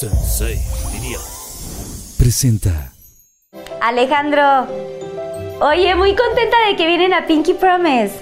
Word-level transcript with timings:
Sensei, 0.00 0.58
diría. 0.92 1.18
Presenta. 2.16 2.90
Alejandro, 3.82 4.66
oye, 5.60 5.94
muy 5.94 6.16
contenta 6.16 6.56
de 6.66 6.76
que 6.76 6.86
vienen 6.86 7.12
a 7.12 7.26
Pinky 7.26 7.52
Promise. 7.52 8.14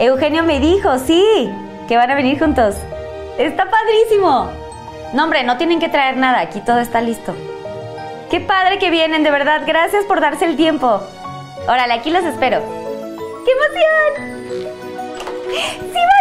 Eugenio 0.00 0.42
me 0.42 0.58
dijo, 0.58 0.98
sí, 0.98 1.48
que 1.86 1.96
van 1.96 2.10
a 2.10 2.16
venir 2.16 2.40
juntos. 2.40 2.74
Está 3.38 3.70
padrísimo. 3.70 4.50
No, 5.12 5.22
hombre, 5.22 5.44
no 5.44 5.58
tienen 5.58 5.78
que 5.78 5.88
traer 5.88 6.16
nada, 6.16 6.40
aquí 6.40 6.60
todo 6.60 6.80
está 6.80 7.00
listo. 7.00 7.36
Qué 8.28 8.40
padre 8.40 8.80
que 8.80 8.90
vienen, 8.90 9.22
de 9.22 9.30
verdad, 9.30 9.62
gracias 9.64 10.04
por 10.06 10.20
darse 10.20 10.44
el 10.44 10.56
tiempo. 10.56 11.00
Órale, 11.68 11.92
aquí 11.92 12.10
los 12.10 12.24
espero. 12.24 12.62
¡Qué 13.44 13.52
emoción! 13.52 14.40
¡Sí 15.52 15.94
van 15.94 16.19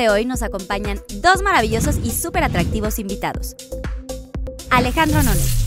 de 0.00 0.08
hoy 0.08 0.24
nos 0.24 0.42
acompañan 0.42 0.98
dos 1.16 1.42
maravillosos 1.42 1.98
y 2.02 2.10
súper 2.10 2.42
atractivos 2.42 2.98
invitados. 2.98 3.54
Alejandro 4.70 5.22
Nones. 5.22 5.66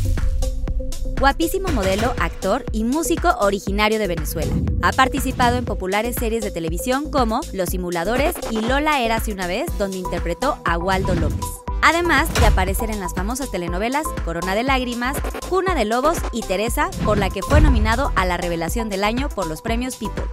Guapísimo 1.20 1.68
modelo, 1.70 2.14
actor 2.20 2.66
y 2.72 2.84
músico 2.84 3.30
originario 3.40 4.00
de 4.00 4.08
Venezuela. 4.08 4.52
Ha 4.82 4.92
participado 4.92 5.58
en 5.58 5.66
populares 5.66 6.16
series 6.16 6.44
de 6.44 6.50
televisión 6.50 7.12
como 7.12 7.42
Los 7.54 7.70
Simuladores 7.70 8.34
y 8.50 8.62
Lola 8.62 9.02
Érase 9.02 9.32
una 9.32 9.46
vez, 9.46 9.68
donde 9.78 9.98
interpretó 9.98 10.58
a 10.66 10.80
Waldo 10.80 11.14
López. 11.14 11.46
Además 11.84 12.34
de 12.34 12.48
aparecer 12.48 12.90
en 12.90 13.00
las 13.00 13.14
famosas 13.14 13.52
telenovelas 13.52 14.08
Corona 14.26 14.56
de 14.56 14.64
Lágrimas, 14.64 15.16
Cuna 15.48 15.76
de 15.76 15.86
Lobos 15.86 16.18
y 16.32 16.42
Teresa, 16.42 16.90
por 17.06 17.20
la 17.20 17.30
que 17.30 17.44
fue 17.44 17.62
nominado 17.62 18.12
a 18.16 18.26
la 18.26 18.38
Revelación 18.38 18.90
del 18.90 19.04
Año 19.04 19.30
por 19.30 19.46
los 19.46 19.62
premios 19.62 19.98
People. 19.98 20.24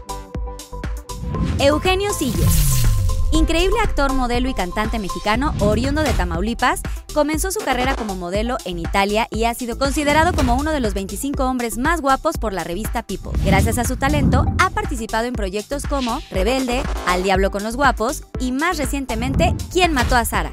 Eugenio 1.58 2.14
Silles. 2.14 2.79
Increíble 3.32 3.78
actor, 3.82 4.12
modelo 4.12 4.48
y 4.48 4.54
cantante 4.54 4.98
mexicano, 4.98 5.54
oriundo 5.60 6.02
de 6.02 6.12
Tamaulipas, 6.12 6.82
comenzó 7.14 7.52
su 7.52 7.60
carrera 7.60 7.94
como 7.94 8.16
modelo 8.16 8.56
en 8.64 8.78
Italia 8.78 9.28
y 9.30 9.44
ha 9.44 9.54
sido 9.54 9.78
considerado 9.78 10.32
como 10.32 10.56
uno 10.56 10.72
de 10.72 10.80
los 10.80 10.94
25 10.94 11.44
hombres 11.44 11.78
más 11.78 12.00
guapos 12.00 12.38
por 12.38 12.52
la 12.52 12.64
revista 12.64 13.02
People. 13.04 13.32
Gracias 13.44 13.78
a 13.78 13.84
su 13.84 13.96
talento, 13.96 14.44
ha 14.58 14.70
participado 14.70 15.26
en 15.26 15.34
proyectos 15.34 15.84
como 15.84 16.20
Rebelde, 16.30 16.82
Al 17.06 17.22
Diablo 17.22 17.50
con 17.50 17.62
los 17.62 17.76
Guapos 17.76 18.24
y 18.40 18.52
más 18.52 18.78
recientemente, 18.78 19.54
¿Quién 19.72 19.92
mató 19.92 20.16
a 20.16 20.24
Sara? 20.24 20.52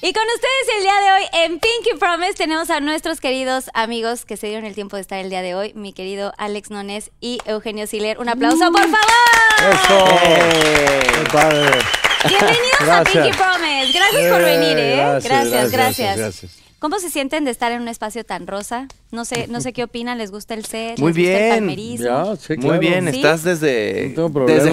Y 0.00 0.12
con 0.12 0.22
ustedes 0.32 0.76
el 0.76 0.82
día 0.84 0.94
de 1.00 1.12
hoy 1.12 1.28
en 1.44 1.58
Pinky 1.58 1.98
Promise 1.98 2.34
tenemos 2.34 2.70
a 2.70 2.78
nuestros 2.78 3.20
queridos 3.20 3.68
amigos 3.74 4.24
que 4.24 4.36
se 4.36 4.46
dieron 4.46 4.64
el 4.64 4.76
tiempo 4.76 4.94
de 4.94 5.02
estar 5.02 5.18
el 5.18 5.28
día 5.28 5.42
de 5.42 5.56
hoy, 5.56 5.72
mi 5.74 5.92
querido 5.92 6.32
Alex 6.38 6.70
Nones 6.70 7.10
y 7.20 7.40
Eugenio 7.46 7.84
Siler. 7.88 8.20
Un 8.20 8.28
aplauso, 8.28 8.70
por 8.70 8.82
favor. 8.82 9.72
¡Eso! 9.72 10.04
¡Qué 11.14 11.30
padre! 11.32 11.78
Bienvenidos 12.28 12.80
a 12.80 12.84
Gracias. 12.84 13.24
Pinky 13.24 13.38
Promise. 13.38 13.92
Gracias 13.92 14.32
por 14.32 14.44
venir, 14.44 14.78
¿eh? 14.78 14.96
gracias, 14.96 15.24
Gracias, 15.24 15.72
gracias, 15.72 16.16
gracias. 16.16 16.67
¿Cómo 16.80 17.00
se 17.00 17.10
sienten 17.10 17.44
de 17.44 17.50
estar 17.50 17.72
en 17.72 17.82
un 17.82 17.88
espacio 17.88 18.22
tan 18.24 18.46
rosa? 18.46 18.86
No 19.10 19.24
sé, 19.24 19.46
no 19.48 19.60
sé 19.60 19.72
qué 19.72 19.82
opinan. 19.84 20.16
¿Les 20.18 20.30
gusta 20.30 20.54
el 20.54 20.64
set? 20.64 20.98
Muy 21.00 21.12
¿Les 21.12 21.16
gusta 21.18 21.32
el 21.32 21.38
bien. 21.38 21.50
palmerismo? 21.50 22.06
Ya, 22.06 22.36
sí, 22.36 22.56
Muy 22.58 22.78
bien, 22.78 23.10
¿Sí? 23.10 23.16
estás 23.16 23.42
desde, 23.42 24.14
No 24.16 24.26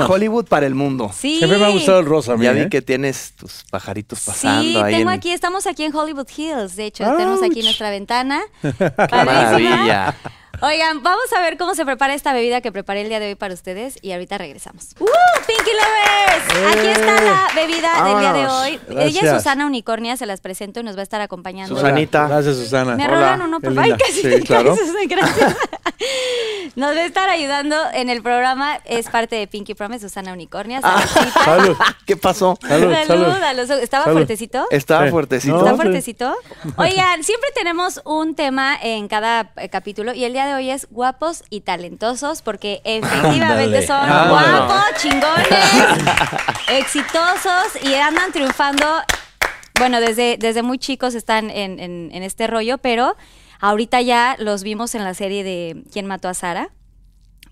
Hollywood 0.08 0.46
para 0.46 0.68
el 0.68 0.76
mundo. 0.76 1.12
Sí. 1.18 1.38
Siempre 1.40 1.58
me 1.58 1.66
ha 1.66 1.70
gustado 1.70 2.00
el 2.00 2.06
rosa, 2.06 2.34
a 2.34 2.38
mí, 2.38 2.46
Ya 2.46 2.52
¿eh? 2.52 2.64
vi 2.66 2.70
que 2.70 2.82
tienes 2.84 3.34
tus 3.36 3.64
pajaritos 3.72 4.22
pasando 4.24 4.62
Sí, 4.62 4.78
ahí. 4.78 4.94
tengo 4.98 5.10
en- 5.10 5.18
aquí, 5.18 5.32
estamos 5.32 5.66
aquí 5.66 5.84
en 5.84 5.96
Hollywood 5.96 6.28
Hills, 6.36 6.76
de 6.76 6.86
hecho, 6.86 7.04
tenemos 7.18 7.42
aquí 7.42 7.64
nuestra 7.64 7.90
ventana. 7.90 8.42
¡Qué 8.62 8.92
maravilla! 9.26 10.16
Oigan, 10.62 11.04
vamos 11.04 11.32
a 11.36 11.42
ver 11.42 11.58
cómo 11.58 11.76
se 11.76 11.86
prepara 11.86 12.14
esta 12.14 12.34
bebida 12.34 12.62
que 12.62 12.72
preparé 12.72 13.02
el 13.02 13.10
día 13.10 13.20
de 13.20 13.28
hoy 13.30 13.36
para 13.36 13.54
ustedes 13.54 13.98
y 14.02 14.12
ahorita 14.12 14.38
regresamos. 14.38 14.90
¡Uh! 15.00 15.06
¡Pinky 15.48 15.72
Lovers! 15.72 16.78
Aquí 16.78 16.88
está 16.88 17.22
la 17.22 17.48
bebida 17.56 18.04
del 18.04 18.20
día 18.20 18.34
de 18.34 18.48
hoy. 18.48 18.80
Ella 18.90 19.06
es 19.06 19.14
Gracias. 19.14 19.38
Susana 19.44 19.66
Unicornia, 19.66 20.18
se 20.18 20.26
las 20.26 20.42
presento 20.42 20.80
y 20.80 20.84
nos 20.84 20.96
va 20.96 21.02
a 21.02 21.04
estar 21.04 21.22
acompañando. 21.22 21.70
Susana. 21.76 21.90
Susanita. 21.90 22.28
Gracias, 22.28 22.56
Susana. 22.58 22.96
¿Me 22.96 23.08
rolan 23.08 23.42
uno, 23.42 23.60
por 23.60 23.74
favor? 23.76 23.98
Casi 23.98 24.14
Sí, 24.14 24.22
te 24.24 24.42
claro. 24.42 24.76
caes, 24.76 24.80
Susana, 24.88 25.00
gracias. 25.08 25.56
Nos 26.76 26.94
va 26.96 27.00
a 27.00 27.06
estar 27.06 27.30
ayudando 27.30 27.76
en 27.94 28.10
el 28.10 28.22
programa. 28.22 28.80
Es 28.86 29.08
parte 29.10 29.38
de 29.38 29.48
Pinky 29.48 29.76
Promise, 29.76 30.02
Susana 30.10 30.34
Unicornia. 30.34 30.82
Saludcita. 30.82 31.46
Salud. 31.46 31.78
¿Qué 32.06 32.18
pasó? 32.18 32.58
Salud, 32.68 32.94
salud. 33.08 33.26
a 33.28 33.54
los 33.54 33.70
ojos. 33.70 33.82
¿Estaba 33.82 34.04
Salud. 34.04 34.18
fuertecito? 34.18 34.68
Estaba 34.72 35.06
Sí. 35.06 35.12
fuertecito. 35.12 35.54
No, 35.54 35.60
¿Está 35.60 35.72
sí. 35.72 35.76
fuertecito? 35.78 36.36
Oigan, 36.78 37.24
siempre 37.24 37.50
tenemos 37.56 38.02
un 38.04 38.36
tema 38.36 38.78
en 38.82 39.08
cada 39.08 39.52
eh, 39.56 39.70
capítulo 39.70 40.14
y 40.14 40.26
el 40.26 40.34
día 40.34 40.45
de 40.46 40.54
hoy 40.54 40.70
es 40.70 40.88
guapos 40.92 41.44
y 41.50 41.62
talentosos 41.62 42.42
porque 42.42 42.82
efectivamente 42.86 43.86
son 43.86 43.98
ándale. 44.10 44.30
guapos, 44.30 44.84
chingones, 45.02 45.48
exitosos 46.70 47.82
y 47.84 47.94
andan 47.96 48.32
triunfando. 48.32 48.86
Bueno, 49.78 50.00
desde, 50.00 50.38
desde 50.40 50.64
muy 50.64 50.78
chicos 50.78 51.16
están 51.16 51.50
en, 51.50 51.80
en- 51.80 52.10
en 52.14 52.24
este 52.24 52.48
rollo, 52.48 52.78
pero 52.78 53.16
ahorita 53.60 54.02
ya 54.02 54.36
los 54.40 54.64
vimos 54.64 54.96
en 54.96 55.04
la 55.04 55.14
serie 55.14 55.44
de 55.44 55.84
¿Quién 55.92 56.06
mató 56.06 56.30
a 56.30 56.34
Sara? 56.34 56.70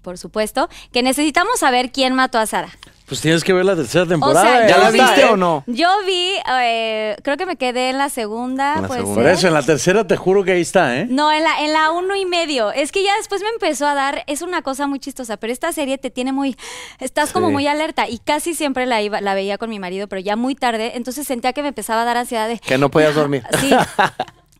Por 0.01 0.17
supuesto, 0.17 0.69
que 0.91 1.01
necesitamos 1.03 1.59
saber 1.59 1.91
quién 1.91 2.13
mató 2.13 2.37
a 2.39 2.45
Sara. 2.45 2.69
Pues 3.05 3.19
tienes 3.21 3.43
que 3.43 3.51
ver 3.53 3.65
la 3.65 3.75
tercera 3.75 4.05
O 4.05 4.07
temporada. 4.07 4.41
sea, 4.41 4.65
¿eh? 4.65 4.69
¿Ya 4.69 4.77
la 4.77 4.89
vi- 4.89 4.99
viste 4.99 5.25
o 5.25 5.35
no? 5.37 5.63
Yo 5.67 5.89
vi, 6.07 6.29
eh, 6.61 7.15
creo 7.21 7.35
que 7.37 7.45
me 7.45 7.57
quedé 7.57 7.89
en 7.89 7.97
la 7.97 8.09
segunda. 8.09 8.75
En 8.75 8.81
la 8.83 8.87
puede 8.87 9.01
segunda. 9.01 9.21
Por 9.21 9.29
ser. 9.29 9.33
eso, 9.37 9.47
en 9.49 9.53
la 9.53 9.61
tercera 9.61 10.07
te 10.07 10.15
juro 10.17 10.43
que 10.43 10.53
ahí 10.53 10.61
está, 10.61 10.97
¿eh? 10.97 11.07
No, 11.09 11.31
en 11.31 11.43
la, 11.43 11.61
en 11.61 11.73
la 11.73 11.91
uno 11.91 12.15
y 12.15 12.25
medio. 12.25 12.71
Es 12.71 12.91
que 12.91 13.03
ya 13.03 13.15
después 13.17 13.41
me 13.41 13.49
empezó 13.49 13.85
a 13.87 13.93
dar, 13.93 14.23
es 14.27 14.41
una 14.41 14.61
cosa 14.61 14.87
muy 14.87 14.99
chistosa, 14.99 15.37
pero 15.37 15.51
esta 15.51 15.71
serie 15.73 15.97
te 15.97 16.09
tiene 16.11 16.31
muy, 16.31 16.55
estás 16.99 17.31
como 17.33 17.51
muy 17.51 17.67
alerta 17.67 18.07
y 18.07 18.19
casi 18.19 18.53
siempre 18.55 18.85
la, 18.85 19.01
iba, 19.01 19.19
la 19.21 19.33
veía 19.33 19.57
con 19.57 19.69
mi 19.69 19.79
marido, 19.79 20.07
pero 20.07 20.21
ya 20.21 20.35
muy 20.35 20.55
tarde, 20.55 20.93
entonces 20.95 21.27
sentía 21.27 21.51
que 21.53 21.61
me 21.61 21.67
empezaba 21.69 22.03
a 22.03 22.05
dar 22.05 22.17
ansiedad 22.17 22.47
de... 22.47 22.59
Que 22.59 22.77
no 22.77 22.89
podías 22.89 23.13
dormir. 23.15 23.43
Sí, 23.59 23.69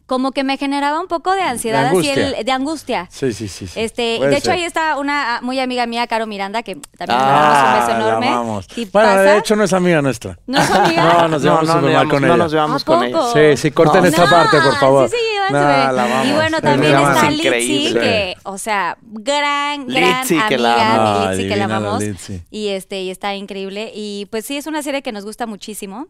como 0.05 0.31
que 0.33 0.43
me 0.43 0.57
generaba 0.57 0.99
un 0.99 1.07
poco 1.07 1.31
de 1.33 1.41
ansiedad, 1.41 1.85
así 1.85 1.89
angustia. 2.09 2.13
el- 2.39 2.45
de 2.45 2.51
angustia. 2.51 3.07
Sí, 3.09 3.31
sí, 3.33 3.47
sí. 3.47 3.67
sí. 3.67 3.79
Este, 3.79 4.15
Puede 4.17 4.31
de 4.31 4.37
hecho 4.37 4.45
ser. 4.45 4.55
ahí 4.55 4.63
está 4.63 4.97
una 4.97 5.37
ah, 5.37 5.41
muy 5.41 5.59
amiga 5.59 5.85
mía, 5.85 6.05
Caro 6.07 6.27
Miranda, 6.27 6.61
que 6.61 6.75
también 6.75 7.19
le 7.19 7.25
Ah, 7.25 7.29
mandamos 7.31 7.63
un 7.67 7.87
beso 7.87 7.91
enorme. 8.09 8.65
¿Qué 8.75 8.85
Bueno, 8.91 9.07
pasa? 9.09 9.21
de 9.21 9.37
hecho 9.37 9.55
no 9.55 9.63
es 9.63 9.73
amiga 9.73 10.01
nuestra. 10.01 10.37
¿No 10.45 10.61
es 10.61 10.69
amiga? 10.69 11.03
No, 11.21 11.27
nos 11.29 11.41
llevamos 11.41 11.67
no, 11.67 11.73
súper 11.73 11.91
no, 11.91 11.97
mal 11.97 12.09
con 12.09 12.21
no 12.21 12.27
ella. 12.27 12.37
nos 12.37 12.51
llevamos 12.51 12.81
¿A 12.81 12.85
con 12.85 13.03
ella. 13.03 13.19
Sí, 13.33 13.57
sí, 13.57 13.71
corten 13.71 14.01
No. 14.01 14.07
esta 14.09 14.29
parte, 14.29 14.57
por 14.59 14.75
favor. 14.77 15.09
Sí, 15.09 15.15
sí, 15.17 15.53
No, 15.53 15.59
vamos. 15.61 16.27
Y 16.27 16.31
bueno, 16.33 16.61
también 16.61 16.93
está. 16.95 17.29
Litzy, 17.31 17.93
que, 17.93 18.35
o 18.43 18.57
sea, 18.57 18.97
gran, 19.01 19.87
gran 19.87 20.19
Litzy, 20.21 20.37
que 20.49 20.57
la 20.57 20.73
amiga, 20.73 21.31
Litzy, 21.31 21.43
que 21.43 21.55
la 21.55 21.55
divina 21.55 21.67
la 21.67 21.75
amamos. 21.77 22.03
Y 22.51 22.67
este, 22.69 23.01
y 23.01 23.09
está 23.09 23.35
increíble. 23.35 23.91
Y 23.95 24.27
pues 24.29 24.45
sí, 24.45 24.57
es 24.57 24.67
una 24.67 24.83
serie 24.83 25.01
que 25.01 25.11
nos 25.11 25.23
gusta 25.25 25.45
muchísimo. 25.45 26.07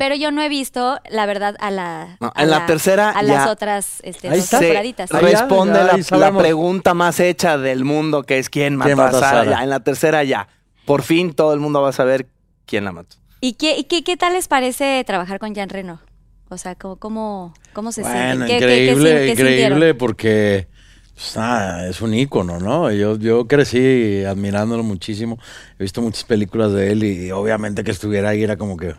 Pero 0.00 0.14
yo 0.14 0.30
no 0.30 0.40
he 0.40 0.48
visto, 0.48 0.98
la 1.10 1.26
verdad, 1.26 1.56
a 1.60 1.70
la. 1.70 2.16
No, 2.20 2.32
a 2.34 2.42
en 2.42 2.48
la 2.48 2.64
tercera 2.64 3.10
A 3.10 3.22
ya- 3.22 3.34
las 3.34 3.48
otras 3.48 4.00
este, 4.02 4.30
Ahí 4.30 4.40
temporaditas. 4.40 5.10
Ya, 5.10 5.18
responde 5.20 5.78
ya, 5.78 6.16
la, 6.16 6.32
pregunta 6.38 6.94
más 6.94 7.20
hecha 7.20 7.58
del 7.58 7.84
mundo, 7.84 8.22
que 8.22 8.38
es 8.38 8.48
¿quién 8.48 8.76
mató, 8.76 8.86
¿Quién 8.88 8.96
mató 8.96 9.18
a 9.18 9.20
Sara? 9.20 9.50
Ya, 9.50 9.62
en 9.62 9.68
la 9.68 9.80
tercera 9.80 10.24
ya. 10.24 10.48
Por 10.86 11.02
fin 11.02 11.34
todo 11.34 11.52
el 11.52 11.60
mundo 11.60 11.82
va 11.82 11.90
a 11.90 11.92
saber 11.92 12.28
quién 12.64 12.86
la 12.86 12.92
mató. 12.92 13.16
¿Y 13.42 13.52
qué, 13.52 13.76
y 13.76 13.84
qué, 13.84 14.02
qué 14.02 14.16
tal 14.16 14.32
les 14.32 14.48
parece 14.48 15.04
trabajar 15.06 15.38
con 15.38 15.54
Jan 15.54 15.68
Reno? 15.68 16.00
O 16.48 16.56
sea, 16.56 16.76
¿cómo, 16.76 16.96
cómo, 16.96 17.52
cómo 17.74 17.92
se 17.92 18.00
Bueno, 18.00 18.46
sienten? 18.46 18.46
¿Qué- 18.48 18.52
qué- 18.54 18.58
qué 18.58 18.84
increíble, 18.92 19.10
qué 19.10 19.32
increíble 19.32 19.68
sintieron? 19.68 19.98
porque 19.98 20.68
pues, 21.14 21.36
nada, 21.36 21.86
es 21.88 22.00
un 22.00 22.14
ícono, 22.14 22.58
¿no? 22.58 22.90
Yo, 22.90 23.18
yo 23.18 23.46
crecí 23.46 24.24
admirándolo 24.24 24.82
muchísimo. 24.82 25.38
He 25.78 25.82
visto 25.82 26.00
muchas 26.00 26.24
películas 26.24 26.72
de 26.72 26.90
él 26.92 27.04
y, 27.04 27.30
obviamente 27.32 27.84
que 27.84 27.90
estuviera 27.90 28.30
ahí 28.30 28.42
era 28.42 28.56
como 28.56 28.78
que, 28.78 28.94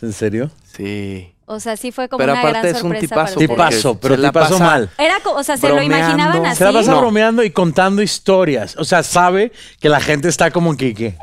¿es 0.00 0.02
en 0.02 0.12
serio? 0.12 0.50
Sí. 0.76 1.32
O 1.46 1.58
sea, 1.58 1.76
sí 1.76 1.90
fue 1.90 2.08
como 2.08 2.18
Pero 2.18 2.32
una 2.32 2.40
aparte 2.42 2.58
gran 2.60 2.76
es 2.76 2.82
un 2.82 2.90
sorpresa 2.92 3.00
tipazo, 3.06 3.14
para 3.16 3.30
ustedes. 3.32 3.48
porque 3.48 3.64
Tipazo, 3.70 4.00
pero 4.00 4.14
se 4.14 4.20
la 4.20 4.28
tipazo 4.28 4.52
pasa 4.58 4.64
mal. 4.64 4.90
Era, 4.98 5.20
co- 5.20 5.34
o 5.34 5.42
sea, 5.42 5.56
se 5.56 5.68
lo 5.68 5.74
bromeando. 5.74 5.98
imaginaban 6.06 6.46
así. 6.46 6.58
Se 6.58 6.64
la 6.64 6.72
pasa 6.72 6.90
No. 6.92 7.00
bromeando 7.00 7.42
y 7.42 7.50
contando 7.50 8.02
historias. 8.02 8.76
O 8.76 8.84
sea, 8.84 9.02
sabe 9.02 9.50
que 9.80 9.88
la 9.88 10.00
gente 10.00 10.28
está 10.28 10.50
como 10.52 10.76
que, 10.76 10.94
que 10.94 11.16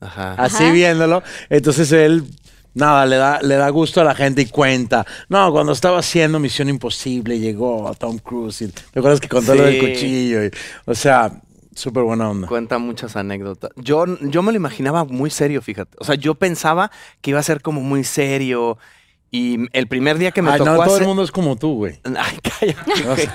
Ajá. 0.00 0.34
así 0.34 0.64
Ajá. 0.64 0.72
viéndolo. 0.72 1.22
Entonces 1.48 1.90
él 1.92 2.24
Nada, 2.72 3.04
le 3.04 3.16
da, 3.16 3.40
le 3.42 3.56
da 3.56 3.68
gusto 3.70 4.00
a 4.00 4.04
la 4.04 4.14
gente 4.14 4.42
y 4.42 4.46
cuenta. 4.46 5.04
No, 5.28 5.50
cuando 5.50 5.72
estaba 5.72 5.98
haciendo 5.98 6.38
Misión 6.38 6.68
Imposible, 6.68 7.36
llegó 7.40 7.88
a 7.88 7.94
Tom 7.94 8.18
Cruise. 8.18 8.62
Y, 8.62 8.68
¿Te 8.68 9.00
acuerdas 9.00 9.18
que 9.18 9.28
contó 9.28 9.56
lo 9.56 9.64
del 9.64 9.80
Sí. 9.80 9.86
cuchillo? 9.88 10.44
Y- 10.44 10.50
o 10.86 10.94
sea, 10.94 11.32
súper 11.80 12.04
buena 12.04 12.30
onda. 12.30 12.46
Cuenta 12.46 12.78
muchas 12.78 13.16
anécdotas. 13.16 13.70
Yo, 13.76 14.04
yo 14.20 14.42
me 14.42 14.52
lo 14.52 14.56
imaginaba 14.56 15.04
muy 15.04 15.30
serio, 15.30 15.62
fíjate. 15.62 15.96
O 16.00 16.04
sea, 16.04 16.14
yo 16.14 16.34
pensaba 16.34 16.90
que 17.20 17.30
iba 17.30 17.40
a 17.40 17.42
ser 17.42 17.62
como 17.62 17.80
muy 17.80 18.04
serio. 18.04 18.78
Y 19.32 19.58
el 19.72 19.86
primer 19.86 20.18
día 20.18 20.32
que 20.32 20.42
me 20.42 20.50
Ay, 20.50 20.58
tocó 20.58 20.70
no, 20.70 20.76
todo 20.76 20.84
hacer- 20.86 21.02
el 21.02 21.08
mundo 21.08 21.22
es 21.22 21.30
como 21.30 21.54
tú, 21.56 21.74
güey. 21.76 22.00
Ay, 22.04 22.38
cállate. 22.42 23.02
güey. 23.04 23.28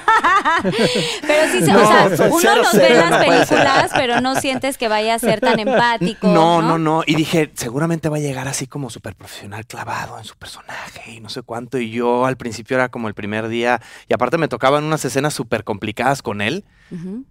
Pero 1.22 1.52
sí, 1.52 1.60
se- 1.66 1.72
No, 1.72 1.82
o 1.84 1.88
sea, 1.88 2.28
uno 2.32 2.56
los 2.56 2.68
cero, 2.72 2.74
ve 2.74 2.88
en 2.88 3.10
las 3.10 3.26
películas, 3.26 3.92
pero 3.96 4.22
no 4.22 4.36
sientes 4.36 4.78
que 4.78 4.88
vaya 4.88 5.16
a 5.16 5.20
ser 5.20 5.40
tan 5.40 5.58
empático. 5.60 6.28
No, 6.28 6.62
No, 6.62 6.68
no, 6.70 6.78
no. 6.78 7.04
Y 7.06 7.16
dije, 7.16 7.52
seguramente 7.56 8.10
va 8.10 8.18
a 8.18 8.20
llegar 8.20 8.48
así 8.48 8.68
como 8.68 8.90
súper 8.90 9.16
profesional, 9.16 9.66
clavado 9.66 10.18
en 10.18 10.26
su 10.26 10.36
personaje 10.36 11.12
y 11.14 11.20
no 11.22 11.30
sé 11.30 11.42
cuánto. 11.44 11.78
Y 11.78 11.92
yo 11.92 12.26
al 12.26 12.38
principio 12.38 12.76
era 12.76 12.90
como 12.90 13.08
el 13.08 13.14
primer 13.14 13.48
día. 13.48 13.82
Y 14.10 14.14
aparte 14.14 14.38
me 14.38 14.48
tocaban 14.48 14.84
unas 14.84 15.06
escenas 15.06 15.34
súper 15.34 15.64
complicadas 15.64 16.22
con 16.22 16.42
él 16.42 16.66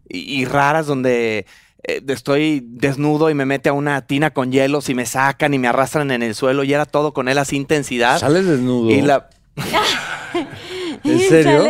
y 0.08 0.44
raras 0.46 0.86
donde 0.86 1.46
eh, 1.86 2.02
estoy 2.08 2.62
desnudo 2.64 3.30
y 3.30 3.34
me 3.34 3.44
mete 3.44 3.68
a 3.68 3.72
una 3.72 4.06
tina 4.06 4.30
con 4.30 4.50
hielos 4.52 4.88
y 4.88 4.94
me 4.94 5.06
sacan 5.06 5.54
y 5.54 5.58
me 5.58 5.68
arrastran 5.68 6.10
en 6.10 6.22
el 6.22 6.34
suelo. 6.34 6.64
Y 6.64 6.72
era 6.72 6.86
todo 6.86 7.12
con 7.12 7.28
él 7.28 7.38
así 7.38 7.56
intensidad. 7.56 8.18
Sales 8.18 8.46
desnudo. 8.46 8.90
Y 8.90 9.02
la. 9.02 9.28
¿En 11.04 11.20
serio? 11.20 11.64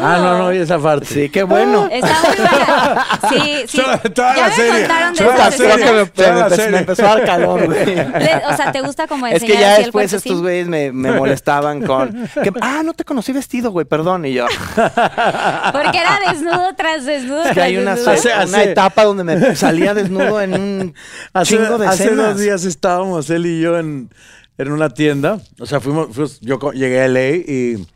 Ah, 0.00 0.18
no, 0.18 0.38
no, 0.38 0.52
y 0.52 0.58
esa 0.58 0.78
parte. 0.78 1.06
Sí, 1.06 1.28
qué 1.28 1.42
bueno. 1.42 1.88
Está 1.90 2.16
muy 2.22 2.36
buena. 2.36 3.06
Sí, 3.28 3.64
sí. 3.68 3.78
Toda- 3.78 3.98
toda 3.98 4.34
ya 4.36 4.42
la 4.42 4.48
me 4.48 4.54
serie, 4.54 4.78
contaron 4.80 5.12
de 5.14 5.24
toda 5.24 5.36
la 5.36 5.50
serie. 5.50 5.76
que 5.76 5.92
me, 5.92 6.06
Toda 6.06 6.32
me 6.32 6.40
la 6.40 6.46
empe- 6.48 6.54
serie. 6.56 6.70
me 6.70 6.78
empezó 6.78 7.02
a 7.02 7.08
dar 7.08 7.24
calor, 7.24 7.66
güey. 7.66 7.84
Le- 7.96 8.42
o 8.50 8.56
sea, 8.56 8.72
¿te 8.72 8.80
gusta 8.80 9.06
como 9.06 9.26
Es 9.26 9.34
enseñar 9.34 9.54
que 9.56 9.60
ya 9.60 9.78
después 9.78 10.12
estos 10.12 10.40
güeyes 10.40 10.68
me, 10.68 10.92
me 10.92 11.12
molestaban 11.18 11.82
con 11.82 12.12
que, 12.42 12.52
ah, 12.60 12.82
no 12.84 12.92
te 12.94 13.04
conocí 13.04 13.32
vestido, 13.32 13.70
güey, 13.70 13.84
perdón. 13.86 14.24
Y 14.24 14.34
yo, 14.34 14.46
Porque 15.72 15.98
era 15.98 16.18
desnudo 16.30 16.74
tras 16.76 17.04
desnudo. 17.04 17.44
es 17.44 17.52
que 17.52 17.60
hay 17.60 17.76
una, 17.76 17.94
desnudo. 17.94 18.14
Hace- 18.14 18.28
una 18.32 18.42
hace- 18.42 18.70
etapa 18.72 19.04
donde 19.04 19.24
me 19.24 19.56
salía 19.56 19.94
desnudo 19.94 20.40
en 20.40 20.54
un 20.54 20.94
Hace, 21.32 21.56
chingo 21.56 21.78
de 21.78 21.86
hace 21.86 22.04
escenas. 22.04 22.26
dos 22.34 22.38
días 22.40 22.64
estábamos 22.64 23.28
él 23.30 23.46
y 23.46 23.60
yo 23.60 23.78
en, 23.78 24.10
en 24.58 24.72
una 24.72 24.90
tienda. 24.90 25.38
O 25.60 25.66
sea, 25.66 25.80
fuimos, 25.80 26.08
fuimos- 26.14 26.38
yo 26.40 26.58
llegué 26.72 27.02
a 27.02 27.08
LA 27.08 27.28
y 27.30 27.86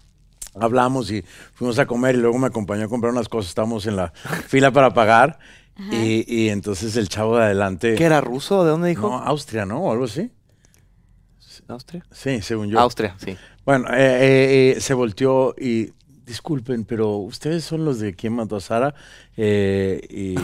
hablamos 0.60 1.10
y 1.10 1.24
fuimos 1.54 1.78
a 1.78 1.86
comer 1.86 2.14
y 2.14 2.18
luego 2.18 2.38
me 2.38 2.46
acompañó 2.46 2.84
a 2.84 2.88
comprar 2.88 3.12
unas 3.12 3.28
cosas. 3.28 3.50
Estábamos 3.50 3.86
en 3.86 3.96
la 3.96 4.12
fila 4.48 4.70
para 4.70 4.92
pagar 4.94 5.38
y, 5.92 6.24
y 6.26 6.48
entonces 6.48 6.96
el 6.96 7.08
chavo 7.08 7.36
de 7.36 7.44
adelante... 7.44 7.94
¿Qué 7.96 8.04
era 8.04 8.20
ruso? 8.20 8.64
¿De 8.64 8.70
dónde 8.70 8.88
dijo? 8.88 9.08
No, 9.08 9.18
Austria, 9.18 9.66
¿no? 9.66 9.80
O 9.80 9.92
algo 9.92 10.04
así. 10.04 10.30
Austria. 11.68 12.04
Sí, 12.10 12.40
según 12.42 12.68
yo. 12.68 12.78
Austria, 12.78 13.16
sí. 13.18 13.36
Bueno, 13.64 13.88
eh, 13.88 13.94
eh, 13.96 14.74
eh, 14.76 14.80
se 14.80 14.94
volteó 14.94 15.54
y 15.58 15.92
disculpen, 16.24 16.84
pero 16.84 17.16
ustedes 17.16 17.64
son 17.64 17.84
los 17.84 17.98
de 18.00 18.14
quién 18.14 18.34
mató 18.34 18.56
a 18.56 18.60
Sara. 18.60 18.94
Eh, 19.36 20.00
y, 20.10 20.34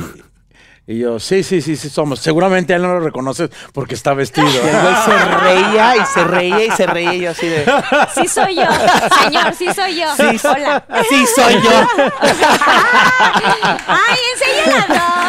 y 0.85 0.99
yo, 0.99 1.21
sí, 1.21 1.45
sí, 1.45 1.63
sí, 1.63 1.77
sí 1.77 1.89
somos. 1.89 2.19
Seguramente 2.19 2.75
él 2.75 2.83
no 2.83 2.89
lo 2.95 3.01
reconoce 3.01 3.49
porque 3.73 3.95
está 3.95 4.15
vestido. 4.15 4.49
Y 4.49 4.57
el 4.57 4.81
güey 4.81 4.95
se 5.05 5.25
reía 5.39 5.97
y 5.97 6.07
se 6.07 6.25
reía 6.25 6.65
y 6.65 6.71
se 6.73 6.87
reía 6.87 7.15
y 7.15 7.21
yo 7.21 7.31
así 7.31 7.47
de, 7.49 7.65
Sí 8.15 8.27
soy 8.27 8.57
yo, 8.57 8.65
señor, 9.23 9.55
sí 9.55 9.67
soy 9.73 9.97
yo. 9.97 10.17
sí, 10.17 10.47
Hola. 10.49 10.85
sí 11.09 11.27
soy 11.35 11.55
yo. 11.55 11.71
Ay, 13.87 14.19
enséñala 14.35 15.29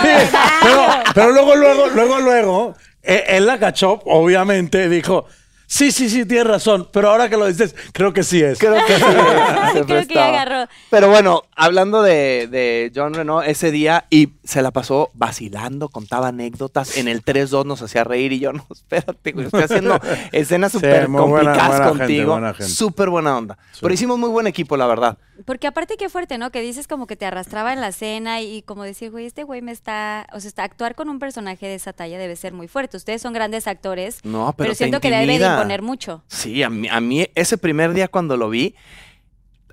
pero, 0.61 0.87
pero 1.13 1.31
luego, 1.31 1.55
luego, 1.55 1.87
luego, 1.89 2.19
luego, 2.19 2.75
eh, 3.03 3.23
él 3.27 3.45
la 3.45 3.59
cachó, 3.59 4.01
obviamente, 4.05 4.89
dijo, 4.89 5.27
sí, 5.73 5.91
sí, 5.91 6.09
sí, 6.09 6.25
tienes 6.25 6.45
razón, 6.47 6.87
pero 6.93 7.09
ahora 7.09 7.29
que 7.29 7.37
lo 7.37 7.47
dices, 7.47 7.75
creo 7.93 8.13
que 8.13 8.21
sí 8.23 8.41
es. 8.43 8.59
Creo 8.59 8.75
que 8.85 8.95
sí. 8.95 9.01
se 9.73 9.83
Creo 9.83 9.85
que 9.85 9.87
ya 9.87 9.95
prestaba. 9.95 10.27
agarró. 10.27 10.69
Pero 10.89 11.09
bueno, 11.09 11.41
hablando 11.55 12.01
de, 12.03 12.47
de 12.47 12.91
John 12.95 13.13
Renault, 13.13 13.47
ese 13.47 13.71
día 13.71 14.05
y 14.09 14.29
se 14.43 14.61
la 14.61 14.71
pasó 14.71 15.09
vacilando, 15.13 15.89
contaba 15.89 16.27
anécdotas. 16.27 16.97
En 16.97 17.07
el 17.07 17.23
3-2 17.25 17.65
nos 17.65 17.81
hacía 17.81 18.03
reír 18.03 18.33
y 18.33 18.39
yo, 18.39 18.53
no, 18.53 18.65
espérate, 18.71 19.31
güey, 19.31 19.45
estoy 19.47 19.63
haciendo 19.63 19.99
escenas 20.31 20.71
súper 20.73 21.07
muy 21.09 21.21
buena- 21.21 21.51
complicadas 21.51 21.69
buena 21.69 21.85
gente, 21.85 21.99
contigo. 22.03 22.31
buena 22.33 22.53
gente. 22.53 22.71
Súper 22.71 23.09
buena 23.09 23.37
onda. 23.37 23.57
Pero 23.81 23.93
hicimos 23.93 24.19
muy 24.19 24.29
buen 24.29 24.47
equipo, 24.47 24.77
la 24.77 24.85
verdad. 24.87 25.17
Porque 25.45 25.67
aparte 25.67 25.97
qué 25.97 26.09
fuerte, 26.09 26.37
¿no? 26.37 26.51
Que 26.51 26.61
dices 26.61 26.87
como 26.87 27.07
que 27.07 27.15
te 27.15 27.25
arrastraba 27.25 27.73
en 27.73 27.81
la 27.81 27.91
cena 27.91 28.41
y 28.41 28.61
como 28.61 28.83
decir, 28.83 29.11
güey, 29.11 29.25
este 29.25 29.43
güey 29.43 29.61
me 29.61 29.71
está, 29.71 30.27
o 30.33 30.39
sea, 30.39 30.47
está, 30.47 30.63
actuar 30.63 30.95
con 30.95 31.09
un 31.09 31.19
personaje 31.19 31.67
de 31.67 31.75
esa 31.75 31.93
talla 31.93 32.17
debe 32.17 32.35
ser 32.35 32.53
muy 32.53 32.67
fuerte. 32.67 32.97
Ustedes 32.97 33.21
son 33.21 33.33
grandes 33.33 33.67
actores, 33.67 34.19
No, 34.23 34.53
pero, 34.57 34.71
te 34.71 34.75
siento 34.75 34.99
que 34.99 35.09
debe 35.09 35.39
de 35.39 35.45
imponer 35.45 35.81
mucho. 35.81 36.23
Sí, 36.27 36.63
a 36.63 36.69
mí, 36.69 36.87
a 36.87 36.99
mí 37.01 37.27
ese 37.35 37.57
primer 37.57 37.93
día 37.93 38.07
cuando 38.07 38.37
lo 38.37 38.49
vi, 38.49 38.75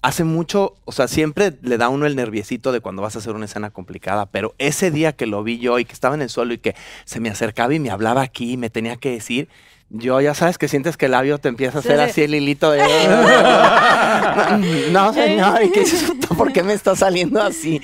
hace 0.02 0.24
mucho, 0.24 0.74
o 0.84 0.92
sea, 0.92 1.08
siempre 1.08 1.52
le 1.62 1.76
da 1.78 1.88
uno 1.88 2.06
el 2.06 2.16
nerviecito 2.16 2.72
de 2.72 2.80
cuando 2.80 3.02
vas 3.02 3.16
a 3.16 3.18
hacer 3.18 3.34
una 3.34 3.44
escena 3.44 3.70
complicada, 3.70 4.26
pero 4.26 4.54
ese 4.58 4.90
día 4.90 5.12
que 5.12 5.26
lo 5.26 5.42
vi 5.42 5.58
yo 5.58 5.78
y 5.78 5.84
que 5.84 5.92
estaba 5.92 6.14
en 6.14 6.22
el 6.22 6.30
suelo 6.30 6.54
y 6.54 6.58
que 6.58 6.74
se 7.04 7.20
me 7.20 7.28
acercaba 7.28 7.74
y 7.74 7.78
me 7.80 7.90
hablaba 7.90 8.22
aquí 8.22 8.52
y 8.52 8.56
me 8.56 8.70
tenía 8.70 8.96
que 8.96 9.10
decir, 9.10 9.48
yo 9.90 10.20
ya 10.20 10.34
sabes 10.34 10.56
que 10.56 10.68
sientes 10.68 10.96
que 10.96 11.06
el 11.06 11.12
labio 11.12 11.38
te 11.38 11.48
empieza 11.48 11.78
a 11.78 11.80
hacer 11.80 11.96
Sí. 11.98 12.02
así 12.10 12.22
el 12.22 12.34
hilito 12.34 12.70
de... 12.70 12.80
no, 14.92 15.12
señor, 15.12 15.62
¿y 15.64 15.70
qué 15.72 15.80
es 15.82 15.92
esto? 15.92 16.28
¿Por 16.36 16.52
qué 16.52 16.62
me 16.62 16.72
está 16.72 16.94
saliendo 16.96 17.42
así? 17.42 17.80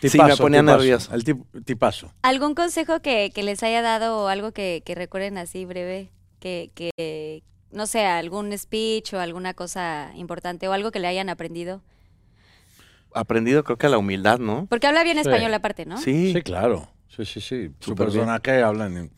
sí, 0.00 0.02
me 0.02 0.10
Tipazo, 0.10 0.42
ponía 0.42 0.60
tipazo, 0.60 0.78
nervioso. 0.78 1.14
El 1.14 1.24
tip- 1.24 1.64
tipazo. 1.64 2.12
¿Algún 2.22 2.54
consejo 2.54 3.00
que, 3.00 3.30
que 3.34 3.42
les 3.42 3.62
haya 3.62 3.82
dado 3.82 4.18
o 4.18 4.28
algo 4.28 4.52
que, 4.52 4.82
que 4.84 4.94
recuerden 4.94 5.38
así 5.38 5.64
breve? 5.64 6.10
Que, 6.40 6.70
que, 6.74 7.42
no 7.76 7.86
sé, 7.86 8.04
algún 8.04 8.56
speech 8.58 9.12
o 9.14 9.20
alguna 9.20 9.54
cosa 9.54 10.10
importante 10.16 10.66
o 10.66 10.72
algo 10.72 10.90
que 10.90 10.98
le 10.98 11.06
hayan 11.06 11.28
aprendido. 11.28 11.82
Aprendido 13.14 13.64
creo 13.64 13.78
que 13.78 13.86
a 13.86 13.90
la 13.90 13.98
humildad, 13.98 14.38
¿no? 14.38 14.66
Porque 14.68 14.86
habla 14.86 15.02
bien 15.04 15.16
Sí. 15.16 15.22
español 15.22 15.54
aparte, 15.54 15.86
¿no? 15.86 15.98
Sí. 15.98 16.32
Sí, 16.32 16.42
claro. 16.42 16.88
Sí, 17.08 17.24
sí, 17.24 17.40
sí. 17.40 17.70
Su 17.80 17.90
Súper 17.90 18.06
bien. 18.08 18.18
personaje 18.26 18.62
habla 18.62 18.86
en, 18.86 18.96
en 18.98 19.12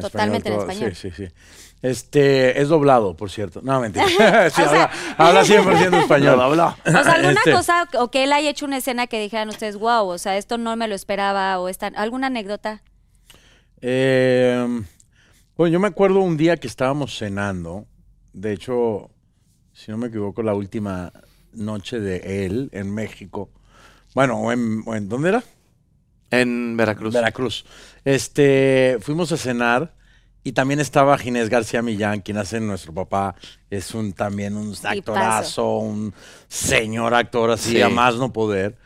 Totalmente 0.00 0.48
en 0.48 0.58
español. 0.60 0.94
Sí, 0.94 1.10
sí, 1.10 1.26
sí. 1.28 1.34
Este, 1.82 2.62
es 2.62 2.68
doblado, 2.68 3.14
por 3.16 3.30
cierto. 3.30 3.60
No, 3.62 3.80
mentira. 3.80 4.06
Sí, 4.50 4.62
O 4.62 4.68
sea- 4.68 4.90
habla, 5.18 5.40
habla 5.40 5.44
100% 5.44 6.00
español. 6.00 6.38
Dobló. 6.38 6.68
O 6.86 6.90
sea, 6.90 7.00
alguna 7.12 7.32
Este, 7.32 7.52
cosa 7.52 7.88
o 7.98 8.10
que 8.10 8.24
él 8.24 8.32
haya 8.32 8.48
hecho 8.48 8.64
una 8.64 8.78
escena 8.78 9.06
que 9.06 9.20
dijeran 9.20 9.48
ustedes, 9.50 9.76
wow, 9.76 10.06
o 10.08 10.18
sea, 10.18 10.38
esto 10.38 10.56
no 10.56 10.74
me 10.76 10.88
lo 10.88 10.94
esperaba 10.94 11.58
o 11.58 11.68
esta, 11.68 11.88
alguna 11.88 12.28
anécdota. 12.28 12.82
eh, 13.82 14.82
bueno, 15.56 15.72
yo 15.74 15.80
me 15.80 15.88
acuerdo 15.88 16.20
un 16.20 16.36
día 16.38 16.56
que 16.56 16.66
estábamos 16.66 17.18
cenando. 17.18 17.84
De 18.32 18.52
hecho, 18.52 19.10
si 19.72 19.90
no 19.90 19.98
me 19.98 20.08
equivoco, 20.08 20.42
la 20.42 20.54
última 20.54 21.12
noche 21.52 22.00
de 22.00 22.46
él 22.46 22.70
en 22.72 22.92
México. 22.94 23.50
Bueno, 24.14 24.38
o 24.40 24.52
en, 24.52 24.82
o 24.86 24.94
en- 24.94 25.08
¿dónde 25.08 25.30
era? 25.30 25.42
En 26.30 26.76
Veracruz. 26.76 27.12
Veracruz. 27.12 27.64
Este, 28.04 28.96
fuimos 29.00 29.32
a 29.32 29.36
cenar 29.36 29.94
y 30.44 30.52
también 30.52 30.80
estaba 30.80 31.16
Ginés 31.18 31.48
García 31.50 31.82
Millán, 31.82 32.20
quien 32.20 32.38
hace 32.38 32.58
nuestro 32.60 32.92
papá. 32.94 33.34
Es 33.70 33.94
un 33.94 34.12
también 34.12 34.56
un 34.56 34.74
actorazo, 34.82 35.78
un 35.78 36.14
señor 36.48 37.14
actor 37.14 37.50
así, 37.50 37.72
Sí. 37.72 37.82
a 37.82 37.88
más 37.90 38.16
no 38.16 38.32
poder. 38.32 38.76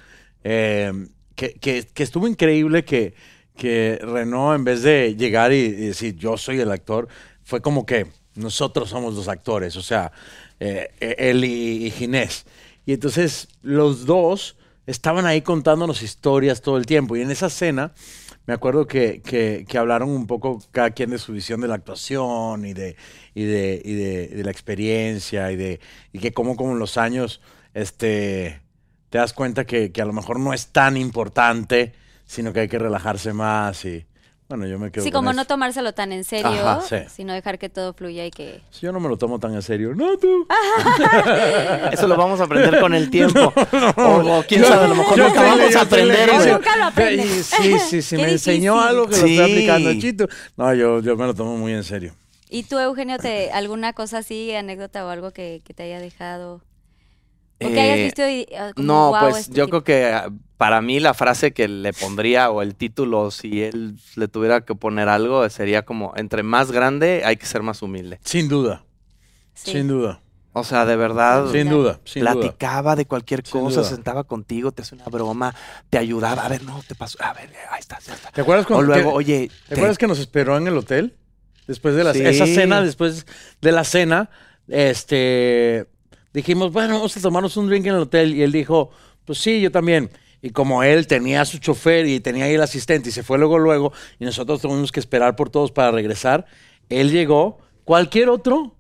Eh, 0.44 0.92
que, 1.34 1.54
que- 1.54 1.86
que 1.92 2.02
estuvo 2.02 2.26
increíble 2.26 2.84
que, 2.84 3.14
que 3.56 3.98
Renault, 4.02 4.56
en 4.58 4.64
vez 4.64 4.82
de 4.82 5.14
llegar 5.16 5.52
y, 5.52 5.56
y 5.56 5.70
decir 5.70 6.16
yo 6.16 6.36
soy 6.36 6.60
el 6.60 6.70
actor, 6.72 7.08
fue 7.42 7.60
como 7.62 7.86
que 7.86 8.06
nosotros 8.36 8.90
somos 8.90 9.14
los 9.14 9.28
actores, 9.28 9.76
o 9.76 9.82
sea, 9.82 10.12
eh, 10.60 10.90
eh, 11.00 11.16
él 11.18 11.44
y, 11.44 11.90
Ginés. 11.90 12.46
Y 12.84 12.92
entonces 12.92 13.48
los 13.62 14.06
dos 14.06 14.56
estaban 14.86 15.26
ahí 15.26 15.42
contándonos 15.42 16.02
historias 16.02 16.60
todo 16.62 16.76
el 16.76 16.86
tiempo. 16.86 17.16
Y 17.16 17.22
en 17.22 17.30
esa 17.30 17.50
cena, 17.50 17.92
me 18.46 18.54
acuerdo 18.54 18.86
que, 18.86 19.20
que- 19.22 19.66
hablaron 19.78 20.10
un 20.10 20.26
poco 20.26 20.62
cada 20.70 20.90
quien 20.90 21.10
de 21.10 21.18
su 21.18 21.32
visión 21.32 21.60
de 21.60 21.68
la 21.68 21.74
actuación 21.74 22.64
y 22.64 22.72
de, 22.74 22.96
y 23.34 23.44
de, 23.44 23.82
y 23.84 23.94
de, 23.94 24.28
de 24.28 24.44
la 24.44 24.50
experiencia 24.50 25.50
y 25.52 25.56
de 25.56 25.80
y 26.12 26.18
que 26.20 26.32
como 26.32 26.56
con 26.56 26.78
los 26.78 26.96
años 26.96 27.40
este, 27.74 28.60
te 29.10 29.18
das 29.18 29.32
cuenta 29.32 29.64
que, 29.66 29.92
que 29.92 30.00
a 30.02 30.04
lo 30.06 30.12
mejor 30.12 30.38
no 30.40 30.52
es 30.54 30.68
tan 30.68 30.96
importante, 30.96 31.92
sino 32.26 32.52
que 32.52 32.60
hay 32.60 32.68
que 32.68 32.78
relajarse 32.78 33.32
más. 33.32 33.84
Y 33.84 34.06
bueno, 34.48 34.66
yo 34.66 34.78
me 34.78 34.90
quedo 34.92 35.02
Sí, 35.04 35.10
con 35.10 35.18
como 35.20 35.30
eso. 35.30 35.36
no 35.38 35.44
tomárselo 35.46 35.92
tan 35.92 36.12
en 36.12 36.22
serio, 36.24 36.48
Ajá, 36.68 36.80
sí. 36.82 36.96
sino 37.08 37.32
dejar 37.32 37.58
que 37.58 37.68
todo 37.68 37.92
fluya 37.94 38.24
y 38.26 38.30
que... 38.30 38.60
Yo 38.80 38.92
no 38.92 39.00
me 39.00 39.08
lo 39.08 39.16
tomo 39.18 39.38
tan 39.40 39.54
en 39.54 39.62
serio. 39.62 39.94
No, 39.96 40.16
tú. 40.18 40.46
Eso 41.92 42.06
lo 42.08 42.16
vamos 42.16 42.40
a 42.40 42.44
aprender 42.44 42.80
con 42.80 42.94
el 42.94 43.10
tiempo. 43.10 43.52
O, 43.96 44.38
o 44.38 44.44
quién 44.46 44.62
Yo- 44.62 44.68
sabe, 44.68 44.84
a 44.84 44.88
lo 44.88 44.94
mejor 44.94 45.18
nunca 45.18 45.42
vamos 45.42 45.74
a 45.76 45.80
aprender. 45.80 46.30
Nunca 46.52 46.76
lo 46.76 46.84
aprendes. 46.84 47.46
Sí, 47.46 47.78
sí, 47.78 48.02
sí. 48.02 48.16
Me 48.18 48.30
enseñó 48.32 48.80
algo 48.80 49.06
que 49.06 49.12
lo 49.12 49.26
estoy 49.26 49.38
aplicando 49.40 49.92
Chito. 49.94 50.28
No, 50.56 50.74
yo, 50.74 51.00
yo 51.00 51.16
me 51.16 51.26
lo 51.26 51.34
tomo 51.34 51.56
muy 51.56 51.72
en 51.72 51.84
serio. 51.84 52.14
¿Y 52.48 52.62
tú, 52.62 52.78
Eugenio, 52.78 53.18
te, 53.18 53.50
alguna 53.50 53.92
cosa 53.92 54.18
así, 54.18 54.54
anécdota 54.54 55.04
o 55.04 55.08
algo 55.08 55.32
que, 55.32 55.62
que 55.64 55.74
te 55.74 55.82
haya 55.82 55.98
dejado? 56.00 56.62
O 57.60 57.68
que 57.68 57.80
hayas 57.80 57.98
Eh, 57.98 58.04
visto 58.04 58.28
y, 58.28 58.46
ah, 58.56 58.70
como, 58.76 58.86
No, 58.86 59.08
"Guau, 59.08 59.30
pues 59.30 59.38
este 59.48 59.54
yo 59.56 59.64
tipo". 59.66 59.82
creo 59.82 59.84
que 59.84 60.30
para 60.56 60.80
mí 60.80 61.00
la 61.00 61.12
frase 61.14 61.52
que 61.52 61.68
le 61.68 61.92
pondría 61.92 62.50
o 62.50 62.62
el 62.62 62.74
título, 62.74 63.30
si 63.30 63.62
él 63.62 63.96
le 64.16 64.28
tuviera 64.28 64.62
que 64.62 64.74
poner 64.74 65.08
algo, 65.08 65.48
sería 65.50 65.84
como, 65.84 66.12
entre 66.16 66.42
más 66.42 66.72
grande 66.72 67.22
hay 67.24 67.36
que 67.36 67.46
ser 67.46 67.62
más 67.62 67.82
humilde. 67.82 68.18
Sin 68.24 68.48
duda. 68.48 68.84
Sí. 69.54 69.72
Sin 69.72 69.88
duda. 69.88 70.20
O 70.58 70.64
sea, 70.64 70.86
de 70.86 70.96
verdad. 70.96 71.50
Sin 71.52 71.68
duda. 71.68 72.00
Sin 72.04 72.22
duda. 72.22 72.32
platicaba 72.32 72.96
de 72.96 73.04
cualquier 73.04 73.42
cosa, 73.42 73.84
se 73.84 73.94
sentaba 73.94 74.24
contigo, 74.24 74.72
te 74.72 74.80
hacía 74.80 74.96
una 74.96 75.04
broma, 75.06 75.54
te 75.90 75.98
ayudaba. 75.98 76.46
A 76.46 76.48
ver, 76.48 76.62
no, 76.62 76.82
te 76.88 76.94
pasó. 76.94 77.22
A 77.22 77.34
ver, 77.34 77.50
ahí 77.70 77.80
está, 77.80 77.98
ya 78.00 78.14
está. 78.14 78.30
¿Te 78.30 78.40
acuerdas 78.40 78.64
O 78.64 78.68
cuando 78.68 78.86
luego, 78.86 79.10
que- 79.10 79.16
oye, 79.16 79.50
¿Te 79.68 79.74
acuerdas 79.74 79.98
que 79.98 80.06
nos 80.06 80.18
esperó 80.18 80.56
en 80.56 80.66
el 80.66 80.76
hotel? 80.78 81.14
Después 81.66 81.94
de 81.94 82.04
la 82.04 82.14
Sí. 82.14 82.22
esa 82.22 82.46
cena, 82.46 82.80
después 82.80 83.26
de 83.60 83.72
la 83.72 83.84
cena, 83.84 84.30
este 84.68 85.86
dijimos, 86.32 86.72
bueno, 86.72 86.94
vamos 86.94 87.16
a 87.16 87.20
tomarnos 87.20 87.56
un 87.56 87.66
drink 87.68 87.86
en 87.86 87.94
el 87.94 88.00
hotel. 88.02 88.34
Y 88.34 88.42
él 88.42 88.52
dijo, 88.52 88.90
pues 89.26 89.38
sí, 89.38 89.60
yo 89.60 89.70
también. 89.70 90.10
Y 90.42 90.50
como 90.50 90.82
él 90.82 91.06
tenía 91.06 91.40
a 91.40 91.44
su 91.44 91.58
chofer 91.58 92.06
y 92.06 92.20
tenía 92.20 92.44
ahí 92.44 92.54
el 92.54 92.62
asistente 92.62 93.08
y 93.08 93.12
se 93.12 93.22
fue 93.22 93.38
luego, 93.38 93.58
luego, 93.58 93.92
y 94.18 94.24
nosotros 94.24 94.60
tuvimos 94.60 94.92
que 94.92 95.00
esperar 95.00 95.36
por 95.36 95.50
todos 95.50 95.72
para 95.72 95.90
regresar, 95.90 96.46
él 96.88 97.10
llegó. 97.10 97.58
Cualquier 97.84 98.28
otro, 98.28 98.74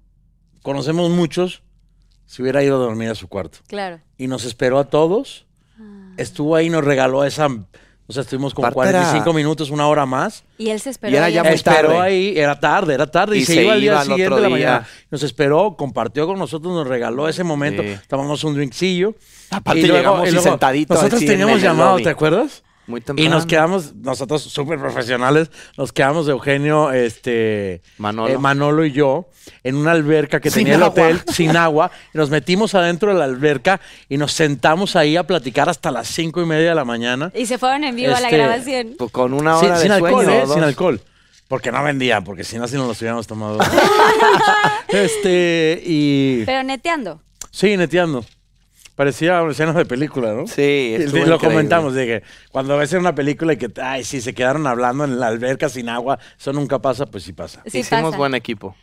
conocemos 0.62 1.10
muchos, 1.10 1.62
se 2.26 2.42
hubiera 2.42 2.62
ido 2.62 2.76
a 2.76 2.78
dormir 2.78 3.08
a 3.08 3.14
su 3.14 3.28
cuarto. 3.28 3.58
Claro. 3.68 4.00
Y 4.18 4.26
nos 4.26 4.44
esperó 4.44 4.78
a 4.78 4.90
todos. 4.90 5.46
Ah. 5.78 6.12
Estuvo 6.16 6.56
ahí 6.56 6.66
y 6.66 6.70
nos 6.70 6.84
regaló 6.84 7.24
esa. 7.24 7.48
O 8.08 8.12
sea, 8.12 8.22
estuvimos 8.22 8.54
como 8.54 8.68
Aparte 8.68 8.90
era- 8.90 9.00
45 9.00 9.32
minutos, 9.32 9.70
una 9.70 9.88
hora 9.88 10.06
más. 10.06 10.44
Y 10.58 10.70
él 10.70 10.78
se 10.80 10.90
esperó. 10.90 11.12
Y 11.12 11.16
era 11.16 11.26
ahí 11.26 11.34
ya 11.34 11.42
muy 11.42 11.52
Esperó 11.54 11.88
tarde. 11.88 11.98
ahí, 11.98 12.34
era 12.38 12.58
tarde, 12.60 12.94
era 12.94 13.06
tarde, 13.10 13.36
y, 13.36 13.40
Y 13.40 13.44
se, 13.44 13.54
se 13.54 13.64
iba 13.64 13.72
al 13.72 13.80
día 13.80 13.98
al 13.98 14.06
siguiente 14.06 14.26
otro 14.26 14.36
de 14.36 14.42
la 14.42 14.56
día. 14.56 14.66
mañana. 14.68 14.88
Nos 15.10 15.22
esperó, 15.24 15.74
compartió 15.76 16.26
con 16.26 16.38
nosotros, 16.38 16.72
nos 16.72 16.86
regaló 16.86 17.28
ese 17.28 17.42
momento, 17.42 17.82
Sí. 17.82 17.96
tomamos 18.08 18.44
un 18.44 18.54
drinkcillo. 18.54 19.14
Aparte 19.50 19.82
llegamos 19.82 20.28
y 20.32 20.38
sentaditos 20.38 20.96
Nosotros 20.96 21.16
así 21.18 21.24
en 21.26 21.30
teníamos 21.32 21.56
el 21.56 21.62
llamado, 21.62 21.90
lobby. 21.92 22.04
¿te 22.04 22.10
acuerdas? 22.10 22.62
Muy 22.86 23.02
Y 23.16 23.28
nos 23.28 23.46
quedamos, 23.46 23.94
nosotros 23.96 24.42
súper 24.42 24.78
profesionales, 24.78 25.50
nos 25.76 25.92
quedamos 25.92 26.28
Eugenio, 26.28 26.92
este, 26.92 27.82
Manolo. 27.98 28.32
eh, 28.32 28.38
Manolo 28.38 28.84
y 28.84 28.92
yo 28.92 29.28
en 29.64 29.74
una 29.76 29.92
alberca 29.92 30.40
que 30.40 30.50
Sin 30.50 30.64
tenía 30.64 30.76
el 30.76 30.82
hotel 30.82 31.20
sin 31.32 31.56
agua. 31.56 31.90
y 32.14 32.18
nos 32.18 32.30
metimos 32.30 32.74
adentro 32.74 33.12
de 33.12 33.18
la 33.18 33.24
alberca 33.24 33.80
y 34.08 34.16
nos 34.18 34.32
sentamos 34.32 34.94
ahí 34.96 35.16
a 35.16 35.24
platicar 35.26 35.68
hasta 35.68 35.90
las 35.90 36.06
cinco 36.08 36.40
y 36.42 36.46
media 36.46 36.68
de 36.70 36.74
la 36.74 36.84
mañana. 36.84 37.32
Y 37.34 37.46
se 37.46 37.58
fueron 37.58 37.84
en 37.84 37.96
vivo 37.96 38.14
a 38.14 38.20
la 38.20 38.28
Este, 38.28 38.36
grabación. 38.38 38.94
Pues 38.98 39.10
con 39.10 39.32
una 39.34 39.58
Sin, 39.58 39.68
hora 39.68 39.78
sin 39.78 39.88
de 39.88 39.94
alcohol, 39.94 40.24
sueño. 40.24 40.38
¿eh? 40.38 40.42
o 40.42 40.46
dos. 40.46 40.54
Sin 40.54 40.64
alcohol. 40.64 41.00
Porque 41.48 41.70
no 41.70 41.82
vendían, 41.84 42.24
porque 42.24 42.42
si 42.42 42.58
no, 42.58 42.66
si 42.66 42.74
no 42.76 42.86
los 42.88 42.98
hubiéramos 43.00 43.26
tomado. 43.26 43.58
este, 44.88 45.80
y. 45.84 46.44
Pero 46.44 46.62
neteando. 46.62 47.20
Sí, 47.50 47.76
neteando. 47.76 48.24
Parecía 48.96 49.42
una 49.42 49.52
escena 49.52 49.72
de 49.74 49.84
película, 49.84 50.32
¿no? 50.32 50.46
Sí, 50.46 50.62
Y 50.62 50.98
lo 50.98 51.04
increíble. 51.04 51.38
comentamos, 51.38 51.94
de 51.94 52.06
que 52.06 52.22
cuando 52.50 52.76
ves 52.78 52.92
en 52.94 53.00
una 53.00 53.14
película 53.14 53.52
y 53.52 53.56
que, 53.58 53.70
ay, 53.80 54.02
sí, 54.04 54.20
se 54.20 54.34
quedaron 54.34 54.66
hablando 54.66 55.04
en 55.04 55.20
la 55.20 55.26
alberca 55.28 55.68
sin 55.68 55.88
agua, 55.90 56.18
eso 56.38 56.52
nunca 56.54 56.78
pasa, 56.80 57.06
pues 57.06 57.22
sí 57.24 57.32
pasa. 57.34 57.62
Sí 57.66 57.78
Hicimos 57.80 58.04
pasa. 58.04 58.16
buen 58.16 58.34
equipo. 58.34 58.74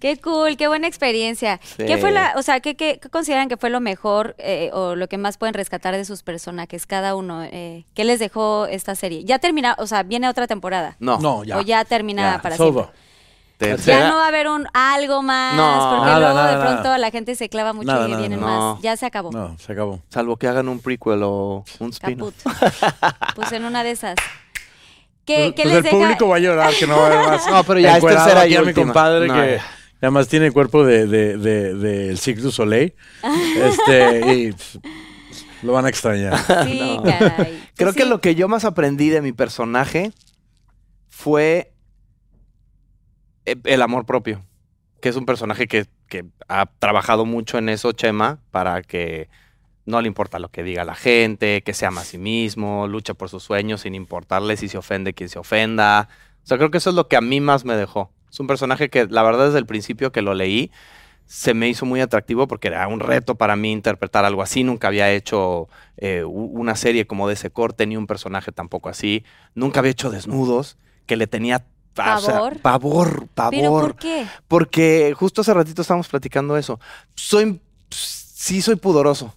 Qué 0.00 0.16
cool, 0.18 0.56
qué 0.56 0.66
buena 0.66 0.86
experiencia. 0.88 1.60
Sí. 1.62 1.84
¿Qué 1.84 1.98
fue 1.98 2.10
la, 2.10 2.32
o 2.36 2.42
sea, 2.42 2.60
qué, 2.60 2.74
qué- 2.74 2.98
qué 3.02 3.10
consideran 3.10 3.50
que 3.50 3.58
fue 3.58 3.68
lo 3.68 3.80
mejor 3.80 4.34
eh, 4.38 4.70
o 4.72 4.94
lo 4.94 5.08
que 5.08 5.18
más 5.18 5.36
pueden 5.36 5.52
rescatar 5.52 5.94
de 5.94 6.06
sus 6.06 6.22
personajes, 6.22 6.86
cada 6.86 7.14
uno? 7.14 7.42
Eh, 7.44 7.84
¿Qué 7.94 8.04
les 8.04 8.18
dejó 8.18 8.64
esta 8.66 8.94
serie? 8.94 9.24
Ya 9.24 9.38
termina, 9.40 9.76
o 9.78 9.86
sea, 9.86 10.04
viene 10.04 10.26
otra 10.26 10.46
temporada. 10.46 10.96
No. 11.00 11.18
No, 11.20 11.44
ya. 11.44 11.58
O 11.58 11.60
ya 11.60 11.84
termina 11.84 12.36
Ya, 12.36 12.40
para 12.42 12.54
over. 12.56 12.84
siempre. 12.84 13.07
Tercera- 13.58 13.98
Ya 13.98 14.08
no 14.10 14.16
va 14.16 14.24
a 14.24 14.28
haber 14.28 14.48
un 14.48 14.66
algo 14.72 15.20
más, 15.22 15.56
No. 15.56 15.90
porque 15.90 16.06
Nada, 16.06 16.18
luego 16.20 16.34
nada, 16.34 16.50
de 16.52 16.58
nada. 16.58 16.72
pronto 16.80 16.98
la 16.98 17.10
gente 17.10 17.34
se 17.34 17.48
clava 17.48 17.72
mucho 17.72 17.88
Nada, 17.88 18.06
y 18.06 18.10
nada, 18.12 18.20
vienen 18.20 18.40
no. 18.40 18.74
más. 18.74 18.82
Ya 18.82 18.96
se 18.96 19.04
acabó. 19.04 19.32
No, 19.32 19.56
se 19.58 19.72
acabó. 19.72 20.00
Salvo 20.10 20.36
que 20.36 20.46
hagan 20.46 20.68
un 20.68 20.78
prequel 20.80 21.22
o 21.24 21.64
un. 21.80 21.90
Caput. 21.92 22.34
pues 23.34 23.50
en 23.52 23.64
una 23.64 23.82
de 23.82 23.90
esas. 23.90 24.14
¿Qué, 25.24 25.34
Pues, 25.34 25.46
qué 25.56 25.62
pues 25.62 25.66
les 25.66 25.76
el 25.76 25.82
deja? 25.82 25.96
público 25.96 26.28
va 26.28 26.36
a 26.36 26.38
llorar 26.38 26.72
que 26.74 26.86
no 26.86 26.96
va 26.96 27.02
a 27.02 27.06
haber 27.08 27.28
más. 27.30 27.46
No, 27.50 27.64
pero 27.64 27.80
ya 27.80 27.96
es 27.98 28.04
tercera 28.04 28.40
aquí 28.42 28.52
y 28.52 28.56
a 28.56 28.62
mi 28.62 28.72
compadre 28.72 29.26
No, 29.26 29.34
que 29.34 29.56
ya. 29.56 29.64
además 30.02 30.28
tiene 30.28 30.46
el 30.46 30.52
cuerpo 30.52 30.84
de, 30.84 31.06
de, 31.06 31.36
de, 31.36 31.74
del 31.74 32.18
Cirque 32.18 32.40
du 32.40 32.50
Soleil. 32.52 32.94
este, 33.56 34.34
y 34.34 34.52
pues, 34.52 34.78
lo 35.62 35.72
van 35.72 35.84
a 35.84 35.88
extrañar. 35.88 36.38
Sí, 36.64 36.98
caray. 37.04 37.68
Creo 37.74 37.92
que 37.92 38.04
lo 38.06 38.20
que 38.20 38.36
yo 38.36 38.46
más 38.48 38.64
aprendí 38.64 39.08
de 39.10 39.20
mi 39.20 39.32
personaje 39.32 40.12
fue 41.08 41.72
el 43.64 43.82
amor 43.82 44.06
propio, 44.06 44.44
que 45.00 45.08
es 45.08 45.16
un 45.16 45.26
personaje 45.26 45.68
que, 45.68 45.86
que 46.08 46.24
ha 46.48 46.66
trabajado 46.78 47.24
mucho 47.24 47.58
en 47.58 47.68
eso, 47.68 47.92
Chema, 47.92 48.40
para 48.50 48.82
que 48.82 49.28
no 49.88 50.02
le 50.02 50.08
importa 50.08 50.38
lo 50.38 50.50
que 50.50 50.62
diga 50.62 50.84
la 50.84 50.94
gente, 50.94 51.62
que 51.62 51.72
se 51.72 51.86
ama 51.86 52.02
a 52.02 52.04
sí 52.04 52.18
mismo, 52.18 52.86
lucha 52.86 53.14
por 53.14 53.30
sus 53.30 53.42
sueños 53.42 53.80
sin 53.80 53.94
importarle 53.94 54.56
si 54.56 54.68
se 54.68 54.76
ofende 54.76 55.14
quien 55.14 55.30
se 55.30 55.38
ofenda. 55.38 56.08
O 56.44 56.46
sea, 56.46 56.58
creo 56.58 56.70
que 56.70 56.78
eso 56.78 56.90
es 56.90 56.96
lo 56.96 57.08
que 57.08 57.16
a 57.16 57.22
mí 57.22 57.40
más 57.40 57.64
me 57.64 57.74
dejó. 57.74 58.12
Es 58.30 58.38
un 58.38 58.46
personaje 58.46 58.90
que 58.90 59.06
la 59.06 59.22
verdad 59.22 59.46
desde 59.46 59.58
el 59.58 59.66
principio 59.66 60.12
que 60.12 60.20
lo 60.20 60.34
leí 60.34 60.70
se 61.24 61.52
me 61.52 61.68
hizo 61.68 61.84
muy 61.84 62.00
atractivo 62.00 62.48
porque 62.48 62.68
era 62.68 62.88
un 62.88 63.00
reto 63.00 63.34
para 63.34 63.54
mí 63.56 63.72
interpretar 63.72 64.24
algo 64.24 64.42
así. 64.42 64.64
Nunca 64.64 64.88
había 64.88 65.10
hecho 65.10 65.68
eh, 65.96 66.24
una 66.24 66.74
serie 66.74 67.06
como 67.06 67.28
de 67.28 67.34
ese 67.34 67.50
corte, 67.50 67.86
ni 67.86 67.96
un 67.96 68.06
personaje 68.06 68.50
tampoco 68.52 68.88
así. 68.88 69.24
Nunca 69.54 69.80
había 69.80 69.92
hecho 69.92 70.10
desnudos, 70.10 70.78
que 71.06 71.16
le 71.16 71.26
tenía 71.26 71.66
o 71.92 72.20
sea, 72.20 72.34
¿Pavor? 72.34 72.58
pavor, 72.60 73.28
pavor. 73.34 73.50
¿Pero 73.50 73.70
por 73.70 73.96
qué? 73.96 74.26
Porque 74.46 75.14
justo 75.16 75.40
hace 75.40 75.52
ratito 75.54 75.82
estábamos 75.82 76.08
platicando 76.08 76.56
eso. 76.56 76.78
Soy, 77.14 77.60
sí 77.90 78.62
soy 78.62 78.76
pudoroso. 78.76 79.34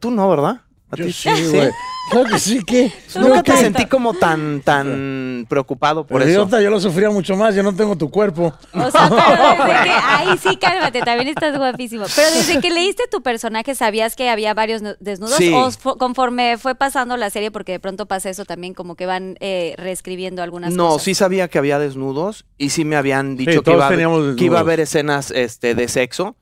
Tú 0.00 0.10
no, 0.10 0.28
¿verdad? 0.28 0.62
¿A 0.90 0.96
Yo 0.96 1.06
ti 1.06 1.12
sí, 1.12 1.28
güey. 1.50 1.70
Claro 2.10 2.28
que 2.30 2.38
sí, 2.38 2.62
¿qué? 2.64 2.92
Nunca 3.16 3.42
te 3.42 3.56
sentí 3.56 3.86
como 3.86 4.14
tan, 4.14 4.60
tan 4.60 5.44
preocupado 5.48 6.06
por 6.06 6.18
Pero 6.20 6.30
eso. 6.30 6.40
idiota, 6.42 6.60
yo 6.60 6.70
lo 6.70 6.80
sufría 6.80 7.10
mucho 7.10 7.36
más, 7.36 7.54
yo 7.54 7.62
no 7.62 7.74
tengo 7.74 7.96
tu 7.96 8.10
cuerpo. 8.10 8.54
O 8.72 8.90
sea, 8.90 9.08
pero 9.08 9.66
desde 9.66 9.84
que. 9.84 9.90
Ay, 9.90 10.38
sí, 10.38 10.56
cálmate, 10.56 11.00
también 11.02 11.28
estás 11.28 11.56
guapísimo. 11.56 12.04
Pero 12.14 12.30
desde 12.30 12.60
que 12.60 12.70
leíste 12.70 13.04
tu 13.10 13.22
personaje, 13.22 13.74
¿sabías 13.74 14.14
que 14.14 14.30
había 14.30 14.54
varios 14.54 14.82
nu- 14.82 14.94
desnudos? 15.00 15.36
Sí. 15.36 15.52
¿O 15.52 15.96
conforme 15.98 16.58
fue 16.58 16.74
pasando 16.74 17.16
la 17.16 17.30
serie, 17.30 17.50
porque 17.50 17.72
de 17.72 17.80
pronto 17.80 18.06
pasa 18.06 18.30
eso 18.30 18.44
también, 18.44 18.74
como 18.74 18.94
que 18.94 19.06
van 19.06 19.36
eh, 19.40 19.74
reescribiendo 19.76 20.42
algunas 20.42 20.72
No, 20.74 20.88
cosas? 20.90 21.02
sí 21.02 21.14
sabía 21.14 21.48
que 21.48 21.58
había 21.58 21.78
desnudos 21.78 22.44
y 22.56 22.70
sí 22.70 22.84
me 22.84 22.96
habían 22.96 23.36
dicho 23.36 23.62
que, 23.62 23.72
iba, 23.72 23.88
que 24.36 24.44
iba 24.44 24.58
a 24.58 24.60
haber 24.60 24.80
escenas 24.80 25.30
este, 25.32 25.74
de 25.74 25.88
sexo. 25.88 26.36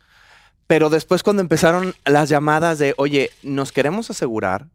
Pero 0.66 0.88
después 0.88 1.22
cuando 1.22 1.42
empezaron 1.42 1.94
las 2.06 2.28
llamadas 2.30 2.78
de, 2.78 2.94
oye, 2.96 3.30
nos 3.42 3.70
queremos 3.70 4.10
asegurar 4.10 4.66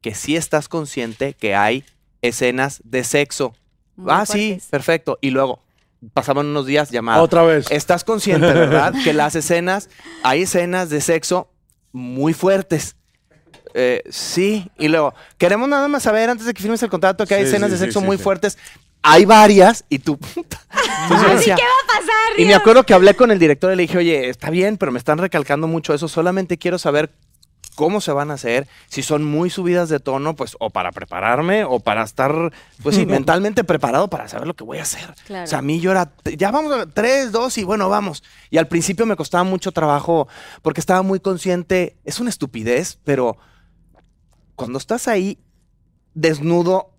que 0.00 0.14
sí 0.14 0.36
estás 0.36 0.68
consciente 0.68 1.34
que 1.34 1.54
hay 1.54 1.84
escenas 2.22 2.80
de 2.84 3.04
sexo. 3.04 3.54
Muy 3.96 4.12
ah, 4.12 4.26
sí, 4.26 4.60
perfecto. 4.70 5.18
Y 5.20 5.30
luego 5.30 5.62
pasaban 6.14 6.46
unos 6.46 6.66
días 6.66 6.90
llamadas. 6.90 7.22
Otra 7.22 7.42
vez. 7.42 7.70
Estás 7.70 8.04
consciente, 8.04 8.46
¿verdad? 8.46 8.94
que 9.04 9.12
las 9.12 9.34
escenas, 9.34 9.88
hay 10.22 10.42
escenas 10.42 10.90
de 10.90 11.00
sexo 11.00 11.50
muy 11.92 12.32
fuertes. 12.32 12.96
Eh, 13.74 14.02
sí, 14.10 14.68
y 14.78 14.88
luego, 14.88 15.14
queremos 15.38 15.68
nada 15.68 15.86
más 15.86 16.02
saber 16.02 16.28
antes 16.28 16.46
de 16.46 16.54
que 16.54 16.62
firmes 16.62 16.82
el 16.82 16.90
contrato 16.90 17.24
que 17.24 17.34
hay 17.34 17.42
Sí, 17.42 17.48
escenas 17.48 17.68
sí, 17.68 17.74
de 17.74 17.78
sexo 17.78 18.00
sí, 18.00 18.06
muy 18.06 18.16
sí. 18.16 18.22
fuertes. 18.22 18.58
Hay 19.02 19.24
varias 19.24 19.84
y 19.88 19.98
tú... 19.98 20.18
Entonces 20.34 21.44
¿qué 21.44 21.50
va 21.50 21.56
a 21.56 21.86
pasar? 21.86 22.38
y 22.38 22.44
me 22.44 22.54
acuerdo 22.54 22.84
que 22.84 22.92
hablé 22.92 23.14
con 23.14 23.30
el 23.30 23.38
director 23.38 23.72
y 23.72 23.76
le 23.76 23.82
dije, 23.82 23.98
oye, 23.98 24.28
está 24.28 24.50
bien, 24.50 24.76
pero 24.76 24.92
me 24.92 24.98
están 24.98 25.18
recalcando 25.18 25.66
mucho 25.66 25.94
eso. 25.94 26.08
Solamente 26.08 26.58
quiero 26.58 26.78
saber 26.78 27.10
cómo 27.74 28.00
se 28.00 28.12
van 28.12 28.30
a 28.30 28.34
hacer, 28.34 28.68
si 28.88 29.02
son 29.02 29.24
muy 29.24 29.50
subidas 29.50 29.88
de 29.88 30.00
tono, 30.00 30.36
pues 30.36 30.56
o 30.60 30.70
para 30.70 30.92
prepararme 30.92 31.64
o 31.64 31.80
para 31.80 32.02
estar, 32.02 32.52
pues 32.82 32.96
sí, 32.96 33.06
mentalmente 33.06 33.64
preparado 33.64 34.08
para 34.08 34.28
saber 34.28 34.46
lo 34.46 34.54
que 34.54 34.64
voy 34.64 34.78
a 34.78 34.82
hacer. 34.82 35.14
Claro. 35.26 35.44
O 35.44 35.46
sea, 35.46 35.60
a 35.60 35.62
mí 35.62 35.80
yo 35.80 35.90
era, 35.90 36.12
ya 36.36 36.50
vamos 36.50 36.72
a 36.72 36.86
tres, 36.86 37.32
dos 37.32 37.56
y 37.58 37.64
bueno, 37.64 37.88
vamos. 37.88 38.22
Y 38.50 38.58
al 38.58 38.68
principio 38.68 39.06
me 39.06 39.16
costaba 39.16 39.44
mucho 39.44 39.72
trabajo 39.72 40.28
porque 40.62 40.80
estaba 40.80 41.02
muy 41.02 41.20
consciente, 41.20 41.96
es 42.04 42.20
una 42.20 42.30
estupidez, 42.30 42.98
pero 43.04 43.36
cuando 44.56 44.78
estás 44.78 45.08
ahí 45.08 45.38
desnudo, 46.14 46.90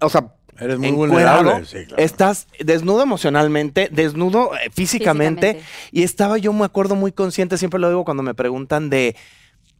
o 0.00 0.08
sea, 0.08 0.34
Eres 0.58 0.78
muy 0.78 0.88
encuerado, 0.88 1.38
vulnerable. 1.38 1.66
Sí, 1.66 1.86
claro. 1.86 2.02
Estás 2.02 2.46
desnudo 2.60 3.02
emocionalmente, 3.02 3.88
desnudo 3.90 4.54
eh, 4.54 4.70
físicamente, 4.72 5.54
Físicamente. 5.54 5.90
Y 5.90 6.02
estaba 6.02 6.38
yo, 6.38 6.52
me 6.52 6.64
acuerdo, 6.64 6.94
muy 6.94 7.10
consciente, 7.10 7.56
siempre 7.56 7.80
lo 7.80 7.88
digo 7.88 8.04
cuando 8.04 8.22
me 8.22 8.34
preguntan 8.34 8.90
de, 8.90 9.16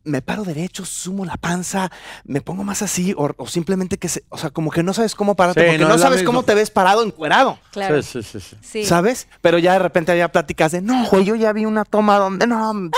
me 0.04 0.22
paro 0.22 0.44
derecho, 0.44 0.84
sumo 0.84 1.24
la 1.24 1.36
panza, 1.36 1.90
me 2.24 2.40
pongo 2.40 2.64
más 2.64 2.82
así, 2.82 3.14
o, 3.16 3.30
o 3.36 3.46
simplemente 3.46 3.98
que, 3.98 4.08
se, 4.08 4.24
o 4.30 4.38
sea, 4.38 4.50
como 4.50 4.70
que 4.70 4.82
no 4.82 4.92
sabes 4.92 5.14
cómo 5.14 5.36
pararte, 5.36 5.60
Sí, 5.60 5.66
porque 5.78 5.84
no 5.84 5.98
sabes 5.98 6.18
misma. 6.20 6.26
cómo 6.26 6.42
te 6.42 6.54
ves 6.54 6.70
parado 6.70 7.04
encuerado. 7.04 7.58
Claro. 7.70 8.02
Sí, 8.02 8.22
sí, 8.22 8.40
sí, 8.40 8.56
sí. 8.62 8.84
¿Sabes? 8.84 9.28
Pero 9.40 9.58
ya 9.58 9.74
de 9.74 9.78
repente 9.78 10.12
había 10.12 10.30
pláticas 10.30 10.72
de, 10.72 10.82
no, 10.82 11.06
güey, 11.06 11.24
yo 11.24 11.34
ya 11.36 11.52
vi 11.52 11.64
una 11.66 11.84
toma 11.84 12.18
donde, 12.18 12.46
no, 12.46 12.72
me 12.74 12.90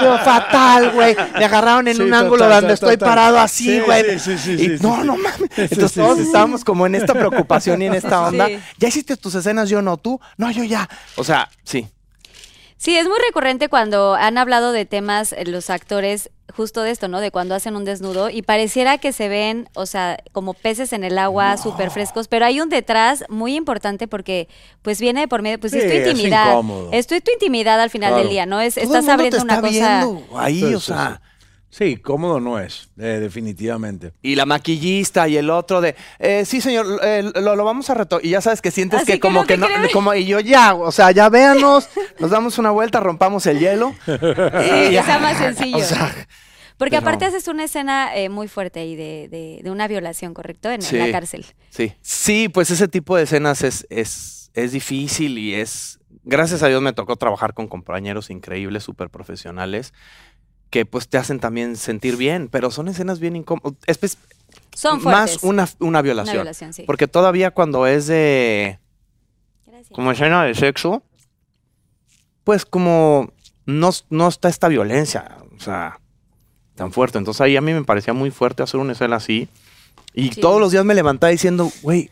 veo 0.00 0.18
fatal, 0.18 0.90
güey. 0.92 1.16
Me 1.38 1.44
agarraron 1.44 1.88
en 1.88 1.96
Sí, 1.96 2.02
un 2.02 2.08
total, 2.08 2.24
ángulo 2.24 2.44
donde 2.44 2.56
total, 2.60 2.70
estoy 2.72 2.94
total. 2.96 3.08
parado 3.08 3.38
así, 3.38 3.64
Sí, 3.64 3.80
güey. 3.80 4.18
sí, 4.18 4.18
sí, 4.18 4.38
sí, 4.38 4.52
y 4.52 4.78
sí, 4.78 4.82
no, 4.82 5.00
sí, 5.00 5.06
no 5.06 5.16
mames. 5.16 5.50
Entonces 5.56 5.92
sí, 5.92 6.00
todos 6.00 6.16
sí, 6.16 6.22
sí. 6.22 6.26
estábamos 6.28 6.64
como 6.64 6.86
en 6.86 6.94
esta 6.94 7.14
preocupación 7.14 7.82
y 7.82 7.86
en 7.86 7.94
esta 7.94 8.20
onda. 8.28 8.46
Sí. 8.46 8.58
¿Ya 8.78 8.88
hiciste 8.88 9.16
tus 9.16 9.34
escenas? 9.34 9.68
Yo 9.68 9.82
no, 9.82 9.96
tú. 9.96 10.20
No, 10.36 10.50
yo 10.50 10.64
ya. 10.64 10.88
O 11.16 11.24
sea, 11.24 11.48
sí. 11.64 11.88
Sí, 12.78 12.96
es 12.96 13.06
muy 13.08 13.16
recurrente 13.26 13.68
cuando 13.68 14.14
han 14.14 14.36
hablado 14.38 14.70
de 14.72 14.84
temas 14.84 15.32
eh, 15.32 15.44
los 15.46 15.70
actores 15.70 16.30
justo 16.54 16.82
de 16.82 16.90
esto, 16.90 17.08
¿no? 17.08 17.20
De 17.20 17.30
cuando 17.30 17.54
hacen 17.54 17.74
un 17.74 17.84
desnudo 17.84 18.30
y 18.30 18.42
pareciera 18.42 18.98
que 18.98 19.12
se 19.12 19.28
ven, 19.28 19.68
o 19.74 19.84
sea, 19.86 20.18
como 20.32 20.54
peces 20.54 20.92
en 20.92 21.02
el 21.02 21.18
agua, 21.18 21.56
súper 21.56 21.90
frescos, 21.90 22.28
pero 22.28 22.44
hay 22.46 22.60
un 22.60 22.68
detrás 22.68 23.24
muy 23.28 23.56
importante 23.56 24.06
porque 24.08 24.48
pues 24.82 25.00
viene 25.00 25.26
por 25.26 25.42
medio, 25.42 25.58
pues 25.58 25.72
Sí, 25.72 25.78
es 25.78 25.86
tu 25.86 25.90
es 25.92 26.06
intimidad. 26.08 26.50
incómodo. 26.52 26.88
Es 26.92 27.06
tu, 27.06 27.18
tu 27.20 27.32
intimidad 27.32 27.80
al 27.80 27.90
final 27.90 28.10
Claro. 28.10 28.22
del 28.22 28.30
día, 28.30 28.46
¿no? 28.46 28.60
Es, 28.60 28.74
Todo 28.74 28.82
el 28.84 28.86
estás 28.88 29.02
mundo 29.02 29.12
abriendo 29.12 29.36
te 29.38 29.42
una 29.44 29.60
cosa. 29.60 29.70
viendo 29.70 30.38
ahí, 30.38 30.60
Sí, 30.60 30.74
o 30.74 30.80
sí, 30.80 30.86
sea. 30.86 31.20
Sí, 31.35 31.35
cómodo 32.02 32.40
no 32.40 32.58
es, 32.58 32.88
eh, 32.98 33.18
definitivamente. 33.20 34.12
Y 34.22 34.34
la 34.36 34.46
maquillista 34.46 35.28
y 35.28 35.36
el 35.36 35.50
otro 35.50 35.80
de, 35.80 35.94
eh, 36.18 36.44
sí, 36.46 36.60
señor, 36.60 36.86
eh, 37.02 37.30
lo, 37.34 37.54
lo 37.56 37.64
vamos 37.64 37.90
a 37.90 37.94
reto. 37.94 38.18
Y 38.22 38.30
ya 38.30 38.40
sabes 38.40 38.62
que 38.62 38.70
sientes 38.70 39.04
que 39.04 39.14
que 39.14 39.20
como 39.20 39.40
no 39.42 39.46
que 39.46 39.56
no, 39.58 39.66
como, 39.92 40.14
y 40.14 40.24
yo 40.26 40.40
ya, 40.40 40.74
o 40.74 40.90
sea, 40.92 41.10
ya 41.10 41.28
véanos, 41.28 41.88
nos 42.18 42.30
damos 42.30 42.58
una 42.58 42.70
vuelta, 42.70 43.00
rompamos 43.00 43.46
el 43.46 43.58
hielo. 43.58 43.94
Sí, 44.06 44.12
y 44.12 44.18
que 44.18 44.90
ya. 44.92 45.04
sea 45.04 45.18
más 45.18 45.36
sencillo. 45.38 45.76
O 45.82 45.82
sea, 45.82 46.14
Porque 46.78 46.96
pero- 46.96 47.08
aparte 47.08 47.24
haces 47.26 47.48
una 47.48 47.64
escena 47.64 48.14
eh, 48.16 48.28
muy 48.28 48.48
fuerte 48.48 48.80
ahí 48.80 48.96
de, 48.96 49.28
de- 49.30 49.60
de 49.62 49.70
una 49.70 49.88
violación, 49.88 50.34
¿correcto? 50.34 50.68
En, 50.68 50.74
en 50.76 50.82
Sí. 50.82 50.96
la 50.98 51.10
cárcel. 51.10 51.44
sí. 51.70 51.92
Sí, 52.02 52.48
pues 52.48 52.70
ese 52.70 52.86
tipo 52.88 53.16
de 53.16 53.22
escenas 53.24 53.62
es, 53.62 53.86
es, 53.90 54.50
es 54.54 54.72
difícil 54.72 55.38
y 55.38 55.54
es, 55.54 55.98
gracias 56.22 56.62
a 56.62 56.68
Dios 56.68 56.80
me 56.82 56.92
tocó 56.92 57.16
trabajar 57.16 57.54
con 57.54 57.66
compañeros 57.68 58.28
increíbles, 58.30 58.82
súper 58.84 59.08
profesionales, 59.10 59.92
que 60.70 60.84
pues 60.86 61.08
te 61.08 61.18
hacen 61.18 61.40
también 61.40 61.76
sentir 61.76 62.16
bien, 62.16 62.48
pero 62.50 62.70
son 62.70 62.88
escenas 62.88 63.18
bien 63.20 63.36
incómodas. 63.36 63.74
Son 64.74 65.02
Más 65.02 65.30
fuertes. 65.32 65.42
una, 65.42 65.62
una 65.78 65.88
Una 65.88 66.02
violación. 66.02 66.36
violación, 66.36 66.72
sí. 66.72 66.82
Porque 66.86 67.06
todavía 67.08 67.50
cuando 67.50 67.86
es 67.86 68.06
de... 68.06 68.78
Gracias. 69.66 69.94
como 69.94 70.10
escena 70.12 70.44
de 70.44 70.54
sexo, 70.54 71.02
pues 72.44 72.64
como 72.64 73.32
no, 73.64 73.90
no 74.10 74.28
está 74.28 74.48
esta 74.48 74.68
violencia, 74.68 75.38
o 75.56 75.60
sea, 75.60 75.98
tan 76.74 76.92
fuerte. 76.92 77.18
Entonces 77.18 77.40
ahí 77.40 77.56
a 77.56 77.60
mí 77.60 77.72
me 77.72 77.84
parecía 77.84 78.12
muy 78.12 78.30
fuerte 78.30 78.62
hacer 78.62 78.78
una 78.80 78.92
escena 78.92 79.16
así. 79.16 79.48
Y 80.14 80.32
Sí. 80.32 80.40
todos 80.40 80.60
los 80.60 80.72
días 80.72 80.84
me 80.84 80.94
levantaba 80.94 81.30
diciendo, 81.30 81.70
güey, 81.82 82.10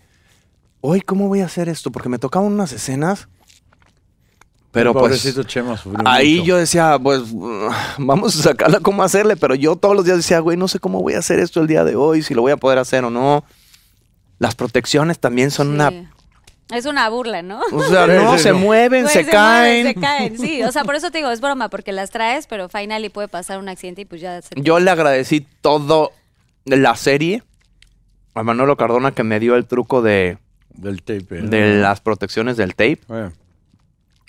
hoy 0.81 1.01
cómo 1.01 1.29
voy 1.29 1.41
a 1.41 1.47
hacer 1.47 1.69
esto, 1.69 1.91
porque 1.93 2.09
me 2.09 2.19
tocaban 2.19 2.53
unas 2.53 2.73
escenas, 2.73 3.29
pero 4.75 4.93
pues 4.93 5.47
Chema 5.47 5.81
ahí 6.05 6.35
mucho. 6.39 6.47
yo 6.47 6.57
decía, 6.57 6.99
pues 7.01 7.23
vamos 7.97 8.39
a 8.39 8.43
sacarla 8.43 8.81
cómo 8.81 9.05
hacerle, 9.05 9.37
pero 9.37 9.55
yo 9.55 9.77
todos 9.77 9.95
los 9.95 10.05
días 10.05 10.17
decía, 10.17 10.41
güey, 10.41 10.57
no 10.57 10.67
sé 10.67 10.81
cómo 10.81 11.01
voy 11.01 11.15
a 11.15 11.21
hacer 11.21 11.39
esto 11.39 11.61
el 11.61 11.69
día 11.69 11.85
de 11.85 11.95
hoy, 11.95 12.23
si 12.23 12.35
lo 12.35 12.43
voy 12.43 12.51
a 12.51 12.57
poder 12.57 12.79
hacer 12.79 13.05
o 13.05 13.11
no. 13.11 13.45
Las 14.41 14.57
protecciones 14.57 15.21
también 15.21 15.53
son 15.53 15.69
una... 15.69 15.93
Es 16.73 16.87
una 16.87 17.09
burla, 17.09 17.43
¿no? 17.43 17.61
O 17.73 17.83
sea, 17.85 18.07
no, 18.09 18.37
sí, 18.37 18.43
se 18.43 18.51
no. 18.51 18.59
mueven, 18.59 19.07
se, 19.09 19.25
caen. 19.25 19.87
se 19.87 19.95
caen, 19.95 20.39
sí. 20.39 20.63
O 20.65 20.73
sea, 20.73 20.83
por 20.83 20.97
eso 20.97 21.11
te 21.13 21.19
digo, 21.19 21.31
es 21.31 21.41
broma, 21.41 21.69
porque 21.69 21.93
las 21.93 22.11
traes, 22.11 22.49
pero 22.49 22.69
final 22.69 23.05
y 23.05 23.11
puede 23.11 23.29
pasar 23.29 23.59
un 23.61 23.69
accidente 23.69 24.01
y 24.01 24.05
pues 24.07 24.21
ya 24.21 24.43
se... 24.43 24.49
Yo 24.57 24.81
le 24.81 24.91
agradecí 24.91 25.47
todo 25.61 26.11
de 26.65 26.79
la 26.79 26.97
serie 26.97 27.45
a 28.35 28.43
Manolo 28.43 28.77
Cardona 28.77 29.13
que 29.13 29.23
me 29.23 29.39
dio 29.39 29.55
el 29.55 29.67
truco 29.67 30.03
de, 30.03 30.39
Del 30.71 31.03
tape. 31.03 31.43
¿no? 31.43 31.49
de 31.51 31.79
las 31.79 32.01
protecciones 32.01 32.57
del 32.57 32.75
tape 32.75 33.01
Eh, 33.09 33.31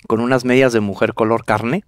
con 0.06 0.20
unas 0.20 0.44
medias 0.44 0.72
de 0.72 0.80
mujer 0.80 1.14
color 1.14 1.44
carne. 1.44 1.84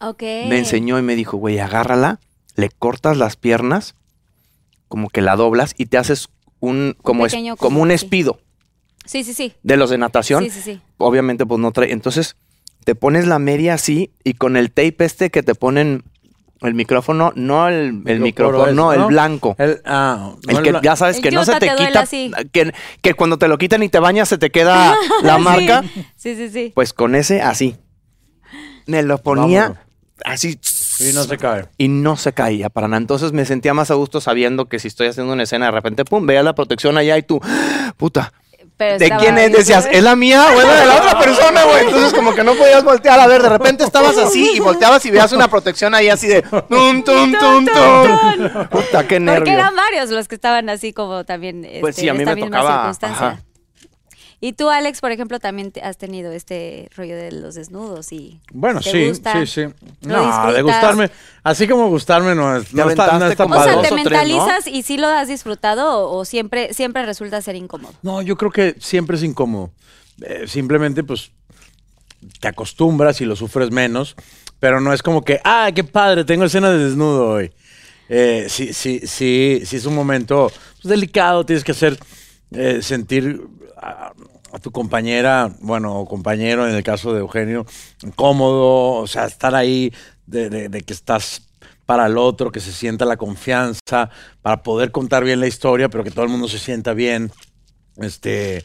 Ok. 0.00 0.22
Me 0.22 0.58
enseñó 0.58 0.98
y 0.98 1.02
me 1.02 1.16
dijo, 1.16 1.36
güey, 1.36 1.58
agárrala, 1.58 2.20
le 2.54 2.68
cortas 2.70 3.16
las 3.16 3.36
piernas, 3.36 3.94
como 4.88 5.08
que 5.08 5.20
la 5.20 5.36
doblas 5.36 5.74
y 5.76 5.86
te 5.86 5.98
haces 5.98 6.28
un, 6.60 6.96
como, 7.02 7.26
es- 7.26 7.32
pequeño 7.32 7.56
como 7.56 7.70
como- 7.70 7.82
un 7.82 7.90
espido 7.90 8.40
Sí, 9.04 9.24
sí, 9.24 9.32
sí. 9.34 9.54
de 9.62 9.76
los 9.76 9.90
de 9.90 9.98
natación. 9.98 10.44
Sí, 10.44 10.50
sí, 10.50 10.60
sí. 10.62 10.80
Obviamente, 10.98 11.46
pues 11.46 11.60
no 11.60 11.72
trae. 11.72 11.92
Entonces, 11.92 12.36
te 12.84 12.94
pones 12.94 13.26
la 13.26 13.38
media 13.38 13.74
así 13.74 14.12
y 14.24 14.34
con 14.34 14.56
el 14.56 14.70
tape 14.70 15.04
este 15.04 15.30
que 15.30 15.42
te 15.42 15.54
ponen 15.54 16.04
el 16.60 16.74
micrófono, 16.74 17.32
no 17.36 17.68
el, 17.68 18.02
el 18.06 18.20
micrófono, 18.20 18.72
no, 18.72 18.92
el 18.92 19.04
blanco. 19.04 19.54
el, 19.58 19.80
ah, 19.84 20.34
no, 20.46 20.58
El 20.58 20.62
que 20.64 20.74
ya 20.82 20.96
sabes 20.96 21.16
El 21.18 21.22
que 21.22 21.30
no 21.30 21.44
se 21.44 21.54
te 21.60 21.68
quita, 21.76 22.00
así. 22.00 22.30
que, 22.52 22.72
que 23.00 23.14
cuando 23.14 23.38
te 23.38 23.46
lo 23.48 23.58
quitan 23.58 23.82
y 23.82 23.88
te 23.88 23.98
bañas 24.00 24.28
se 24.28 24.38
te 24.38 24.50
queda 24.50 24.94
la 25.22 25.36
Sí. 25.36 25.42
marca. 25.42 25.84
Sí, 26.16 26.34
sí, 26.34 26.48
sí. 26.50 26.72
Pues 26.74 26.92
con 26.92 27.14
ese 27.14 27.40
así. 27.42 27.76
Me 28.86 29.02
lo 29.02 29.18
ponía 29.18 29.60
Vámonos. 29.62 29.84
así 30.24 30.58
Y 31.00 31.12
no 31.12 31.24
se 31.24 31.36
cae. 31.38 31.66
y 31.76 31.88
no 31.88 32.16
se 32.16 32.32
caía 32.32 32.68
para 32.70 32.88
nada. 32.88 32.98
Entonces 33.00 33.32
me 33.32 33.44
sentía 33.44 33.74
más 33.74 33.90
a 33.90 33.94
gusto 33.94 34.20
sabiendo 34.20 34.66
que 34.66 34.78
si 34.78 34.88
estoy 34.88 35.06
haciendo 35.08 35.32
una 35.32 35.42
escena 35.44 35.66
de 35.66 35.72
repente, 35.72 36.04
pum, 36.04 36.26
veía 36.26 36.42
la 36.42 36.54
protección 36.54 36.96
allá 36.98 37.16
y 37.18 37.22
tú, 37.22 37.40
puta, 37.96 38.32
Pero 38.78 38.96
¿de 38.98 39.10
quién 39.10 39.36
es? 39.38 39.52
Decías. 39.52 39.86
¿es 39.90 40.02
la 40.02 40.14
mía 40.16 40.46
o 40.54 40.60
es 40.60 40.66
la 40.66 40.74
de 40.80 40.86
la 40.86 40.96
otra 40.96 41.18
persona, 41.20 41.64
güey? 41.64 41.84
Entonces 41.84 42.14
como 42.14 42.32
que 42.34 42.44
no 42.44 42.54
podías 42.54 42.82
voltear 42.84 43.18
a 43.20 43.26
ver, 43.26 43.42
de 43.42 43.48
repente 43.48 43.82
estabas 43.84 44.16
así 44.16 44.52
y 44.54 44.60
volteabas 44.60 45.04
y 45.04 45.10
veías 45.10 45.32
una 45.32 45.48
protección 45.48 45.94
ahí 45.94 46.08
así 46.08 46.28
de 46.28 46.42
tum, 46.42 47.02
tum, 47.02 47.32
tum, 47.32 47.66
tum. 47.66 48.68
Puta, 48.70 49.06
qué 49.06 49.16
Porque 49.16 49.20
nervio. 49.20 49.52
eran 49.52 49.74
varios 49.74 50.10
los 50.10 50.28
que 50.28 50.36
estaban 50.36 50.68
así 50.70 50.92
como 50.92 51.24
también 51.24 51.66
Pues 51.80 51.90
este, 51.98 52.02
sí, 52.02 52.08
a 52.08 52.12
en 52.12 52.18
mí 52.18 52.24
me 52.24 52.36
tocaba, 52.36 52.76
circunstancia. 52.76 53.26
ajá. 53.26 53.40
Y 54.40 54.52
tú, 54.52 54.70
Alex, 54.70 55.00
por 55.00 55.10
ejemplo, 55.10 55.40
también 55.40 55.72
te- 55.72 55.80
has 55.82 55.98
tenido 55.98 56.30
este 56.32 56.88
rollo 56.96 57.16
de 57.16 57.32
los 57.32 57.56
desnudos 57.56 58.12
y 58.12 58.40
Bueno, 58.52 58.80
¿Te 58.80 58.90
sí, 58.92 59.08
gusta? 59.08 59.44
sí, 59.44 59.46
sí. 59.46 59.74
¿Lo 60.02 60.22
No, 60.22 60.52
de 60.52 60.62
gustarme, 60.62 61.10
así 61.42 61.66
como 61.66 61.88
gustarme 61.88 62.36
no 62.36 62.56
es, 62.56 62.72
no 62.72 62.88
está, 62.88 63.18
no 63.18 63.26
está 63.26 63.44
o 63.44 63.48
sea, 63.64 63.64
¿te 63.64 63.78
o 63.78 63.80
tres, 63.80 63.90
¿no? 63.90 63.96
mentalizas 63.96 64.66
y 64.68 64.82
sí 64.84 64.96
lo 64.96 65.08
has 65.08 65.26
disfrutado 65.26 65.90
o, 66.08 66.18
o 66.18 66.24
siempre 66.24 66.72
siempre 66.72 67.04
resulta 67.04 67.42
ser 67.42 67.56
incómodo? 67.56 67.94
No, 68.02 68.22
yo 68.22 68.36
creo 68.36 68.52
que 68.52 68.76
siempre 68.78 69.16
es 69.16 69.24
incómodo. 69.24 69.70
Eh, 70.22 70.44
simplemente, 70.46 71.02
pues, 71.02 71.32
te 72.40 72.46
acostumbras 72.48 73.20
y 73.20 73.24
lo 73.24 73.34
sufres 73.34 73.70
menos, 73.72 74.14
pero 74.60 74.80
no 74.80 74.92
es 74.92 75.02
como 75.02 75.24
que, 75.24 75.40
ah, 75.44 75.70
qué 75.74 75.82
padre, 75.82 76.24
tengo 76.24 76.44
escena 76.44 76.70
de 76.70 76.78
desnudo 76.78 77.28
hoy. 77.28 77.52
Eh, 78.08 78.46
sí, 78.48 78.72
sí, 78.72 79.00
sí, 79.04 79.62
sí 79.64 79.76
es 79.76 79.84
un 79.84 79.94
momento 79.94 80.50
pues, 80.80 80.90
delicado, 80.90 81.44
tienes 81.44 81.62
que 81.64 81.72
hacer 81.72 81.98
eh, 82.52 82.80
sentir 82.82 83.42
a, 83.76 84.12
tu 84.62 84.70
compañera, 84.72 85.52
bueno, 85.60 86.04
compañero 86.06 86.66
en 86.66 86.74
el 86.74 86.82
caso 86.82 87.12
de 87.12 87.20
Eugenio, 87.20 87.66
cómodo, 88.16 88.94
o 88.94 89.06
sea, 89.06 89.26
estar 89.26 89.54
ahí 89.54 89.92
de 90.26 90.82
que 90.86 90.92
estás 90.92 91.48
para 91.88 92.04
el 92.04 92.18
otro, 92.18 92.52
que 92.52 92.60
se 92.60 92.70
sienta 92.70 93.06
la 93.06 93.16
confianza, 93.16 94.10
para 94.42 94.62
poder 94.62 94.90
contar 94.92 95.24
bien 95.24 95.40
la 95.40 95.46
historia, 95.46 95.88
pero 95.88 96.04
que 96.04 96.10
todo 96.10 96.22
el 96.26 96.30
mundo 96.30 96.46
se 96.46 96.58
sienta 96.58 96.92
bien 96.92 97.32
este, 97.96 98.58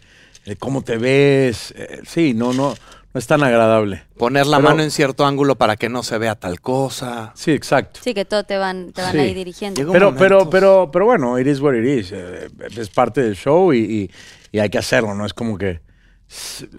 eh, 0.44 0.58
cómo 0.60 0.82
te 0.82 0.98
ves, 0.98 1.74
eh, 1.78 2.02
sí, 2.06 2.34
no, 2.34 2.52
no, 2.52 2.76
no 3.14 3.20
es 3.20 3.28
tan 3.28 3.44
agradable. 3.44 4.04
Poner 4.18 4.48
la 4.48 4.58
Pero- 4.58 4.70
mano 4.70 4.84
en 4.84 4.90
cierto 4.92 5.26
ángulo 5.26 5.56
para 5.56 5.76
que 5.76 5.88
no 5.90 6.02
se 6.04 6.18
vea 6.18 6.36
tal 6.36 6.62
cosa. 6.62 7.32
Sí, 7.36 7.52
exacto. 7.52 8.00
Sí, 8.04 8.14
que 8.14 8.26
todo 8.26 8.44
te 8.44 8.58
van 8.58 8.92
te 8.92 9.02
van 9.02 9.12
Sí. 9.12 9.20
ahí 9.20 9.34
dirigiendo. 9.34 9.80
Llegó- 9.80 9.94
Pero, 9.94 10.16
pero, 10.16 10.36
momentos. 10.40 10.52
pero, 10.52 10.90
pero 10.92 11.06
bueno, 11.06 11.38
it 11.40 11.48
is 11.48 11.60
what 11.62 11.74
it 11.76 11.86
is. 11.86 12.12
eh, 12.12 12.50
es 12.76 12.90
parte 12.90 13.22
del 13.22 13.36
show 13.36 13.72
y, 13.74 13.80
y- 13.80 14.12
y 14.52 14.60
hay 14.60 14.70
que 14.70 14.78
hacerlo, 14.80 15.14
no 15.14 15.26
es 15.26 15.34
como 15.34 15.58
que 15.58 15.82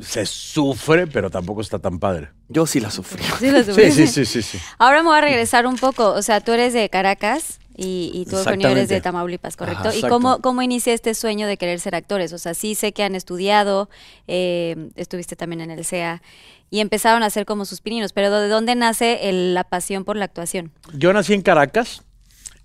se, 0.01 0.27
sufre, 0.27 1.07
pero 1.07 1.31
tampoco 1.31 1.61
está 1.61 1.79
tan 1.79 1.99
padre. 1.99 2.31
Yo 2.49 2.67
sí 2.67 2.81
la 2.81 2.90
sufrí. 2.90 3.23
Sí, 3.38 3.51
Sí, 3.73 3.90
sí, 3.93 4.07
sí, 4.07 4.25
sí, 4.27 4.43
sí. 4.43 4.59
Ahora 4.79 5.03
me 5.03 5.09
voy 5.09 5.19
a 5.19 5.21
regresar 5.21 5.67
un 5.67 5.77
poco. 5.77 6.11
O 6.12 6.23
sea, 6.23 6.40
tú 6.40 6.53
eres 6.53 6.73
de 6.73 6.88
Caracas 6.90 7.61
y, 7.77 8.11
y 8.12 8.25
tú, 8.27 8.37
Eugenio, 8.38 8.69
eres 8.69 8.88
de. 8.88 9.01
Tamaulipas, 9.01 9.57
¿correcto? 9.57 9.88
Ajá, 9.88 9.97
¿Y 9.97 10.03
cómo, 10.03 10.40
cómo 10.40 10.62
inicia 10.62 10.93
este 10.93 11.14
sueño 11.14 11.47
de 11.47 11.57
querer 11.57 11.79
ser 11.81 11.95
actores? 11.95 12.33
O 12.33 12.38
sea, 12.38 12.55
sí 12.55 12.75
sé 12.75 12.93
que 12.93 13.03
han 13.05 13.14
estudiado, 13.14 13.88
eh, 14.27 14.90
estuviste 14.97 15.37
también 15.37 15.61
en 15.61 15.71
el 15.71 15.85
CEA 15.85 16.23
y 16.71 16.81
empezaron 16.81 17.23
a 17.23 17.27
hacer 17.27 17.47
como 17.47 17.64
sus 17.64 17.81
pininos, 17.81 18.12
pero 18.12 18.31
¿de 18.40 18.49
dónde 18.49 18.75
nace 18.75 19.29
el- 19.29 19.55
la 19.55 19.64
pasión 19.64 20.05
por 20.05 20.17
la 20.17 20.25
actuación? 20.25 20.73
Yo 20.93 21.12
nací 21.12 21.33
en 21.35 21.43
Caracas. 21.43 22.03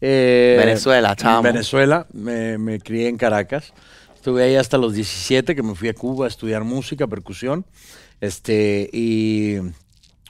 eh, 0.02 0.56
Venezuela, 0.58 1.16
chamo. 1.16 1.38
En 1.38 1.44
Venezuela, 1.54 2.08
me, 2.14 2.58
me 2.58 2.80
crié 2.80 3.10
en 3.10 3.18
Caracas. 3.18 3.74
Estuve 4.20 4.44
ahí 4.44 4.58
hasta 4.58 4.78
los 4.78 4.96
17, 4.96 5.56
que 5.56 5.64
me 5.64 5.76
fui 5.76 5.88
a 5.88 5.94
Cuba 5.94 6.26
a 6.26 6.28
estudiar 6.28 6.66
música, 6.66 7.08
percusión. 7.08 7.66
Este, 8.20 8.90
y 8.92 9.60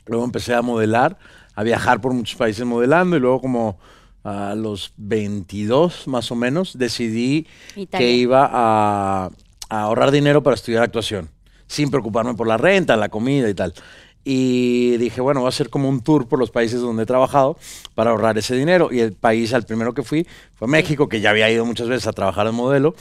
luego 0.05 0.25
empecé 0.25 0.53
a 0.53 0.61
modelar, 0.61 1.17
a 1.55 1.63
viajar 1.63 1.99
por 1.99 2.13
muchos 2.13 2.35
países 2.37 2.63
modelando. 2.67 3.17
Y 3.17 3.19
luego, 3.19 3.41
como 3.41 3.79
a 4.23 4.53
los 4.53 4.93
22 4.97 6.07
más 6.07 6.31
o 6.31 6.35
menos, 6.35 6.77
decidí 6.77 7.47
Italia. 7.75 7.87
que 7.97 8.13
iba 8.13 8.47
a, 8.47 9.31
a 9.69 9.81
ahorrar 9.81 10.11
dinero 10.11 10.43
para 10.43 10.53
estudiar 10.53 10.83
actuación, 10.83 11.27
sin 11.65 11.89
preocuparme 11.89 12.35
por 12.35 12.45
la 12.45 12.57
renta, 12.57 12.95
la 12.95 13.09
comida 13.09 13.49
y 13.49 13.55
tal. 13.55 13.73
Y 14.23 14.97
dije, 14.97 15.21
bueno, 15.21 15.39
voy 15.39 15.47
a 15.47 15.49
hacer 15.49 15.69
como 15.69 15.89
un 15.89 16.01
tour 16.03 16.27
por 16.27 16.37
los 16.37 16.51
países 16.51 16.81
donde 16.81 17.03
he 17.03 17.05
trabajado 17.07 17.57
para 17.95 18.11
ahorrar 18.11 18.37
ese 18.37 18.55
dinero. 18.55 18.89
Y 18.91 18.99
el 18.99 19.13
país 19.13 19.53
al 19.53 19.63
primero 19.63 19.93
que 19.93 20.03
fui 20.03 20.27
fue 20.53 20.67
México, 20.67 21.09
que 21.09 21.21
ya 21.21 21.31
había 21.31 21.49
ido 21.49 21.65
muchas 21.65 21.87
veces 21.87 22.05
a 22.05 22.13
trabajar 22.13 22.45
de 22.45 22.51
modelo. 22.51 22.93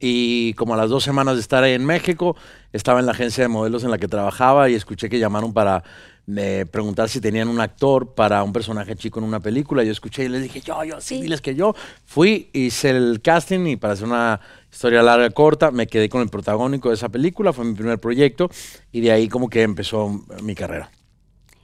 Y 0.00 0.54
como 0.54 0.74
a 0.74 0.76
las 0.76 0.90
dos 0.90 1.04
semanas 1.04 1.34
de 1.34 1.40
estar 1.40 1.62
ahí 1.62 1.72
en 1.72 1.84
México, 1.84 2.36
estaba 2.72 3.00
en 3.00 3.06
la 3.06 3.12
agencia 3.12 3.44
de 3.44 3.48
modelos 3.48 3.84
en 3.84 3.90
la 3.90 3.98
que 3.98 4.08
trabajaba 4.08 4.68
y 4.68 4.74
escuché 4.74 5.08
que 5.08 5.18
llamaron 5.18 5.52
para 5.52 5.82
eh, 6.36 6.66
preguntar 6.70 7.08
si 7.08 7.20
tenían 7.20 7.48
un 7.48 7.60
actor 7.60 8.14
para 8.14 8.42
un 8.42 8.52
personaje 8.52 8.96
chico 8.96 9.18
en 9.20 9.26
una 9.26 9.40
película. 9.40 9.82
Yo 9.84 9.92
escuché 9.92 10.24
y 10.24 10.28
les 10.28 10.42
dije, 10.42 10.60
yo, 10.60 10.82
yo, 10.84 11.00
sí, 11.00 11.16
Sí. 11.16 11.22
diles 11.22 11.40
que 11.40 11.54
yo. 11.54 11.74
Fui, 12.04 12.50
hice 12.52 12.90
el 12.90 13.20
casting 13.22 13.66
y 13.66 13.76
para 13.76 13.92
hacer 13.94 14.06
una 14.06 14.40
historia 14.70 15.02
larga, 15.02 15.30
corta, 15.30 15.70
me 15.70 15.86
quedé 15.86 16.08
con 16.08 16.22
el 16.22 16.28
protagónico 16.28 16.88
de 16.88 16.96
esa 16.96 17.08
película. 17.08 17.52
Fue 17.52 17.64
mi 17.64 17.74
primer 17.74 17.98
proyecto 17.98 18.50
y 18.92 19.00
de 19.00 19.12
ahí 19.12 19.28
como 19.28 19.48
que 19.48 19.62
empezó 19.62 20.24
mi 20.42 20.54
carrera. 20.54 20.90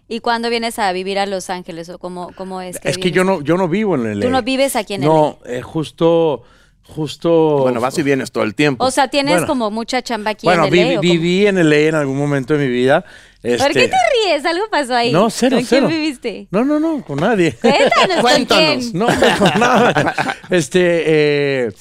¿Y 0.09 0.21
cuándo 0.21 0.51
vienes 0.51 0.79
a 0.81 0.91
vivir 0.93 1.19
a 1.21 1.27
Los 1.27 1.51
Ángeles 1.51 1.89
o 1.89 1.99
cómo, 1.99 2.31
cómo 2.37 2.61
es 2.61 2.81
que 2.81 2.89
Es 2.91 2.99
que 2.99 3.13
yo 3.13 3.23
no, 3.23 3.43
yo 3.43 3.57
no 3.57 3.69
vivo 3.69 3.95
en 3.95 4.19
LA. 4.19 4.27
Tú 4.27 4.31
no 4.31 4.43
vives 4.43 4.75
aquí 4.75 4.95
en 4.95 5.03
No, 5.03 5.39
eh, 5.47 5.63
justo, 5.63 6.43
justo. 6.91 7.59
Bueno, 7.63 7.81
vas 7.81 7.97
y 7.99 8.03
vienes 8.03 8.31
todo 8.33 8.45
el 8.45 8.55
tiempo. 8.55 8.85
O 8.85 8.91
sea, 8.91 9.09
tienes 9.09 9.33
Bueno. 9.35 9.47
como 9.47 9.71
mucha 9.71 10.03
chamba 10.03 10.33
aquí 10.33 10.47
Bueno, 10.47 10.67
en 10.67 10.71
vi- 10.73 10.81
LA. 10.81 10.87
¿o 10.87 10.89
cómo? 10.97 11.01
viví 11.03 11.47
en 11.47 11.59
LA 11.59 11.77
en 11.89 11.95
algún 11.95 12.19
momento 12.19 12.55
de 12.57 12.67
mi 12.67 12.71
vida. 12.71 13.05
¿Por 13.43 13.51
Este, 13.53 13.73
qué 13.73 13.89
te 13.89 13.97
ríes? 14.27 14.45
¿Algo 14.45 14.65
pasó 14.71 14.95
ahí? 14.95 15.13
No, 15.13 15.31
cero, 15.31 15.57
¿Con 15.57 15.65
cero. 15.65 15.87
quién 15.89 16.01
viviste? 16.01 16.49
No, 16.51 16.63
no, 16.65 16.79
no, 16.79 17.03
con 17.03 17.21
nadie. 17.21 17.53
Cuéntanos, 17.55 18.17
¿con 18.17 18.21
Cuéntanos. 18.21 18.85
quién? 18.85 18.99
No, 18.99 19.07
no, 19.07 19.39
con 19.39 19.49
nada. 19.61 20.37
Este, 20.51 21.03
eh, 21.07 21.73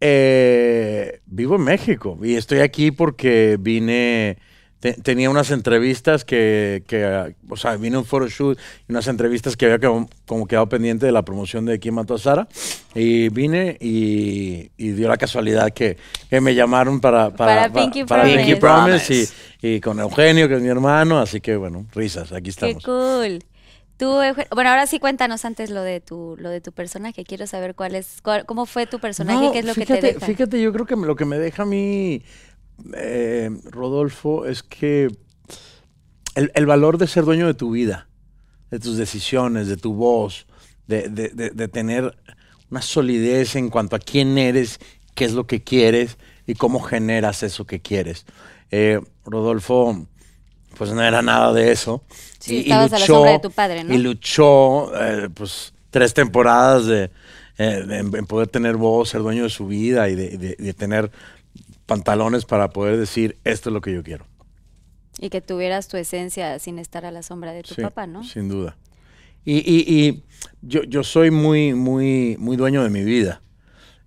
eh, 0.00 1.20
vivo 1.26 1.56
en 1.56 1.62
México 1.62 2.18
y 2.22 2.34
estoy 2.34 2.60
aquí 2.60 2.90
porque 2.90 3.56
vine, 3.60 4.38
te- 4.84 4.92
tenía 5.00 5.30
unas 5.30 5.50
entrevistas 5.50 6.26
que, 6.26 6.82
que, 6.86 7.32
o 7.48 7.56
sea, 7.56 7.74
vine 7.78 7.96
a 7.96 8.00
un 8.00 8.04
photoshoot 8.04 8.58
y 8.86 8.92
unas 8.92 9.06
entrevistas 9.08 9.56
que 9.56 9.64
había 9.64 9.78
quedado- 9.78 10.06
como 10.26 10.46
quedado 10.46 10.68
pendiente 10.68 11.06
de 11.06 11.12
la 11.12 11.22
promoción 11.24 11.64
de 11.64 11.78
Quién 11.78 11.94
mató 11.94 12.16
a 12.16 12.18
Sara 12.18 12.46
y 12.94 13.30
vine 13.30 13.78
y, 13.80 14.70
y 14.76 14.88
dio 14.90 15.08
la 15.08 15.16
casualidad 15.16 15.70
que, 15.70 15.96
que 16.28 16.38
me 16.42 16.54
llamaron 16.54 17.00
para, 17.00 17.30
Para 17.30 17.72
Pinky 17.72 18.04
para 18.04 18.24
Promise. 18.24 18.44
Pinky 18.44 18.60
Promise 18.60 19.28
y, 19.62 19.68
y 19.76 19.80
con 19.80 19.98
Eugenio, 20.00 20.48
que 20.48 20.56
es 20.56 20.60
mi 20.60 20.68
hermano, 20.68 21.18
así 21.18 21.40
que 21.40 21.56
bueno, 21.56 21.86
risas, 21.94 22.30
aquí 22.32 22.42
Qué 22.44 22.50
estamos. 22.50 22.84
cool. 22.84 23.38
Tú, 23.96 24.06
bueno, 24.52 24.68
ahora 24.70 24.86
sí 24.86 24.98
cuéntanos 24.98 25.46
antes 25.46 25.70
lo 25.70 25.80
de 25.82 26.00
tu, 26.00 26.36
lo 26.38 26.50
de 26.50 26.60
tu 26.60 26.72
personaje. 26.72 27.24
Quiero 27.24 27.46
saber 27.46 27.74
cuál 27.74 27.94
es, 27.94 28.18
cuál- 28.22 28.44
cómo 28.44 28.66
fue 28.66 28.86
tu 28.86 28.98
personaje, 28.98 29.44
No, 29.46 29.52
qué 29.52 29.60
es 29.60 29.64
lo 29.64 29.72
fíjate, 29.72 29.94
que 29.94 30.00
te 30.08 30.12
deja. 30.14 30.26
Fíjate, 30.26 30.60
yo 30.60 30.72
creo 30.74 30.84
que 30.84 30.96
lo 30.96 31.14
que 31.16 31.24
me 31.24 31.38
deja 31.38 31.62
a 31.62 31.66
mí, 31.66 32.20
eh, 32.94 33.50
Rodolfo, 33.70 34.46
es 34.46 34.62
que 34.62 35.08
el, 36.34 36.50
el 36.54 36.66
valor 36.66 36.98
de 36.98 37.06
ser 37.06 37.24
dueño 37.24 37.46
de 37.46 37.54
tu 37.54 37.70
vida, 37.70 38.08
de 38.70 38.78
tus 38.80 38.96
decisiones, 38.96 39.68
de 39.68 39.76
tu 39.76 39.94
voz, 39.94 40.46
de, 40.86 41.08
de- 41.08 41.28
de- 41.28 41.50
de 41.50 41.68
tener 41.68 42.16
una 42.70 42.82
solidez 42.82 43.56
en 43.56 43.70
cuanto 43.70 43.94
a 43.96 43.98
quién 44.00 44.36
eres, 44.38 44.80
qué 45.14 45.24
es 45.24 45.32
lo 45.32 45.46
que 45.46 45.62
quieres 45.62 46.18
y 46.46 46.54
cómo 46.54 46.80
generas 46.80 47.42
eso 47.42 47.66
que 47.66 47.80
quieres. 47.80 48.26
Eh, 48.70 49.00
Rodolfo, 49.24 50.06
pues 50.76 50.90
no 50.92 51.02
era 51.02 51.22
nada 51.22 51.52
de 51.52 51.70
eso. 51.70 52.02
Sí, 52.40 52.58
estabas 52.60 52.92
a 52.92 52.98
la 52.98 53.06
sombra 53.06 53.32
de 53.32 53.38
tu 53.38 53.50
padre, 53.52 53.84
¿no? 53.84 53.94
Y 53.94 53.98
luchó, 53.98 54.92
eh, 55.00 55.28
pues, 55.32 55.72
tres 55.90 56.12
temporadas 56.14 56.86
de, 56.86 57.04
eh, 57.58 57.86
en, 57.88 58.14
en 58.16 58.26
poder 58.26 58.48
tener 58.48 58.76
voz, 58.76 59.10
ser 59.10 59.20
dueño 59.22 59.44
de 59.44 59.50
su 59.50 59.66
vida 59.68 60.08
y 60.08 60.16
de, 60.16 60.36
de- 60.36 60.56
de 60.58 60.74
tener 60.74 61.12
pantalones 61.86 62.44
para 62.44 62.70
poder 62.70 62.96
decir, 62.96 63.38
esto 63.44 63.70
es 63.70 63.74
lo 63.74 63.80
que 63.80 63.92
yo 63.92 64.02
quiero. 64.02 64.26
Y 65.18 65.30
que 65.30 65.40
tuvieras 65.40 65.88
tu 65.88 65.96
esencia 65.96 66.58
sin 66.58 66.78
estar 66.78 67.04
a 67.06 67.10
la 67.10 67.22
sombra 67.22 67.52
de 67.52 67.62
tu 67.62 67.74
Sí, 67.74 67.82
papá, 67.82 68.06
¿no? 68.06 68.24
Sin 68.24 68.48
duda. 68.48 68.76
Y, 69.44 69.58
y- 69.58 69.84
y 70.08 70.24
yo, 70.62 70.82
yo 70.84 71.04
soy 71.04 71.30
muy, 71.30 71.74
muy, 71.74 72.36
muy 72.38 72.56
dueño 72.56 72.82
de 72.82 72.90
mi 72.90 73.04
vida. 73.04 73.42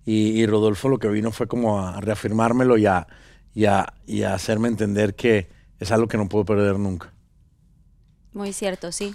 Y, 0.04 0.30
y 0.40 0.46
Rodolfo 0.46 0.88
lo 0.88 0.98
que 0.98 1.08
vino 1.08 1.32
fue 1.32 1.46
como 1.46 1.80
a 1.86 2.00
reafirmármelo 2.00 2.76
y 2.78 2.86
a, 2.86 3.06
y 3.54 3.64
a- 3.66 3.94
y 4.06 4.22
a 4.22 4.34
hacerme 4.34 4.68
entender 4.68 5.14
que 5.14 5.48
es 5.78 5.92
algo 5.92 6.08
que 6.08 6.16
no 6.18 6.28
puedo 6.28 6.44
perder 6.44 6.78
nunca. 6.78 7.12
Muy 8.32 8.52
cierto, 8.52 8.92
sí. 8.92 9.14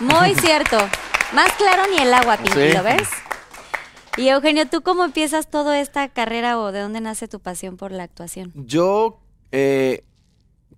Muy 0.00 0.34
cierto. 0.36 0.78
Más 1.34 1.52
claro 1.52 1.82
ni 1.94 2.02
el 2.02 2.12
agua, 2.12 2.36
Pinky, 2.38 2.52
Sí. 2.70 2.72
¿lo 2.76 2.82
ves? 2.82 3.08
Y 4.16 4.28
Eugenio, 4.28 4.68
¿tú 4.68 4.82
cómo 4.82 5.04
empiezas 5.04 5.50
toda 5.50 5.80
esta 5.80 6.08
carrera 6.08 6.58
o 6.60 6.70
de 6.70 6.80
dónde 6.80 7.00
nace 7.00 7.26
tu 7.26 7.40
pasión 7.40 7.76
por 7.76 7.90
la 7.90 8.04
actuación? 8.04 8.52
Yo 8.54 9.20
eh, 9.50 10.04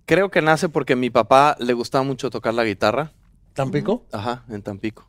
creo 0.05 0.31
que 0.31 0.41
nace 0.41 0.69
porque 0.69 0.93
a 0.93 0.95
mi 0.95 1.11
papá 1.11 1.55
le 1.59 1.73
gustaba 1.73 2.03
mucho 2.03 2.31
tocar 2.31 2.55
la 2.55 2.63
guitarra. 2.63 3.11
¿Tampico? 3.53 4.05
Ajá, 4.11 4.43
en 4.49 4.63
Tampico. 4.63 5.07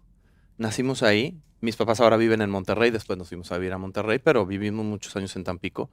Nacimos 0.58 1.02
ahí. 1.02 1.40
Mis 1.60 1.76
papás 1.76 2.00
ahora 2.00 2.16
viven 2.16 2.42
en 2.42 2.50
Monterrey, 2.50 2.90
después 2.90 3.18
nos 3.18 3.28
fuimos 3.28 3.50
a 3.50 3.58
vivir 3.58 3.72
a 3.72 3.78
Monterrey, 3.78 4.18
pero 4.18 4.46
vivimos 4.46 4.84
muchos 4.84 5.16
años 5.16 5.34
en 5.36 5.44
Tampico. 5.44 5.90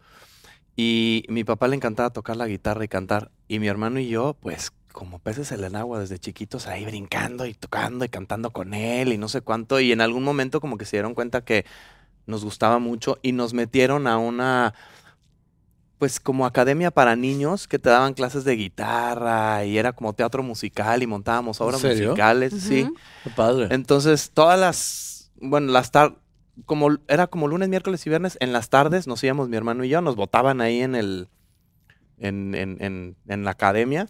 Y 0.75 1.23
mi 1.29 1.43
papá 1.43 1.69
le 1.69 1.75
encantaba 1.75 2.09
tocar 2.09 2.35
la 2.35 2.47
guitarra 2.47 2.83
y 2.83 2.87
cantar. 2.89 3.31
Y 3.47 3.59
mi 3.59 3.67
hermano 3.67 3.99
y 3.99 4.09
yo, 4.09 4.35
pues 4.41 4.73
como 4.91 5.19
peces 5.19 5.51
en 5.51 5.63
el 5.63 5.75
agua 5.75 5.99
desde 5.99 6.19
chiquitos, 6.19 6.67
ahí 6.67 6.85
brincando 6.85 7.45
y 7.45 7.53
tocando 7.53 8.05
y 8.05 8.09
cantando 8.09 8.51
con 8.51 8.73
él 8.73 9.13
y 9.13 9.17
no 9.17 9.27
sé 9.27 9.41
cuánto. 9.41 9.79
Y 9.79 9.91
en 9.91 10.01
algún 10.01 10.23
momento 10.23 10.59
como 10.61 10.77
que 10.77 10.85
se 10.85 10.97
dieron 10.97 11.13
cuenta 11.13 11.43
que 11.43 11.65
nos 12.25 12.43
gustaba 12.43 12.79
mucho 12.79 13.17
y 13.21 13.31
nos 13.31 13.53
metieron 13.53 14.07
a 14.07 14.17
una, 14.17 14.73
pues 15.97 16.19
como 16.19 16.45
academia 16.45 16.91
para 16.91 17.15
niños 17.15 17.67
que 17.67 17.79
te 17.79 17.89
daban 17.89 18.13
clases 18.13 18.43
de 18.43 18.55
guitarra 18.55 19.65
y 19.65 19.77
era 19.77 19.93
como 19.93 20.13
teatro 20.13 20.43
musical 20.43 21.03
y 21.03 21.07
montábamos 21.07 21.61
obras 21.61 21.81
serio? 21.81 22.09
musicales. 22.09 22.53
Sí. 22.53 22.87
Qué 23.23 23.29
padre. 23.29 23.67
Entonces, 23.71 24.31
todas 24.33 24.59
las, 24.59 25.31
bueno, 25.39 25.71
las 25.71 25.91
tardes, 25.91 26.17
como 26.65 26.89
era 27.07 27.27
como 27.27 27.47
lunes, 27.47 27.69
miércoles 27.69 28.05
y 28.05 28.09
viernes, 28.09 28.37
en 28.39 28.53
las 28.53 28.69
tardes 28.69 29.07
nos 29.07 29.23
íbamos 29.23 29.49
mi 29.49 29.57
hermano 29.57 29.83
y 29.83 29.89
yo, 29.89 30.01
nos 30.01 30.15
botaban 30.15 30.61
ahí 30.61 30.81
en 30.81 30.95
el, 30.95 31.29
en, 32.17 32.55
en, 32.55 32.77
en, 32.81 33.17
en 33.27 33.43
la 33.43 33.51
academia 33.51 34.07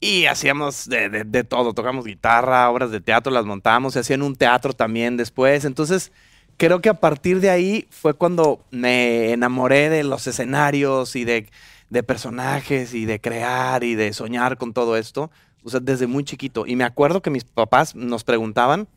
y 0.00 0.26
hacíamos 0.26 0.88
de, 0.88 1.10
de, 1.10 1.24
de 1.24 1.44
todo, 1.44 1.74
tocamos 1.74 2.06
guitarra, 2.06 2.70
obras 2.70 2.90
de 2.90 3.00
teatro, 3.00 3.30
las 3.32 3.44
montábamos, 3.44 3.92
se 3.92 4.00
hacían 4.00 4.22
un 4.22 4.34
teatro 4.34 4.72
también 4.72 5.16
después, 5.16 5.64
entonces 5.64 6.10
creo 6.60 6.82
que 6.82 6.90
a 6.90 7.00
partir 7.00 7.40
de 7.40 7.48
ahí 7.48 7.86
fue 7.88 8.12
cuando 8.12 8.62
me 8.70 9.32
enamoré 9.32 9.88
de 9.88 10.04
los 10.04 10.26
escenarios 10.26 11.16
y 11.16 11.24
de, 11.24 11.48
de 11.88 12.02
personajes 12.02 12.92
y 12.92 13.06
de 13.06 13.18
crear 13.18 13.82
y 13.82 13.94
de 13.94 14.12
soñar 14.12 14.58
con 14.58 14.74
todo 14.74 14.98
esto. 14.98 15.30
O 15.64 15.70
sea, 15.70 15.80
desde 15.80 16.06
muy 16.06 16.22
chiquito. 16.22 16.66
Y 16.66 16.76
me 16.76 16.84
acuerdo 16.84 17.22
que 17.22 17.30
mis 17.30 17.44
papás 17.44 17.94
nos 17.94 18.24
preguntaban, 18.24 18.88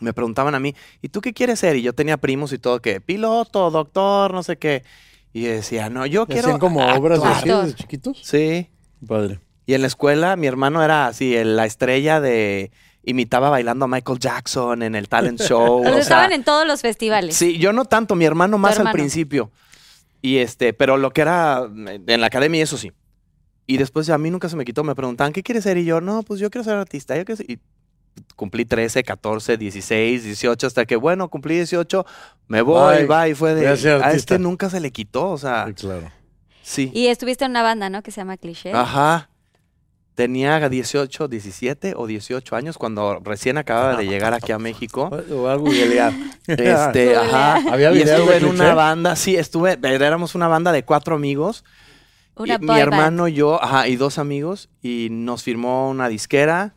me 0.00 0.12
preguntaban 0.12 0.54
a 0.54 0.60
mí, 0.60 0.74
¿y 1.00 1.08
tú 1.08 1.22
qué 1.22 1.32
quieres 1.32 1.60
ser? 1.60 1.76
Y 1.76 1.82
yo 1.82 1.94
tenía 1.94 2.18
primos 2.18 2.52
y 2.52 2.58
todo, 2.58 2.82
que 2.82 3.00
piloto, 3.00 3.70
doctor, 3.70 4.34
no 4.34 4.42
sé 4.42 4.58
qué. 4.58 4.84
Y 5.32 5.44
yo 5.44 5.52
decía, 5.52 5.88
no, 5.88 6.04
yo 6.04 6.24
¿Y 6.24 6.26
quiero. 6.26 6.48
¿Hacían 6.48 6.58
como 6.58 6.86
obras 6.92 7.20
actuar". 7.20 7.36
así 7.36 7.48
desde 7.48 7.74
chiquitos? 7.74 8.20
Sí. 8.22 8.68
Padre. 9.06 9.40
Y 9.64 9.72
en 9.72 9.80
la 9.80 9.86
escuela, 9.86 10.36
mi 10.36 10.46
hermano 10.46 10.82
era 10.82 11.06
así, 11.06 11.42
la 11.42 11.64
estrella 11.64 12.20
de. 12.20 12.70
Imitaba 13.08 13.48
bailando 13.50 13.84
a 13.84 13.88
Michael 13.88 14.18
Jackson 14.18 14.82
en 14.82 14.94
el 14.94 15.08
talent 15.08 15.40
show. 15.40 15.78
O 15.80 15.84
sea, 15.84 15.98
estaban 15.98 16.32
en 16.32 16.44
todos 16.44 16.66
los 16.66 16.82
festivales. 16.82 17.36
Sí, 17.36 17.56
yo 17.58 17.72
no 17.72 17.84
tanto, 17.86 18.14
mi 18.16 18.24
hermano 18.26 18.58
más 18.58 18.78
al 18.78 18.90
principio. 18.90 19.50
Y 20.20 20.38
este, 20.38 20.72
pero 20.72 20.96
lo 20.96 21.10
que 21.12 21.20
era 21.20 21.68
eh, 21.88 22.00
en 22.06 22.20
la 22.20 22.26
academia, 22.26 22.62
eso 22.62 22.76
sí. 22.76 22.90
Y 23.68 23.76
después 23.78 24.10
a 24.10 24.18
mí 24.18 24.30
nunca 24.30 24.48
se 24.48 24.56
me 24.56 24.64
quitó, 24.64 24.82
me 24.84 24.94
preguntaban, 24.94 25.32
¿qué 25.32 25.42
quieres 25.42 25.64
ser? 25.64 25.78
Y 25.78 25.84
yo, 25.84 26.00
no, 26.00 26.22
pues 26.24 26.40
yo 26.40 26.50
quiero 26.50 26.64
ser 26.64 26.74
artista. 26.74 27.16
Yo 27.16 27.24
quiero 27.24 27.36
ser-". 27.36 27.50
Y 27.50 27.58
cumplí 28.34 28.64
13, 28.64 29.04
14, 29.04 29.56
16, 29.56 30.24
18, 30.24 30.66
hasta 30.66 30.84
que, 30.86 30.96
bueno, 30.96 31.28
cumplí 31.28 31.54
18, 31.56 32.04
me 32.48 32.62
voy, 32.62 32.96
Bye. 32.98 33.06
va, 33.06 33.28
y 33.28 33.34
fue 33.34 33.54
de, 33.54 33.60
Voy 33.62 33.70
a 33.70 33.76
ser 33.76 33.92
a 34.02 34.06
artista". 34.06 34.16
este 34.34 34.38
nunca 34.38 34.68
se 34.70 34.80
le 34.80 34.90
quitó, 34.90 35.30
o 35.30 35.38
sea, 35.38 35.66
Sí, 35.68 35.74
claro. 35.74 36.10
sí. 36.62 36.90
Y 36.94 37.06
estuviste 37.08 37.44
en 37.44 37.50
una 37.52 37.62
banda, 37.62 37.88
¿no? 37.90 38.02
Que 38.02 38.10
se 38.10 38.20
llama 38.20 38.36
Cliché. 38.36 38.72
Ajá. 38.72 39.28
Tenía 40.16 40.66
18, 40.66 41.28
17 41.28 41.92
o 41.94 42.06
18 42.06 42.56
años 42.56 42.78
cuando 42.78 43.20
recién 43.22 43.58
acababa 43.58 43.96
de 43.96 44.06
llegar 44.06 44.32
aquí 44.32 44.50
a 44.50 44.58
México. 44.58 45.10
O 45.30 45.46
algo 45.46 45.66
googlear. 45.66 46.12
Este, 46.46 47.14
ajá. 47.14 47.56
¿Había 47.70 47.92
y 47.92 48.00
estuve 48.00 48.36
en 48.36 48.46
una 48.46 48.74
banda, 48.74 49.14
sí, 49.14 49.36
estuve, 49.36 49.78
éramos 49.82 50.34
una 50.34 50.48
banda 50.48 50.72
de 50.72 50.84
cuatro 50.84 51.16
amigos. 51.16 51.64
Una 52.34 52.56
mi 52.56 52.66
band. 52.66 52.80
hermano, 52.80 53.28
yo, 53.28 53.62
ajá, 53.62 53.88
y 53.88 53.96
dos 53.96 54.18
amigos, 54.18 54.70
y 54.80 55.08
nos 55.10 55.42
firmó 55.42 55.90
una 55.90 56.08
disquera 56.08 56.74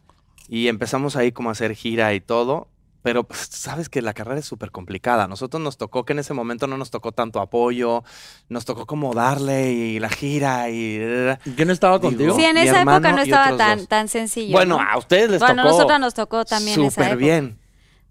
y 0.49 0.67
empezamos 0.67 1.15
ahí 1.15 1.31
como 1.31 1.47
a 1.47 1.53
hacer 1.53 1.75
gira 1.75 2.13
y 2.13 2.19
todo. 2.19 2.67
Pero 3.01 3.23
pues, 3.23 3.47
sabes 3.51 3.87
que 3.87 4.01
la 4.01 4.13
carrera 4.13 4.39
es 4.39 4.45
súper 4.45 4.71
complicada. 4.71 5.23
A 5.23 5.27
nosotros 5.27 5.61
nos 5.63 5.77
tocó 5.77 6.03
que 6.03 6.13
en 6.13 6.19
ese 6.19 6.33
momento 6.33 6.67
no 6.67 6.77
nos 6.77 6.91
tocó 6.91 7.11
tanto 7.13 7.39
apoyo, 7.39 8.03
nos 8.49 8.65
tocó 8.65 8.85
como 8.85 9.13
darle 9.13 9.71
y 9.71 9.99
la 9.99 10.09
gira 10.09 10.69
y... 10.69 10.99
¿Y 11.45 11.51
¿Quién 11.51 11.69
estaba 11.69 11.99
contigo? 12.01 12.35
Sí, 12.35 12.43
en 12.43 12.57
esa 12.57 12.81
época 12.81 13.11
no 13.13 13.21
estaba 13.21 13.55
tan, 13.57 13.79
dos. 13.79 13.87
tan 13.87 14.07
sencillo. 14.09 14.51
Bueno, 14.51 14.77
¿no? 14.77 14.83
a 14.83 14.97
ustedes 14.97 15.29
les 15.29 15.39
Bueno, 15.39 15.61
a 15.61 15.65
tocó 15.65 15.75
nosotros 15.77 15.99
nos 16.01 16.13
tocó 16.13 16.43
también 16.45 16.79
esa 16.81 16.89
súper 16.91 17.05
época. 17.07 17.15
bien 17.17 17.59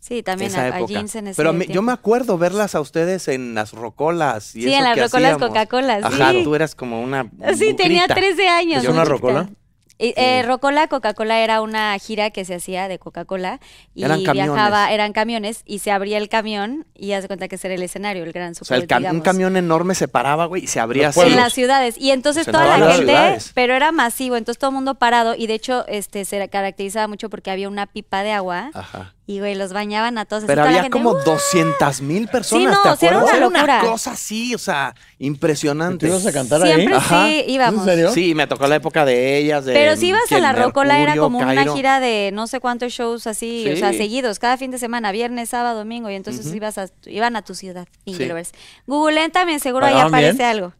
Sí, 0.00 0.22
también 0.22 0.50
esa 0.52 0.60
a, 0.60 0.64
a 0.64 0.68
época. 0.78 0.86
jeans 0.86 1.14
en 1.16 1.26
ese 1.26 1.36
Pero 1.36 1.52
me- 1.52 1.66
yo 1.66 1.82
me 1.82 1.90
acuerdo 1.92 2.38
verlas 2.38 2.74
a 2.76 2.80
ustedes 2.80 3.26
en 3.28 3.54
las 3.54 3.72
rocolas. 3.72 4.54
Y 4.54 4.62
Sí, 4.62 4.68
eso 4.68 4.78
en 4.78 4.84
las 4.84 4.94
que 4.94 5.02
rocolas. 5.02 5.38
Coca-Cola, 5.38 6.00
Ajá, 6.04 6.30
sí. 6.30 6.44
tú 6.44 6.54
eras 6.54 6.74
como 6.76 7.02
una. 7.02 7.24
Sí, 7.56 7.74
tenía 7.74 8.02
bucrita. 8.02 8.14
13 8.14 8.48
años. 8.48 8.78
¿Es 8.84 8.88
muy 8.88 8.92
una 8.94 9.04
rocola? 9.04 9.50
Y, 9.98 10.14
eh, 10.16 10.42
Rocola, 10.46 10.86
Coca-Cola 10.86 11.40
era 11.40 11.60
una 11.60 11.98
gira 11.98 12.30
que 12.30 12.44
se 12.44 12.54
hacía 12.54 12.86
de 12.86 12.98
Coca-Cola 13.00 13.58
y 13.94 14.04
Eran 14.04 14.22
camiones. 14.22 14.52
viajaba, 14.54 14.92
eran 14.92 15.12
camiones 15.12 15.62
y 15.66 15.80
se 15.80 15.90
abría 15.90 16.18
el 16.18 16.28
camión 16.28 16.86
y 16.94 17.12
haz 17.12 17.22
de 17.22 17.26
cuenta 17.28 17.48
que 17.48 17.56
ese 17.56 17.66
era 17.66 17.74
el 17.74 17.82
escenario, 17.82 18.22
el 18.22 18.32
gran 18.32 18.52
O 18.52 18.54
sea, 18.54 18.64
super, 18.64 18.78
el 18.82 18.86
cam- 18.88 19.10
un 19.12 19.20
camión 19.20 19.56
enorme 19.56 19.94
se 19.96 20.06
paraba, 20.06 20.46
güey, 20.46 20.64
y 20.64 20.66
se 20.68 20.78
abría 20.78 21.08
así. 21.08 21.20
en 21.20 21.34
las 21.36 21.52
ciudades 21.52 21.96
y 21.98 22.12
entonces 22.12 22.46
En 22.46 22.52
toda 22.52 22.64
la 22.66 22.78
las 22.78 22.96
gente, 22.96 23.12
ciudades. 23.12 23.50
pero 23.54 23.74
era 23.74 23.90
masivo, 23.90 24.36
entonces 24.36 24.58
todo 24.60 24.70
el 24.70 24.74
mundo 24.76 24.94
parado 24.94 25.34
y 25.34 25.46
de 25.48 25.54
hecho 25.54 25.84
este 25.88 26.24
se 26.24 26.48
caracterizaba 26.48 27.08
mucho 27.08 27.28
porque 27.28 27.50
había 27.50 27.68
una 27.68 27.86
pipa 27.86 28.22
de 28.22 28.30
agua 28.32 28.70
Ajá. 28.74 29.14
Y 29.30 29.40
güey 29.40 29.54
los 29.54 29.74
bañaban 29.74 30.16
a 30.16 30.24
todos. 30.24 30.44
así 30.44 30.46
Pero 30.46 30.62
la 30.62 30.68
había 30.70 30.82
gente, 30.84 30.96
como 30.98 31.10
¡uh! 31.10 31.22
200 31.22 32.00
mil 32.00 32.28
personas, 32.28 32.74
no, 32.74 32.82
¿te 32.82 32.88
o 32.88 32.96
sea, 32.96 33.08
era 33.10 33.18
una 33.18 33.38
locura. 33.38 33.80
cosa 33.80 34.12
así, 34.12 34.54
o 34.54 34.58
sea, 34.58 34.94
impresionante. 35.18 36.06
¿Tú 36.06 36.12
ibas 36.14 36.26
a 36.26 36.32
cantar 36.32 36.62
Siempre 36.62 36.94
ahí? 36.94 36.98
Ajá. 36.98 37.26
sí 37.26 37.44
íbamos. 37.46 37.80
¿En 37.80 37.84
serio? 37.84 38.10
Sí, 38.12 38.34
me 38.34 38.46
tocó 38.46 38.66
la 38.66 38.76
época 38.76 39.04
de 39.04 39.36
ellas, 39.36 39.66
de 39.66 39.74
Pero 39.74 39.90
Pero 39.90 40.00
si 40.00 40.08
ibas 40.08 40.32
a 40.32 40.38
la 40.38 40.52
Rocola 40.54 40.98
era 41.00 41.14
como 41.16 41.38
una 41.38 41.64
gira 41.74 42.00
de 42.00 42.30
no 42.32 42.46
sé 42.46 42.58
cuántos 42.60 42.90
shows 42.92 43.26
así, 43.26 43.68
o 43.70 43.76
sea, 43.76 43.92
Sí. 43.92 43.98
seguidos, 43.98 44.38
cada 44.38 44.56
fin 44.56 44.70
de 44.70 44.78
semana, 44.78 45.12
viernes, 45.12 45.50
sábado, 45.50 45.78
domingo, 45.80 46.08
y 46.10 46.14
entonces 46.14 46.46
ibas 46.54 46.78
a, 46.78 46.86
iban 47.04 47.36
a 47.36 47.42
tu 47.42 47.54
ciudad, 47.54 47.86
Pinky 48.04 48.24
Sí. 48.24 48.52
Googleen 48.86 49.30
también, 49.30 49.60
seguro 49.60 49.84
ahí 49.84 49.92
¿Pagaban 49.92 50.14
aparece 50.14 50.38
bien? 50.38 50.48
algo. 50.48 50.72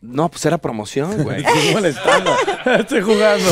No, 0.00 0.28
pues 0.28 0.44
era 0.46 0.58
promoción, 0.58 1.22
güey. 1.24 1.42
Estoy 1.44 1.72
molestando. 1.72 2.36
Estoy 2.78 3.00
jugando. 3.02 3.50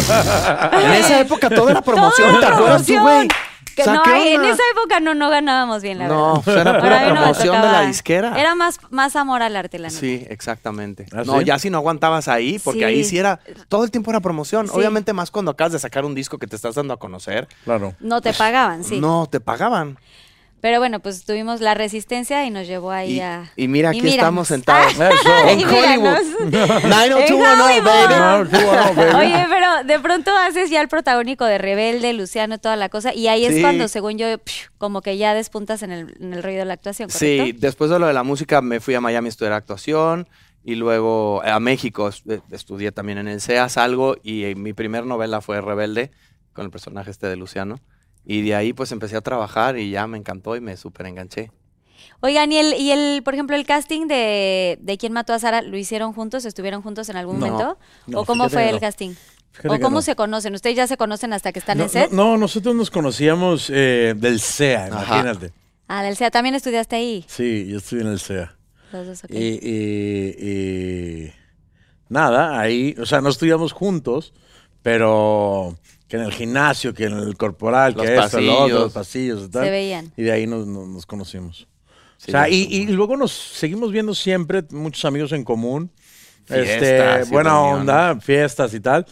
en 0.80 0.92
esa 0.92 1.20
época 1.20 1.50
todo 1.50 1.70
era 1.70 1.82
promoción, 1.82 2.38
¿te 2.38 2.46
era 2.46 2.54
acuerdas 2.56 2.86
tú, 2.86 3.00
güey? 3.00 3.28
Promoción. 3.74 3.76
Que 3.76 3.82
O 3.82 3.84
sea, 3.84 3.94
no, 3.94 4.02
¿qué 4.02 4.10
ay, 4.10 4.34
en 4.34 4.44
esa 4.44 4.62
época 4.72 5.00
no, 5.00 5.14
no 5.14 5.30
ganábamos 5.30 5.82
bien, 5.82 5.98
la 5.98 6.08
No, 6.08 6.42
verdad. 6.44 6.60
era 6.60 6.80
pura 6.80 7.00
no 7.00 7.14
me 7.14 7.20
promoción 7.20 7.62
de 7.62 7.68
la 7.68 7.80
disquera. 7.86 8.40
Era 8.40 8.54
más, 8.54 8.78
más 8.90 9.16
amor 9.16 9.42
al 9.42 9.56
arte, 9.56 9.78
la 9.78 9.88
neta. 9.88 10.00
Sí, 10.00 10.24
exactamente. 10.28 11.06
¿Ah, 11.12 11.22
no, 11.24 11.38
sí? 11.38 11.44
ya 11.44 11.58
si 11.58 11.70
no 11.70 11.78
aguantabas 11.78 12.28
ahí, 12.28 12.58
porque 12.58 12.80
Sí. 12.80 12.84
ahí 12.84 13.04
sí 13.04 13.18
era, 13.18 13.40
todo 13.68 13.84
el 13.84 13.90
tiempo 13.90 14.10
era 14.10 14.20
promoción. 14.20 14.66
Sí. 14.68 14.72
Obviamente 14.74 15.12
más 15.12 15.30
cuando 15.30 15.50
acabas 15.50 15.72
de 15.72 15.78
sacar 15.78 16.04
un 16.04 16.14
disco 16.14 16.38
que 16.38 16.46
te 16.46 16.56
estás 16.56 16.74
dando 16.74 16.94
a 16.94 16.98
conocer. 16.98 17.48
Claro. 17.64 17.94
No 18.00 18.20
te 18.20 18.32
pagaban, 18.32 18.84
sí. 18.84 19.00
No, 19.00 19.26
te 19.30 19.40
pagaban. 19.40 19.98
Pero 20.64 20.78
bueno, 20.78 20.98
pues 21.00 21.26
tuvimos 21.26 21.60
la 21.60 21.74
resistencia 21.74 22.46
y 22.46 22.50
nos 22.50 22.66
llevó 22.66 22.90
ahí 22.90 23.16
Y, 23.16 23.20
a... 23.20 23.52
y 23.54 23.68
mira, 23.68 23.90
aquí 23.90 23.98
míranos. 24.00 24.14
estamos 24.16 24.48
sentados. 24.48 24.94
En 25.46 25.62
Hollywood. 25.62 26.20
míranos. 26.46 26.84
90210, 26.84 27.76
En 27.76 27.84
baby. 27.84 29.14
Oye, 29.14 29.46
pero 29.50 29.84
de 29.84 30.00
pronto 30.00 30.30
haces 30.34 30.70
ya 30.70 30.80
el 30.80 30.88
protagónico 30.88 31.44
de 31.44 31.58
Rebelde, 31.58 32.14
Luciano, 32.14 32.56
toda 32.56 32.76
la 32.76 32.88
cosa, 32.88 33.12
y 33.12 33.28
ahí 33.28 33.44
es 33.44 33.56
Sí. 33.56 33.60
cuando, 33.60 33.88
según 33.88 34.16
yo, 34.16 34.26
psh, 34.38 34.70
como 34.78 35.02
que 35.02 35.18
ya 35.18 35.34
despuntas 35.34 35.82
en 35.82 35.90
el, 35.92 36.16
en 36.18 36.32
el 36.32 36.42
rollo 36.42 36.60
de 36.60 36.64
la 36.64 36.72
actuación, 36.72 37.10
¿correcto? 37.10 37.44
Sí, 37.44 37.52
después 37.52 37.90
de 37.90 37.98
lo 37.98 38.06
de 38.06 38.14
la 38.14 38.22
música 38.22 38.62
me 38.62 38.80
fui 38.80 38.94
a 38.94 39.02
Miami 39.02 39.26
a 39.26 39.28
estudiar 39.28 39.52
actuación 39.52 40.26
y 40.64 40.76
luego 40.76 41.42
a 41.44 41.60
México 41.60 42.08
eh, 42.26 42.40
estudié 42.52 42.90
también 42.90 43.18
en 43.18 43.28
el 43.28 43.42
CEA, 43.42 43.68
salgo 43.68 44.16
y 44.22 44.44
eh, 44.44 44.54
mi 44.54 44.72
primer 44.72 45.04
novela 45.04 45.42
fue 45.42 45.60
Rebelde 45.60 46.10
con 46.54 46.64
el 46.64 46.70
personaje 46.70 47.10
este 47.10 47.26
de 47.26 47.36
Luciano. 47.36 47.80
Y 48.26 48.42
de 48.42 48.54
ahí 48.54 48.72
pues 48.72 48.90
empecé 48.92 49.16
a 49.16 49.20
trabajar 49.20 49.78
y 49.78 49.90
ya 49.90 50.06
me 50.06 50.16
encantó 50.18 50.56
y 50.56 50.60
me 50.60 50.76
súper 50.76 51.06
enganché. 51.06 51.50
Oigan, 52.20 52.50
¿y 52.52 52.56
el, 52.58 52.74
y 52.74 52.90
el, 52.90 53.22
por 53.22 53.34
ejemplo, 53.34 53.54
el 53.56 53.66
casting 53.66 54.06
de, 54.06 54.78
de 54.80 54.96
quién 54.98 55.12
mató 55.12 55.32
a 55.34 55.38
Sara, 55.38 55.60
¿lo 55.62 55.76
hicieron 55.76 56.12
juntos? 56.14 56.44
¿Estuvieron 56.46 56.80
juntos 56.80 57.08
en 57.10 57.16
algún 57.16 57.38
No, 57.38 57.46
momento? 57.46 57.78
no, 58.06 58.20
¿O 58.20 58.24
cómo 58.24 58.48
fue 58.48 58.66
el 58.68 58.76
no. 58.76 58.80
casting? 58.80 59.12
Fíjate 59.52 59.74
¿O 59.74 59.80
cómo 59.80 59.96
no. 59.98 60.02
se 60.02 60.16
conocen? 60.16 60.54
¿Ustedes 60.54 60.74
ya 60.76 60.86
se 60.86 60.96
conocen 60.96 61.32
hasta 61.32 61.52
que 61.52 61.58
están 61.58 61.76
No, 61.78 61.84
en 61.84 61.90
set? 61.90 62.10
no, 62.12 62.30
no, 62.32 62.36
nosotros 62.38 62.74
nos 62.74 62.90
conocíamos 62.90 63.70
eh, 63.70 64.14
del 64.16 64.40
CEA, 64.40 64.86
Ajá. 64.86 65.18
imagínate. 65.18 65.52
Ah, 65.86 66.02
del 66.02 66.16
SEA, 66.16 66.30
también 66.30 66.54
estudiaste 66.54 66.96
ahí. 66.96 67.24
Sí, 67.28 67.66
yo 67.68 67.76
estuve 67.78 68.00
en 68.00 68.06
el 68.08 68.18
CEA. 68.20 68.56
Los 68.90 69.06
dos, 69.06 69.24
ok. 69.24 69.30
Y, 69.30 69.60
y- 69.62 70.48
y 71.26 71.32
nada, 72.08 72.58
ahí, 72.58 72.94
o 72.98 73.04
sea, 73.06 73.20
no 73.20 73.28
estudiamos 73.28 73.72
juntos, 73.72 74.32
pero 74.82 75.76
que 76.16 76.20
en 76.20 76.26
el 76.26 76.32
gimnasio, 76.32 76.94
que 76.94 77.04
en 77.06 77.14
el 77.18 77.36
corporal, 77.36 77.92
Los 77.96 78.04
que 78.06 78.16
esto, 78.16 78.40
lo 78.40 78.58
otro, 78.60 78.78
los 78.80 78.92
pasillos 78.92 79.46
y 79.46 79.48
tal. 79.50 79.64
Se 79.64 79.70
veían. 79.70 80.12
Y 80.16 80.22
de 80.22 80.30
ahí 80.32 80.46
nos, 80.46 80.64
nos- 80.66 80.86
nos 80.86 81.06
conocimos. 81.06 81.66
Sí, 82.18 82.30
o 82.30 82.32
sea, 82.32 82.48
y, 82.48 82.62
y 82.70 82.86
luego 82.86 83.16
nos 83.16 83.32
seguimos 83.32 83.90
viendo 83.90 84.14
siempre, 84.14 84.62
muchos 84.70 85.04
amigos 85.04 85.32
en 85.32 85.42
común. 85.42 85.90
Fiestas 86.44 87.20
este, 87.22 87.32
buena 87.32 87.50
reuniones. 87.50 87.80
onda, 87.80 88.20
fiestas 88.20 88.72
y 88.74 88.80
tal. 88.80 89.06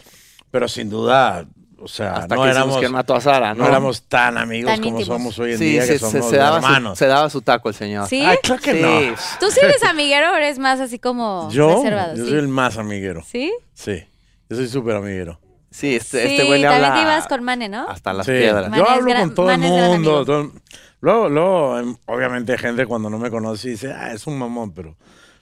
Pero 0.50 0.68
sin 0.68 0.88
duda, 0.90 1.44
o 1.78 1.88
sea, 1.88 2.12
Hasta 2.18 2.36
no 2.36 2.42
que 2.44 2.50
éramos, 2.50 2.78
quién 2.78 2.92
mató 2.92 3.14
a 3.16 3.20
Sara, 3.20 3.52
no 3.54 3.64
¿no? 3.64 3.68
éramos 3.68 4.02
tan 4.02 4.38
amigos 4.38 4.70
Tan 4.70 4.80
como 4.82 4.98
íntimos. 5.00 5.06
somos 5.18 5.38
hoy 5.40 5.52
en 5.52 5.58
Sí, 5.58 5.64
día, 5.64 5.82
se, 5.82 5.94
que 5.94 5.98
se- 5.98 6.10
somos 6.10 6.30
se 6.30 6.36
daba 6.36 6.60
su, 6.60 6.66
hermanos. 6.66 6.98
se 6.98 7.06
daba 7.06 7.30
su 7.30 7.42
taco 7.42 7.68
el 7.68 7.74
señor. 7.74 8.06
¿Sí? 8.06 8.22
Ay, 8.24 8.36
claro 8.42 8.62
que 8.62 8.72
Sí. 8.74 8.80
no. 8.80 9.16
¿Tú 9.40 9.50
sí 9.50 9.58
eres 9.62 9.82
amiguero 9.82 10.32
o 10.32 10.36
eres 10.36 10.58
más 10.60 10.78
así 10.78 10.98
como 11.00 11.50
Yo, 11.50 11.76
reservado? 11.82 12.14
yo 12.16 12.24
sí. 12.24 12.30
soy 12.30 12.38
el 12.38 12.48
más 12.48 12.76
amiguero. 12.78 13.24
¿Sí? 13.26 13.52
Sí, 13.74 14.04
yo 14.48 14.56
soy 14.56 14.68
súper 14.68 14.94
amiguero. 14.96 15.40
Sí, 15.72 15.96
este, 15.96 16.22
Sí, 16.26 16.32
este 16.35 16.44
güey 16.46 16.61
le 16.61 16.68
también 16.68 16.85
habla 16.85 16.96
te 16.96 17.02
ibas 17.02 17.26
con 17.26 17.42
Mane, 17.44 17.68
¿no? 17.68 17.88
hasta 17.88 18.12
las 18.12 18.26
Sí, 18.26 18.32
piedras. 18.32 18.70
Yo 18.76 18.88
hablo 18.88 19.06
gran- 19.06 19.22
con 19.28 19.35
todo 19.35 19.50
el 19.50 19.58
mundo. 19.58 20.24
todo- 20.24 20.52
luego, 21.00 21.28
luego, 21.28 21.78
em, 21.78 21.96
obviamente, 22.06 22.56
gente 22.58 22.87
cuando 22.87 23.08
no 23.11 23.18
me 23.18 23.30
conoce 23.30 23.70
dice, 23.70 23.92
ah, 23.92 24.12
es 24.12 24.26
un 24.26 24.38
mamón, 24.38 24.72
pero, 24.72 24.96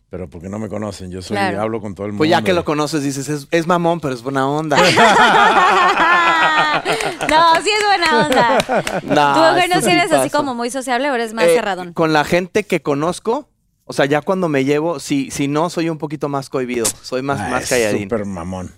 pero 0.08 0.28
porque 0.30 0.48
no 0.48 0.58
me 0.58 0.68
conocen. 0.68 1.10
Yo 1.10 1.20
soy, 1.22 1.36
Claro. 1.36 1.60
hablo 1.60 1.80
con 1.80 1.94
todo 1.94 2.06
el 2.06 2.12
mundo. 2.12 2.20
Pues 2.20 2.30
ya 2.30 2.42
que 2.42 2.52
lo 2.52 2.64
conoces 2.64 3.02
dices, 3.02 3.28
es, 3.28 3.48
es 3.50 3.66
mamón, 3.66 4.00
pero 4.00 4.14
es 4.14 4.22
buena 4.22 4.48
onda. 4.48 4.76
no, 7.28 7.60
sí 7.62 7.70
es 7.70 7.84
buena 7.86 8.26
onda. 8.26 8.58
Nah, 9.02 9.34
¿Tú, 9.54 9.58
esto 9.58 9.78
si 9.80 9.84
sí 9.86 9.90
eres 9.92 10.12
así 10.12 10.30
como 10.30 10.54
muy 10.54 10.70
sociable 10.70 11.10
o 11.10 11.14
eres 11.14 11.32
más 11.34 11.44
Eh, 11.46 11.54
cerradón? 11.54 11.92
Con 11.92 12.12
la 12.12 12.24
gente 12.24 12.64
que 12.64 12.80
conozco, 12.82 13.48
o 13.84 13.92
sea, 13.92 14.04
ya 14.06 14.20
cuando 14.22 14.48
me 14.48 14.64
llevo, 14.64 15.00
si, 15.00 15.30
si 15.30 15.48
no, 15.48 15.70
soy 15.70 15.88
un 15.90 15.98
poquito 15.98 16.28
más 16.28 16.48
cohibido. 16.48 16.86
Soy 17.02 17.22
más, 17.22 17.40
Ah, 17.40 17.48
más 17.50 17.62
es 17.64 17.68
calladín. 17.70 18.02
súper 18.04 18.24
mamón. 18.26 18.72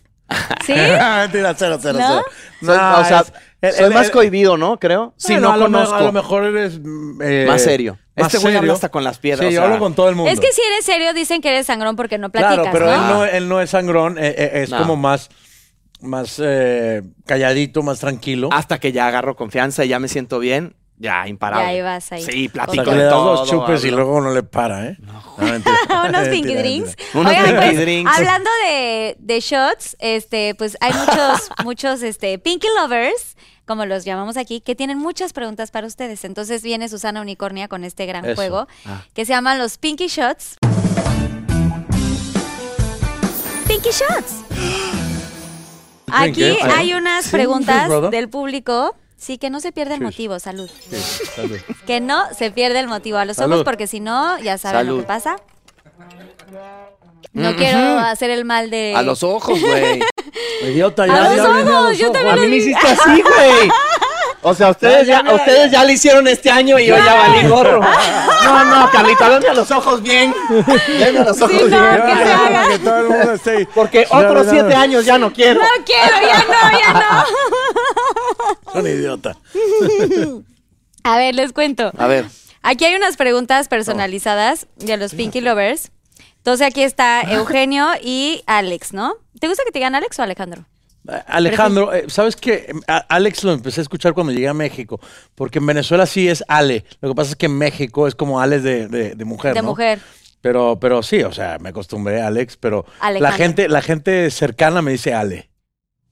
¿Sí? 0.66 0.72
Mentira, 1.18 1.54
cero, 1.56 1.78
cero, 1.80 1.98
¿No? 1.98 2.06
cero. 2.08 2.24
Soy- 2.60 2.76
No, 2.76 2.98
o 3.00 3.04
sea, 3.04 3.20
es- 3.20 3.32
el- 3.60 3.72
soy 3.74 3.84
el- 3.86 3.94
más 3.94 4.06
el- 4.06 4.12
cohibido, 4.12 4.56
¿no? 4.56 4.78
Creo. 4.78 5.14
Si 5.16 5.32
Bueno, 5.34 5.48
no 5.48 5.54
a 5.54 5.56
lo 5.56 5.68
me- 5.68 5.78
conozco. 5.78 5.94
A 5.96 6.00
lo 6.02 6.12
mejor 6.12 6.44
eres 6.44 6.80
eh, 7.22 7.44
Más 7.48 7.62
serio. 7.62 7.98
más 8.16 8.26
Este 8.26 8.38
güey 8.38 8.54
habla 8.56 8.60
serio. 8.60 8.72
hasta 8.74 8.88
con 8.90 9.04
las 9.04 9.18
piedras, 9.18 9.40
Sí, 9.40 9.46
o 9.46 9.50
yo 9.50 9.60
sea. 9.60 9.64
hablo 9.66 9.78
con 9.78 9.94
todo 9.94 10.08
el 10.08 10.14
mundo. 10.16 10.30
Es 10.30 10.40
que 10.40 10.52
si 10.52 10.60
eres 10.72 10.84
serio, 10.84 11.12
dicen 11.14 11.40
que 11.40 11.48
eres 11.48 11.66
sangrón 11.66 11.96
porque 11.96 12.18
no 12.18 12.30
platicas, 12.30 12.56
Claro, 12.68 12.70
pero 12.72 12.86
¿no? 12.86 12.94
él, 12.94 13.00
no, 13.08 13.24
él 13.24 13.48
no 13.48 13.60
es 13.60 13.70
sangrón, 13.70 14.18
eh, 14.18 14.34
eh, 14.36 14.50
es 14.62 14.70
No. 14.70 14.78
como 14.78 14.96
más, 14.96 15.30
más 16.00 16.40
eh, 16.42 17.02
calladito, 17.26 17.82
más 17.82 18.00
tranquilo. 18.00 18.48
Hasta 18.52 18.78
que 18.80 18.90
ya 18.92 19.06
agarro 19.06 19.36
confianza 19.36 19.84
y 19.84 19.88
ya 19.88 19.98
me 20.00 20.08
siento 20.08 20.38
bien, 20.40 20.74
ya 20.98 21.26
imparable. 21.26 21.76
Ya 21.76 21.82
vas 21.84 22.12
ahí. 22.12 22.22
Sí, 22.22 22.48
platico 22.48 22.84
que 22.84 22.90
de 22.90 22.96
le 22.96 23.02
das 23.04 23.12
todo. 23.12 23.34
los 23.34 23.48
chupes 23.50 23.84
y 23.84 23.90
luego 23.90 24.20
no 24.20 24.32
le 24.32 24.42
para, 24.42 24.86
¿eh? 24.86 24.96
No, 25.00 25.22
mentira. 25.38 25.76
Unos 26.08 26.28
pinky 26.28 26.54
drinks. 26.54 26.96
Unos 27.14 27.30
Oigan, 27.30 27.44
pinky 27.46 27.60
pues, 27.60 27.78
drinks. 27.80 28.10
hablando 28.16 28.50
de, 28.68 29.16
de 29.18 29.40
shots, 29.40 29.96
este, 29.98 30.54
pues 30.54 30.76
hay 30.80 30.92
muchos, 30.92 31.50
muchos, 31.64 32.02
este, 32.02 32.38
pinky 32.38 32.68
lovers, 32.80 33.36
como 33.66 33.84
los 33.86 34.04
llamamos 34.04 34.36
aquí, 34.36 34.60
que 34.60 34.74
tienen 34.74 34.98
muchas 34.98 35.32
preguntas 35.32 35.70
para 35.70 35.86
ustedes. 35.86 36.24
Entonces 36.24 36.62
viene 36.62 36.88
Susana 36.88 37.20
Unicornia 37.20 37.66
con 37.68 37.84
este 37.84 38.06
gran 38.06 38.24
Eso. 38.24 38.34
juego 38.36 38.68
Ah. 38.86 39.02
que 39.14 39.24
se 39.24 39.32
llama 39.32 39.54
los 39.56 39.78
pinky 39.78 40.06
shots. 40.08 40.56
Pinky 43.66 43.90
shots. 43.90 44.44
Aquí 46.10 46.44
hay 46.62 46.92
unas 46.92 47.28
preguntas 47.28 47.88
del 48.10 48.28
público. 48.28 48.94
Sí, 49.24 49.38
que 49.38 49.50
no 49.50 49.60
se 49.60 49.70
pierda 49.70 49.94
el 49.94 50.00
Cheers. 50.00 50.12
motivo. 50.12 50.38
Salud. 50.40 50.68
Sí, 50.90 50.96
salud. 51.36 51.56
Que 51.86 52.00
no 52.00 52.24
se 52.36 52.50
pierda 52.50 52.80
el 52.80 52.88
motivo 52.88 53.18
a 53.18 53.24
los 53.24 53.38
ojos, 53.38 53.62
porque 53.62 53.86
si 53.86 54.00
no, 54.00 54.36
ya 54.40 54.58
saben 54.58 54.86
lo 54.88 54.96
que 54.96 55.02
pasa. 55.04 55.36
No 57.32 57.54
quiero 57.56 57.98
hacer 58.00 58.30
el 58.30 58.44
mal 58.44 58.68
de. 58.70 58.94
A 58.96 59.02
los 59.02 59.22
ojos, 59.22 59.58
güey. 59.60 60.00
Idiota, 60.62 61.04
A 61.04 61.06
ya, 61.06 61.12
los 61.20 61.36
ya 61.36 61.48
viene 61.48 61.70
a 61.70 61.74
ojos, 61.80 61.88
los 61.90 61.98
yo 61.98 62.06
ojos. 62.10 62.12
también 62.20 62.32
A 62.32 62.36
mí 62.36 62.42
lo 62.42 62.48
me 62.50 62.56
hiciste 62.56 62.86
así, 62.88 63.22
güey. 63.22 63.70
O 64.44 64.54
sea, 64.54 64.70
ustedes 64.70 65.06
Ya, 65.06 65.22
ya, 65.24 65.34
ustedes 65.34 65.70
ya 65.70 65.84
lo 65.84 65.92
hicieron 65.92 66.26
este 66.26 66.50
año 66.50 66.76
y 66.78 66.86
yo 66.86 66.96
ya 66.98 67.14
valí 67.14 67.46
gorro. 67.48 67.80
No, 67.80 68.64
no, 68.64 68.90
Carlita, 68.90 69.28
venme 69.28 69.48
a 69.48 69.54
los 69.54 69.70
ojos 69.70 70.02
bien. 70.02 70.34
Venme 70.98 71.20
a 71.20 71.24
los 71.24 71.40
ojos 71.40 71.52
Sí, 71.56 71.62
no, 71.70 71.80
bien. 71.80 72.02
que 72.06 72.24
se 72.24 72.32
haga. 72.32 72.68
que 72.68 72.78
todo 72.80 72.96
el 72.98 73.08
mundo 73.08 73.32
esté 73.34 73.50
ahí. 73.58 73.68
Porque 73.72 74.04
otros 74.10 74.46
siete 74.50 74.74
años 74.74 75.04
ya 75.04 75.16
no 75.16 75.32
quiero. 75.32 75.60
No 75.60 75.68
quiero, 75.86 76.16
ya 76.26 76.38
no, 76.38 76.78
ya 76.78 76.92
no. 76.92 77.24
Son 78.72 78.86
idiota. 78.86 79.36
A 81.04 81.18
ver, 81.18 81.34
les 81.34 81.52
cuento. 81.52 81.90
A 81.98 82.06
ver. 82.06 82.26
Aquí 82.62 82.84
hay 82.84 82.94
unas 82.94 83.16
preguntas 83.16 83.66
personalizadas 83.68 84.66
de 84.76 84.96
los 84.96 85.14
Pinky 85.14 85.40
Lovers. 85.40 85.90
Entonces 86.38 86.66
aquí 86.66 86.82
está 86.82 87.22
Eugenio 87.32 87.88
y 88.02 88.42
Alex, 88.46 88.92
¿no? 88.92 89.14
¿Te 89.40 89.48
gusta 89.48 89.64
que 89.64 89.72
te 89.72 89.78
digan 89.80 89.94
Alex 89.94 90.18
o 90.18 90.22
Alejandro? 90.22 90.64
Alejandro, 91.26 91.92
eh, 91.92 92.04
¿sabes 92.06 92.36
qué? 92.36 92.72
A- 92.86 92.98
Alex 93.08 93.42
lo 93.42 93.52
empecé 93.52 93.80
a 93.80 93.82
escuchar 93.82 94.14
cuando 94.14 94.32
llegué 94.32 94.46
a 94.46 94.54
México, 94.54 95.00
porque 95.34 95.58
en 95.58 95.66
Venezuela 95.66 96.06
sí 96.06 96.28
es 96.28 96.44
Ale. 96.46 96.84
Lo 97.00 97.08
que 97.08 97.14
pasa 97.16 97.30
es 97.30 97.36
que 97.36 97.46
en 97.46 97.58
México 97.58 98.06
es 98.06 98.14
como 98.14 98.40
Alex 98.40 98.62
de, 98.62 98.86
de- 98.86 99.14
de 99.16 99.24
mujer, 99.24 99.54
De 99.54 99.62
¿no? 99.62 99.70
mujer. 99.70 99.98
Pero, 100.40 100.78
pero 100.80 101.02
sí, 101.02 101.22
o 101.24 101.32
sea, 101.32 101.58
me 101.60 101.70
acostumbré 101.70 102.20
a 102.22 102.28
Alex, 102.28 102.56
pero 102.56 102.84
la 103.00 103.06
Alejandro. 103.08 103.36
gente, 103.36 103.68
la 103.68 103.82
gente 103.82 104.30
cercana 104.30 104.80
me 104.82 104.92
dice 104.92 105.12
Ale. 105.14 105.50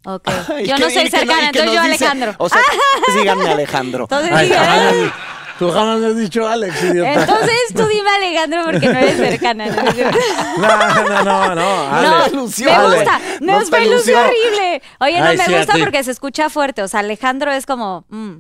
Ok. 0.05 0.29
Ay, 0.55 0.67
Yo 0.67 0.77
¿qué- 0.77 0.83
no 0.83 0.91
soy 0.91 1.11
cercana, 1.11 1.47
entonces 1.47 1.73
yo 1.73 1.83
dice- 1.83 2.05
Alejandro. 2.07 2.35
O 2.39 2.49
sea, 2.49 2.61
díganme 3.17 3.49
Alejandro. 3.51 4.05
Entonces, 4.05 4.33
Ay, 4.35 4.49
diga- 4.49 4.59
jamás 4.65 4.95
me- 4.95 5.13
tú 5.59 5.71
jamás 5.71 5.99
me 6.01 6.07
has 6.07 6.17
dicho 6.17 6.49
Alex, 6.49 6.83
idiota. 6.85 7.13
entonces 7.13 7.61
tú 7.77 7.87
dime 7.87 8.09
Alejandro 8.11 8.65
porque 8.65 8.87
no 8.89 8.99
eres 8.99 9.17
cercana. 9.19 9.67
¿no? 9.67 9.91
Es. 9.91 9.97
No, 10.59 11.23
no, 11.23 11.25
no, 11.25 11.55
no. 11.55 11.95
Ale. 11.95 12.31
Me 12.61 12.97
gusta. 12.97 13.21
No 13.41 13.61
lució. 13.61 14.19
horrible. 14.19 14.83
Oye, 15.01 15.19
no 15.21 15.27
Ay, 15.27 15.37
me 15.37 15.45
sí, 15.45 15.53
gusta 15.55 15.75
porque 15.79 16.03
se 16.03 16.11
escucha 16.13 16.49
fuerte. 16.49 16.83
O 16.83 16.89
sea, 16.89 17.01
Alejandro 17.01 17.53
es 17.53 17.67
como, 17.67 18.07
mm, 18.09 18.37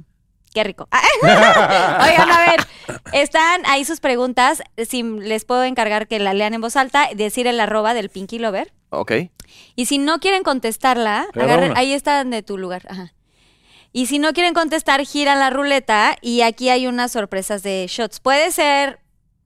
qué 0.54 0.64
rico. 0.64 0.88
Oigan, 1.22 2.30
a 2.30 2.38
ver, 2.50 2.66
están 3.12 3.62
ahí 3.66 3.84
sus 3.84 4.00
preguntas. 4.00 4.62
Si 4.88 5.02
les 5.02 5.44
puedo 5.44 5.64
encargar 5.64 6.06
que 6.08 6.18
la 6.18 6.32
lean 6.34 6.54
en 6.54 6.60
voz 6.62 6.76
alta, 6.76 7.08
decir 7.14 7.46
el 7.46 7.60
arroba 7.60 7.92
del 7.94 8.08
Pinky 8.08 8.38
Lover. 8.38 8.72
Ok. 8.90 9.12
Y 9.76 9.86
si 9.86 9.98
no 9.98 10.18
quieren 10.20 10.42
contestarla, 10.42 11.26
agarren- 11.34 11.72
ahí 11.76 11.92
está 11.92 12.22
de 12.24 12.42
tu 12.42 12.58
lugar. 12.58 12.82
Ajá. 12.88 13.12
Y 13.92 14.06
si 14.06 14.18
no 14.18 14.32
quieren 14.32 14.54
contestar, 14.54 15.04
giran 15.04 15.38
la 15.40 15.50
ruleta 15.50 16.16
y 16.22 16.42
aquí 16.42 16.68
hay 16.68 16.86
unas 16.86 17.12
sorpresas 17.12 17.62
de 17.62 17.86
shots. 17.88 18.20
Puede 18.20 18.52
ser 18.52 19.00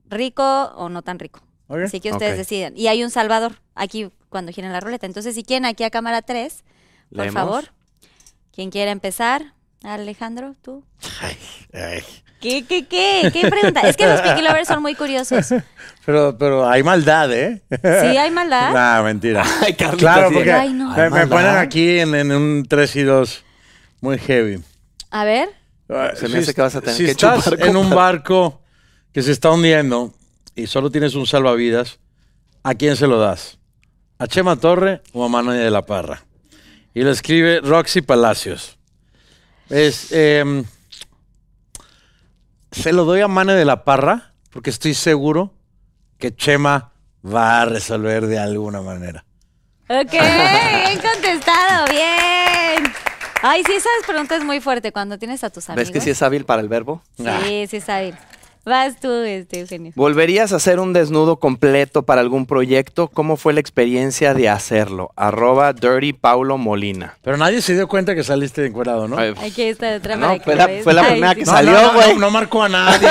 rico 0.06 0.42
o 0.76 0.88
no 0.88 1.02
tan 1.02 1.18
rico. 1.18 1.40
Así 1.68 1.98
que 2.00 2.12
ustedes 2.12 2.36
deciden. 2.36 2.74
Y 2.76 2.88
hay 2.88 3.02
un 3.02 3.10
salvador 3.10 3.60
aquí 3.74 4.10
cuando 4.28 4.52
giran 4.52 4.72
la 4.72 4.80
ruleta. 4.80 5.06
Entonces, 5.06 5.34
si 5.34 5.44
quieren 5.44 5.64
aquí 5.64 5.82
a 5.82 5.90
cámara 5.90 6.20
3, 6.22 6.62
por 7.08 7.18
¿Leemos? 7.24 7.34
favor. 7.34 7.64
¿Quién 8.52 8.70
quiere 8.70 8.90
empezar? 8.90 9.54
Alejandro, 9.82 10.54
tú. 10.62 10.84
Ay, 11.20 11.36
ay. 11.72 12.02
¿Qué, 12.44 12.62
qué, 12.66 12.86
qué? 12.86 13.30
¿Qué 13.32 13.48
pregunta? 13.48 13.80
Es 13.88 13.96
que 13.96 14.06
los 14.06 14.20
Pinky 14.20 14.42
Lovers 14.42 14.68
son 14.68 14.82
muy 14.82 14.94
curiosos. 14.94 15.46
Pero, 16.04 16.36
pero 16.36 16.68
hay 16.68 16.82
maldad, 16.82 17.32
¿eh? 17.32 17.62
¿Sí 17.70 18.18
hay 18.18 18.30
maldad? 18.30 18.74
Nah, 18.74 19.02
mentira. 19.02 19.42
Ay, 19.62 19.72
Carlita, 19.72 19.96
claro, 19.96 20.28
sí. 20.28 20.34
porque 20.34 20.52
Ay, 20.52 20.74
no. 20.74 20.94
me, 20.94 21.26
ponen 21.26 21.56
aquí 21.56 22.00
en, 22.00 22.14
en 22.14 22.30
un 22.32 22.66
3 22.68 22.96
y 22.96 23.02
2 23.04 23.44
muy 24.02 24.18
heavy. 24.18 24.62
A 25.10 25.24
ver. 25.24 25.48
Se 26.16 26.28
me 26.28 26.38
hace 26.40 26.52
que 26.52 26.60
vas 26.60 26.76
a 26.76 26.82
tener 26.82 26.94
si 26.94 27.06
que 27.06 27.12
estás 27.12 27.44
chupar 27.44 27.66
en 27.66 27.76
un 27.78 27.88
barco 27.88 28.60
que 29.14 29.22
se 29.22 29.32
está 29.32 29.50
hundiendo 29.50 30.12
y 30.54 30.66
solo 30.66 30.90
tienes 30.90 31.14
un 31.14 31.26
salvavidas, 31.26 31.98
¿a 32.62 32.74
quién 32.74 32.96
se 32.96 33.06
lo 33.06 33.18
das? 33.18 33.58
¿A 34.18 34.26
Chema 34.26 34.56
Torre 34.56 35.00
o 35.14 35.24
a 35.24 35.30
Manuel 35.30 35.60
de 35.60 35.70
la 35.70 35.86
Parra? 35.86 36.22
Y 36.92 37.00
lo 37.00 37.10
escribe 37.10 37.60
Roxy 37.62 38.02
Palacios. 38.02 38.76
Es, 39.70 40.12
em, 40.12 40.64
se 42.74 42.92
lo 42.92 43.04
doy 43.04 43.20
a 43.20 43.28
Mane 43.28 43.54
de 43.54 43.64
la 43.64 43.84
Parra 43.84 44.32
porque 44.50 44.70
estoy 44.70 44.94
seguro 44.94 45.52
que 46.18 46.34
Chema 46.34 46.92
va 47.24 47.62
a 47.62 47.64
resolver 47.64 48.26
de 48.26 48.38
alguna 48.38 48.80
manera. 48.80 49.24
Ok, 49.88 50.12
bien 50.12 51.00
contestado, 51.00 51.86
bien. 51.90 52.92
Ay, 53.42 53.62
sí, 53.64 53.72
esa 53.74 53.88
pregunta 54.06 54.36
es 54.36 54.44
muy 54.44 54.60
fuerte 54.60 54.92
cuando 54.92 55.18
tienes 55.18 55.44
a 55.44 55.50
tus 55.50 55.68
amigos. 55.68 55.88
¿Ves 55.88 55.92
que 55.92 56.00
sí 56.00 56.10
es 56.10 56.22
hábil 56.22 56.44
para 56.44 56.62
el 56.62 56.68
verbo? 56.68 57.02
Sí, 57.16 57.66
sí 57.68 57.76
está 57.76 58.00
bien. 58.00 58.16
Vas 58.64 58.98
tú, 58.98 59.10
este, 59.12 59.60
Eugenio. 59.60 59.92
¿Volverías 59.94 60.52
a 60.52 60.56
hacer 60.56 60.80
un 60.80 60.94
desnudo 60.94 61.36
completo 61.38 62.04
para 62.04 62.22
algún 62.22 62.46
proyecto? 62.46 63.08
¿Cómo 63.08 63.36
fue 63.36 63.52
la 63.52 63.60
experiencia 63.60 64.32
de 64.32 64.48
hacerlo? 64.48 65.12
Arroba 65.16 65.74
Dirty 65.74 66.14
Paulo 66.14 66.56
Molina. 66.56 67.18
Pero 67.22 67.36
nadie 67.36 67.60
se 67.60 67.74
dio 67.74 67.86
cuenta 67.88 68.14
que 68.14 68.24
saliste 68.24 68.64
encuerado, 68.64 69.06
¿no? 69.06 69.18
Ay, 69.18 69.34
Aquí 69.42 69.62
está 69.64 69.94
otra 69.96 70.16
No, 70.16 70.40
fue 70.40 70.54
la- 70.56 70.66
veas. 70.66 70.82
fue 70.84 70.94
la 70.94 71.02
Ay, 71.02 71.10
primera 71.10 71.32
sí. 71.34 71.40
que 71.40 71.44
No, 71.44 71.52
salió, 71.52 71.72
no, 71.72 71.82
no, 71.82 71.92
güey. 71.92 72.14
no, 72.14 72.20
no 72.20 72.30
marcó 72.30 72.62
a 72.62 72.68
nadie, 72.70 73.08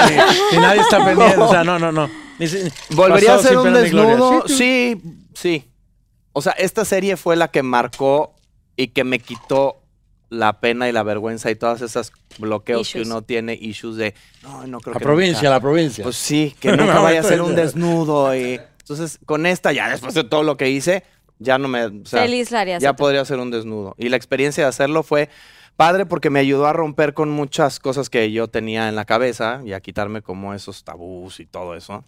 ni 0.53 0.57
nadie 0.57 0.81
está 0.81 0.97
pendiente. 1.05 1.37
O 1.37 1.49
sea, 1.51 1.63
no, 1.63 1.77
no, 1.77 1.91
no. 1.91 2.09
Ni 2.39 2.47
si- 2.47 2.57
¿Volvería 2.95 3.33
a 3.33 3.35
hacer 3.35 3.55
un 3.57 3.73
desnudo? 3.73 4.47
Sí, 4.47 4.55
Sí, 4.55 5.01
sí. 5.35 5.69
O 6.33 6.41
sea, 6.41 6.53
esta 6.53 6.83
serie 6.83 7.15
fue 7.15 7.35
la 7.35 7.49
que 7.49 7.61
marcó 7.61 8.33
y 8.75 8.87
que 8.87 9.03
me 9.03 9.19
quitó 9.19 9.83
la 10.34 10.60
pena 10.60 10.89
y 10.89 10.91
la 10.91 11.04
vergüenza 11.04 11.52
y 11.52 11.56
todas 11.56 11.82
esas 11.82 12.12
bloqueos 12.39 12.91
que 12.91 13.02
uno 13.02 13.22
tiene, 13.22 13.54
issues 13.54 13.96
de, 13.98 14.13
no, 14.41 14.65
no 14.67 14.80
creo 14.80 14.93
La 14.96 15.00
que 15.00 15.04
provincia, 15.06 15.41
nunca". 15.43 15.50
la 15.52 15.60
provincia. 15.60 16.04
Pues 16.04 16.15
sí, 16.15 16.56
que 16.60 16.72
nunca 16.78 17.00
vaya 17.00 17.19
a 17.19 17.24
ser 17.24 17.41
un 17.41 17.56
desnudo. 17.56 18.36
Y... 18.36 18.60
Entonces, 18.80 19.19
con 19.26 19.46
esta, 19.46 19.72
ya 19.72 19.89
después 19.89 20.13
de 20.13 20.24
todo 20.24 20.43
lo 20.43 20.58
que 20.58 20.69
hice, 20.69 21.04
ya 21.39 21.58
no 21.58 21.67
me... 21.67 21.86
o 21.86 22.06
sea, 22.06 22.24
Feliz 22.24 22.52
lo 22.52 22.58
harías 22.60 22.82
Ya 22.82 22.93
podría 22.96 23.24
ser 23.26 23.39
un 23.39 23.52
desnudo. 23.52 23.96
Y 23.98 24.10
la 24.10 24.17
experiencia 24.17 24.63
de 24.63 24.69
hacerlo 24.69 25.04
fue 25.04 25.30
padre 25.76 26.06
porque 26.06 26.30
me 26.30 26.39
ayudó 26.39 26.67
a 26.67 26.74
romper 26.74 27.13
con 27.13 27.30
muchas 27.32 27.80
cosas 27.80 28.10
que 28.10 28.32
yo 28.32 28.48
tenía 28.48 28.89
en 28.89 28.96
la 28.96 29.06
cabeza 29.06 29.62
y 29.65 29.74
a 29.74 29.82
quitarme 29.82 30.22
como 30.22 30.54
esos 30.54 30.84
tabús 30.84 31.39
y 31.39 31.46
todo 31.46 31.76
eso. 31.76 32.04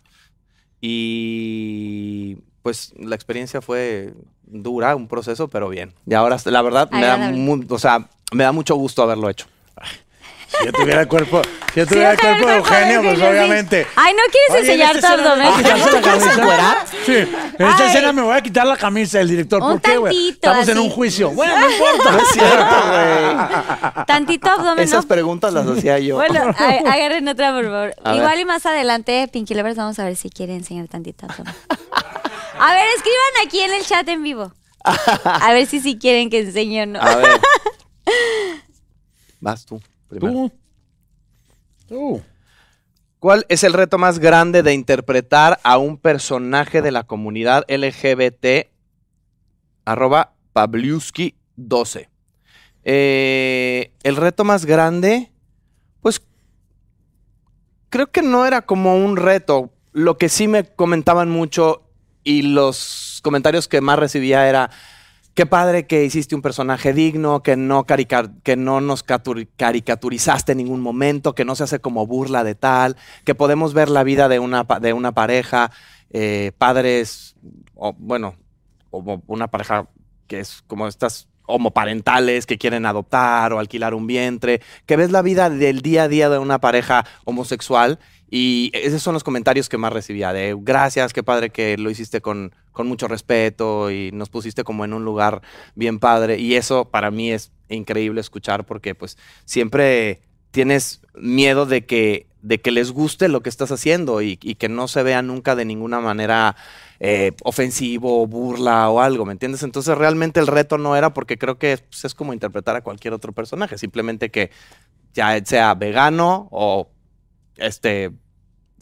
Y 0.81 2.37
pues 2.61 2.93
la 2.99 3.15
experiencia 3.15 3.61
fue 3.61 4.13
dura, 4.43 4.95
un 4.95 5.07
proceso, 5.07 5.47
pero 5.47 5.69
bien. 5.69 5.93
Y 6.07 6.13
ahora, 6.13 6.37
la 6.45 6.61
verdad, 6.61 6.89
me 6.91 7.01
da, 7.01 7.13
Agradable. 7.13 7.37
mu- 7.39 7.65
o 7.69 7.79
sea, 7.79 8.07
me 8.31 8.43
da 8.43 8.51
mucho 8.51 8.75
gusto 8.75 9.03
haberlo 9.03 9.29
hecho. 9.29 9.45
Si 10.47 10.63
yo 10.65 10.71
tuviera 10.71 11.01
el 11.01 11.07
cuerpo, 11.09 11.41
si 11.73 11.79
yo 11.81 11.83
Sí, 11.85 11.89
tuviera 11.89 12.11
el 12.11 12.17
cuerpo 12.19 12.37
de 12.47 12.59
cuerpo 12.61 12.69
de 12.69 12.75
Eugenio, 12.77 13.01
pues 13.01 13.19
obviamente. 13.29 13.87
Ay, 13.95 14.13
¿no 14.13 14.19
quieres 14.31 14.63
enseñar 14.63 14.91
tu 14.93 14.97
escena- 14.99 15.13
abdomen? 15.15 15.47
¿Ah, 15.47 15.57
quitarse 15.57 15.91
la 15.91 16.01
camisa? 16.01 16.85
Sí, 17.05 17.11
en 17.15 17.67
esta 17.67 17.83
Ay. 17.83 17.87
escena 17.89 18.13
me 18.13 18.21
voy 18.21 18.37
a 18.37 18.41
quitar 18.41 18.65
la 18.65 18.77
camisa 18.77 19.17
del 19.17 19.27
director. 19.29 19.61
Un 19.61 19.71
¿Por 19.71 19.81
qué, 19.81 19.97
güey? 19.97 20.13
tantito, 20.13 20.47
Estamos 20.47 20.67
en 20.69 20.77
un 20.79 20.89
juicio. 20.91 21.31
Bueno, 21.31 21.59
no 21.59 21.69
importa. 21.71 22.11
No 22.11 22.17
es 22.19 22.27
cierto, 22.29 22.75
güey. 22.87 24.05
Tantito 24.05 24.49
abdomen, 24.49 24.83
Esas 24.85 25.03
¿no? 25.03 25.07
preguntas 25.09 25.51
las 25.53 25.67
hacía 25.67 25.99
yo. 25.99 26.15
Bueno, 26.15 26.39
agarren 26.57 27.27
otra, 27.27 27.51
por 27.53 27.65
favor. 27.65 27.95
A 28.05 28.15
Igual 28.15 28.31
ver. 28.31 28.39
y 28.39 28.45
más 28.45 28.65
adelante, 28.65 29.27
Pinky 29.33 29.55
Lovers, 29.55 29.75
vamos 29.75 29.99
a 29.99 30.05
ver 30.05 30.15
si 30.15 30.29
quiere 30.29 30.55
enseñar 30.55 30.87
tantito 30.87 31.25
abdomen. 31.27 31.53
A 32.59 32.73
ver, 32.73 32.85
escriban 32.95 33.45
aquí 33.45 33.59
en 33.59 33.73
el 33.73 33.85
chat 33.85 34.07
en 34.07 34.23
vivo. 34.23 34.53
A 35.25 35.51
ver 35.51 35.65
si 35.65 35.79
sí 35.79 35.97
quieren 35.99 36.29
que 36.29 36.39
enseñe 36.41 36.83
o 36.83 36.85
no. 36.85 37.01
A 37.01 37.15
ver. 37.15 37.41
Vas 39.39 39.65
tú. 39.65 39.81
primero. 40.07 40.33
Tú. 40.33 40.51
Tú. 41.87 42.21
¿Cuál 43.19 43.45
es 43.49 43.63
el 43.63 43.73
reto 43.73 43.97
más 43.97 44.19
grande 44.19 44.61
de 44.61 44.73
interpretar 44.73 45.59
a 45.63 45.77
un 45.77 45.97
personaje 45.97 46.81
de 46.81 46.91
la 46.91 47.05
comunidad 47.05 47.65
LGBT? 47.67 48.67
Arroba 49.83 50.33
Pabliuski12. 50.53 52.07
Eh, 52.83 53.91
el 54.03 54.15
reto 54.15 54.43
más 54.43 54.65
grande, 54.65 55.31
pues 56.01 56.21
creo 57.89 58.11
que 58.11 58.21
no 58.21 58.45
era 58.45 58.61
como 58.61 58.95
un 58.95 59.17
reto. 59.17 59.71
Lo 59.91 60.19
que 60.19 60.29
sí 60.29 60.47
me 60.47 60.65
comentaban 60.65 61.31
mucho 61.31 61.81
y 62.23 62.43
los 62.43 63.21
comentarios 63.23 63.67
que 63.67 63.81
más 63.81 63.97
recibía 63.97 64.47
era, 64.47 64.69
qué 65.35 65.45
padre 65.45 65.85
que 65.85 66.05
hiciste 66.05 66.33
un 66.33 66.41
personaje 66.41 66.93
digno, 66.93 67.43
que 67.43 67.57
no, 67.57 67.85
que 67.85 68.55
no 68.55 68.81
nos 68.81 69.05
catu- 69.05 69.47
caricaturizaste 69.57 70.53
en 70.53 70.59
ningún 70.59 70.81
momento, 70.81 71.35
que 71.35 71.45
no 71.45 71.55
se 71.55 71.65
hace 71.65 71.79
como 71.79 72.07
burla 72.07 72.43
de 72.43 72.55
tal, 72.55 72.95
que 73.25 73.35
podemos 73.35 73.73
ver 73.73 73.89
la 73.89 74.03
vida 74.03 74.29
de 74.29 74.39
una, 74.39 74.65
de 74.81 74.93
una 74.93 75.11
pareja, 75.11 75.71
eh, 76.09 76.53
padres, 76.57 77.35
o 77.75 77.93
bueno, 77.93 78.35
como 78.89 79.21
una 79.27 79.47
pareja 79.49 79.87
que 80.27 80.39
es 80.39 80.63
como 80.67 80.87
estas 80.87 81.27
homoparentales 81.47 82.45
que 82.45 82.57
quieren 82.57 82.85
adoptar 82.85 83.53
o 83.53 83.59
alquilar 83.59 83.93
un 83.93 84.07
vientre, 84.07 84.61
que 84.85 84.95
ves 84.95 85.11
la 85.11 85.21
vida 85.21 85.49
del 85.49 85.81
día 85.81 86.03
a 86.03 86.07
día 86.07 86.29
de 86.29 86.39
una 86.39 86.59
pareja 86.59 87.05
homosexual 87.25 87.99
y 88.37 88.69
esos 88.73 89.01
son 89.01 89.13
los 89.13 89.23
comentarios 89.23 89.69
que 89.69 89.77
más 89.77 89.93
recibía 89.93 90.33
de 90.33 90.57
gracias, 90.59 91.13
qué 91.13 91.23
padre 91.23 91.51
que 91.51 91.77
lo 91.77 91.89
hiciste 91.89 92.19
con, 92.19 92.53
con 92.73 92.85
mucho 92.85 93.07
respeto 93.07 93.89
y 93.91 94.11
nos 94.11 94.27
pusiste 94.27 94.65
como 94.65 94.83
en 94.83 94.91
un 94.91 95.05
lugar 95.05 95.41
bien 95.73 95.99
padre 95.99 96.37
y 96.37 96.55
eso 96.55 96.83
para 96.83 97.11
mí 97.11 97.31
es 97.31 97.53
increíble 97.69 98.19
escuchar 98.19 98.65
porque 98.65 98.93
pues 98.93 99.17
siempre 99.45 100.21
tienes 100.51 100.99
miedo 101.13 101.65
de 101.65 101.85
que, 101.85 102.27
de 102.41 102.59
que 102.59 102.71
les 102.71 102.91
guste 102.91 103.29
lo 103.29 103.39
que 103.39 103.47
estás 103.47 103.71
haciendo 103.71 104.21
y, 104.21 104.35
que 104.35 104.67
no 104.67 104.89
se 104.89 105.01
vea 105.01 105.21
nunca 105.21 105.55
de 105.55 105.63
ninguna 105.63 106.01
manera 106.01 106.57
eh, 106.99 107.31
ofensivo, 107.41 108.27
burla 108.27 108.89
o 108.89 108.99
algo, 108.99 109.25
¿me 109.25 109.31
entiendes? 109.31 109.63
Entonces 109.63 109.97
realmente 109.97 110.41
el 110.41 110.47
reto 110.47 110.77
no 110.77 110.97
era 110.97 111.13
porque 111.13 111.37
creo 111.37 111.57
que 111.57 111.77
pues, 111.77 112.03
es 112.03 112.13
como 112.13 112.33
interpretar 112.33 112.75
a 112.75 112.81
cualquier 112.81 113.13
otro 113.13 113.31
personaje, 113.31 113.77
simplemente 113.77 114.29
que 114.29 114.51
ya 115.13 115.41
sea 115.45 115.73
vegano 115.73 116.49
o 116.51 116.89
este 117.55 118.11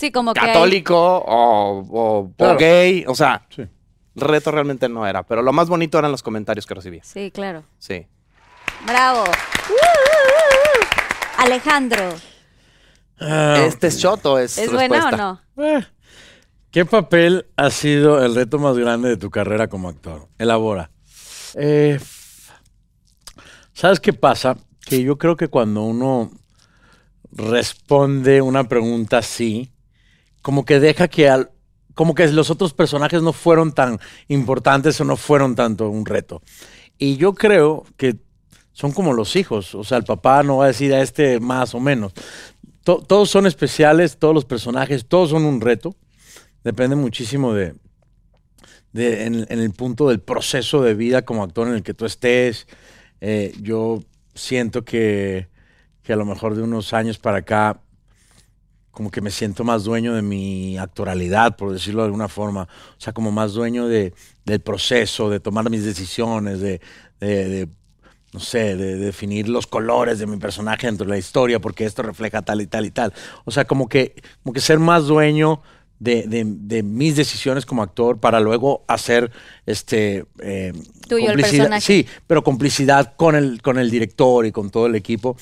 Sí, 0.04 0.12
como 0.12 0.34
que 0.34 0.42
hay- 0.42 0.48
católico 0.48 0.98
o, 0.98 1.80
o- 1.80 2.20
o 2.20 2.34
Claro. 2.36 2.58
gay, 2.60 3.06
o 3.08 3.16
sea, 3.16 3.46
Sí. 3.50 3.62
el 3.62 3.70
reto 4.22 4.52
realmente 4.52 4.90
no 4.90 5.08
era, 5.08 5.24
pero 5.24 5.42
lo 5.42 5.54
más 5.54 5.70
bonito 5.70 5.98
eran 5.98 6.12
los 6.12 6.22
comentarios 6.22 6.66
que 6.66 6.74
recibía. 6.74 7.02
Sí, 7.06 7.32
claro. 7.32 7.64
Sí. 7.80 8.06
Bravo. 8.86 9.24
Uh, 9.24 9.24
uh, 9.24 9.76
uh, 9.76 11.40
uh. 11.40 11.42
Alejandro, 11.44 12.10
Ah, 13.18 13.64
este 13.66 13.88
es 13.88 13.98
choto, 14.00 14.38
es, 14.40 14.58
¿es 14.58 14.70
respuesta. 14.70 15.10
buena 15.10 15.16
o 15.16 15.18
no? 15.56 15.64
eh. 15.66 15.86
¿Qué 16.72 16.84
papel 16.86 17.46
ha 17.56 17.70
sido 17.70 18.22
el 18.26 18.36
reto 18.36 18.60
más 18.60 18.78
grande 18.78 19.08
de 19.08 19.16
tu 19.16 19.30
carrera 19.30 19.70
como 19.70 19.88
actor? 19.88 20.28
Elabora. 20.38 20.92
Eh, 21.56 21.98
¿Sabes 23.72 24.02
qué 24.02 24.12
pasa? 24.12 24.58
Que 24.86 25.02
yo 25.02 25.18
creo 25.18 25.38
que 25.38 25.48
cuando 25.48 25.84
uno 25.84 26.30
responde 27.32 28.42
una 28.42 28.66
pregunta 28.66 29.18
así, 29.20 29.72
como 30.44 30.64
que 30.66 30.80
deja 30.80 31.08
que 31.08 31.28
al, 31.30 31.50
como 31.96 32.14
que 32.14 32.28
los 32.28 32.52
otros 32.52 32.74
personajes 32.76 33.24
no 33.24 33.34
fueron 33.34 33.72
tan 33.74 34.00
importantes 34.28 35.02
o 35.02 35.06
no 35.06 35.18
fueron 35.18 35.56
tanto 35.56 35.90
un 35.90 36.06
reto. 36.06 36.44
Y 37.00 37.18
yo 37.18 37.34
creo 37.34 37.86
que 37.98 38.18
son 38.72 38.92
como 38.92 39.14
los 39.14 39.36
hijos, 39.36 39.74
o 39.74 39.84
sea, 39.84 39.98
el 39.98 40.04
papá 40.04 40.44
no 40.44 40.58
va 40.58 40.66
a 40.66 40.68
decir 40.68 40.94
a 40.94 41.02
este 41.02 41.40
más 41.40 41.74
o 41.74 41.80
menos. 41.80 42.14
To- 42.84 43.02
todos 43.02 43.30
son 43.30 43.48
especiales, 43.48 44.18
todos 44.18 44.36
los 44.36 44.46
personajes, 44.46 45.08
todos 45.08 45.32
son 45.32 45.46
un 45.46 45.62
reto. 45.62 45.96
Depende 46.64 46.96
muchísimo 46.96 47.54
de, 47.54 47.76
en 48.94 49.46
el 49.50 49.72
punto 49.72 50.10
del 50.10 50.20
proceso 50.20 50.82
de 50.82 50.94
vida 50.94 51.24
como 51.24 51.44
actor 51.44 51.68
en 51.68 51.76
el 51.76 51.84
que 51.84 51.94
tú 51.94 52.06
estés. 52.06 52.68
Eh, 53.22 53.54
yo 53.62 54.04
siento 54.34 54.84
que, 54.84 55.48
que 56.02 56.14
a 56.14 56.16
lo 56.16 56.26
mejor 56.26 56.56
de 56.56 56.64
unos 56.64 56.94
años 56.94 57.20
para 57.20 57.38
acá, 57.38 57.80
como 58.94 59.12
que 59.12 59.20
me 59.22 59.32
siento 59.32 59.66
más 59.66 59.84
dueño 59.84 60.14
de 60.14 60.22
mi 60.22 60.78
actoralidad, 60.78 61.58
por 61.58 61.74
decirlo 61.74 62.04
de 62.04 62.06
alguna 62.06 62.30
forma. 62.30 62.64
O 62.64 63.02
sea, 63.02 63.12
como 63.12 63.32
más 63.32 63.52
dueño 63.54 63.88
de, 63.88 64.14
del 64.46 64.62
proceso, 64.62 65.30
de 65.30 65.42
tomar 65.42 65.70
mis 65.70 65.84
decisiones, 65.84 66.62
de, 66.62 66.80
de- 67.20 67.50
de, 67.50 67.68
no 68.34 68.40
sé, 68.40 68.76
de, 68.78 68.96
definir 68.96 69.50
los 69.50 69.68
colores 69.68 70.20
de 70.20 70.28
mi 70.28 70.38
personaje 70.38 70.88
dentro 70.88 71.06
de 71.06 71.12
la 71.12 71.18
historia, 71.18 71.60
porque 71.60 71.86
esto 71.86 72.02
refleja 72.04 72.42
tal 72.44 72.62
y 72.62 72.68
tal 72.68 72.86
y 72.86 72.92
tal. 72.92 73.12
O 73.46 73.52
sea, 73.52 73.66
como 73.66 73.90
que, 73.90 74.16
como 74.44 74.54
que 74.54 74.62
ser 74.62 74.80
más 74.80 75.06
dueño 75.08 75.62
de, 76.00 76.24
de- 76.28 76.44
de 76.46 76.84
mis 76.84 77.16
decisiones 77.16 77.66
como 77.66 77.82
actor 77.82 78.20
para 78.20 78.40
luego 78.40 78.84
hacer 78.88 79.32
este 79.66 80.26
eh, 80.40 80.74
Tuyo 81.08 81.32
el 81.32 81.40
personaje. 81.40 81.82
Sí, 81.82 82.08
pero 82.28 82.44
complicidad 82.44 83.14
con 83.16 83.36
el, 83.36 83.62
con 83.62 83.78
el 83.80 83.90
director 83.90 84.46
y 84.46 84.52
con 84.52 84.70
todo 84.70 84.86
el 84.86 84.96
equipo. 84.96 85.36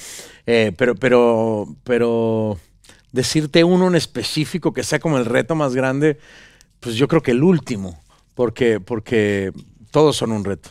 Eh, 0.45 0.72
pero, 0.78 0.95
pero, 0.95 1.68
pero 1.84 2.58
decirte 3.12 3.64
uno 3.64 3.88
en 3.88 3.95
específico 3.95 4.74
que 4.74 4.84
sea 4.84 4.99
como 4.99 5.18
el 5.18 5.26
reto 5.26 5.55
más 5.55 5.76
grande, 5.76 6.18
pues 6.80 6.95
yo 6.95 7.07
creo 7.07 7.22
que 7.22 7.32
el 7.32 7.43
último, 7.43 8.01
porque, 8.36 8.80
porque 8.80 9.51
todos 9.91 10.16
son 10.18 10.32
un 10.32 10.43
reto. 10.45 10.70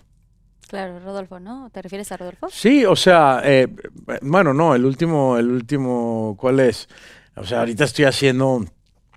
Claro, 0.69 1.01
Rodolfo, 1.01 1.41
¿no? 1.41 1.69
¿Te 1.71 1.83
refieres 1.83 2.11
a 2.13 2.17
Rodolfo? 2.17 2.49
Sí, 2.51 2.85
o 2.85 2.95
sea, 2.95 3.41
eh, 3.45 3.67
bueno, 4.23 4.55
no, 4.55 4.75
el 4.75 4.85
último, 4.85 5.37
el 5.37 5.51
último, 5.51 6.37
¿cuál 6.39 6.61
es? 6.61 6.89
O 7.35 7.45
sea, 7.45 7.61
ahorita 7.61 7.85
estoy 7.85 8.05
haciendo 8.05 8.65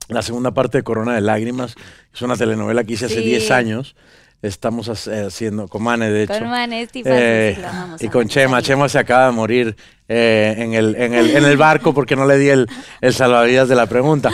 la 0.07 0.21
segunda 0.23 0.51
parte 0.51 0.79
de 0.79 0.83
Corona 0.83 1.13
de 1.13 1.21
Lágrimas. 1.21 1.75
Es 2.13 2.21
una 2.23 2.35
telenovela 2.35 2.83
que 2.83 2.93
hice 2.93 3.05
hace 3.05 3.19
Sí. 3.21 3.25
10 3.25 3.51
años. 3.51 3.95
Estamos 4.43 4.89
hace- 4.89 5.25
haciendo, 5.27 5.69
con 5.69 5.81
Mane, 5.83 6.09
de 6.11 6.23
hecho. 6.23 6.33
Con 6.37 6.49
Manesti, 6.49 7.01
Eh, 7.05 7.57
y 8.01 8.09
con 8.09 8.27
Chema, 8.27 8.61
Chema 8.61 8.89
se 8.89 8.99
acaba 8.99 9.27
de 9.27 9.31
morir 9.31 9.75
eh, 10.09 10.53
en, 10.57 10.73
el, 10.73 10.95
en, 10.97 11.13
el, 11.13 11.35
en 11.37 11.45
el 11.45 11.55
barco 11.55 11.93
porque 11.93 12.17
no 12.17 12.25
le 12.27 12.37
di 12.37 12.49
el, 12.49 12.67
el 12.99 13.13
salvavidas 13.13 13.69
de 13.69 13.75
la 13.75 13.85
pregunta. 13.87 14.31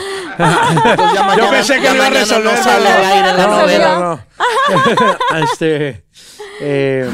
Yo 1.38 1.50
pensé 1.50 1.80
que 1.80 1.88
lo 1.90 1.94
iba 1.94 2.06
a 2.06 2.10
resolver. 2.10 2.44
no 2.56 2.62
sale 2.62 2.88
al 2.88 3.04
aire 3.04 3.32
la 3.38 3.46
No, 3.46 3.60
novela. 3.60 3.98
no, 3.98 4.16
no. 4.16 5.38
este, 5.52 6.04
eh, 6.60 7.08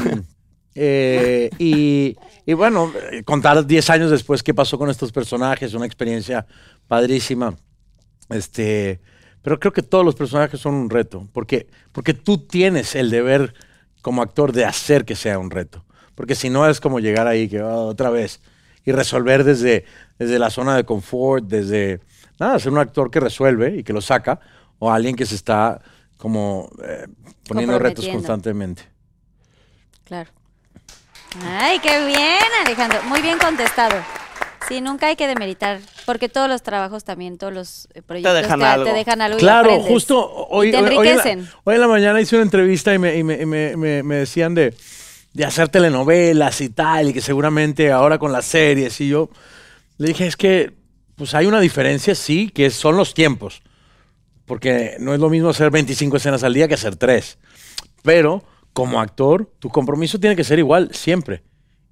eh, 0.73 1.49
y, 1.59 2.15
y 2.47 2.53
bueno, 2.53 2.91
eh, 3.11 3.23
contar 3.23 3.63
10 3.65 3.89
años 3.91 4.09
después 4.11 4.41
qué 4.41 4.53
pasó 4.55 4.79
con 4.79 4.89
estos 4.89 5.11
personajes, 5.11 5.73
una 5.75 5.85
experiencia 5.85 6.47
padrísima. 6.87 7.55
Este, 8.29 8.99
pero 9.41 9.59
creo 9.59 9.73
que 9.73 9.81
todos 9.83 10.03
los 10.03 10.15
personajes 10.15 10.59
son 10.59 10.73
un 10.75 10.89
reto, 10.89 11.27
porque, 11.33 11.67
porque 11.91 12.13
tú 12.13 12.37
tienes 12.39 12.95
el 12.95 13.09
deber 13.09 13.53
como 14.01 14.21
actor 14.21 14.51
de 14.51 14.65
hacer 14.65 15.05
que 15.05 15.15
sea 15.15 15.39
un 15.39 15.51
reto. 15.51 15.83
Porque 16.15 16.35
si 16.35 16.49
no 16.49 16.67
es 16.67 16.79
como 16.81 16.99
llegar 16.99 17.27
ahí, 17.27 17.47
que 17.47 17.59
"Ah, 17.59 17.75
otra 17.75 18.09
vez, 18.09 18.41
y 18.83 18.91
resolver 18.91 19.43
desde, 19.43 19.85
desde 20.17 20.39
la 20.39 20.49
zona 20.49 20.75
de 20.75 20.83
confort, 20.85 21.45
desde, 21.45 21.99
nada, 22.39 22.57
ser 22.59 22.71
un 22.71 22.79
actor 22.79 23.11
que 23.11 23.19
resuelve 23.19 23.77
y 23.77 23.83
que 23.83 23.93
lo 23.93 24.01
saca, 24.01 24.39
o 24.79 24.91
alguien 24.91 25.15
que 25.15 25.25
se 25.25 25.35
está 25.35 25.81
como 26.17 26.69
eh, 26.83 27.05
poniendo 27.47 27.77
retos 27.79 28.07
constantemente. 28.07 28.83
Claro. 30.05 30.29
Ay, 31.45 31.79
qué 31.79 32.05
bien, 32.05 32.39
Alejandro. 32.65 33.03
Muy 33.03 33.21
bien 33.21 33.37
contestado. 33.37 33.95
Sí, 34.67 34.81
nunca 34.81 35.07
hay 35.07 35.15
que 35.15 35.27
demeritar, 35.27 35.79
porque 36.05 36.27
todos 36.29 36.49
los 36.49 36.61
trabajos 36.61 37.03
también, 37.03 37.37
todos 37.37 37.53
los 37.53 37.87
eh, 37.93 38.01
proyectos 38.01 38.33
dejan 38.41 38.59
te, 38.59 38.65
algo. 38.65 38.83
te 38.85 38.93
dejan 38.93 39.21
algo 39.21 39.37
Claro, 39.39 39.79
justo 39.81 40.29
hoy, 40.49 40.69
Y 40.69 40.71
te 40.71 40.77
hoy- 40.77 40.83
hoy 40.83 41.07
en 41.07 41.17
la- 41.17 41.23
enriquecen. 41.23 41.49
hoy 41.63 41.75
en 41.75 41.81
la 41.81 41.87
mañana 41.87 42.19
hice 42.21 42.35
una 42.35 42.43
entrevista 42.43 42.93
y 42.93 42.99
me, 42.99 43.15
y 43.17 43.23
me- 43.23 43.41
y 43.41 43.45
me- 43.45 43.77
me- 43.77 44.03
me 44.03 44.15
decían 44.15 44.53
de, 44.55 44.73
de 45.33 45.45
hacer 45.45 45.69
telenovelas 45.69 46.59
y 46.61 46.69
tal, 46.69 47.09
y 47.09 47.13
que 47.13 47.21
seguramente 47.21 47.91
ahora 47.91 48.17
con 48.17 48.31
las 48.31 48.45
series, 48.45 48.99
y 49.01 49.07
yo 49.09 49.29
le 49.97 50.09
dije, 50.09 50.27
es 50.27 50.35
que 50.35 50.73
pues 51.15 51.33
hay 51.33 51.45
una 51.47 51.59
diferencia, 51.59 52.13
sí, 52.13 52.49
que 52.49 52.69
son 52.69 52.95
los 52.97 53.13
tiempos, 53.13 53.61
porque 54.45 54.97
no 54.99 55.13
es 55.13 55.19
lo 55.19 55.29
mismo 55.29 55.49
hacer 55.49 55.71
25 55.71 56.17
escenas 56.17 56.43
al 56.43 56.53
día 56.53 56.67
que 56.67 56.75
hacer 56.75 56.95
3, 56.95 57.37
pero 58.03 58.43
como 58.73 58.99
actor, 59.01 59.49
tu 59.59 59.69
compromiso 59.69 60.19
tiene 60.19 60.35
que 60.35 60.43
ser 60.43 60.59
igual 60.59 60.89
siempre, 60.93 61.41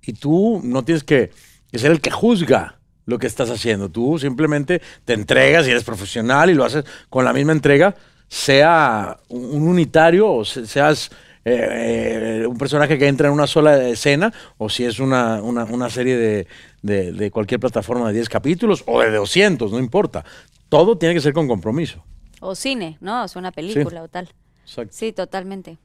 y 0.01 0.13
tú 0.13 0.61
no 0.63 0.83
tienes 0.83 1.03
que, 1.03 1.31
que 1.75 1.79
ser 1.79 1.91
el 1.91 2.01
que 2.01 2.11
juzga 2.11 2.79
lo 3.05 3.19
que 3.19 3.27
estás 3.27 3.49
haciendo. 3.49 3.89
Tú 3.89 4.17
simplemente 4.17 4.81
te 5.03 5.13
entregas 5.13 5.67
y 5.67 5.71
eres 5.71 5.83
profesional 5.83 6.49
y 6.49 6.53
lo 6.53 6.63
haces 6.63 6.85
con 7.09 7.23
la 7.25 7.33
misma 7.33 7.51
entrega, 7.51 7.95
sea 8.27 9.17
un 9.29 9.45
un 9.55 9.67
unitario 9.67 10.31
o 10.31 10.45
se- 10.45 10.65
seas 10.65 11.11
eh, 11.47 12.41
eh, 12.41 12.47
un 12.47 12.57
personaje 12.57 12.97
que 12.97 13.07
entra 13.07 13.27
en 13.27 13.33
una 13.33 13.45
sola 13.45 13.87
escena 13.87 14.33
o 14.57 14.67
si 14.67 14.83
es 14.83 14.99
una, 14.99 15.41
una- 15.43 15.65
una 15.65 15.89
serie 15.91 16.17
de, 16.17 16.47
de- 16.81 17.11
de 17.11 17.29
cualquier 17.29 17.59
plataforma 17.59 18.07
de 18.07 18.13
10 18.15 18.29
capítulos 18.29 18.83
o 18.87 18.99
de 19.01 19.11
200, 19.11 19.71
no 19.71 19.77
importa. 19.77 20.25
Todo 20.69 20.97
tiene 20.97 21.13
que 21.13 21.21
ser 21.21 21.33
con 21.33 21.47
compromiso. 21.47 22.03
O 22.41 22.55
cine, 22.55 22.97
¿no? 23.01 23.23
O 23.23 23.27
sea, 23.27 23.39
una 23.39 23.51
película 23.51 24.01
o 24.01 24.07
tal. 24.07 24.29
Exacto. 24.63 24.91
Sí, 24.97 25.13
totalmente. 25.13 25.77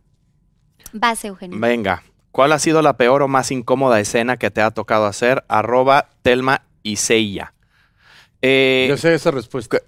Vas, 0.95 1.25
Eugenio. 1.27 1.59
Venga, 1.61 2.03
¿cuál 2.33 2.53
ha 2.53 2.59
sido 2.59 2.83
la 2.83 2.97
peor 2.97 3.23
o 3.23 3.29
más 3.29 3.51
incómoda 3.51 4.01
escena 4.01 4.37
que 4.37 4.51
te 4.51 4.63
ha 4.63 4.71
tocado 4.71 5.07
hacer? 5.07 5.45
Arroba 5.49 6.09
Telma 6.23 6.63
y 6.83 6.97
Seiya. 6.97 7.53
Eh, 8.43 8.87
Yo 8.89 8.97
sé 8.97 9.15
esa 9.15 9.31
respuesta. 9.31 9.79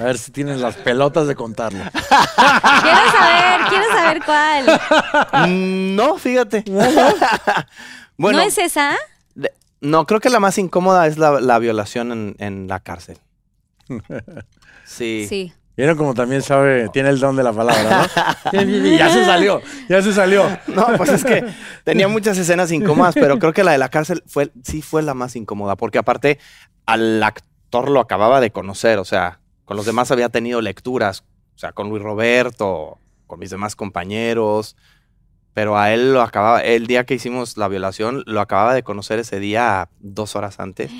A 0.00 0.04
ver 0.04 0.18
si 0.18 0.32
tienes 0.32 0.60
las 0.60 0.76
pelotas 0.76 1.26
de 1.26 1.34
contarlo. 1.34 1.82
Quiero 1.92 3.10
saber, 3.12 3.60
quiero 3.68 3.84
saber 3.92 4.22
cuál. 4.24 4.80
mm, 5.48 5.94
no, 5.96 6.18
fíjate. 6.18 6.64
bueno, 8.16 8.38
¿No 8.38 8.44
es 8.44 8.58
esa? 8.58 8.96
de- 9.34 9.52
no, 9.80 10.06
creo 10.06 10.20
que 10.20 10.30
la 10.30 10.40
más 10.40 10.58
incómoda 10.58 11.06
es 11.06 11.18
la, 11.18 11.40
la 11.40 11.58
violación 11.58 12.12
en, 12.12 12.36
en 12.38 12.68
la 12.68 12.80
cárcel. 12.80 13.18
Sí. 14.84 15.26
Sí. 15.28 15.52
Vieron 15.76 15.96
como 15.96 16.12
también 16.12 16.42
sabe, 16.42 16.90
tiene 16.90 17.08
el 17.08 17.18
don 17.18 17.34
de 17.34 17.42
la 17.42 17.52
palabra, 17.52 18.08
¿no? 18.52 18.62
ya 18.96 19.10
se 19.10 19.24
salió, 19.24 19.62
ya 19.88 20.02
se 20.02 20.12
salió. 20.12 20.46
No, 20.66 20.86
pues 20.96 21.10
es 21.10 21.24
que 21.24 21.44
tenía 21.84 22.08
muchas 22.08 22.36
escenas 22.36 22.70
incómodas, 22.72 23.14
pero 23.14 23.38
creo 23.38 23.52
que 23.52 23.64
la 23.64 23.72
de 23.72 23.78
la 23.78 23.88
cárcel 23.88 24.22
fue, 24.26 24.50
sí 24.62 24.82
fue 24.82 25.02
la 25.02 25.14
más 25.14 25.34
incómoda, 25.34 25.76
porque 25.76 25.98
aparte 25.98 26.38
al 26.86 27.22
actor 27.22 27.90
lo 27.90 28.00
acababa 28.00 28.40
de 28.40 28.50
conocer, 28.50 28.98
o 28.98 29.04
sea, 29.04 29.40
con 29.64 29.76
los 29.76 29.86
demás 29.86 30.10
había 30.10 30.28
tenido 30.28 30.60
lecturas, 30.60 31.24
o 31.54 31.58
sea, 31.58 31.72
con 31.72 31.88
Luis 31.88 32.02
Roberto, 32.02 32.98
con 33.26 33.38
mis 33.38 33.50
demás 33.50 33.76
compañeros, 33.76 34.76
pero 35.54 35.78
a 35.78 35.92
él 35.92 36.12
lo 36.12 36.22
acababa, 36.22 36.60
el 36.62 36.86
día 36.86 37.04
que 37.04 37.14
hicimos 37.14 37.56
la 37.56 37.68
violación, 37.68 38.24
lo 38.26 38.40
acababa 38.40 38.74
de 38.74 38.82
conocer 38.82 39.18
ese 39.18 39.40
día 39.40 39.88
dos 40.00 40.36
horas 40.36 40.60
antes, 40.60 40.90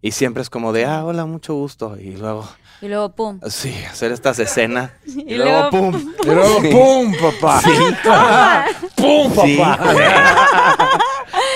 y 0.00 0.12
siempre 0.12 0.42
es 0.42 0.50
como 0.50 0.72
de, 0.72 0.86
ah, 0.86 1.04
hola, 1.04 1.24
mucho 1.26 1.54
gusto, 1.54 1.96
y 1.98 2.16
luego, 2.16 2.48
Y 2.80 2.86
luego, 2.86 3.08
pum. 3.14 3.40
sí, 3.48 3.74
hacer 3.90 4.12
estas 4.12 4.38
escenas, 4.38 4.90
y, 5.06 5.34
Y 5.34 5.36
luego, 5.36 5.50
luego, 5.50 5.70
pum. 5.70 6.12
Y 6.22 6.26
luego, 6.26 6.62
¡pum, 6.70 7.14
papá! 7.40 7.60
¡Pum, 8.94 9.32
Sí. 9.44 9.56
papá! 9.56 10.98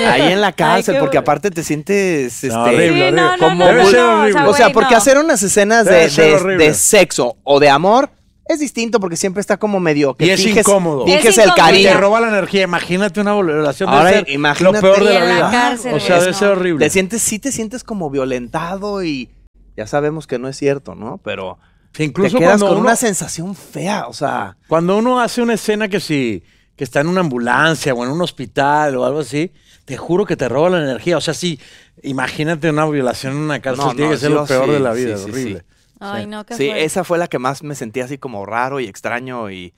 Ahí 0.06 0.32
en 0.32 0.40
la 0.40 0.52
cárcel, 0.52 0.96
porque 0.98 1.18
aparte 1.18 1.50
te 1.50 1.62
sientes 1.62 2.42
No, 2.44 2.66
este, 2.66 2.74
horrible, 2.76 3.12
no, 3.12 3.22
horrible. 3.26 3.36
no, 3.38 3.38
Como 3.38 3.54
no, 3.56 3.66
Debe 3.66 3.82
no, 3.84 3.90
ser 3.90 4.00
no, 4.00 4.20
horrible. 4.20 4.42
O 4.46 4.54
sea, 4.54 4.70
porque 4.72 4.94
hacer 4.94 5.18
unas 5.18 5.42
escenas 5.42 5.84
de, 5.86 6.08
de- 6.56 6.74
sexo 6.74 7.36
o 7.44 7.60
de 7.60 7.68
amor 7.68 8.10
es 8.46 8.58
distinto 8.58 8.98
porque 8.98 9.16
siempre 9.16 9.40
está 9.40 9.56
como 9.56 9.78
medio 9.80 10.14
que 10.14 10.26
Y 10.26 10.30
es 10.30 10.42
finges, 10.42 10.66
incómodo. 10.66 11.04
finges 11.04 11.26
Es 11.26 11.38
el 11.38 11.44
incómodo. 11.50 11.70
Y 11.70 11.76
te 11.78 11.82
cariño. 11.84 12.00
roba 12.00 12.20
la 12.20 12.28
energía. 12.28 12.62
Imagínate 12.62 13.20
una 13.20 13.34
violación 13.34 13.90
de 13.90 13.96
Ahora, 13.96 14.10
ser 14.10 14.28
imagínate- 14.28 14.74
lo 14.74 14.80
peor 14.80 15.04
de 15.04 15.14
la 15.14 15.24
vida. 15.24 15.50
cárcel, 15.50 15.94
o 15.94 16.00
sea, 16.00 16.16
debe 16.18 16.32
no. 16.32 16.38
ser 16.38 16.48
horrible. 16.48 16.84
Te 16.86 16.90
sientes, 16.90 17.22
sí 17.22 17.38
te 17.38 17.52
sientes 17.52 17.84
como 17.84 18.10
violentado 18.10 19.04
y 19.04 19.30
ya 19.76 19.86
sabemos 19.86 20.26
que 20.26 20.38
no 20.38 20.48
es 20.48 20.56
cierto, 20.56 20.94
¿no? 20.94 21.18
Pero 21.24 21.58
Sí, 21.94 22.04
incluso 22.04 22.32
te 22.36 22.38
quedas 22.38 22.52
cuando 22.60 22.66
con 22.68 22.76
uno, 22.78 22.86
una 22.86 22.96
sensación 22.96 23.54
fea, 23.54 24.06
o 24.06 24.12
sea, 24.14 24.56
cuando 24.68 24.96
uno 24.96 25.20
hace 25.20 25.42
una 25.42 25.54
escena 25.54 25.88
que 25.88 26.00
si 26.00 26.42
que 26.74 26.84
está 26.84 27.00
en 27.00 27.06
una 27.08 27.20
ambulancia 27.20 27.92
o 27.92 28.02
en 28.02 28.10
un 28.10 28.22
hospital 28.22 28.96
o 28.96 29.04
algo 29.04 29.20
así, 29.20 29.52
te 29.84 29.98
juro 29.98 30.24
que 30.24 30.36
te 30.36 30.48
roba 30.48 30.70
la 30.70 30.78
energía. 30.82 31.18
O 31.18 31.20
sea, 31.20 31.34
sí, 31.34 31.60
imagínate 32.02 32.70
una 32.70 32.86
violación 32.86 33.34
en 33.34 33.38
una 33.40 33.60
cárcel, 33.60 33.84
No, 33.84 33.90
tiene 33.92 34.06
no, 34.06 34.10
que 34.12 34.18
ser 34.18 34.30
lo 34.30 34.46
peor 34.46 34.64
sí, 34.64 34.70
de 34.72 34.80
la 34.80 34.92
vida, 34.94 35.18
sí, 35.18 35.24
horrible. 35.30 35.58
sí. 35.60 35.66
Ay, 36.00 36.26
no, 36.26 36.44
qué 36.46 36.54
sí, 36.56 36.70
esa 36.70 37.04
fue 37.04 37.18
la 37.18 37.28
que 37.28 37.38
más 37.38 37.62
me 37.62 37.74
sentí 37.74 38.00
así 38.00 38.16
como 38.16 38.46
raro 38.46 38.80
y 38.80 38.86
extraño 38.86 39.50
y 39.50 39.74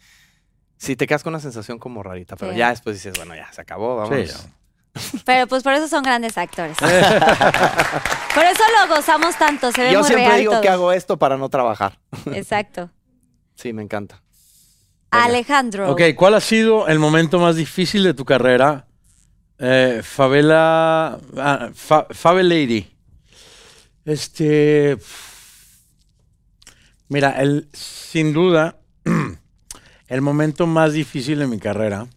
sí 0.78 0.94
te 0.94 1.06
quedas 1.08 1.24
con 1.24 1.32
una 1.34 1.40
sensación 1.40 1.78
como 1.80 2.02
rarita, 2.04 2.36
pero 2.36 2.52
Sí. 2.52 2.58
ya 2.58 2.70
después 2.70 2.94
dices, 2.96 3.14
bueno, 3.16 3.34
ya 3.34 3.52
se 3.52 3.60
acabó, 3.60 3.96
vamos. 3.96 4.46
Pero 5.24 5.46
pues 5.46 5.62
por 5.62 5.72
eso 5.72 5.88
son 5.88 6.02
grandes 6.02 6.38
actores. 6.38 6.76
por 6.78 8.44
eso 8.44 8.62
lo 8.80 8.94
gozamos 8.94 9.36
tanto, 9.36 9.72
se 9.72 9.82
ve 9.82 9.92
Yo 9.92 10.00
muy 10.00 10.06
siempre 10.08 10.26
real 10.28 10.38
digo 10.40 10.52
todo. 10.52 10.60
que 10.62 10.68
hago 10.68 10.92
esto 10.92 11.18
para 11.18 11.36
no 11.36 11.48
trabajar. 11.48 11.98
Exacto. 12.32 12.90
Sí, 13.56 13.72
me 13.72 13.82
encanta. 13.82 14.20
Venga. 15.12 15.26
Alejandro. 15.26 15.88
Ok, 15.92 16.00
¿cuál 16.16 16.34
ha 16.34 16.40
sido 16.40 16.88
el 16.88 16.98
momento 16.98 17.38
más 17.38 17.54
difícil 17.54 18.02
de 18.02 18.14
tu 18.14 18.24
carrera? 18.24 18.88
Eh, 19.60 20.00
favela. 20.02 21.20
ah, 21.38 21.70
fa- 21.72 22.08
Lady. 22.42 22.92
Este. 24.04 24.98
Mira, 27.08 27.40
el, 27.40 27.68
sin 27.72 28.32
duda, 28.32 28.78
el 30.08 30.20
momento 30.20 30.66
más 30.66 30.92
difícil 30.92 31.38
de 31.38 31.46
mi 31.46 31.60
carrera. 31.60 32.08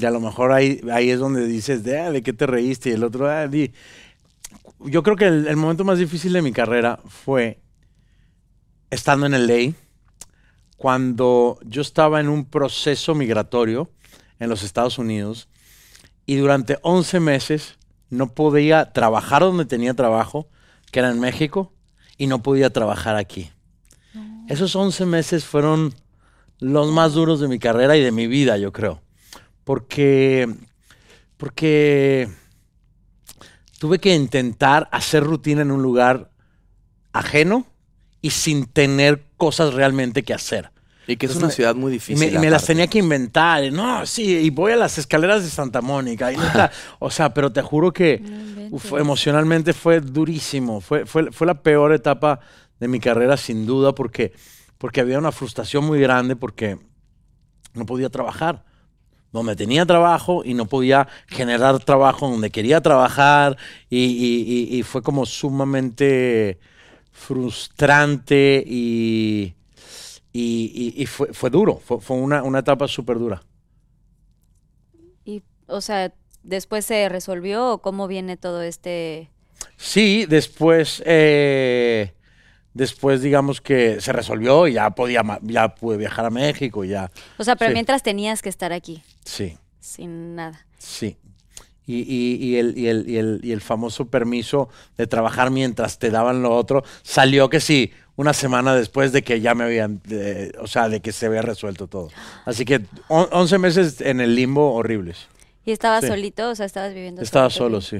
Y 0.00 0.06
a 0.06 0.10
lo 0.10 0.20
mejor 0.20 0.52
ahí, 0.52 0.80
ahí 0.92 1.10
es 1.10 1.18
donde 1.18 1.46
dices, 1.46 1.82
de, 1.82 1.98
ah, 1.98 2.10
¿de 2.10 2.22
qué 2.22 2.32
te 2.32 2.46
reíste? 2.46 2.90
Y 2.90 2.92
el 2.92 3.04
otro, 3.04 3.28
ah, 3.28 3.46
di. 3.48 3.72
Yo 4.80 5.02
creo 5.02 5.16
que 5.16 5.26
el, 5.26 5.46
el 5.46 5.56
momento 5.56 5.84
más 5.84 5.98
difícil 5.98 6.32
de 6.32 6.42
mi 6.42 6.52
carrera 6.52 7.00
fue 7.06 7.60
estando 8.90 9.26
en 9.26 9.34
el 9.34 9.46
ley 9.46 9.74
cuando 10.76 11.58
yo 11.62 11.82
estaba 11.82 12.20
en 12.20 12.28
un 12.28 12.46
proceso 12.46 13.14
migratorio 13.14 13.90
en 14.38 14.48
los 14.48 14.62
Estados 14.62 14.98
Unidos 14.98 15.48
y 16.26 16.36
durante 16.36 16.78
11 16.82 17.20
meses 17.20 17.78
no 18.08 18.34
podía 18.34 18.92
trabajar 18.92 19.42
donde 19.42 19.64
tenía 19.64 19.94
trabajo, 19.94 20.48
que 20.90 21.00
era 21.00 21.10
en 21.10 21.20
México, 21.20 21.72
y 22.16 22.26
no 22.26 22.42
podía 22.42 22.70
trabajar 22.70 23.16
aquí. 23.16 23.50
Esos 24.48 24.74
11 24.74 25.06
meses 25.06 25.44
fueron 25.44 25.94
los 26.58 26.90
más 26.90 27.14
duros 27.14 27.40
de 27.40 27.48
mi 27.48 27.58
carrera 27.58 27.96
y 27.96 28.02
de 28.02 28.12
mi 28.12 28.26
vida, 28.26 28.58
yo 28.58 28.72
creo. 28.72 29.00
Porque, 29.70 30.52
porque 31.36 32.28
tuve 33.78 34.00
que 34.00 34.12
intentar 34.12 34.88
hacer 34.90 35.22
rutina 35.22 35.62
en 35.62 35.70
un 35.70 35.80
lugar 35.80 36.32
ajeno 37.12 37.68
y 38.20 38.30
sin 38.30 38.66
tener 38.66 39.26
cosas 39.36 39.72
realmente 39.74 40.24
que 40.24 40.34
hacer. 40.34 40.72
Y 41.06 41.14
que 41.16 41.26
es 41.26 41.36
una 41.36 41.46
me- 41.46 41.52
ciudad 41.52 41.76
muy 41.76 41.92
difícil. 41.92 42.40
me, 42.40 42.50
las 42.50 42.66
tenía 42.66 42.88
que 42.88 42.98
inventar. 42.98 43.72
No, 43.72 44.04
sí, 44.06 44.38
y 44.38 44.50
voy 44.50 44.72
a 44.72 44.76
las 44.76 44.98
escaleras 44.98 45.44
de 45.44 45.50
Santa 45.50 45.80
Mónica. 45.80 46.32
y 46.32 46.36
o 46.98 47.08
sea, 47.08 47.32
pero 47.32 47.52
te 47.52 47.62
juro 47.62 47.92
que 47.92 48.20
uf, 48.72 48.94
emocionalmente 48.94 49.72
fue 49.72 50.00
durísimo. 50.00 50.80
Fue, 50.80 51.06
fue, 51.06 51.30
fue 51.30 51.46
la 51.46 51.62
peor 51.62 51.92
etapa 51.92 52.40
de 52.80 52.88
mi 52.88 52.98
carrera, 52.98 53.36
sin 53.36 53.66
duda, 53.66 53.94
porque, 53.94 54.32
porque 54.78 55.00
había 55.00 55.20
una 55.20 55.30
frustración 55.30 55.84
muy 55.84 56.00
grande 56.00 56.34
porque 56.34 56.76
no 57.72 57.86
podía 57.86 58.08
trabajar. 58.10 58.68
Donde 59.32 59.54
tenía 59.56 59.86
trabajo 59.86 60.42
y 60.44 60.54
no 60.54 60.66
podía 60.66 61.06
generar 61.28 61.78
trabajo 61.84 62.28
donde 62.28 62.50
quería 62.50 62.80
trabajar. 62.80 63.56
Y, 63.88 63.98
y- 64.78 64.82
fue 64.82 65.02
como 65.02 65.24
sumamente 65.26 66.58
frustrante 67.12 68.62
y, 68.66 69.54
y, 70.32 70.94
y- 70.96 71.02
y 71.02 71.06
fue, 71.06 71.32
fue 71.32 71.50
duro. 71.50 71.80
Fue, 71.84 72.00
fue 72.00 72.16
una, 72.18 72.42
una 72.42 72.60
etapa 72.60 72.88
súper 72.88 73.18
dura. 73.18 73.42
Y, 75.24 75.42
o 75.66 75.80
sea, 75.80 76.14
después 76.42 76.84
se 76.86 77.08
resolvió 77.08 77.70
o 77.72 77.82
cómo 77.82 78.06
viene 78.08 78.36
todo 78.36 78.62
este. 78.62 79.32
Sí, 79.76 80.26
después, 80.26 81.02
eh, 81.06 82.12
después 82.74 83.20
digamos 83.22 83.60
que 83.60 84.00
se 84.00 84.12
resolvió 84.12 84.66
y 84.68 84.74
ya 84.74 84.90
podía, 84.90 85.22
ya 85.42 85.74
pude 85.74 85.96
viajar 85.96 86.24
a 86.26 86.30
México, 86.30 86.84
ya, 86.84 87.10
O 87.38 87.44
sea, 87.44 87.56
pero 87.56 87.70
Sí. 87.70 87.74
mientras 87.74 88.02
tenías 88.02 88.42
que 88.42 88.48
estar 88.48 88.72
aquí, 88.72 89.02
sí, 89.24 89.56
sin 89.80 90.34
nada. 90.36 90.66
sí. 90.78 91.16
Y, 91.86 92.02
y- 92.02 92.36
y 92.36 92.56
el, 92.56 92.78
y, 92.78 92.86
el, 92.86 93.08
y, 93.08 93.16
el, 93.16 93.40
y 93.42 93.50
el 93.50 93.60
famoso 93.60 94.04
permiso 94.06 94.68
de 94.96 95.08
trabajar 95.08 95.50
mientras 95.50 95.98
te 95.98 96.10
daban 96.10 96.40
lo 96.40 96.54
otro 96.54 96.84
salió 97.02 97.48
que 97.50 97.58
sí, 97.58 97.90
una 98.14 98.32
semana 98.32 98.76
después 98.76 99.10
de 99.10 99.22
que 99.24 99.40
ya 99.40 99.56
me 99.56 99.64
habían, 99.64 100.00
de- 100.04 100.54
o 100.60 100.68
sea, 100.68 100.88
de 100.88 101.00
que 101.00 101.10
se 101.10 101.26
había 101.26 101.42
resuelto 101.42 101.88
todo. 101.88 102.10
Así 102.44 102.64
que 102.64 102.82
on- 103.08 103.26
11 103.32 103.58
meses 103.58 104.00
en 104.02 104.20
el 104.20 104.36
limbo 104.36 104.72
horribles. 104.74 105.26
¿Y 105.64 105.72
estabas 105.72 106.02
Sí. 106.02 106.08
solito? 106.08 106.50
O 106.50 106.54
sea, 106.54 106.66
estabas 106.66 106.94
viviendo 106.94 107.22
Estaba 107.22 107.50
solo, 107.50 107.80
sí. 107.80 107.98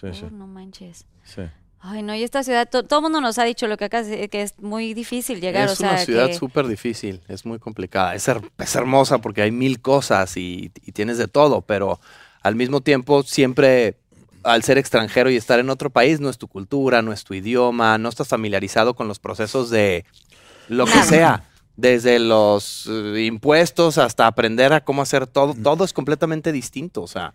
Sí, 0.00 0.06
sí, 0.12 0.24
Oh, 0.26 0.30
no 0.30 0.46
manches. 0.46 1.04
sí. 1.24 1.42
Ay, 1.84 2.02
no, 2.02 2.14
y 2.14 2.22
esta 2.22 2.44
ciudad, 2.44 2.68
to- 2.70 2.84
todo 2.84 3.00
el 3.00 3.02
mundo 3.02 3.20
nos 3.20 3.38
ha 3.38 3.44
dicho 3.44 3.66
lo 3.66 3.76
que 3.76 3.86
acá 3.86 4.04
que 4.04 4.42
es 4.42 4.54
muy 4.60 4.94
difícil 4.94 5.40
llegar. 5.40 5.66
Es 5.66 5.72
o 5.72 5.76
sea, 5.76 5.90
una 5.90 5.98
ciudad 5.98 6.28
que- 6.28 6.34
súper 6.34 6.68
difícil, 6.68 7.20
es 7.26 7.44
muy 7.44 7.58
complicada. 7.58 8.14
Es, 8.14 8.28
her- 8.28 8.48
es 8.58 8.76
hermosa 8.76 9.18
porque 9.18 9.42
hay 9.42 9.50
mil 9.50 9.80
cosas 9.82 10.36
y, 10.36 10.70
y 10.86 10.92
tienes 10.92 11.18
de 11.18 11.26
todo, 11.26 11.60
pero 11.62 12.00
al 12.42 12.54
mismo 12.54 12.80
tiempo 12.82 13.24
siempre 13.24 13.96
al 14.44 14.62
ser 14.62 14.78
extranjero 14.78 15.28
y 15.30 15.36
estar 15.36 15.58
en 15.58 15.70
otro 15.70 15.90
país 15.90 16.20
no 16.20 16.28
es 16.28 16.38
tu 16.38 16.48
cultura, 16.48 17.02
no 17.02 17.12
es 17.12 17.24
tu 17.24 17.34
idioma, 17.34 17.98
no 17.98 18.08
estás 18.08 18.28
familiarizado 18.28 18.94
con 18.94 19.08
los 19.08 19.18
procesos 19.18 19.70
de 19.70 20.04
lo 20.68 20.84
que 20.86 21.02
sea, 21.02 21.44
desde 21.76 22.18
los 22.18 22.86
eh, 22.88 23.24
impuestos 23.24 23.98
hasta 23.98 24.26
aprender 24.26 24.72
a 24.72 24.84
cómo 24.84 25.02
hacer 25.02 25.26
todo, 25.26 25.54
todo 25.54 25.84
es 25.84 25.92
completamente 25.92 26.50
distinto, 26.52 27.02
o 27.02 27.06
sea, 27.06 27.34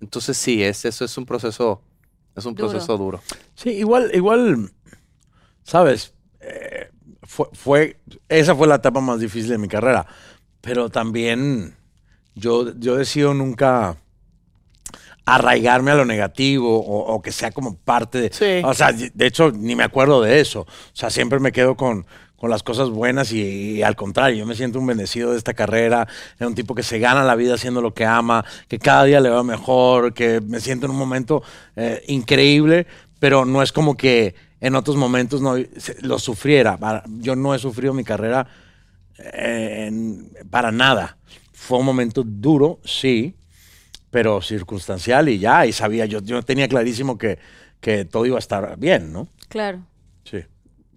entonces 0.00 0.36
sí, 0.36 0.62
es, 0.62 0.84
eso 0.86 1.04
es 1.04 1.18
un 1.18 1.26
proceso, 1.26 1.82
es 2.36 2.44
un 2.44 2.54
Duro. 2.54 2.70
proceso 2.70 2.96
duro. 2.96 3.20
Sí, 3.54 3.70
igual, 3.70 4.10
igual, 4.14 4.70
sabes, 5.62 6.12
Eh, 6.40 6.90
fue, 7.22 7.46
fue, 7.52 8.00
esa 8.28 8.54
fue 8.54 8.66
la 8.68 8.76
etapa 8.76 9.00
más 9.00 9.18
difícil 9.20 9.50
de 9.50 9.58
mi 9.58 9.68
carrera, 9.68 10.06
pero 10.60 10.88
también 10.88 11.74
yo, 12.34 12.72
yo 12.78 12.96
decido 12.96 13.34
nunca 13.34 13.96
arraigarme 15.26 15.90
a 15.90 15.94
lo 15.96 16.04
negativo 16.06 16.78
o, 16.80 17.12
o 17.14 17.20
que 17.20 17.32
sea 17.32 17.50
como 17.50 17.76
parte 17.76 18.18
de... 18.20 18.32
Sí. 18.32 18.62
O 18.64 18.72
sea, 18.72 18.92
de 18.92 19.26
hecho, 19.26 19.50
ni 19.50 19.76
me 19.76 19.84
acuerdo 19.84 20.22
de 20.22 20.40
eso. 20.40 20.60
O 20.62 20.66
sea, 20.94 21.10
siempre 21.10 21.38
me 21.38 21.52
quedo 21.52 21.76
con, 21.76 22.06
con 22.38 22.50
las 22.50 22.62
cosas 22.62 22.88
buenas 22.90 23.32
y, 23.32 23.82
al 23.82 23.96
contrario, 23.96 24.38
yo 24.38 24.46
me 24.46 24.54
siento 24.54 24.78
un 24.78 24.86
bendecido 24.86 25.32
de 25.32 25.38
esta 25.38 25.54
carrera, 25.54 26.06
de 26.38 26.46
un 26.46 26.54
tipo 26.54 26.74
que 26.74 26.82
se 26.84 26.98
gana 27.00 27.24
la 27.24 27.34
vida 27.34 27.54
haciendo 27.54 27.82
lo 27.82 27.92
que 27.92 28.04
ama, 28.06 28.44
que 28.68 28.78
cada 28.78 29.04
día 29.04 29.20
le 29.20 29.28
va 29.28 29.42
mejor, 29.42 30.14
que 30.14 30.40
me 30.40 30.60
siento 30.60 30.86
en 30.86 30.92
un 30.92 30.98
momento 30.98 31.42
eh, 31.74 32.02
increíble, 32.06 32.86
pero 33.18 33.44
no 33.44 33.60
es 33.62 33.72
como 33.72 33.96
que 33.96 34.36
en 34.60 34.76
otros 34.76 34.96
momentos 34.96 35.40
no 35.42 35.56
se- 35.76 36.00
lo 36.00 36.18
sufriera. 36.20 36.78
Yo 37.18 37.34
no 37.34 37.54
he 37.54 37.58
sufrido 37.58 37.92
mi 37.92 38.04
carrera 38.04 38.46
eh, 39.18 39.90
para 40.50 40.70
nada. 40.70 41.16
Fue 41.52 41.78
un 41.78 41.86
momento 41.86 42.22
duro, 42.24 42.78
sí, 42.84 43.34
pero 44.10 44.40
circunstancial 44.40 45.28
y 45.28 45.38
ya, 45.38 45.66
y 45.66 45.72
sabía, 45.72 46.06
yo, 46.06 46.20
yo 46.22 46.40
tenía 46.42 46.68
clarísimo 46.68 47.18
que, 47.18 47.38
que 47.80 48.04
todo 48.04 48.26
iba 48.26 48.36
a 48.36 48.38
estar 48.38 48.78
bien, 48.78 49.12
¿no? 49.12 49.28
Claro. 49.48 49.80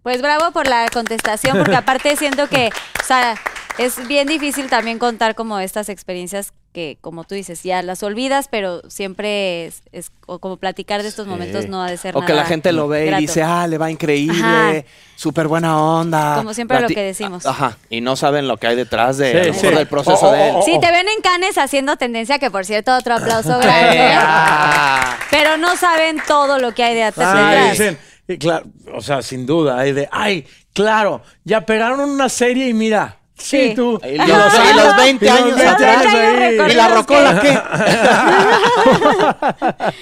Pues 0.04 0.22
bravo 0.22 0.52
por 0.52 0.68
la 0.68 0.88
contestación, 0.91 1.58
porque 1.58 1.76
aparte 1.78 2.16
siento 2.16 2.47
que, 2.47 2.70
o 3.02 3.06
sea, 3.06 3.36
es 3.78 4.08
bien 4.08 4.28
difícil 4.28 4.68
también 4.70 4.99
contar 4.99 5.36
como 5.36 5.60
estas 5.60 5.89
experiencias 5.89 6.54
que, 6.74 6.97
como 7.02 7.26
tú 7.26 7.36
dices, 7.36 7.64
ya 7.64 7.82
las 7.84 8.02
olvidas, 8.02 8.47
pero 8.49 8.82
siempre 8.89 9.66
es, 9.66 9.82
es 9.91 10.10
o 10.26 10.39
como 10.39 10.56
platicar 10.56 11.04
de 11.04 11.10
estos 11.10 11.28
momentos 11.28 11.68
no 11.68 11.84
ha 11.84 11.89
de 11.89 11.97
ser 11.97 12.16
O 12.16 12.22
que 12.26 12.34
la 12.34 12.45
gente 12.45 12.72
lo 12.72 12.88
ve 12.88 13.08
grato. 13.08 13.22
y 13.22 13.26
dice, 13.28 13.43
ah, 13.43 13.68
le 13.68 13.78
va 13.78 13.91
increíble, 13.91 14.86
súper 15.18 15.49
buena 15.49 15.78
onda. 15.82 16.36
Como 16.38 16.54
siempre 16.54 16.80
lo 16.80 16.88
que 16.88 17.04
decimos. 17.04 17.45
Ajá, 17.45 17.78
y 17.89 17.99
no 17.99 18.16
saben 18.16 18.47
lo 18.47 18.56
que 18.56 18.68
hay 18.68 18.76
detrás 18.78 19.18
de, 19.18 19.54
Sí, 19.54 19.60
sí. 19.60 19.68
del 19.68 19.88
proceso 19.88 20.32
de 20.32 20.49
él. 20.49 20.56
Sí, 20.64 20.80
te 20.80 20.91
ven 20.91 21.08
en 21.10 21.22
Canes 21.22 21.58
haciendo 21.58 21.97
tendencia, 21.97 22.39
que 22.39 22.49
por 22.49 22.66
cierto, 22.66 22.95
otro 22.95 23.16
aplauso 23.16 23.60
grande. 23.60 24.14
ah. 24.16 25.18
Pero 25.30 25.58
no 25.58 25.76
saben 25.76 26.22
todo 26.26 26.58
lo 26.58 26.74
que 26.74 26.84
hay 26.86 26.95
de 26.95 27.04
atrás. 27.04 27.34
Ah, 27.36 27.49
detrás. 27.52 27.72
dicen, 27.72 27.97
y 28.28 28.38
claro, 28.38 28.66
o 28.94 29.02
sea, 29.02 29.22
sin 29.22 29.46
duda, 29.46 29.80
hay 29.80 29.92
de, 29.94 30.08
ay, 30.12 30.46
claro, 30.74 31.22
ya 31.44 31.66
pegaron 31.66 32.00
una 32.00 32.30
serie 32.30 32.68
y 32.70 32.74
mira, 32.74 33.18
sí, 33.38 33.70
Sí. 33.70 33.74
tú. 33.76 34.00
Y 34.04 34.18
los, 34.18 34.28
y 34.28 34.74
los 34.78 34.96
20 34.98 35.26
Y 35.26 35.30
los 35.30 35.38
años 35.40 35.56
20 35.56 35.68
atrás. 35.68 35.98
años 36.06 36.14
ahí. 36.14 36.72
¿Y 36.72 36.76
la 36.76 36.88
rocola 36.90 37.40
que- 37.42 37.50
qué? 37.50 37.60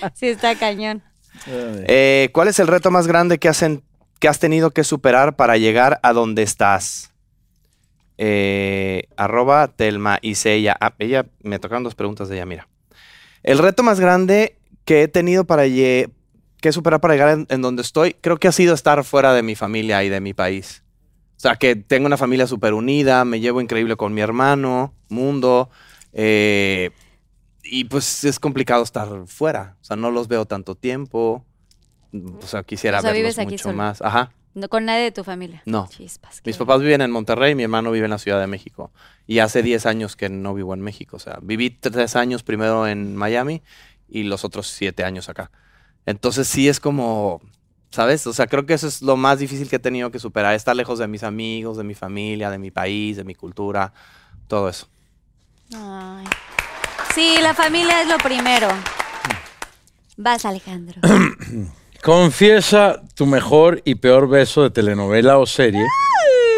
Sí, 0.15 0.27
está 0.27 0.55
cañón. 0.55 1.01
Eh, 1.47 2.29
¿Cuál 2.33 2.47
es 2.49 2.59
el 2.59 2.67
reto 2.67 2.91
más 2.91 3.07
grande 3.07 3.37
que 3.39 3.47
has, 3.49 3.61
en- 3.63 3.83
que 4.19 4.27
has 4.27 4.39
tenido 4.39 4.71
que 4.71 4.83
superar 4.83 5.35
para 5.35 5.57
llegar 5.57 5.99
a 6.03 6.13
donde 6.13 6.43
estás? 6.43 7.11
Eh, 8.17 9.03
arroba 9.15 9.69
Telma 9.69 10.19
dice 10.21 10.53
ella. 10.53 10.75
Ah, 10.81 10.93
ella, 10.99 11.25
me 11.41 11.59
tocaron 11.59 11.83
dos 11.83 11.95
preguntas 11.95 12.27
de 12.27 12.35
ella, 12.35 12.45
mira. 12.45 12.67
El 13.43 13.57
reto 13.59 13.83
más 13.83 13.99
grande 14.01 14.57
que 14.83 15.03
he 15.03 15.07
tenido 15.07 15.45
para 15.45 15.65
que 16.61 16.71
superar 16.71 16.99
para 17.01 17.13
llegar 17.13 17.29
en, 17.29 17.47
en 17.49 17.61
donde 17.61 17.81
estoy, 17.81 18.13
creo 18.21 18.37
que 18.37 18.47
ha 18.47 18.51
sido 18.51 18.73
estar 18.73 19.03
fuera 19.03 19.33
de 19.33 19.43
mi 19.43 19.55
familia 19.55 20.03
y 20.03 20.09
de 20.09 20.19
mi 20.21 20.33
país. 20.33 20.83
O 21.37 21.39
sea, 21.41 21.55
que 21.55 21.75
tengo 21.75 22.05
una 22.05 22.17
familia 22.17 22.47
súper 22.47 22.73
unida, 22.73 23.23
me 23.25 23.39
llevo 23.39 23.61
increíble 23.61 23.95
con 23.95 24.13
mi 24.13 24.21
hermano, 24.21 24.93
Mundo. 25.09 25.69
eh, 26.13 26.91
y 27.63 27.83
pues 27.85 28.23
es 28.23 28.39
complicado 28.39 28.81
estar 28.83 29.07
fuera. 29.27 29.75
O 29.81 29.83
sea, 29.83 29.95
no 29.95 30.09
los 30.11 30.27
veo 30.27 30.45
tanto 30.45 30.75
tiempo. 30.75 31.45
O 32.41 32.47
sea, 32.47 32.63
quisiera 32.63 32.97
O 32.97 33.01
sea, 33.01 33.11
verlos 33.11 33.35
vives 33.35 33.39
aquí 33.39 33.51
mucho 33.53 33.63
solo. 33.63 33.75
más. 33.77 34.01
Ajá. 34.01 34.31
No, 34.55 34.67
con 34.69 34.85
nadie 34.85 35.03
de 35.03 35.11
tu 35.11 35.23
familia. 35.23 35.61
No. 35.65 35.87
Chispas. 35.89 36.41
Mis 36.43 36.57
papás 36.57 36.81
viven 36.81 37.01
en 37.01 37.11
Monterrey, 37.11 37.53
mi 37.53 37.63
hermano 37.63 37.91
vive 37.91 38.05
en 38.05 38.11
la 38.11 38.17
Ciudad 38.17 38.39
de 38.39 38.47
México. 38.47 38.91
Y 39.27 39.39
hace 39.39 39.61
10 39.61 39.85
años 39.85 40.15
que 40.15 40.29
no 40.29 40.55
vivo 40.55 40.73
en 40.73 40.81
México. 40.81 41.17
O 41.17 41.19
sea, 41.19 41.37
viví 41.43 41.69
tres 41.69 42.15
años 42.15 42.41
primero 42.41 42.87
en 42.87 43.15
Miami 43.15 43.61
y 44.07 44.23
los 44.23 44.43
otros 44.43 44.67
7 44.69 45.03
años 45.03 45.29
acá. 45.29 45.51
Entonces 46.09 46.47
sí 46.47 46.67
es 46.67 46.79
como, 46.79 47.39
¿sabes? 47.91 48.25
O 48.25 48.33
sea, 48.33 48.47
creo 48.47 48.65
que 48.65 48.73
eso 48.73 48.87
es 48.87 49.03
lo 49.03 49.15
más 49.15 49.37
difícil 49.37 49.69
que 49.69 49.75
he 49.75 49.79
tenido 49.79 50.09
que 50.09 50.17
superar. 50.17 50.55
Estar 50.55 50.75
lejos 50.75 50.97
de 50.97 51.07
mis 51.07 51.21
amigos, 51.21 51.77
de 51.77 51.83
mi 51.83 51.93
familia, 51.93 52.49
de 52.49 52.57
mi 52.57 52.71
país, 52.71 53.15
de 53.15 53.23
mi 53.23 53.35
cultura, 53.35 53.93
todo 54.47 54.69
eso. 54.69 54.87
Ay. 55.71 56.25
Sí, 57.13 57.35
la 57.41 57.53
familia 57.53 58.01
es 58.01 58.07
lo 58.07 58.17
primero. 58.17 58.69
Vas, 60.17 60.45
Alejandro. 60.45 60.99
Confiesa 62.03 63.03
tu 63.13 63.27
mejor 63.27 63.83
y 63.85 63.93
peor 63.95 64.27
beso 64.27 64.63
de 64.63 64.71
telenovela 64.71 65.37
o 65.37 65.45
serie. 65.45 65.85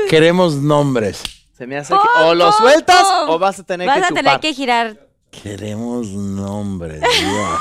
Queremos 0.10 0.56
nombres. 0.56 1.24
Se 1.58 1.68
me 1.68 1.76
hace 1.78 1.94
que 1.94 2.24
o 2.24 2.34
lo 2.34 2.46
¡Pum, 2.52 2.58
sueltas 2.58 3.06
o 3.28 3.38
vas 3.38 3.60
a 3.60 3.64
tener 3.64 3.86
Vas 3.86 3.98
que 3.98 4.04
a 4.06 4.08
chupar. 4.08 4.24
tener 4.24 4.40
que 4.40 4.54
girar. 4.54 5.08
Queremos 5.30 6.08
nombres, 6.08 7.02
Dios. 7.02 7.60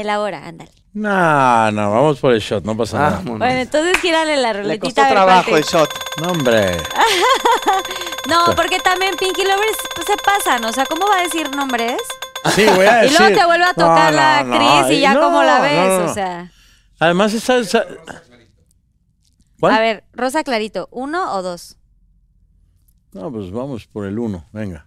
Elabora, 0.00 0.46
ándale. 0.46 0.70
No, 0.94 1.70
no, 1.72 1.90
vamos 1.92 2.18
por 2.20 2.32
el 2.32 2.40
shot, 2.40 2.64
no 2.64 2.76
pasa 2.76 2.96
Ah, 3.06 3.10
nada. 3.10 3.22
Bueno, 3.24 3.46
entonces 3.60 3.98
gírale 4.00 4.36
la 4.36 4.52
Le 4.52 4.62
ruletita. 4.62 4.86
costó 4.86 5.00
a 5.02 5.04
ver 5.04 5.14
cuál 5.14 5.24
trabajo 5.26 5.50
te- 5.50 5.56
el 5.58 5.64
shot. 5.64 5.90
No, 6.22 6.28
hombre. 6.32 6.76
No, 8.28 8.54
porque 8.54 8.78
también 8.80 9.16
Pinky 9.16 9.42
Lovers 9.42 9.78
pues, 9.94 10.06
se 10.06 10.16
pasan. 10.18 10.62
O 10.66 10.72
sea, 10.72 10.84
¿cómo 10.84 11.06
va 11.06 11.18
a 11.18 11.22
decir 11.22 11.50
nombres? 11.56 11.96
Sí, 12.54 12.66
voy 12.74 12.84
a 12.84 12.98
Y 13.04 13.08
decir. 13.08 13.18
luego 13.20 13.36
te 13.40 13.46
vuelve 13.46 13.64
a 13.64 13.72
tocar 13.74 14.10
No, 14.12 14.16
la 14.18 14.44
no, 14.44 14.58
no, 14.58 14.86
Cris 14.86 14.98
y 14.98 15.00
ya 15.00 15.14
no, 15.14 15.20
como 15.22 15.42
la 15.42 15.56
no, 15.58 15.62
ves. 15.62 15.88
no, 15.88 15.98
no. 16.04 16.10
O 16.10 16.14
sea. 16.14 16.52
Además, 17.00 17.32
esa, 17.32 17.56
esa- 17.56 17.86
¿Cuál? 19.60 19.74
A 19.74 19.80
ver, 19.80 20.04
Rosa 20.12 20.44
Clarito, 20.44 20.88
¿uno 20.92 21.32
o 21.34 21.42
dos? 21.42 21.78
No, 23.12 23.32
pues 23.32 23.50
vamos 23.50 23.86
por 23.86 24.04
el 24.06 24.18
uno, 24.18 24.44
venga. 24.52 24.86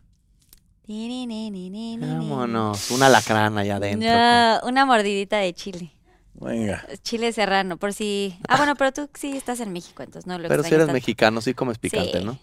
Vámonos. 0.87 2.91
Una 2.91 3.09
lacrana 3.09 3.61
allá 3.61 3.75
adentro. 3.77 4.09
No, 4.09 4.59
una 4.67 4.85
mordidita 4.85 5.37
de 5.37 5.53
chile. 5.53 5.93
Venga. 6.33 6.83
Chile 7.03 7.31
serrano, 7.33 7.77
por 7.77 7.93
si... 7.93 8.35
Ah, 8.47 8.57
bueno, 8.57 8.75
pero 8.75 8.91
tú 8.91 9.07
sí 9.13 9.37
estás 9.37 9.59
en 9.59 9.71
México, 9.73 10.01
entonces 10.01 10.25
no 10.27 10.39
lo 10.39 10.47
Pero 10.49 10.63
si 10.63 10.69
eres 10.69 10.79
tanto. 10.87 10.93
mexicano, 10.93 11.39
sí 11.41 11.53
comes 11.53 11.77
picante, 11.77 12.19
Sí. 12.19 12.25
¿no? 12.25 12.39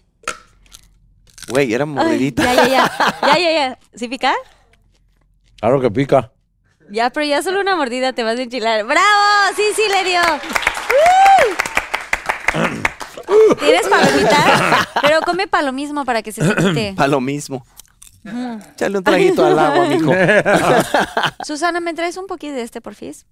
Güey, 1.49 1.73
era 1.73 1.83
Ay, 1.83 1.89
mordidita. 1.89 2.43
ya, 2.43 2.53
ya, 2.53 2.67
ya. 2.67 2.91
Ya, 3.23 3.37
ya, 3.39 3.51
ya. 3.51 3.79
¿Sí 3.95 4.07
pica? 4.07 4.33
Claro 5.59 5.81
que 5.81 5.91
pica. 5.91 6.31
Ya, 6.91 7.09
pero 7.09 7.25
ya 7.25 7.41
solo 7.43 7.59
una 7.59 7.75
mordida 7.75 8.13
te 8.13 8.23
vas 8.23 8.39
a 8.39 8.43
enchilar. 8.43 8.85
¡Bravo! 8.85 9.55
Sí, 9.55 9.63
sí, 9.75 9.81
le 9.91 10.03
dio. 10.09 10.21
¡Uh! 12.55 13.55
¿Tienes 13.59 13.87
palomitas? 13.87 14.87
Pero 15.01 15.21
come 15.21 15.47
palomismo 15.47 16.05
para 16.05 16.21
que 16.23 16.31
se 16.31 16.41
te 16.41 16.55
quite. 16.55 16.93
Pa' 16.97 17.07
Échale 18.23 18.97
un 18.97 19.03
traguito 19.03 19.45
al 19.45 19.57
agua, 19.57 19.85
mijo. 19.87 20.11
Susana, 21.45 21.79
¿me 21.79 21.93
traes 21.93 22.17
un 22.17 22.27
poquito 22.27 22.53
de 22.53 22.61
este, 22.63 22.81
porfis? 22.81 23.25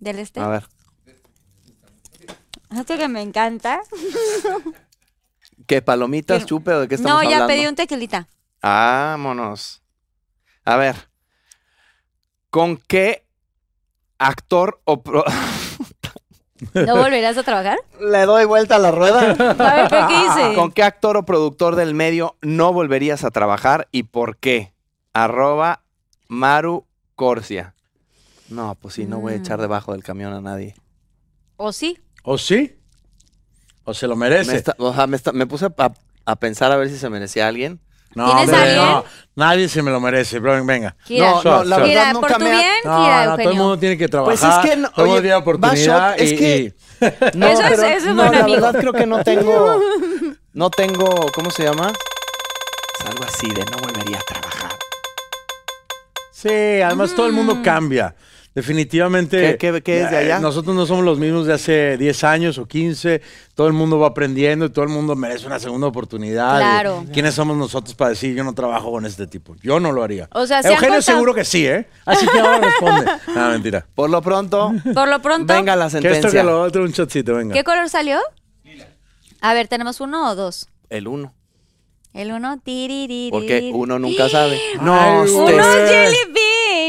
Del 0.00 0.18
este. 0.18 0.40
A 0.40 0.48
ver. 0.48 0.64
Esto 2.70 2.96
que 2.98 3.08
me 3.08 3.22
encanta. 3.22 3.80
¿Qué, 5.66 5.80
palomitas, 5.82 6.44
chupe 6.46 6.72
o 6.72 6.80
de 6.80 6.88
qué 6.88 6.94
estamos 6.96 7.16
No, 7.16 7.22
ya 7.22 7.36
hablando? 7.36 7.46
pedí 7.54 7.66
un 7.66 7.74
tequilita. 7.74 8.28
Vámonos. 8.62 9.82
A 10.64 10.76
ver. 10.76 11.08
¿Con 12.50 12.76
qué 12.76 13.26
actor 14.18 14.80
o 14.84 15.02
pro- 15.02 15.24
¿No 16.74 16.96
volverás 16.96 17.36
a 17.38 17.42
trabajar? 17.42 17.78
Le 18.00 18.26
doy 18.26 18.44
vuelta 18.44 18.76
a 18.76 18.78
la 18.78 18.90
rueda. 18.90 19.20
A 19.20 19.74
ver, 19.74 19.86
¿pero 19.88 20.06
qué 20.08 20.14
hice? 20.26 20.54
¿Con 20.54 20.72
qué 20.72 20.82
actor 20.82 21.16
o 21.16 21.24
productor 21.24 21.76
del 21.76 21.94
medio 21.94 22.36
no 22.42 22.72
volverías 22.72 23.24
a 23.24 23.30
trabajar 23.30 23.88
y 23.92 24.04
por 24.04 24.36
qué? 24.38 24.72
Arroba 25.12 25.82
Maru 26.28 26.84
Corsia. 27.14 27.74
No, 28.48 28.74
pues 28.76 28.94
sí, 28.94 29.06
no 29.06 29.20
voy 29.20 29.34
a 29.34 29.36
Mm. 29.36 29.40
echar 29.40 29.60
debajo 29.60 29.92
del 29.92 30.02
camión 30.02 30.32
a 30.32 30.40
nadie. 30.40 30.74
¿O 31.56 31.72
sí? 31.72 31.98
¿O 32.22 32.38
sí? 32.38 32.76
¿O 33.84 33.94
se 33.94 34.06
lo 34.06 34.16
Me, 34.16 34.28
merece? 34.28 34.56
está- 34.56 34.74
o 34.78 34.92
sea, 34.94 35.06
me, 35.06 35.16
está- 35.16 35.32
me 35.32 35.46
puse 35.46 35.66
a, 35.66 35.92
a 36.24 36.36
pensar 36.36 36.72
a 36.72 36.76
ver 36.76 36.88
si 36.88 36.98
se 36.98 37.08
merecía 37.10 37.46
a 37.46 37.48
alguien. 37.48 37.80
No, 38.14 38.24
¿Tienes 38.26 38.44
hombre, 38.48 38.60
alguien? 38.60 38.84
no. 38.84 39.04
Nadie 39.36 39.68
se 39.68 39.82
me 39.82 39.90
lo 39.92 40.00
merece, 40.00 40.38
bro. 40.40 40.64
Venga. 40.64 40.96
Kira. 41.04 41.30
No, 41.30 41.42
no, 41.42 41.64
la 41.64 41.76
Suave, 41.76 41.88
Kira, 41.90 42.00
verdad 42.06 42.12
por 42.20 42.22
nunca 42.22 42.38
tu 42.38 42.44
me 42.44 42.50
ha- 42.50 42.58
bien, 42.58 42.72
No, 42.84 43.02
Kira, 43.04 43.16
no, 43.18 43.24
todo 43.24 43.34
el 43.34 43.40
Eugenio. 43.46 43.62
mundo 43.62 43.78
tiene 43.78 43.98
que 43.98 44.08
trabajar. 44.08 44.38
Pues 44.38 44.54
es 44.54 44.70
que 44.70 44.76
no- 44.76 44.90
todo 44.90 45.04
el 45.04 45.06
mundo 45.06 45.12
oye, 45.12 45.20
tiene 45.22 45.34
oportunidad. 45.36 46.00
Bashot, 46.10 46.20
es 46.20 46.32
y- 46.32 46.36
que- 46.36 46.56
y- 46.58 46.74
No, 47.38 47.46
Eso 47.46 47.62
es- 47.62 47.72
eso 47.72 47.86
es 47.86 48.04
no, 48.06 48.14
buen 48.14 48.32
la 48.32 48.40
amigo. 48.40 48.60
verdad 48.62 48.80
creo 48.80 48.92
que 48.92 49.06
no 49.06 49.22
tengo, 49.22 49.80
no 50.54 50.70
tengo, 50.70 51.26
¿cómo 51.32 51.50
se 51.50 51.62
llama? 51.64 51.92
Es 52.98 53.06
algo 53.06 53.24
así 53.24 53.46
de 53.52 53.64
no 53.66 53.78
volvería 53.78 54.18
a 54.18 54.22
trabajar. 54.22 54.72
Sí, 56.32 56.80
además 56.82 57.14
todo 57.14 57.26
el 57.26 57.32
mundo 57.32 57.58
cambia. 57.62 58.14
Definitivamente. 58.58 59.56
¿Qué- 59.56 59.72
qué- 59.72 59.82
qué 59.82 60.00
es 60.02 60.10
de 60.10 60.16
eh, 60.16 60.20
allá? 60.20 60.38
Nosotros 60.40 60.74
no 60.74 60.84
somos 60.86 61.04
los 61.04 61.18
mismos 61.18 61.46
de 61.46 61.52
hace 61.54 61.96
10 61.96 62.24
años 62.24 62.58
o 62.58 62.66
15. 62.66 63.22
Todo 63.54 63.66
el 63.68 63.72
mundo 63.72 63.98
va 63.98 64.08
aprendiendo 64.08 64.64
y 64.66 64.70
todo 64.70 64.84
el 64.84 64.90
mundo 64.90 65.14
merece 65.16 65.46
una 65.46 65.58
segunda 65.58 65.86
oportunidad. 65.86 66.58
Claro. 66.58 67.04
¿Quiénes 67.12 67.34
somos 67.34 67.56
nosotros 67.56 67.94
para 67.94 68.10
decir 68.10 68.34
yo 68.34 68.42
no 68.44 68.52
trabajo 68.54 68.90
con 68.90 69.06
este 69.06 69.26
tipo? 69.26 69.54
Yo 69.62 69.78
no 69.80 69.92
lo 69.92 70.02
haría. 70.02 70.28
O 70.32 70.46
sea, 70.46 70.58
Eugenio 70.58 70.78
contado- 70.80 71.02
seguro 71.02 71.34
que 71.34 71.44
sí, 71.44 71.66
¿eh? 71.66 71.86
Así 72.04 72.26
que 72.26 72.38
ahora 72.38 72.58
responde. 72.58 73.06
Ah, 73.36 73.48
mentira. 73.52 73.86
Por 73.94 74.10
lo 74.10 74.20
pronto, 74.22 74.72
Por 74.94 75.08
lo 75.08 75.22
pronto, 75.22 75.52
venga 75.54 75.76
la 75.76 75.88
Que 75.88 75.98
esto 75.98 76.02
que 76.08 76.14
sentencia. 76.14 76.42
lo 76.42 76.60
otro 76.62 76.82
un 76.82 76.90
shotcito, 76.90 77.34
venga. 77.34 77.54
¿qué 77.54 77.62
color 77.64 77.88
salió? 77.88 78.18
A 79.40 79.54
ver, 79.54 79.68
¿tenemos 79.68 80.00
uno 80.00 80.30
o 80.30 80.34
dos? 80.34 80.66
El 80.90 81.06
uno. 81.06 81.32
El 82.14 82.32
uno, 82.32 82.58
tiririri. 82.58 83.30
Porque 83.30 83.70
uno 83.72 83.98
nunca 84.00 84.28
sabe. 84.28 84.54
Ay, 84.72 84.78
No, 84.80 85.24
güey. 85.26 85.54
este- 85.56 86.18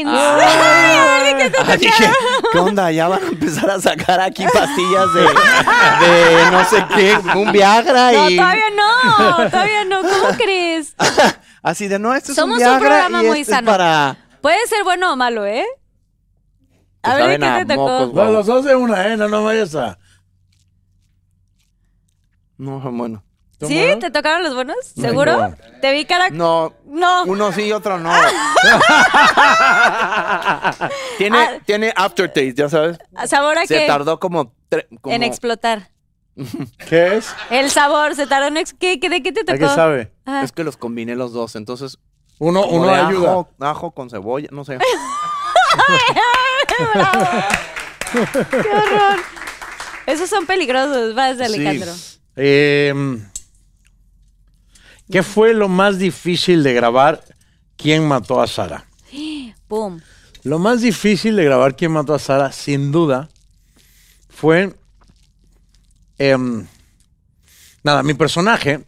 ¡Unos 0.08 0.42
jelly 0.42 1.34
beans! 1.34 1.56
Ah, 1.66 1.76
dije, 1.76 2.10
¿qué 2.52 2.58
onda? 2.58 2.90
Ya 2.90 3.08
van 3.08 3.22
a 3.22 3.26
empezar 3.28 3.70
a 3.70 3.80
sacar 3.80 4.20
aquí 4.20 4.44
pastillas 4.52 5.12
de, 5.14 5.20
de 6.06 6.50
no 6.50 6.64
sé 6.64 6.84
qué, 6.94 7.16
un 7.38 7.52
Viagra 7.52 8.12
No, 8.12 8.30
y 8.30 8.36
todavía 8.36 8.70
no, 8.70 9.36
todavía 9.50 9.84
no. 9.84 10.02
¿Cómo 10.02 10.36
crees? 10.36 10.94
así 11.62 11.88
de 11.88 11.98
no, 11.98 12.14
esto 12.14 12.32
es 12.32 12.36
Somos 12.36 12.58
un 12.58 12.62
un 12.62 12.68
Viagra 12.68 12.78
programa 12.88 13.22
y 13.22 13.26
muy 13.26 13.40
este 13.40 13.52
sano. 13.52 13.70
es 13.70 13.76
para 13.76 14.16
Puede 14.40 14.66
ser 14.66 14.84
bueno 14.84 15.12
o 15.12 15.16
malo, 15.16 15.46
¿eh? 15.46 15.66
A 17.02 17.14
ver, 17.14 17.40
¿qué 17.40 17.64
te 17.66 17.74
tocó? 17.74 18.10
No, 18.14 18.30
los 18.30 18.46
dos 18.46 18.64
de 18.64 18.74
una, 18.74 19.06
¿eh? 19.08 19.16
No, 19.16 19.28
no 19.28 19.44
vayas 19.44 19.74
a. 19.74 19.98
No, 22.58 22.78
bueno. 22.92 23.22
¿Sí? 23.68 23.84
¿Te 24.00 24.10
tocaron 24.10 24.42
los 24.42 24.54
buenos? 24.54 24.76
No, 24.96 25.08
¿Seguro? 25.08 25.36
no. 25.50 25.54
Te 25.80 25.92
vi 25.92 26.04
cara... 26.06 26.30
No, 26.30 26.72
No. 26.86 27.24
uno 27.24 27.52
sí 27.52 27.62
y 27.64 27.72
otro 27.72 27.98
no. 27.98 28.10
tiene, 31.18 31.38
Ah. 31.38 31.58
tiene 31.66 31.92
aftertaste, 31.94 32.54
ya 32.54 32.68
sabes. 32.68 32.98
¿Sabor 33.26 33.58
a 33.58 33.66
Se 33.66 33.80
qué? 33.80 33.86
tardó 33.86 34.18
como, 34.18 34.52
como- 35.00 35.14
En 35.14 35.22
explotar. 35.22 35.90
¿Qué 36.88 37.16
es? 37.18 37.34
El 37.50 37.70
sabor, 37.70 38.14
se 38.14 38.26
tardó 38.26 38.48
en... 38.48 38.56
ex- 38.56 38.72
¿Qué, 38.72 38.98
qué- 39.00 39.08
¿De 39.10 39.22
qué 39.22 39.32
te 39.32 39.40
¿A 39.40 39.44
tocó? 39.44 39.58
qué 39.58 39.68
sabe? 39.68 40.12
Ah. 40.24 40.40
Es 40.42 40.52
que 40.52 40.64
los 40.64 40.76
combiné 40.76 41.14
los 41.16 41.32
dos, 41.32 41.54
entonces 41.56 41.98
Uno, 42.38 42.64
uno 42.66 42.86
de 42.86 42.94
ayuda. 42.94 43.30
ajo, 43.30 43.48
ajo 43.60 43.90
con 43.90 44.08
cebolla, 44.10 44.48
no 44.52 44.64
sé. 44.64 44.78
Esos 50.06 50.28
son 50.28 50.46
peligrosos, 50.46 51.14
vas, 51.14 51.40
Alejandro. 51.40 51.92
Eh, 52.36 52.92
¿Qué 55.10 55.22
fue 55.22 55.54
lo 55.54 55.68
más 55.68 55.98
difícil 55.98 56.62
de 56.62 56.72
grabar 56.72 57.24
¿Quién 57.76 58.06
mató 58.06 58.40
a 58.40 58.46
Sara? 58.46 58.86
Pum. 59.66 60.00
Lo 60.42 60.58
más 60.58 60.82
difícil 60.82 61.36
de 61.36 61.44
grabar 61.44 61.76
¿Quién 61.76 61.92
mató 61.92 62.14
a 62.14 62.18
Sara? 62.18 62.52
Sin 62.52 62.92
duda 62.92 63.28
fue... 64.28 64.74
em, 66.18 66.66
nada, 67.82 68.02
mi 68.02 68.14
personaje 68.14 68.84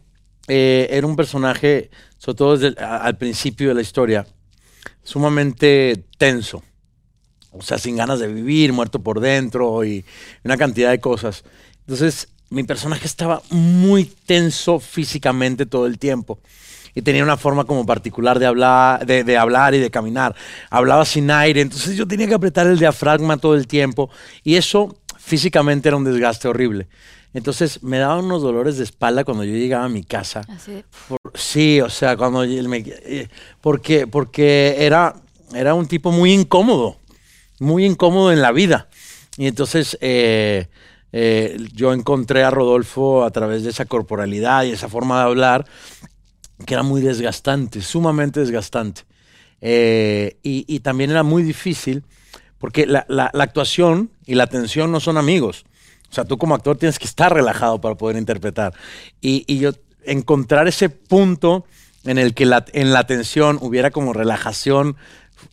eh, 0.47 0.87
era 0.89 1.05
un 1.07 1.15
personaje, 1.15 1.89
sobre 2.17 2.37
todo 2.37 2.53
desde 2.57 2.67
el- 2.67 2.77
al 2.83 3.17
principio 3.17 3.69
de 3.69 3.75
la 3.75 3.81
historia, 3.81 4.25
sumamente 5.03 6.05
tenso. 6.17 6.63
O 7.51 7.61
sea, 7.61 7.77
sin 7.77 7.95
ganas 7.95 8.19
de 8.19 8.27
vivir, 8.27 8.73
muerto 8.73 9.01
por 9.03 9.19
dentro 9.19 9.83
y 9.85 10.03
una 10.43 10.57
cantidad 10.57 10.89
de 10.89 10.99
cosas. 10.99 11.43
Entonces, 11.81 12.29
mi 12.53 12.63
personaje 12.63 13.05
estaba 13.05 13.41
muy 13.49 14.05
tenso 14.05 14.79
físicamente 14.79 15.65
todo 15.65 15.85
el 15.87 15.97
tiempo. 15.99 16.39
Y 16.95 17.01
tenía 17.01 17.23
una 17.23 17.37
forma 17.37 17.65
como 17.65 17.85
particular 17.85 18.37
de 18.37 18.45
hablar, 18.45 19.05
de, 19.05 19.23
de 19.23 19.37
hablar 19.37 19.73
y 19.73 19.79
de 19.79 19.89
caminar. 19.89 20.35
Hablaba 20.69 21.05
sin 21.05 21.31
aire, 21.31 21.61
entonces 21.61 21.97
yo 21.97 22.07
tenía 22.07 22.27
que 22.27 22.35
apretar 22.35 22.67
el 22.67 22.77
diafragma 22.77 23.37
todo 23.37 23.55
el 23.55 23.65
tiempo. 23.65 24.11
Y 24.43 24.55
eso 24.55 24.95
físicamente 25.17 25.89
era 25.89 25.97
un 25.97 26.03
desgaste 26.03 26.47
horrible. 26.47 26.87
Entonces 27.33 27.81
me 27.81 27.97
daban 27.97 28.25
unos 28.25 28.43
dolores 28.43 28.77
de 28.77 28.83
espalda 28.83 29.23
cuando 29.23 29.43
yo 29.43 29.53
llegaba 29.53 29.85
a 29.85 29.89
mi 29.89 30.03
casa. 30.03 30.41
Así 30.47 30.83
Por- 31.07 31.17
sí, 31.33 31.81
o 31.81 31.89
sea, 31.89 32.15
cuando 32.15 32.41
me, 32.41 32.83
eh, 32.85 33.27
porque 33.59 34.05
porque 34.05 34.75
era 34.77 35.15
era 35.55 35.73
un 35.73 35.87
tipo 35.87 36.11
muy 36.11 36.31
incómodo, 36.31 36.97
muy 37.59 37.85
incómodo 37.85 38.31
en 38.31 38.41
la 38.41 38.51
vida. 38.51 38.87
Y 39.37 39.47
entonces 39.47 39.97
eh, 39.99 40.67
eh, 41.13 41.57
yo 41.73 41.93
encontré 41.93 42.43
a 42.43 42.49
Rodolfo 42.51 43.23
a 43.23 43.31
través 43.31 43.63
de 43.63 43.69
esa 43.69 43.85
corporalidad 43.85 44.63
y 44.65 44.71
esa 44.71 44.89
forma 44.89 45.19
de 45.19 45.23
hablar 45.23 45.65
que 46.65 46.73
era 46.73 46.83
muy 46.83 47.01
desgastante, 47.01 47.81
sumamente 47.81 48.39
desgastante. 48.41 49.03
Eh, 49.61 50.37
y, 50.43 50.65
y 50.67 50.79
también 50.81 51.11
era 51.11 51.23
muy 51.23 51.41
difícil 51.43 52.03
porque 52.57 52.85
la, 52.85 53.05
la- 53.07 53.31
actuación 53.33 54.11
y 54.25 54.35
la 54.35 54.43
atención 54.43 54.91
no 54.91 54.99
son 54.99 55.17
amigos. 55.17 55.65
O 56.09 56.13
sea, 56.13 56.25
tú 56.25 56.37
como 56.37 56.55
actor 56.55 56.77
tienes 56.77 56.99
que 56.99 57.05
estar 57.05 57.33
relajado 57.33 57.81
para 57.81 57.95
poder 57.95 58.17
interpretar. 58.17 58.73
Y, 59.21 59.43
y 59.47 59.59
yo 59.59 59.71
encontrar 60.05 60.67
ese 60.67 60.89
punto 60.89 61.65
en 62.05 62.17
el 62.17 62.33
que 62.33 62.43
en 62.73 62.93
la 62.93 62.99
atención 62.99 63.57
hubiera 63.61 63.91
como 63.91 64.13
relajación 64.13 64.97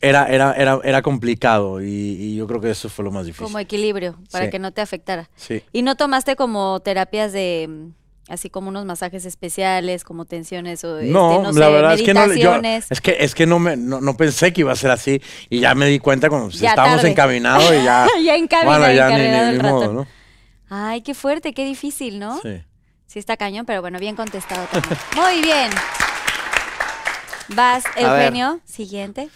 era, 0.01 0.27
era, 0.27 0.53
era, 0.55 0.79
era 0.85 1.03
complicado. 1.03 1.81
Y, 1.83 1.87
y 1.87 2.37
yo 2.37 2.47
creo 2.47 2.61
que 2.61 2.71
eso 2.71 2.89
fue 2.89 3.05
lo 3.05 3.11
más 3.11 3.27
difícil. 3.27 3.45
Como 3.47 3.59
equilibrio, 3.59 4.19
para 4.31 4.47
Sí. 4.47 4.51
que 4.51 4.59
no 4.59 4.73
te 4.73 4.81
afectara. 4.81 5.29
Sí. 5.37 5.63
¿Y 5.73 5.83
no 5.83 5.97
tomaste 5.97 6.37
como 6.37 6.81
terapias 6.81 7.33
de, 7.33 7.89
así 8.29 8.49
como 8.51 8.69
unos 8.69 8.85
masajes 8.85 9.25
especiales, 9.25 10.05
como 10.05 10.25
tensiones 10.25 10.85
o 10.85 10.99
este, 10.99 11.11
No, 11.11 11.43
la 11.43 11.53
sé, 11.53 11.59
verdad 11.59 11.95
es 11.95 12.03
que 12.03 12.15
no, 12.15 12.33
yo- 12.35 12.55
es 12.91 13.01
que 13.01 13.17
es 13.19 13.35
que 13.35 13.47
no 13.47 13.59
me 13.59 13.77
no, 13.77 14.01
no 14.01 14.17
pensé 14.17 14.53
que 14.53 14.61
iba 14.61 14.73
a 14.73 14.77
ser 14.77 14.91
así 14.93 15.21
y 15.49 15.61
ya 15.61 15.75
me 15.75 15.87
di 15.87 15.99
cuenta 15.99 16.29
cuando 16.29 16.49
pues, 16.49 16.61
Ya 16.61 16.71
estábamos 16.71 17.03
encaminados 17.05 17.65
y 17.73 17.83
ya 17.85 18.07
Ya 18.25 18.37
en 18.37 18.47
cabina, 18.47 18.79
bueno, 18.79 18.93
ya 18.95 19.09
ni, 19.09 19.15
encarrilado 19.25 19.53
ni- 19.53 19.59
modo. 19.59 19.93
¿no? 19.93 20.07
Ay, 20.69 21.03
qué 21.03 21.15
fuerte, 21.15 21.53
qué 21.53 21.65
difícil, 21.65 22.21
¿no? 22.21 22.39
Sí. 22.41 22.63
Sí 23.07 23.19
está 23.19 23.37
cañón, 23.37 23.67
pero 23.67 23.81
bueno, 23.81 23.99
bien 23.99 24.15
contestado 24.15 24.65
también. 24.71 24.97
Muy 25.17 25.43
bien. 25.43 25.69
Vas. 27.49 27.83
Eugenio, 27.97 28.61
siguiente. 28.65 29.29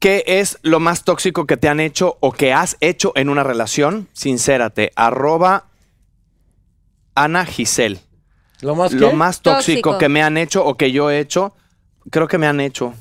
¿Qué 0.00 0.22
es 0.26 0.58
lo 0.62 0.80
más 0.80 1.04
tóxico 1.04 1.46
que 1.46 1.56
te 1.56 1.68
han 1.68 1.80
hecho 1.80 2.18
o 2.20 2.32
que 2.32 2.52
has 2.52 2.76
hecho 2.80 3.12
en 3.16 3.28
una 3.30 3.42
relación? 3.42 4.08
Sincérate. 4.12 4.92
Arroba 4.96 5.64
Ana 7.14 7.46
Giselle. 7.46 8.00
Lo 8.60 8.74
más 8.74 8.92
Lo 8.92 9.12
más 9.12 9.40
tóxico, 9.40 9.90
Tóxico. 9.90 9.98
que 9.98 10.08
me 10.08 10.22
han 10.22 10.36
hecho 10.36 10.64
o 10.64 10.76
que 10.76 10.90
yo 10.92 11.10
he 11.10 11.18
hecho, 11.20 11.54
creo 12.10 12.28
que 12.28 12.38
me 12.38 12.46
han 12.46 12.60
hecho. 12.60 12.94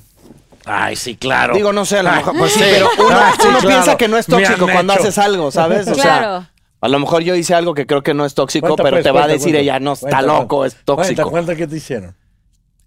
Ay, 0.66 0.95
sí, 0.95 1.16
claro. 1.18 1.53
Digo, 1.55 1.74
no 1.74 1.86
sé, 1.86 1.99
a 1.99 2.03
lo 2.03 2.11
mejor, 2.11 2.38
pues 2.38 2.53
sí, 2.53 2.59
sí. 2.59 2.66
pero 2.72 2.88
uno, 2.99 3.09
Ah, 3.18 3.34
sí, 3.39 3.47
uno 3.47 3.59
claro. 3.59 3.68
piensa 3.68 3.97
que 3.97 4.07
no 4.07 4.18
es 4.18 4.30
Me 4.30 4.36
han 4.38 4.43
tóxico 4.43 4.68
cuando 4.72 4.93
hecho. 4.93 5.01
haces 5.03 5.18
algo, 5.18 5.51
¿sabes? 5.51 5.88
O 5.88 5.93
Claro. 5.93 6.39
sea, 6.41 6.51
a 6.80 6.88
lo 6.88 6.99
mejor 6.99 7.22
yo 7.24 7.36
hice 7.36 7.53
algo 7.53 7.74
que 7.74 7.86
creo 7.86 8.01
que 8.03 8.14
no 8.14 8.26
es 8.26 8.34
tóxico, 8.34 8.68
Cuenta, 8.68 8.84
pero 8.84 8.95
pues, 8.97 9.03
te 9.03 9.11
va 9.11 9.20
a 9.22 9.24
cuenta, 9.24 9.34
decir 9.34 9.53
cuenta. 9.53 9.59
ella, 9.59 9.80
no, 9.80 9.93
está 9.93 10.07
Cuenta, 10.07 10.22
loco, 10.22 10.57
cuenta. 10.57 10.78
es 10.78 10.86
tóxico. 10.86 11.05
Cuenta, 11.24 11.32
cuenta 11.32 11.55
qué 11.57 11.68
te 11.68 11.76
hicieron. 11.78 12.16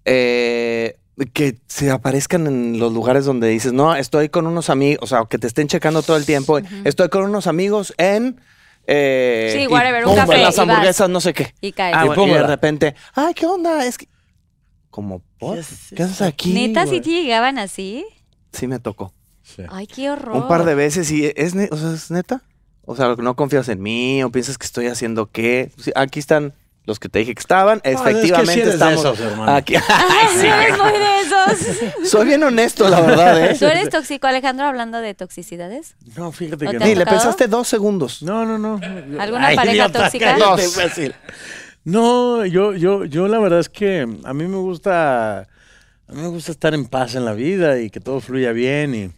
Eh, 0.05 0.97
que 1.33 1.57
se 1.67 1.89
aparezcan 1.89 2.45
en 2.47 2.79
los 2.79 2.93
lugares 2.93 3.25
donde 3.25 3.47
dices, 3.49 3.73
no, 3.73 3.95
estoy 3.95 4.29
con 4.29 4.45
unos 4.47 4.69
amigos, 4.69 4.99
o 5.03 5.07
sea, 5.07 5.25
que 5.29 5.37
te 5.39 5.47
estén 5.47 5.67
checando 5.67 6.01
todo 6.03 6.17
el 6.17 6.25
tiempo, 6.25 6.59
estoy 6.83 7.09
con 7.09 7.23
unos 7.23 7.47
amigos 7.47 7.93
en... 7.97 8.39
eh, 8.85 9.51
Sí, 9.55 9.63
y 9.63 9.67
whatever, 9.67 10.05
un 10.05 10.15
café, 10.15 10.35
en 10.35 10.43
las 10.43 10.55
y 10.55 10.59
vas. 10.59 10.69
hamburguesas, 10.69 11.09
no 11.09 11.19
sé 11.19 11.33
qué. 11.33 11.53
Y 11.61 11.71
cae. 11.71 11.91
Ah, 11.95 12.05
Y 12.05 12.07
bueno, 12.09 12.27
y 12.27 12.29
de 12.33 12.43
repente, 12.43 12.95
ay, 13.15 13.33
¿qué 13.33 13.45
onda? 13.45 13.85
Es 13.85 13.97
que... 13.97 14.07
Como, 14.89 15.21
¿por? 15.39 15.55
¿Qué 15.55 15.59
es 15.61 15.67
¿Qué 15.95 16.03
haces 16.03 16.21
aquí? 16.21 16.53
¿Neta 16.53 16.83
sí 16.83 16.89
güey? 16.89 17.01
te 17.01 17.09
llegaban 17.09 17.57
así? 17.59 18.05
Sí 18.51 18.67
me 18.67 18.79
tocó. 18.79 19.13
Sí. 19.43 19.63
Ay, 19.69 19.87
qué 19.87 20.09
horror. 20.09 20.35
Un 20.37 20.47
par 20.47 20.65
de 20.65 20.75
veces 20.75 21.09
y 21.11 21.31
es, 21.35 21.55
ne- 21.55 21.69
o 21.71 21.77
sea, 21.77 21.93
¿es 21.93 22.09
neta. 22.11 22.41
O 22.85 22.95
sea, 22.95 23.15
no 23.17 23.35
confías 23.35 23.67
en 23.69 23.81
mí 23.81 24.23
o 24.23 24.31
piensas 24.31 24.57
que 24.57 24.65
estoy 24.65 24.87
haciendo 24.87 25.29
qué. 25.31 25.71
Sí, 25.77 25.91
aquí 25.95 26.19
están 26.19 26.53
los 26.87 26.99
que 26.99 27.09
te 27.09 27.19
dije 27.19 27.35
que 27.35 27.39
estaban. 27.39 27.81
es 27.83 28.01
que 28.01 28.09
Efectivamente 28.09 28.53
sí 28.53 28.59
eres 28.61 28.67
de 28.67 28.73
estamos 28.73 29.05
esos, 29.05 29.19
hermano. 29.19 29.55
aquí. 29.55 29.75
Ay, 29.89 30.27
sí, 30.39 30.47
eres 30.47 30.77
muy 30.77 30.91
de 30.93 31.19
esos. 31.19 32.09
Soy 32.09 32.25
bien 32.25 32.41
honesto, 32.41 32.87
la 32.87 33.01
verdad, 33.01 33.45
¿eh? 33.45 33.55
¿Tú 33.59 33.65
eres 33.65 33.89
tóxico, 33.89 34.25
Alejandro, 34.25 34.65
hablando 34.65 34.99
de 34.99 35.13
toxicidades? 35.13 35.95
No, 36.15 36.31
fíjate 36.31 36.65
¿O 36.65 36.71
que 36.71 36.79
no. 36.79 36.85
Ni 36.85 36.95
le 36.95 37.05
pensaste 37.05 37.47
dos 37.47 37.67
segundos. 37.67 38.23
No, 38.23 38.45
no, 38.45 38.57
no. 38.57 38.79
¿Alguna 39.19 39.53
pareja 39.53 39.89
tóxica? 39.91 40.37
Dos. 40.37 40.61
No, 41.83 42.45
yo, 42.45 42.73
yo, 42.73 43.03
yo 43.05 43.27
la 43.27 43.39
verdad 43.39 43.59
es 43.59 43.69
que 43.69 44.07
a 44.23 44.33
mí 44.33 44.47
me 44.47 44.57
gusta, 44.57 45.39
a 45.39 45.45
mí 46.09 46.21
me 46.21 46.27
gusta 46.29 46.51
estar 46.53 46.73
en 46.73 46.85
paz 46.85 47.15
en 47.15 47.25
la 47.25 47.33
vida 47.33 47.79
y 47.79 47.89
que 47.89 47.99
todo 47.99 48.21
fluya 48.21 48.51
bien 48.53 49.13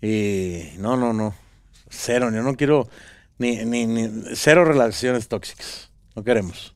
y, 0.00 0.06
y 0.06 0.72
no, 0.78 0.96
no, 0.96 1.12
no, 1.12 1.34
cero, 1.88 2.30
yo 2.32 2.42
no 2.42 2.54
quiero 2.54 2.88
ni, 3.38 3.64
ni, 3.64 3.86
ni 3.86 4.08
cero 4.34 4.64
relaciones 4.64 5.28
tóxicas, 5.28 5.90
no 6.14 6.24
queremos, 6.24 6.71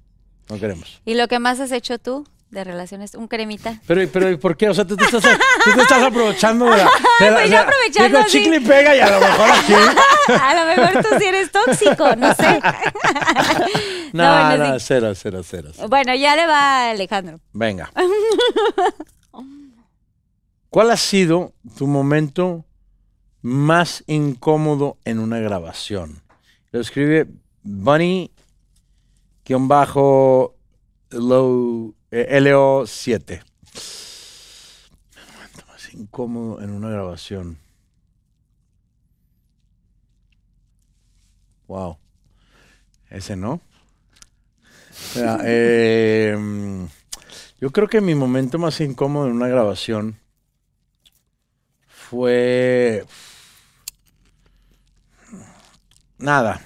no 0.48 0.58
queremos. 0.58 1.00
¿Y 1.04 1.14
lo 1.14 1.28
que 1.28 1.38
más 1.38 1.60
has 1.60 1.72
hecho 1.72 1.98
tú 1.98 2.26
de 2.50 2.62
relaciones? 2.64 3.14
¿Un 3.14 3.26
cremita? 3.28 3.80
Pero, 3.86 4.08
pero 4.12 4.30
¿y 4.30 4.36
¿por 4.36 4.56
qué? 4.56 4.68
O 4.68 4.74
sea, 4.74 4.84
tú 4.86 4.96
te 4.96 5.04
estás, 5.04 5.22
tú 5.22 5.70
te 5.74 5.82
estás 5.82 6.02
aprovechando 6.10 6.64
de 6.66 6.76
la... 6.76 6.90
de 7.20 7.30
la- 7.30 7.36
Pues 7.38 7.50
yo 7.50 7.58
aprovechando 7.58 8.18
digo, 8.18 8.28
chicle 8.30 8.56
y 8.56 8.60
pega 8.60 8.94
y 8.96 9.00
a 9.00 9.10
lo 9.10 9.20
mejor 9.20 9.50
aquí... 9.50 9.72
A 10.42 10.54
lo 10.56 10.64
mejor 10.82 11.02
tú 11.04 11.08
sí 11.20 11.24
eres 11.24 11.52
tóxico, 11.52 12.16
no 12.16 12.34
sé. 12.34 12.60
No, 14.12 14.46
bueno, 14.48 14.68
no, 14.72 14.78
sí. 14.80 14.84
cero, 14.88 15.12
cero, 15.14 15.42
cero. 15.44 15.70
cero. 15.74 15.88
Bueno, 15.88 16.14
ya 16.14 16.34
le 16.36 16.46
va 16.46 16.90
Alejandro. 16.90 17.38
Venga. 17.52 17.90
¿Cuál 20.70 20.90
ha 20.90 20.96
sido 20.96 21.52
tu 21.76 21.86
momento 21.86 22.64
más 23.42 24.04
incómodo 24.06 24.98
en 25.04 25.18
una 25.18 25.38
grabación? 25.38 26.22
Lo 26.72 26.80
escribe 26.80 27.26
Bunny 27.62 28.30
guion 29.46 29.68
bajo 29.68 30.56
low, 31.10 31.94
eh, 32.10 32.40
LO7. 32.40 33.42
Momento 35.32 35.66
más 35.68 35.94
incómodo 35.94 36.60
en 36.60 36.70
una 36.70 36.90
grabación. 36.90 37.58
Wow. 41.68 41.96
Ese 43.08 43.36
no. 43.36 43.60
Eh, 45.14 46.34
mm, 46.38 46.84
yo 47.60 47.70
creo 47.70 47.86
que 47.86 48.00
mi 48.00 48.16
momento 48.16 48.58
más 48.58 48.80
incómodo 48.80 49.26
en 49.26 49.32
una 49.32 49.46
grabación 49.46 50.18
fue 51.86 53.04
nada. 56.18 56.65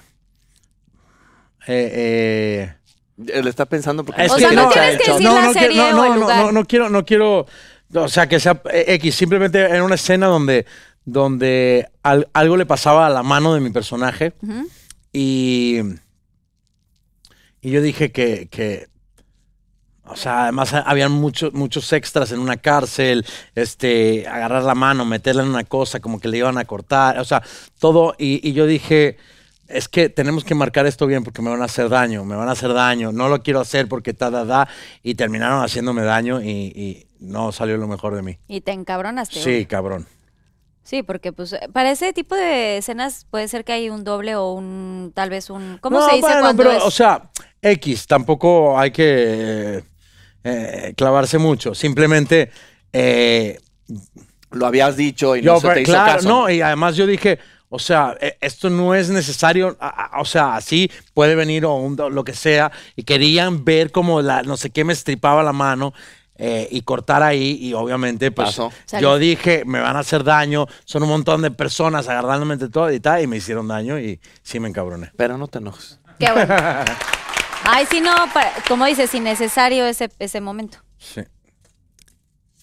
Eh, 1.71 1.93
eh, 1.95 2.75
Él 3.33 3.47
está 3.47 3.67
pensando 3.67 4.05
porque 4.05 4.25
es 4.25 4.33
que 4.33 4.41
sea, 4.41 4.51
no 4.53 4.63
no, 4.65 4.69
tienes 4.71 4.99
que 4.99 5.09
no, 5.09 5.15
decir 5.15 5.25
no, 5.27 5.35
la 5.35 5.43
no 5.47 5.53
quiero- 5.53 5.75
no, 5.75 6.01
o 6.01 6.05
el 6.05 6.11
no, 6.11 6.17
lugar. 6.21 6.37
no, 6.47 6.53
no 6.53 6.65
quiero, 6.65 6.91
no 6.91 7.05
quiero, 7.05 7.47
o 7.95 8.09
sea, 8.09 8.29
que 8.29 8.41
sea 8.41 8.61
eh, 8.73 8.85
X, 8.95 9.15
simplemente 9.15 9.65
en 9.65 9.83
una 9.83 9.95
escena 9.95 10.27
donde, 10.27 10.67
donde 11.05 11.89
al- 12.03 12.29
algo 12.33 12.57
le 12.57 12.67
pasaba 12.67 13.07
a 13.07 13.11
la 13.11 13.23
mano 13.23 13.55
de 13.55 13.61
mi 13.61 13.71
personaje 13.71 14.33
y, 15.13 15.79
y 17.61 17.71
yo 17.71 17.83
dije 17.83 18.11
que, 18.11 18.49
que, 18.51 18.89
o 20.05 20.17
sea, 20.17 20.45
además 20.45 20.73
habían 20.75 21.13
muchos 21.13 21.53
muchos 21.53 21.93
extras 21.93 22.33
en 22.33 22.41
una 22.41 22.57
cárcel, 22.57 23.25
este, 23.55 24.27
agarrar 24.27 24.63
la 24.65 24.75
mano, 24.75 25.05
meterla 25.05 25.43
en 25.43 25.49
una 25.51 25.65
cosa, 25.65 26.01
como 26.01 26.19
que 26.21 26.29
le 26.29 26.39
iban 26.39 26.59
a 26.59 26.65
cortar, 26.65 27.19
o 27.19 27.25
sea, 27.25 27.43
todo, 27.79 28.15
y, 28.19 28.47
y 28.49 28.53
yo 28.55 28.67
dije, 28.67 29.19
es 29.71 29.89
que 29.89 30.09
tenemos 30.09 30.45
que 30.45 30.55
marcar 30.55 30.87
esto 30.87 31.07
bien 31.07 31.25
porque 31.25 31.43
me 31.43 31.51
van 31.51 31.63
a 31.63 31.67
hacer 31.67 31.89
daño, 31.89 32.25
me 32.25 32.37
van 32.37 32.49
a 32.49 32.53
hacer 32.53 32.73
daño, 32.73 33.13
no 33.13 33.29
lo 33.29 33.43
quiero 33.43 33.61
hacer 33.61 33.89
porque 33.89 34.15
ta, 34.15 34.31
da, 34.31 34.45
da, 34.45 34.69
y 35.03 35.15
terminaron 35.15 35.63
haciéndome 35.63 36.03
daño 36.03 36.41
y, 36.43 36.49
y 36.49 37.07
no 37.21 37.53
salió 37.53 37.77
lo 37.77 37.87
mejor 37.87 38.15
de 38.15 38.23
mí. 38.23 38.39
Y 38.49 38.61
te 38.61 38.73
encabronaste. 38.73 39.41
Sí, 39.41 39.67
cabrón. 39.67 40.07
Sí, 40.83 41.03
porque 41.03 41.33
pues 41.33 41.55
para 41.73 41.91
ese 41.91 42.13
tipo 42.13 42.35
de 42.35 42.79
escenas 42.79 43.27
puede 43.31 43.47
ser 43.49 43.65
que 43.65 43.73
hay 43.73 43.91
un 43.91 44.03
doble 44.03 44.35
o 44.35 44.53
un, 44.53 45.13
tal 45.15 45.31
vez 45.31 45.51
un, 45.51 45.79
¿cómo 45.81 46.01
No, 46.01 46.07
se 46.09 46.17
dice 46.17 46.27
bueno, 46.27 46.41
cuando 46.41 46.63
pero, 46.65 46.77
es? 46.77 46.83
o 46.83 46.91
sea, 46.91 47.31
X, 47.63 48.07
tampoco 48.07 48.79
hay 48.79 48.91
que 48.91 49.85
eh, 50.43 50.95
clavarse 50.97 51.39
mucho. 51.39 51.75
Simplemente, 51.75 52.51
eh, 52.93 53.61
lo 54.51 54.67
habías 54.67 54.97
dicho 54.97 55.37
y 55.37 55.43
yo, 55.43 55.55
no 55.55 55.61
se 55.61 55.69
te 55.69 55.83
hizo 55.83 55.93
claro, 55.93 56.13
caso. 56.15 56.29
no, 56.29 56.51
y 56.51 56.61
además 56.61 56.97
yo 56.97 57.07
dije, 57.07 57.39
o 57.71 57.79
sea, 57.79 58.17
eh, 58.21 58.37
esto 58.41 58.69
no 58.69 58.95
es 58.95 59.09
necesario, 59.11 59.79
o 60.19 60.25
sea, 60.27 60.57
así 60.57 60.91
puede 61.15 61.35
venir 61.37 61.65
o 61.65 61.75
un, 61.77 61.97
lo 61.97 62.25
que 62.25 62.35
sea, 62.35 62.71
y 62.97 63.05
querían 63.05 63.65
ver 63.65 63.91
como 63.93 64.21
la, 64.21 64.43
no 64.43 64.57
sé 64.59 64.71
qué 64.71 64.85
me 64.85 64.93
estripaba 64.93 65.43
la 65.43 65.53
mano. 65.53 65.95
eh, 66.43 66.67
y 66.71 66.81
cortar 66.83 67.23
ahí, 67.23 67.59
y 67.61 67.75
obviamente, 67.75 68.31
pues 68.33 68.49
Pasó. 68.49 68.73
yo 68.99 69.19
dije, 69.19 69.63
me 69.67 69.79
van 69.79 69.95
a 69.95 69.99
hacer 69.99 70.25
daño, 70.25 70.67
son 70.87 71.03
un 71.03 71.11
montón 71.11 71.43
de 71.43 71.51
personas 71.51 72.09
agarrándome 72.09 72.55
entre 72.55 72.71
todo 72.71 72.91
y 72.91 72.99
tal, 72.99 73.23
y 73.23 73.27
me 73.27 73.37
hicieron 73.37 73.69
daño, 73.69 73.99
y 73.99 74.19
sí 74.43 74.59
me 74.59 74.69
encabroné. 74.71 75.13
Pero 75.17 75.37
no 75.37 75.49
te 75.49 75.59
enojes. 75.59 76.01
Qué 76.19 76.33
bueno. 76.33 76.55
Ay, 77.65 77.85
si 77.91 78.01
no, 78.01 78.15
para- 78.33 78.55
como 78.67 78.87
dices, 78.87 79.15
innecesario 79.15 79.85
ese, 79.85 80.11
ese 80.19 80.41
momento. 80.41 80.79
Sí. 80.97 81.21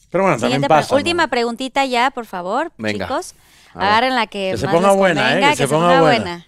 Pero 0.10 0.24
bueno, 0.24 0.38
también 0.39 0.62
Siguiente 0.62 0.68
pre-. 0.68 0.88
¿no? 0.89 0.95
última 0.95 1.28
preguntita 1.28 1.86
ya, 1.86 2.10
por 2.12 2.26
favor, 2.26 2.72
Venga. 2.80 3.05
chicos. 3.05 3.36
Agarren 3.80 4.16
la 4.16 4.28
que, 4.28 4.52
Que 4.52 4.58
se 4.58 4.66
más 4.66 4.76
ponga 4.76 4.90
les 4.90 4.98
buena, 4.98 5.38
¿eh? 5.38 5.50
Que 5.52 5.56
se 5.56 5.68
ponga 5.68 6.02
buena. 6.02 6.48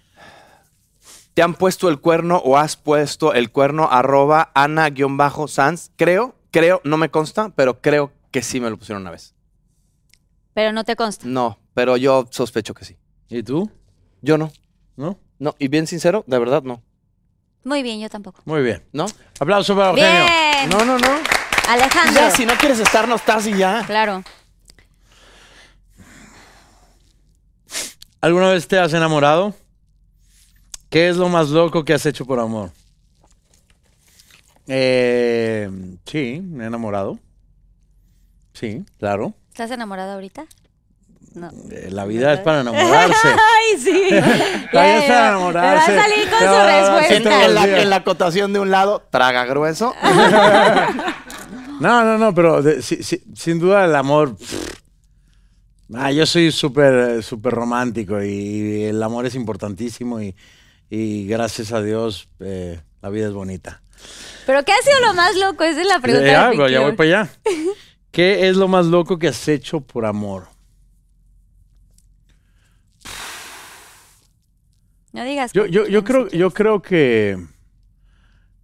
¿Te 1.34 1.42
han 1.42 1.54
puesto 1.54 1.88
el 1.88 2.00
cuerno 2.00 2.36
o 2.38 2.56
has 2.56 2.76
puesto 2.76 3.32
el 3.34 3.50
cuerno 3.50 3.88
arroba 3.90 4.50
ana-sans? 4.54 5.92
Creo, 5.96 6.34
creo, 6.50 6.80
no 6.84 6.96
me 6.96 7.10
consta, 7.10 7.50
pero 7.54 7.80
creo 7.80 8.12
que 8.30 8.42
sí 8.42 8.60
me 8.60 8.68
lo 8.68 8.76
pusieron 8.76 9.02
una 9.02 9.10
vez. 9.10 9.34
Pero 10.54 10.72
no 10.72 10.84
te 10.84 10.96
consta. 10.96 11.26
No, 11.26 11.58
pero 11.72 11.96
yo 11.96 12.26
sospecho 12.30 12.74
que 12.74 12.84
sí. 12.84 12.96
¿Y 13.28 13.42
tú? 13.42 13.70
Yo 14.20 14.36
no. 14.36 14.52
¿No? 14.96 15.18
No, 15.38 15.54
y 15.58 15.68
bien 15.68 15.86
sincero, 15.86 16.24
de 16.26 16.38
verdad 16.38 16.62
no. 16.62 16.82
Muy 17.64 17.82
bien, 17.82 18.00
yo 18.00 18.08
tampoco. 18.08 18.42
Muy 18.44 18.62
bien. 18.62 18.82
¿No? 18.92 19.06
Aplauso 19.38 19.76
para 19.76 19.90
Eugenio. 19.90 20.10
Bien. 20.10 20.70
No, 20.70 20.84
no, 20.84 20.98
no. 20.98 21.18
Alejandro. 21.68 22.20
Ya, 22.20 22.30
si 22.30 22.44
no 22.44 22.54
quieres 22.54 22.80
estar, 22.80 23.06
no 23.06 23.14
estás 23.14 23.46
y 23.46 23.56
ya. 23.56 23.84
Claro. 23.86 24.24
¿Alguna 28.20 28.50
vez 28.50 28.68
te 28.68 28.78
has 28.78 28.92
enamorado? 28.92 29.54
¿Qué 30.90 31.08
es 31.08 31.16
lo 31.16 31.28
más 31.28 31.48
loco 31.50 31.84
que 31.84 31.94
has 31.94 32.04
hecho 32.06 32.24
por 32.26 32.38
amor? 32.40 32.70
Eh, 34.66 35.68
sí, 36.06 36.40
me 36.44 36.64
he 36.64 36.66
enamorado. 36.66 37.18
Sí, 38.52 38.84
claro. 38.98 39.34
¿Estás 39.50 39.70
enamorado 39.70 40.12
ahorita? 40.12 40.44
No. 41.34 41.48
Eh, 41.70 41.88
La 41.90 42.04
vida 42.04 42.32
es 42.34 42.40
para 42.40 42.60
enamorarse. 42.60 43.28
Ay, 43.28 43.78
sí. 43.78 44.08
La 44.72 44.82
vida 44.84 44.98
es 44.98 45.04
para 45.08 45.28
enamorarse. 45.28 45.96
Va 45.96 46.00
a 46.00 46.02
salir 46.08 46.30
con 46.30 46.32
No, 46.32 46.38
su 46.38 46.44
no, 46.44 46.58
no, 46.58 46.66
respuesta. 46.98 47.44
En 47.46 47.54
la, 47.54 47.80
en 47.82 47.90
la 47.90 47.96
acotación 47.96 48.52
de 48.52 48.60
un 48.60 48.70
lado, 48.70 49.02
traga 49.10 49.44
grueso. 49.44 49.94
No, 51.80 52.04
no, 52.04 52.18
no, 52.18 52.34
pero 52.34 52.60
de- 52.62 52.82
si- 52.82 53.02
si- 53.02 53.22
sin 53.34 53.58
duda 53.58 53.86
el 53.86 53.96
amor. 53.96 54.36
pff. 54.36 54.69
Ah, 55.94 56.12
yo 56.12 56.24
soy 56.24 56.52
súper 56.52 56.94
eh, 56.94 57.22
súper 57.22 57.52
romántico 57.52 58.22
y 58.22 58.84
el 58.84 59.02
amor 59.02 59.26
es 59.26 59.34
importantísimo 59.34 60.20
y, 60.20 60.36
y 60.88 61.26
gracias 61.26 61.72
a 61.72 61.82
Dios 61.82 62.28
eh, 62.38 62.80
la 63.02 63.10
vida 63.10 63.26
es 63.26 63.32
bonita. 63.32 63.82
¿Pero 64.46 64.64
qué 64.64 64.72
ha 64.72 64.82
sido 64.82 65.00
lo 65.00 65.14
más 65.14 65.36
loco? 65.36 65.64
Esa 65.64 65.80
es 65.80 65.86
la 65.88 65.98
pregunta. 65.98 66.26
ya, 66.26 66.48
del 66.48 66.56
pero 66.56 66.68
ya 66.68 66.80
voy 66.80 66.92
para 66.92 67.22
allá. 67.22 67.32
¿Qué 68.10 68.48
es 68.48 68.56
lo 68.56 68.68
más 68.68 68.86
loco 68.86 69.18
que 69.18 69.28
has 69.28 69.48
hecho 69.48 69.80
por 69.80 70.04
amor? 70.04 70.48
No 75.12 75.24
digas. 75.24 75.52
Yo, 75.52 75.66
yo, 75.66 75.86
yo 75.86 76.04
creo, 76.04 76.28
yo 76.28 76.52
creo 76.52 76.82
que, 76.82 77.36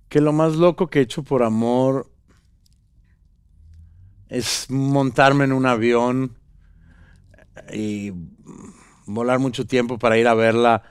que 0.08 0.20
lo 0.20 0.32
más 0.32 0.54
loco 0.54 0.88
que 0.88 1.00
he 1.00 1.02
hecho 1.02 1.24
por 1.24 1.42
amor 1.42 2.08
es 4.28 4.66
montarme 4.70 5.44
en 5.44 5.52
un 5.52 5.66
avión 5.66 6.36
y 7.72 8.12
volar 9.06 9.38
mucho 9.38 9.66
tiempo 9.66 9.98
para 9.98 10.18
ir 10.18 10.26
a 10.28 10.34
verla 10.34 10.82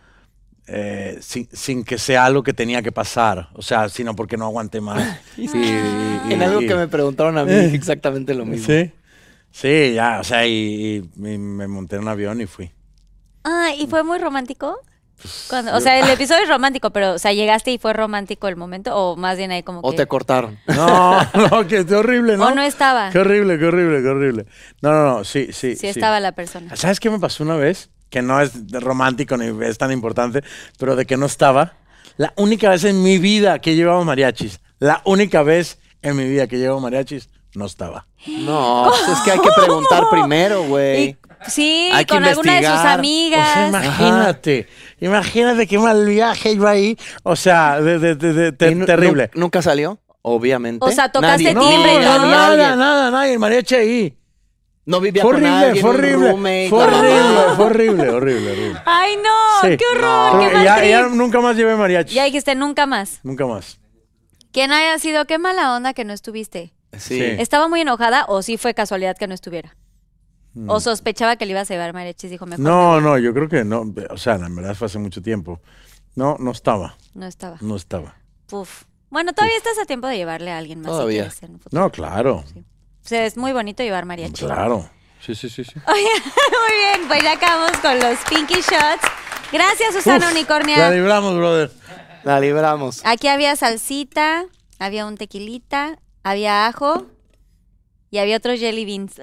eh, 0.67 1.17
sin, 1.21 1.47
sin 1.51 1.83
que 1.83 1.97
sea 1.97 2.25
algo 2.25 2.41
que 2.43 2.53
tenía 2.53 2.81
que 2.81 2.91
pasar. 2.91 3.49
O 3.53 3.61
sea, 3.61 3.87
sino 3.89 4.15
porque 4.15 4.37
no 4.37 4.45
aguanté 4.45 4.81
más. 4.81 5.19
Y- 5.37 5.43
y- 5.45 6.33
En 6.33 6.41
algo 6.41 6.61
y- 6.61 6.67
que 6.67 6.75
me 6.75 6.87
preguntaron 6.87 7.37
a 7.37 7.45
mí 7.45 7.51
exactamente 7.73 8.33
lo 8.33 8.45
mismo. 8.45 8.65
Sí. 8.67 8.91
Sí, 9.51 9.93
ya, 9.93 10.19
o 10.19 10.23
sea, 10.23 10.45
y, 10.47 10.51
y- 11.15 11.27
y 11.33 11.37
me 11.37 11.67
monté 11.67 11.95
en 11.97 12.01
un 12.03 12.07
avión 12.09 12.41
y 12.41 12.45
fui. 12.45 12.71
Ah, 13.43 13.69
¿y 13.77 13.87
fue 13.87 14.03
muy 14.03 14.17
romántico? 14.17 14.79
Cuando, 15.49 15.75
o 15.75 15.81
sea, 15.81 15.99
el 15.99 16.09
episodio 16.13 16.43
es 16.43 16.49
romántico, 16.49 16.91
pero, 16.91 17.13
o 17.13 17.19
sea, 17.19 17.33
llegaste 17.33 17.71
y 17.71 17.77
fue 17.77 17.93
romántico 17.93 18.47
el 18.47 18.55
momento, 18.55 18.95
o 18.95 19.15
más 19.15 19.37
bien 19.37 19.51
ahí 19.51 19.63
como 19.63 19.79
O 19.79 19.91
que... 19.91 19.97
te 19.97 20.07
cortaron. 20.07 20.59
No, 20.67 21.19
no, 21.33 21.67
que 21.67 21.79
es 21.79 21.91
horrible, 21.91 22.37
¿no? 22.37 22.47
O 22.47 22.51
no 22.51 22.61
estaba. 22.61 23.09
Qué 23.11 23.19
horrible, 23.19 23.57
qué 23.57 23.65
horrible, 23.65 24.01
qué 24.01 24.07
horrible. 24.09 24.45
No, 24.81 24.91
no, 24.91 25.03
no, 25.17 25.23
sí, 25.23 25.49
sí. 25.51 25.75
Sí 25.75 25.87
estaba 25.87 26.19
la 26.19 26.33
persona. 26.33 26.75
¿Sabes 26.75 26.99
qué 26.99 27.09
me 27.09 27.19
pasó 27.19 27.43
una 27.43 27.55
vez? 27.55 27.89
Que 28.09 28.21
no 28.21 28.39
es 28.39 28.67
de 28.67 28.79
romántico 28.79 29.35
ni 29.37 29.65
es 29.65 29.77
tan 29.77 29.91
importante, 29.91 30.43
pero 30.77 30.95
de 30.95 31.05
que 31.05 31.17
no 31.17 31.25
estaba. 31.25 31.73
La 32.17 32.33
única 32.37 32.69
vez 32.69 32.83
en 32.83 33.01
mi 33.03 33.17
vida 33.17 33.59
que 33.59 33.75
llevaba 33.75 34.03
mariachis, 34.03 34.59
la 34.79 35.01
única 35.05 35.43
vez 35.43 35.79
en 36.01 36.15
mi 36.15 36.27
vida 36.29 36.47
que 36.47 36.57
llevaba 36.57 36.79
mariachis, 36.79 37.29
no 37.55 37.65
estaba. 37.65 38.07
No, 38.27 38.89
pues 38.89 39.17
es 39.17 39.23
que 39.23 39.31
hay 39.31 39.39
que 39.39 39.49
preguntar 39.55 40.03
primero, 40.09 40.63
güey. 40.63 41.17
Sí, 41.47 41.89
Hay 41.93 42.05
con 42.05 42.23
alguna 42.23 42.55
de 42.59 42.65
sus. 42.67 42.75
O 42.75 42.87
amigas. 42.87 43.53
sea, 43.53 43.67
imagínate, 43.69 44.67
imagínate 44.99 45.67
qué 45.67 45.77
mal 45.79 46.05
viaje 46.05 46.51
iba 46.51 46.71
ahí. 46.71 46.97
O 47.23 47.35
sea, 47.35 47.79
de, 47.81 47.99
de- 47.99 48.15
de- 48.15 48.33
de- 48.33 48.51
te- 48.51 48.71
¿Y 48.71 48.75
nu- 48.75 48.85
terrible. 48.85 49.29
nu- 49.33 49.41
¿Nunca 49.41 49.61
salió? 49.61 49.99
Obviamente. 50.21 50.83
O 50.85 50.91
sea, 50.91 51.11
tocaste 51.11 51.43
Nadie. 51.43 51.53
No, 51.53 51.69
timbre 51.69 51.93
y 51.93 51.97
no, 51.99 52.15
todo. 52.15 52.25
nada, 52.27 52.75
nada, 52.75 53.11
nadie, 53.11 53.33
el 53.33 53.39
mariachi 53.39 53.75
ahí. 53.75 54.17
No 54.87 54.99
vivía 54.99 55.23
Fue 55.23 55.33
con 55.33 55.43
horrible, 55.45 55.81
fue 55.81 55.89
un 55.89 55.95
horrible, 55.95 56.29
roommate, 56.29 56.69
fue 56.69 56.79
nada. 56.85 56.99
horrible, 56.99 57.55
fue 57.55 57.65
horrible, 57.65 58.09
horrible, 58.09 58.51
horrible. 58.51 58.81
Ay, 58.85 59.15
no, 59.17 59.69
Sí. 59.69 59.77
qué 59.77 59.85
horror, 59.91 60.33
No. 60.35 60.39
qué 60.49 60.53
mal 60.55 60.63
ya, 60.87 61.01
nunca 61.09 61.41
más 61.41 61.55
llevé 61.55 61.75
mariachi. 61.75 62.13
Ya 62.13 62.23
dijiste 62.25 62.53
nunca 62.55 62.85
más. 62.85 63.19
Nunca 63.23 63.45
más. 63.47 63.79
¿Quién 64.51 64.71
haya 64.71 64.97
sido? 64.99 65.25
Qué 65.25 65.37
mala 65.39 65.75
onda 65.75 65.93
que 65.93 66.05
no 66.05 66.13
estuviste. 66.13 66.73
Sí. 66.93 67.17
Sí. 67.19 67.23
¿Estaba 67.39 67.67
muy 67.67 67.81
enojada 67.81 68.25
o 68.27 68.41
sí 68.43 68.57
fue 68.57 68.73
casualidad 68.75 69.17
que 69.17 69.27
no 69.27 69.33
estuviera? 69.33 69.75
Mm. 70.55 70.69
¿O 70.69 70.79
sospechaba 70.79 71.35
que 71.35 71.45
le 71.45 71.51
ibas 71.51 71.69
a 71.69 71.73
llevar 71.73 71.93
mariachis? 71.93 72.31
Dijo, 72.31 72.45
mejor 72.45 72.63
No, 72.63 73.01
no, 73.01 73.17
yo 73.17 73.33
creo 73.33 73.47
que 73.49 73.63
no. 73.63 73.93
O 74.09 74.17
sea, 74.17 74.35
en 74.35 74.55
verdad 74.55 74.73
fue 74.73 74.87
hace 74.87 74.97
mucho 74.97 75.21
tiempo. 75.21 75.59
No, 76.15 76.37
no 76.39 76.51
estaba. 76.51 76.97
no 77.13 77.27
estaba. 77.27 77.57
No 77.61 77.75
estaba. 77.75 78.15
Puf. 78.47 78.83
Bueno, 79.09 79.33
todavía 79.33 79.57
estás 79.57 79.77
a 79.79 79.85
tiempo 79.85 80.07
de 80.07 80.17
llevarle 80.17 80.51
a 80.51 80.57
alguien 80.57 80.79
más. 80.79 80.91
si 80.91 80.91
Todavía. 80.93 81.29
quieres. 81.29 81.71
No, 81.71 81.91
claro. 81.91 82.37
O 82.55 83.07
sea, 83.07 83.25
es 83.25 83.37
muy 83.37 83.51
bonito 83.51 83.83
llevar 83.83 84.05
mariachi. 84.05 84.45
Claro. 84.45 84.89
Sí, 85.21 85.35
sí, 85.35 85.49
sí, 85.49 85.63
sí. 85.63 85.73
Oye, 85.87 86.03
muy 86.67 86.77
bien, 86.77 87.07
pues 87.07 87.21
ya 87.23 87.33
acabamos 87.33 87.77
con 87.77 87.99
los 87.99 88.17
Pinky 88.29 88.55
Shots. 88.61 89.03
Gracias, 89.51 89.93
Susana 89.93 90.27
Uf, 90.27 90.31
Unicornia. 90.31 90.77
La 90.77 90.91
libramos, 90.91 91.35
brother. 91.35 91.71
La 92.23 92.39
libramos. 92.39 93.01
Aquí 93.05 93.27
había 93.27 93.55
salsita, 93.55 94.45
había 94.79 95.05
un 95.05 95.17
tequilita, 95.17 95.99
había 96.23 96.65
ajo 96.67 97.05
y 98.09 98.17
había 98.19 98.37
otros 98.37 98.59
jelly 98.59 98.85
beans. 98.85 99.19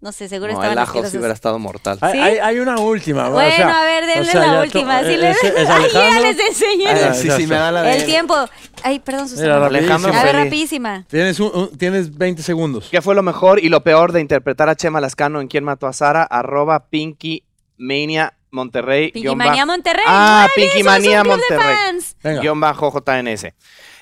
No 0.00 0.12
sé, 0.12 0.28
seguro 0.28 0.52
No, 0.52 0.58
estaban 0.60 0.78
el 0.78 0.78
ajo 0.78 1.04
sí 1.06 1.16
hubiera 1.16 1.34
estado 1.34 1.58
mortal. 1.58 1.98
Hay, 2.00 2.12
¿Sí? 2.12 2.18
hay, 2.20 2.38
hay 2.38 2.58
una 2.60 2.78
última. 2.78 3.28
Bueno, 3.30 3.48
o 3.52 3.56
sea, 3.56 3.80
a 3.80 3.84
ver, 3.84 4.06
denle 4.06 4.20
o 4.28 4.32
sea, 4.32 4.46
la 4.52 4.62
última. 4.62 5.00
sí 5.00 5.06
eh, 5.14 5.16
les... 5.18 5.42
es- 5.42 5.54
es 5.56 5.68
Ay, 5.68 5.84
ya 5.92 6.20
les 6.20 6.38
enseñé. 6.38 6.88
Ah, 6.90 7.14
sí, 7.14 7.28
sí, 7.32 7.46
me 7.48 7.56
da 7.56 7.72
la 7.72 7.92
El 7.96 8.06
tiempo. 8.06 8.34
Ay, 8.84 9.00
perdón, 9.00 9.24
Mira, 9.24 9.36
Susana. 9.36 9.66
Alejandro 9.66 10.12
a 10.12 10.22
ver, 10.22 10.30
Feli. 10.32 10.44
rapidísima. 10.44 11.04
Tienes, 11.08 11.40
un- 11.40 11.50
un- 11.52 11.76
tienes 11.76 12.16
20 12.16 12.42
segundos. 12.44 12.88
¿Qué 12.92 13.02
fue 13.02 13.16
lo 13.16 13.24
mejor 13.24 13.58
y 13.58 13.68
lo 13.70 13.82
peor 13.82 14.12
de 14.12 14.20
interpretar 14.20 14.68
a 14.68 14.76
Chema 14.76 15.00
Lascano 15.00 15.40
en 15.40 15.48
Quién 15.48 15.64
mató 15.64 15.88
a 15.88 15.92
Sara? 15.92 16.22
Arroba 16.22 16.86
Pinky 16.90 17.42
Mania 17.76 18.34
Monterrey. 18.52 19.06
Pinky 19.10 19.22
guion 19.26 19.36
Manía 19.38 19.66
Monterrey. 19.66 20.04
Ah, 20.06 20.46
¡Órale, 20.46 20.52
Pinky 20.54 20.82
somos 20.84 20.96
un 20.96 21.02
Manía 21.02 21.22
club 21.22 21.34
de 21.48 21.56
Monterrey. 21.56 22.38
Guión 22.40 22.60
bajo 22.60 22.92
JNS. 22.92 23.46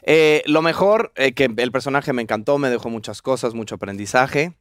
Eh, 0.02 0.42
lo 0.44 0.60
mejor, 0.60 1.12
eh, 1.16 1.32
que 1.32 1.50
el 1.56 1.72
personaje 1.72 2.12
me 2.12 2.20
encantó, 2.20 2.58
me 2.58 2.68
dejó 2.68 2.90
muchas 2.90 3.22
cosas, 3.22 3.54
mucho 3.54 3.76
aprendizaje. 3.76 4.52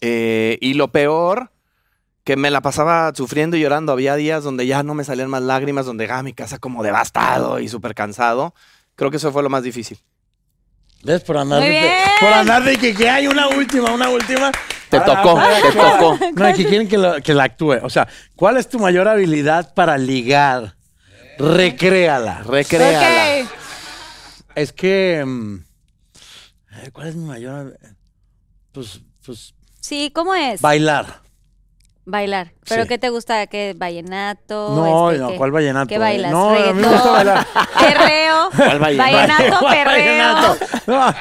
Eh, 0.00 0.58
y 0.60 0.74
lo 0.74 0.92
peor, 0.92 1.50
que 2.24 2.36
me 2.36 2.50
la 2.50 2.60
pasaba 2.60 3.12
sufriendo 3.14 3.56
y 3.56 3.60
llorando. 3.60 3.92
Había 3.92 4.14
días 4.16 4.42
donde 4.44 4.66
ya 4.66 4.82
no 4.82 4.94
me 4.94 5.04
salían 5.04 5.30
más 5.30 5.42
lágrimas, 5.42 5.86
donde 5.86 6.04
llegaba 6.04 6.20
a 6.20 6.24
mi 6.24 6.32
casa 6.32 6.58
como 6.58 6.82
devastado 6.82 7.58
y 7.60 7.68
súper 7.68 7.94
cansado. 7.94 8.54
Creo 8.96 9.10
que 9.10 9.16
eso 9.18 9.32
fue 9.32 9.42
lo 9.42 9.50
más 9.50 9.62
difícil. 9.62 9.98
¿Ves? 11.02 11.22
Por 11.22 11.38
andar, 11.38 11.60
Muy 11.60 11.68
de, 11.70 11.80
bien. 11.80 11.92
por 12.20 12.32
andar 12.32 12.62
de 12.62 12.76
que, 12.76 12.94
que 12.94 13.08
hay 13.08 13.26
una 13.26 13.48
última, 13.48 13.90
una 13.92 14.10
última. 14.10 14.52
Te 14.90 14.98
Ahora, 14.98 15.22
tocó, 15.22 15.40
te 15.62 15.72
tocó. 15.72 16.18
No, 16.36 16.50
y 16.50 16.52
que 16.54 16.66
quieren 16.66 16.88
que, 16.88 16.98
lo- 16.98 17.22
que 17.22 17.32
la 17.32 17.44
actúe. 17.44 17.78
O 17.82 17.88
sea, 17.88 18.06
¿cuál 18.36 18.56
es 18.58 18.68
tu 18.68 18.78
mayor 18.78 19.08
habilidad 19.08 19.72
para 19.72 19.96
ligar? 19.96 20.74
Recréala. 21.38 22.42
Recréala. 22.42 23.44
Ok. 23.44 23.50
Es 24.56 24.72
que. 24.72 25.24
mm, 25.24 25.56
¿Cuál 26.92 27.08
es 27.08 27.14
mi 27.16 27.24
mayor. 27.24 27.78
Pues, 28.72 29.00
pues 29.24 29.54
Sí, 29.80 30.10
¿cómo 30.14 30.34
es? 30.34 30.60
bailar. 30.60 31.20
Bailar. 32.06 32.52
¿Pero 32.68 32.82
Sí. 32.82 32.88
qué 32.88 32.98
te 32.98 33.08
gusta? 33.10 33.46
¿Qué 33.46 33.74
vallenato? 33.76 34.74
No, 34.74 35.10
Este, 35.10 35.22
no, 35.22 35.28
¿qué- 35.30 35.36
¿cuál 35.36 35.50
vallenato? 35.52 35.86
¿Qué 35.88 35.98
bailas? 35.98 36.32
No, 36.32 36.48
a 36.50 36.52
mí 36.54 36.58
me 36.58 36.64
¿Reggaetón? 36.72 36.92
gusta 36.92 37.10
bailar. 37.12 37.46
¿Perreo? 37.78 38.50
vallenato? 38.80 38.96
Vallenato, 39.12 39.58
¿Cuál 39.60 39.74
perreo. 39.74 39.94
vallenato? 39.94 40.56
No. 40.86 41.14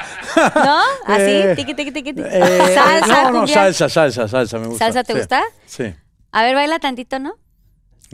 ¿No? 0.66 0.82
¿Así? 1.06 1.24
Eh, 1.32 1.54
Tiqui, 1.56 1.74
tiqui, 1.76 1.92
tiqui, 1.92 2.14
tiqui. 2.14 2.30
Eh, 2.32 2.72
Salsa, 2.74 3.08
no, 3.24 3.32
no, 3.32 3.40
cumbia. 3.40 3.54
salsa, 3.54 3.90
salsa, 3.90 4.28
salsa, 4.28 4.58
me 4.60 4.68
gusta. 4.68 4.86
¿Salsa 4.86 5.04
te 5.04 5.14
Sí, 5.14 5.20
gusta? 5.20 5.44
Sí. 5.66 5.94
A 6.32 6.44
ver, 6.44 6.56
baila 6.56 6.80
tantito, 6.80 7.20
¿no? 7.20 7.34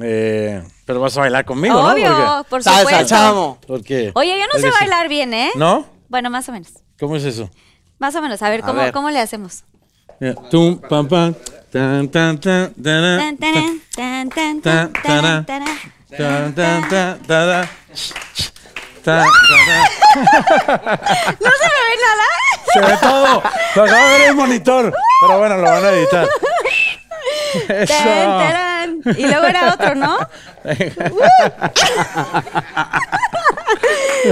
Eh, 0.01 0.61
pero 0.85 0.99
vas 0.99 1.15
a 1.17 1.21
bailar 1.21 1.45
conmigo, 1.45 1.79
Obvio, 1.79 2.09
¿no? 2.09 2.43
por 2.49 2.61
Salsa, 2.61 2.81
supuesto. 2.81 3.05
chamo. 3.07 3.57
Porque, 3.65 4.11
porque 4.13 4.31
Oye, 4.33 4.37
yo 4.39 4.45
no 4.53 4.59
sé 4.59 4.69
bailar 4.69 5.07
bien, 5.07 5.33
¿eh? 5.33 5.51
¿No? 5.55 5.85
Bueno, 6.09 6.29
más 6.29 6.49
o 6.49 6.51
menos. 6.51 6.69
¿Cómo 6.99 7.15
es 7.15 7.23
eso? 7.23 7.49
Más 7.99 8.13
o 8.15 8.21
menos. 8.21 8.41
A 8.41 8.49
ver, 8.49 8.61
A 8.61 8.65
¿cómo, 8.65 8.79
ver. 8.81 8.91
¿cómo 8.91 9.09
le 9.11 9.19
hacemos? 9.19 9.63
Tum, 10.49 10.79
pam, 10.79 11.07
pam, 11.07 11.35
tan, 11.71 12.07
tan, 12.07 12.37
tan, 12.39 12.73
Tan, 12.73 13.37
tan, 13.37 13.37
tan, 13.37 13.81
tan, 13.95 14.29
tan, 14.29 14.61
tan, 14.61 14.93
taran. 15.03 15.45
tan, 15.45 16.55
tan, 16.55 16.89
tan, 16.89 17.19
tará, 17.27 17.67
tan, 19.03 19.25
tará. 19.25 19.27
¿No 21.41 21.51
se 21.51 21.67
me 21.67 21.81
ve 21.83 21.95
nada? 22.05 22.27
Se 22.73 22.79
ve 22.79 22.97
todo. 23.01 23.43
Lo 23.75 23.83
acabo 23.83 24.05
de 24.07 24.11
ver 24.17 24.21
el 24.29 24.35
monitor. 24.35 24.93
Pero 25.21 25.37
bueno, 25.39 25.57
lo 25.57 25.63
van 25.63 25.85
a 25.85 25.89
editar. 25.89 26.27
Eso. 27.67 27.93
Tan, 27.93 28.39
taran. 28.39 29.01
Y 29.17 29.27
luego 29.27 29.45
era 29.45 29.73
otro, 29.73 29.95
¿no? 29.95 30.17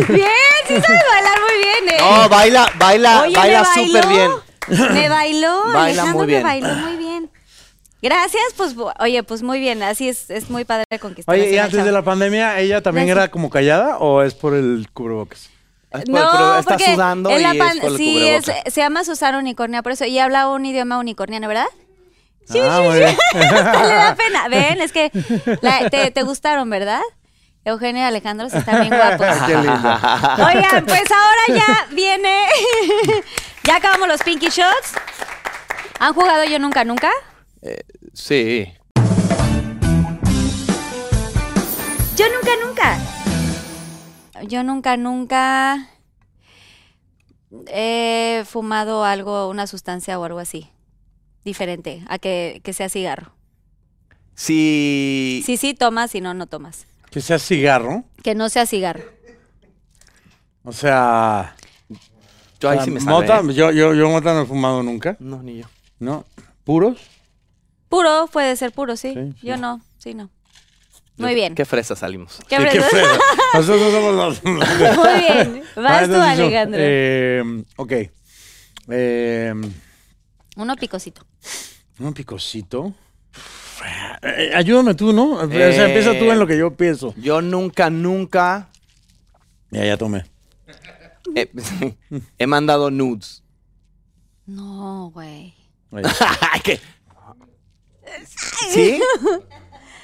Bien, 0.08 0.30
sí 0.68 0.82
sabes 0.82 1.04
bailar 1.10 1.40
muy 1.42 1.58
bien, 1.58 1.90
¿eh? 1.90 1.98
No, 2.00 2.30
baila, 2.30 2.72
baila, 2.76 3.22
Oye, 3.24 3.36
baila 3.36 3.66
súper 3.66 4.08
bien. 4.08 4.32
Me 4.68 5.10
bailó, 5.10 5.64
Baila 5.66 5.84
Alejandro 6.04 6.18
muy 6.18 6.28
bien. 6.28 6.40
me 6.40 6.44
bailó 6.44 6.74
muy 6.76 6.98
bien. 6.98 7.30
Gracias, 8.02 8.44
pues, 8.58 8.76
oye, 9.00 9.24
pues 9.24 9.44
muy 9.44 9.60
bien, 9.62 9.82
así 9.82 10.10
es, 10.10 10.30
es 10.30 10.50
muy 10.50 10.66
padre 10.66 10.84
conquistar. 11.00 11.34
Oye, 11.34 11.52
¿y 11.54 11.58
antes 11.58 11.86
de 11.86 11.92
la 11.92 12.02
pandemia 12.02 12.60
ella 12.60 12.82
también 12.82 13.08
Gracias. 13.08 13.24
era 13.26 13.32
como 13.32 13.50
callada 13.50 13.98
o 14.00 14.22
es 14.22 14.34
por 14.34 14.54
el 14.54 14.88
cubrebocas? 14.94 15.50
Es 15.92 16.04
por 16.06 16.20
cubre- 16.20 16.60
está 16.60 16.72
porque 16.78 16.94
sudando 16.96 17.30
en 17.30 17.40
y 17.40 17.44
la 17.44 17.52
es 17.52 17.58
pan- 17.58 17.80
por 17.80 17.92
el 17.92 17.98
sí, 17.98 18.28
es- 18.28 18.46
se 18.74 18.82
llama 18.82 19.04
Susana 19.06 19.38
Unicornia, 19.38 19.82
por 19.84 19.94
eso, 19.94 20.04
y 20.06 20.20
habla 20.20 20.50
un 20.50 20.66
idioma 20.66 20.98
unicorniano, 20.98 21.48
¿verdad? 21.48 21.68
Sí, 22.46 22.60
ah, 22.62 22.82
sí, 22.92 23.16
sí. 23.32 23.38
Le 23.40 23.48
da 23.96 24.16
pena. 24.18 24.48
Ven, 24.50 24.82
es 24.82 24.92
que 24.92 25.10
la- 25.62 25.90
te, 25.90 26.12
te 26.12 26.24
gustaron, 26.24 26.70
¿verdad? 26.70 27.00
Eugenio 27.64 28.02
y 28.02 28.06
Alejandro 28.06 28.50
sí 28.50 28.58
están 28.58 28.82
bien 28.82 28.94
guapos. 28.98 29.28
Qué 29.48 29.54
lindo. 29.54 29.72
Oigan, 30.46 30.86
pues 30.86 31.04
ahora 31.10 31.44
ya 31.58 31.88
viene. 31.92 32.48
Ya 33.66 33.78
acabamos 33.78 34.08
los 34.08 34.22
Pinky 34.24 34.48
Shots. 34.48 34.94
¿Han 36.00 36.14
jugado 36.14 36.44
yo 36.46 36.60
nunca, 36.60 36.84
nunca? 36.84 37.10
Sí. 38.14 38.74
Yo 42.16 42.26
nunca, 42.30 42.52
nunca. 42.66 43.00
Yo 44.48 44.64
nunca, 44.64 44.98
nunca 44.98 45.90
he 47.68 48.44
fumado 48.46 49.06
algo, 49.06 49.50
una 49.50 49.68
sustancia 49.68 50.20
o 50.20 50.24
algo 50.24 50.40
así. 50.40 50.70
Diferente 51.46 52.04
a 52.08 52.20
que, 52.20 52.62
que 52.64 52.74
sea 52.74 52.90
cigarro. 52.90 53.34
Sí. 54.36 55.42
Sí, 55.46 55.58
sí, 55.58 55.74
tomas, 55.74 56.12
si 56.12 56.22
no, 56.22 56.34
no 56.34 56.48
tomas. 56.48 56.88
Que 57.12 57.22
sea 57.22 57.40
cigarro. 57.40 58.04
Que 58.24 58.36
no 58.36 58.50
sea 58.50 58.66
cigarro. 58.66 59.04
O 60.64 60.72
sea. 60.72 61.56
Yo 62.64 62.70
ahí 62.70 62.78
o 62.78 62.80
sea, 62.80 62.86
sí 62.86 62.92
me 62.92 63.00
mota, 63.02 63.38
salvé. 63.38 63.52
¿eh? 63.52 63.56
yo, 63.56 63.72
yo, 63.72 63.94
yo 63.94 64.10
mota 64.10 64.34
no 64.34 64.42
he 64.42 64.46
fumado 64.46 64.82
nunca. 64.84 65.16
No, 65.20 65.44
ni 65.44 65.58
yo. 65.60 65.66
¿No? 66.00 66.26
¿Puros? 66.64 66.98
Puro, 67.90 68.28
puede 68.32 68.56
ser 68.56 68.72
puro, 68.72 68.96
sí. 68.98 69.14
Sí, 69.14 69.34
sí. 69.40 69.48
Yo 69.48 69.58
no, 69.58 69.82
sí, 69.98 70.14
no. 70.14 70.30
Muy 71.18 71.36
bien. 71.36 71.54
Qué 71.54 71.64
fresa 71.66 71.96
salimos. 71.96 72.40
¿Qué 72.50 72.58
Sí, 72.58 72.64
qué 72.64 72.70
fresa? 72.82 72.88
fresa. 72.90 73.20
Nosotros 73.54 73.92
somos 73.92 74.16
los. 74.16 74.44
Muy 74.44 75.20
bien. 75.20 75.64
Vas 75.76 76.04
Ah, 76.04 76.06
tú, 76.06 76.12
yo, 76.14 76.22
Alejandro. 76.24 76.80
eh, 76.82 77.64
ok. 77.76 77.92
Eh, 78.90 79.54
Uno 80.58 80.76
picosito. 80.76 81.22
un 82.00 82.14
picosito. 82.14 82.94
Eh, 84.24 84.52
ayúdame 84.56 84.96
tú, 84.96 85.14
¿no? 85.14 85.34
O 85.34 85.48
sea, 85.50 85.86
empieza 85.86 86.18
tú 86.18 86.32
en 86.32 86.40
lo 86.40 86.48
que 86.48 86.58
yo 86.58 86.76
pienso. 86.76 87.14
Yo 87.18 87.42
nunca, 87.42 87.90
nunca 87.90 88.70
Ya, 89.72 89.86
ya 89.86 89.98
tomé. 89.98 90.24
He, 91.36 91.50
he 92.38 92.48
mandado 92.48 92.90
nudes. 92.92 93.44
No, 94.46 95.10
güey. 95.14 95.54
¿Sí? 98.70 99.00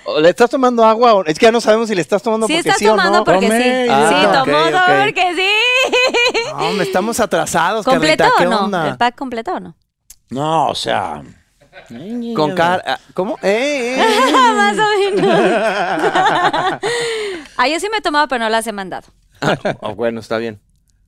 ¿O 0.06 0.20
¿Le 0.20 0.30
estás 0.30 0.50
tomando 0.50 0.84
agua? 0.86 1.14
o- 1.16 1.26
Es 1.26 1.38
que 1.38 1.46
ya 1.46 1.52
no 1.52 1.62
sabemos 1.62 1.90
si 1.90 1.96
le 1.96 2.02
estás 2.02 2.22
tomando 2.24 2.48
Sí, 2.48 2.54
porque 2.54 2.70
estás 2.70 2.80
sí 2.80 2.88
o 2.88 2.92
tomando 2.92 3.20
no. 3.20 3.24
porque 3.24 3.48
Tomé, 3.48 3.58
sí. 3.58 3.70
sí, 3.70 3.88
Ah, 3.92 4.32
tomó, 4.44 4.58
ok, 4.58 4.72
tomó 4.72 4.84
ok. 4.84 5.04
porque 5.04 5.36
sí. 5.36 5.50
No, 6.52 6.68
hombre, 6.70 6.86
estamos 6.86 7.20
atrasados, 7.20 7.86
¿Completo 7.86 8.24
Carlita. 8.24 8.38
¿Qué 8.42 8.48
o 8.48 8.50
no? 8.50 8.66
onda? 8.66 8.88
¿El 8.90 8.98
pack 8.98 9.16
completo 9.16 9.54
o 9.54 9.60
no? 9.60 9.76
No, 10.30 10.68
o 10.70 10.76
sea. 10.76 11.22
Con 12.36 12.56
cara... 12.56 13.00
¿Cómo? 13.14 13.38
¡Eh, 13.42 13.96
eh, 13.98 14.02
eh! 14.02 14.32
Más 14.56 14.78
o 14.78 15.12
menos. 15.16 15.40
ah, 17.58 17.68
yo 17.68 17.80
sí 17.80 17.88
me 17.92 17.98
he 17.98 18.02
tomado, 18.02 18.28
pero 18.28 18.44
no 18.44 18.50
las 18.50 18.66
he 18.68 18.72
mandado. 18.72 19.08
Oh, 19.82 19.96
bueno, 19.96 20.20
está 20.20 20.38
bien. 20.38 20.60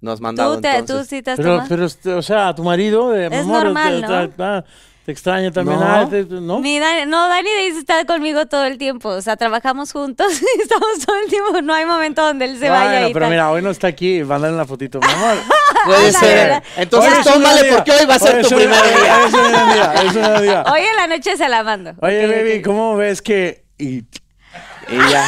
Nos 0.02 0.20
mandado 0.20 0.56
¿Tú, 0.56 0.62
te, 0.62 0.72
tú 0.72 0.78
entonces. 0.80 1.08
sí 1.08 1.22
te 1.22 1.32
has 1.32 1.38
Pero, 1.38 1.50
tomado. 1.52 1.70
pero, 1.70 1.86
este, 1.86 2.14
o 2.14 2.22
sea, 2.24 2.54
tu 2.56 2.64
marido 2.64 3.12
de 3.12 3.28
Es 3.28 3.34
amor, 3.42 3.66
normal, 3.66 4.02
te, 4.02 4.08
¿no? 4.08 4.30
te- 4.30 4.44
ah, 4.44 4.66
te 5.06 5.12
extraña 5.12 5.52
también. 5.52 5.80
No. 5.80 5.86
ah, 5.86 6.08
te- 6.10 6.24
¿no? 6.26 6.60
Mi 6.60 6.80
Dani- 6.80 7.06
no, 7.08 7.28
Dani 7.28 7.50
dice 7.68 7.80
está 7.80 8.04
conmigo 8.06 8.48
todo 8.48 8.66
el 8.66 8.78
tiempo. 8.80 9.10
O 9.10 9.22
sea, 9.22 9.36
trabajamos 9.38 9.92
juntos 9.92 10.28
y 10.58 10.62
estamos 10.62 11.06
todo 11.06 11.16
el 11.24 11.30
tiempo. 11.30 11.62
No 11.62 11.74
hay 11.74 11.86
momento 11.86 12.24
donde 12.24 12.46
él 12.46 12.58
se 12.60 12.70
vaya 12.70 12.92
Bueno, 12.92 13.08
y 13.10 13.14
pero 13.14 13.26
tal. 13.26 13.30
mira, 13.32 13.52
hoy 13.52 13.62
no 13.62 13.70
está 13.70 13.88
aquí. 13.88 14.24
Mándale 14.24 14.54
una 14.56 14.66
fotito, 14.66 15.00
mi 15.00 15.12
amor. 15.12 15.36
Puede 15.86 16.12
ser. 16.14 16.64
Entonces 16.78 17.24
tómale 17.24 17.72
porque 17.74 17.92
hoy 17.92 18.06
va 18.06 18.16
a 18.16 18.20
ser 18.20 18.36
Hoy 18.38 18.42
tu 18.44 18.50
primer 18.56 18.70
día, 18.84 19.26
Es 19.28 19.34
un 19.34 19.52
día, 19.74 19.94
es 19.94 20.16
un 20.16 20.42
día. 20.44 20.64
Hoy 20.72 20.82
en 20.82 20.96
la 20.96 21.08
noche 21.08 21.38
se 21.38 21.48
la 21.50 21.64
mando. 21.64 21.94
Oye, 22.02 22.26
Ok, 22.28 22.32
baby, 22.36 22.58
ok. 22.60 22.66
¿cómo 22.66 22.96
ves 22.98 23.22
que.? 23.22 23.66
Y, 23.80 23.98
Y 23.98 24.98
ya. 25.12 25.26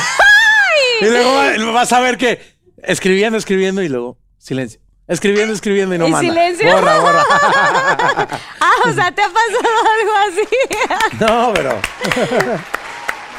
y 1.02 1.06
luego 1.06 1.32
va- 1.34 1.72
vas 1.74 1.92
a 1.94 2.00
ver 2.00 2.18
que 2.18 2.40
escribiendo, 2.84 3.38
escribiendo 3.38 3.82
y 3.82 3.90
luego 3.90 4.18
silencio. 4.44 4.80
Escribiendo, 5.08 5.54
escribiendo 5.54 5.96
y 5.96 5.98
no 5.98 6.08
Y 6.08 6.12
manda. 6.12 6.30
silencio. 6.30 6.72
Borra, 6.72 7.00
borra. 7.00 7.24
Ah, 8.62 8.72
o 8.90 8.94
sea, 8.94 9.12
¿te 9.12 9.22
ha 9.22 9.28
pasado 9.30 9.74
algo 10.00 10.14
así? 10.28 11.18
No, 11.20 11.52
pero. 11.54 11.80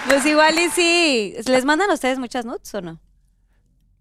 pues 0.08 0.26
igual 0.26 0.58
y 0.58 0.68
sí. 0.70 1.34
¿Les 1.46 1.64
mandan 1.64 1.90
a 1.90 1.94
ustedes 1.94 2.18
muchas 2.18 2.44
nudes 2.44 2.72
o 2.74 2.80
no? 2.82 3.00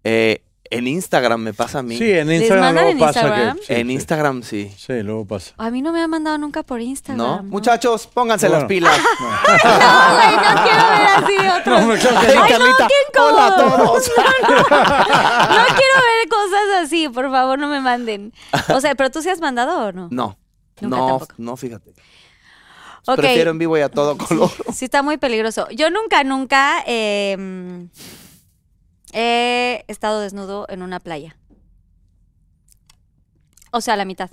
Eh, 0.04 0.42
en 0.76 0.86
Instagram 0.88 1.40
me 1.40 1.54
pasa 1.54 1.78
a 1.78 1.82
mí. 1.82 1.96
Sí, 1.96 2.10
en 2.12 2.28
¿Les 2.28 2.42
Instagram 2.42 2.74
luego 2.74 2.88
en 2.90 2.98
pasa 2.98 3.20
Instagram? 3.22 3.56
que. 3.58 3.62
sí, 3.64 3.72
en 3.74 3.86
sí. 3.86 3.92
Instagram 3.92 4.42
sí. 4.42 4.72
Sí, 4.76 5.02
luego 5.02 5.24
pasa. 5.26 5.52
A 5.58 5.70
mí 5.70 5.82
no 5.82 5.92
me 5.92 6.00
han 6.02 6.10
mandado 6.10 6.38
nunca 6.38 6.62
por 6.62 6.80
Instagram. 6.80 7.18
¿No? 7.26 7.42
Muchachos, 7.44 8.06
pónganse 8.06 8.48
Bueno. 8.48 8.60
las 8.62 8.68
pilas. 8.68 8.98
No, 9.64 10.14
güey, 10.14 10.36
no 10.36 10.62
quiero 10.62 10.88
ver 10.88 11.06
así 11.16 11.60
otros. 11.60 11.80
No, 11.80 11.86
me 11.86 11.98
que 11.98 12.08
Ay, 12.08 12.34
no. 12.36 12.48
Carlita, 12.48 12.88
qué 13.12 13.18
hola 13.20 13.46
a 13.46 13.56
todos. 13.56 14.10
No 14.16 15.64
quiero 15.66 15.96
ver 16.00 16.28
cosas 16.28 16.82
así, 16.84 17.08
por 17.08 17.30
favor, 17.30 17.58
no 17.58 17.68
me 17.68 17.80
manden. 17.80 18.32
O 18.74 18.80
sea, 18.80 18.94
¿pero 18.94 19.10
tú 19.10 19.22
sí 19.22 19.28
has 19.30 19.40
mandado 19.40 19.86
o 19.88 19.92
no? 19.92 20.08
No, 20.10 20.36
Nunca 20.80 20.96
no, 20.96 21.06
tampoco. 21.06 21.34
no, 21.38 21.56
fíjate. 21.56 21.92
Ok. 23.06 23.16
Prefiero 23.16 23.50
en 23.50 23.58
vivo 23.58 23.76
y 23.76 23.82
a 23.82 23.88
todo 23.90 24.16
color. 24.16 24.50
Sí, 24.72 24.86
está 24.86 25.02
muy 25.02 25.18
peligroso. 25.18 25.68
Yo 25.70 25.90
nunca, 25.90 26.24
nunca 26.24 26.82
eh, 26.86 27.86
he 29.14 29.84
estado 29.88 30.20
desnudo 30.20 30.66
en 30.68 30.82
una 30.82 31.00
playa. 31.00 31.36
O 33.70 33.80
sea, 33.80 33.96
la 33.96 34.04
mitad. 34.04 34.30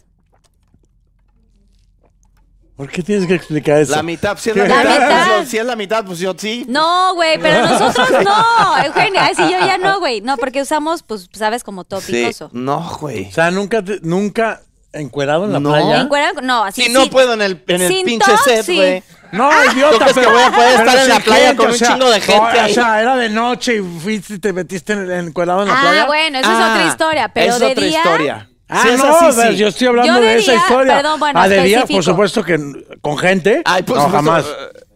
¿Por 2.75 2.89
qué 2.89 3.03
tienes 3.03 3.27
que 3.27 3.35
explicar 3.35 3.77
eso? 3.79 3.95
La 3.95 4.01
mitad, 4.01 4.37
si 4.37 4.49
es 4.49 4.55
la, 4.55 4.67
La 4.67 4.77
mitad, 4.77 4.93
mitad. 4.93 5.07
pues 5.27 5.27
yo- 5.45 5.45
si 5.51 5.57
es 5.59 5.65
la 5.65 5.75
mitad, 5.75 6.05
pues 6.05 6.19
yo 6.19 6.33
sí. 6.35 6.65
No, 6.67 7.13
güey, 7.13 7.39
pero 7.39 7.61
nosotros 7.69 8.09
no, 8.23 8.83
Eugenia. 8.85 9.25
Ay, 9.25 9.35
sí, 9.35 9.43
yo 9.43 9.59
ya 9.59 9.77
no, 9.77 9.99
güey. 9.99 10.21
No, 10.21 10.35
porque 10.37 10.61
usamos, 10.61 11.03
pues, 11.03 11.29
sabes, 11.33 11.63
como 11.63 11.83
todo 11.83 12.01
Sí. 12.01 12.11
picoso. 12.13 12.49
No, 12.53 12.97
güey. 12.99 13.27
O 13.27 13.31
sea, 13.31 13.51
nunca, 13.51 13.83
te- 13.83 13.99
nunca 14.01 14.61
encuerado 14.93 15.45
en 15.45 15.53
la 15.53 15.59
No. 15.59 15.69
playa. 15.69 16.01
Encueran- 16.01 16.43
No, 16.43 16.63
así 16.63 16.83
Si 16.83 16.91
no 16.91 17.07
puedo 17.09 17.33
en 17.33 17.41
el, 17.43 17.63
en 17.67 17.81
el 17.81 18.03
pinche 18.03 18.31
top, 18.31 18.39
set, 18.43 18.65
sí. 18.65 19.03
No, 19.31 19.49
Ah. 19.49 19.63
idiota, 19.73 19.91
¿Tú 19.91 19.97
crees 19.99 20.13
que 20.13 20.19
pero- 20.21 20.31
voy 20.31 20.41
a 20.41 20.51
poder 20.51 20.77
pero 20.77 20.89
estar 20.89 21.03
en 21.03 21.09
la 21.09 21.19
playa 21.19 21.47
gente, 21.47 21.57
con 21.57 21.65
o 21.67 21.71
un 21.71 21.77
sea, 21.77 21.87
chingo 21.87 22.09
de 22.11 22.21
gente 22.21 22.39
o, 22.39 22.61
ahí? 22.61 22.71
O 22.71 22.73
sea, 22.73 23.01
era 23.01 23.15
de 23.15 23.29
noche 23.29 23.75
y 23.77 23.99
fuiste 23.99 24.33
y 24.35 24.39
te 24.39 24.53
metiste 24.53 24.93
en- 24.93 25.11
encuerado 25.11 25.61
en 25.63 25.67
la 25.69 25.77
Ah, 25.77 25.81
playa. 25.81 26.05
bueno, 26.05 26.39
esa 26.39 26.51
es 26.51 26.57
Ah, 26.59 26.71
otra 26.73 26.87
historia, 26.87 27.27
pero 27.33 27.53
es 27.53 27.59
de 27.59 27.65
otra 27.67 27.85
día... 27.85 27.97
historia. 27.97 28.47
Ah, 28.69 28.81
Sí, 28.83 28.89
no, 28.97 29.19
sí, 29.19 29.25
o 29.25 29.31
sea, 29.33 29.47
sí. 29.51 29.57
yo 29.57 29.67
estoy 29.67 29.87
hablando 29.87 30.13
Yo 30.13 30.21
de, 30.21 30.27
de 30.27 30.35
esa 30.39 30.55
historia. 30.55 30.95
perdón, 30.95 31.19
bueno, 31.19 31.39
ah, 31.41 31.47
de 31.49 31.63
día, 31.63 31.85
por 31.85 32.03
supuesto 32.03 32.43
que 32.43 32.57
con 33.01 33.17
gente. 33.17 33.61
Ay, 33.65 33.83
por 33.83 33.97
no, 33.97 34.03
supuesto, 34.05 34.29
jamás. 34.31 34.45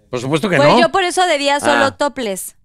Por 0.09 0.21
supuesto 0.21 0.49
que 0.49 0.55
Pues 0.57 0.69
no. 0.69 0.79
yo 0.79 0.89
por 0.89 1.03
eso 1.03 1.25
de 1.25 1.37
día 1.37 1.59
solo 1.59 1.85
Ah. 1.85 1.91
topless. 1.97 2.55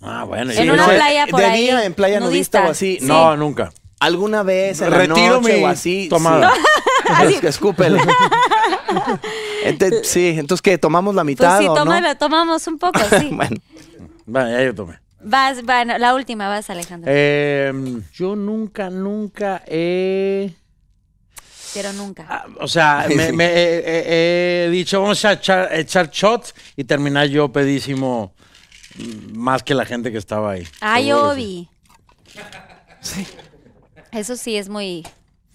Ah, 0.00 0.22
bueno. 0.24 0.52
En 0.52 0.70
una 0.70 0.86
playa 0.86 1.26
por 1.28 1.40
de 1.40 1.46
ahí, 1.46 1.62
día 1.62 1.84
en 1.84 1.94
playa 1.94 2.20
nudista, 2.20 2.60
nudista. 2.60 2.68
o 2.68 2.70
así. 2.72 2.98
Sí. 3.00 3.06
No, 3.06 3.36
nunca. 3.36 3.70
Alguna 3.98 4.42
vez 4.42 4.80
en 4.80 4.90
Retiro 4.92 5.16
la 5.16 5.40
noche 5.40 5.56
mi 5.58 5.62
o 5.64 5.66
así. 5.68 6.08
tomada. 6.08 6.52
Sí. 6.54 7.34
Es- 7.38 7.44
Escúpele. 7.44 8.00
Ente- 9.64 10.04
sí, 10.04 10.34
entonces 10.38 10.62
que 10.62 10.78
tomamos 10.78 11.14
la 11.14 11.22
Pues 11.22 11.32
mitad 11.34 11.58
sí, 11.58 11.66
o 11.68 11.74
toma- 11.74 12.00
no? 12.00 12.16
tomamos 12.16 12.66
un 12.66 12.78
poco, 12.78 12.98
sí. 13.18 13.28
bueno, 13.32 13.56
Vale, 14.26 14.52
ya 14.52 14.64
yo 14.64 14.74
tomé. 14.74 14.98
Vas, 15.24 15.62
bueno, 15.64 15.96
la 15.98 16.14
última, 16.14 16.48
vas, 16.48 16.68
Alejandro. 16.70 17.10
Eh, 17.12 17.72
yo 18.14 18.34
nunca, 18.36 18.90
nunca 18.90 19.62
he... 19.66 20.52
Pero 21.74 21.92
nunca. 21.92 22.26
Ah, 22.28 22.44
O 22.60 22.66
sea, 22.68 23.06
me, 23.16 23.32
me- 23.32 23.46
he- 23.52 23.78
he- 23.86 24.64
he 24.66 24.70
dicho, 24.70 25.00
vamos 25.00 25.24
a 25.24 25.32
echar, 25.34 25.68
echar 25.72 26.10
shots 26.10 26.54
y 26.76 26.84
terminar 26.84 27.28
yo 27.28 27.50
pedísimo 27.52 28.34
mm, 28.96 29.38
más 29.38 29.62
que 29.62 29.74
la 29.74 29.84
gente 29.84 30.10
que 30.12 30.18
estaba 30.18 30.52
ahí. 30.52 30.66
Ay, 30.80 31.04
sí. 31.04 31.12
Obi. 31.12 31.68
Eso 34.12 34.36
sí 34.36 34.56
es 34.56 34.68
muy... 34.68 35.06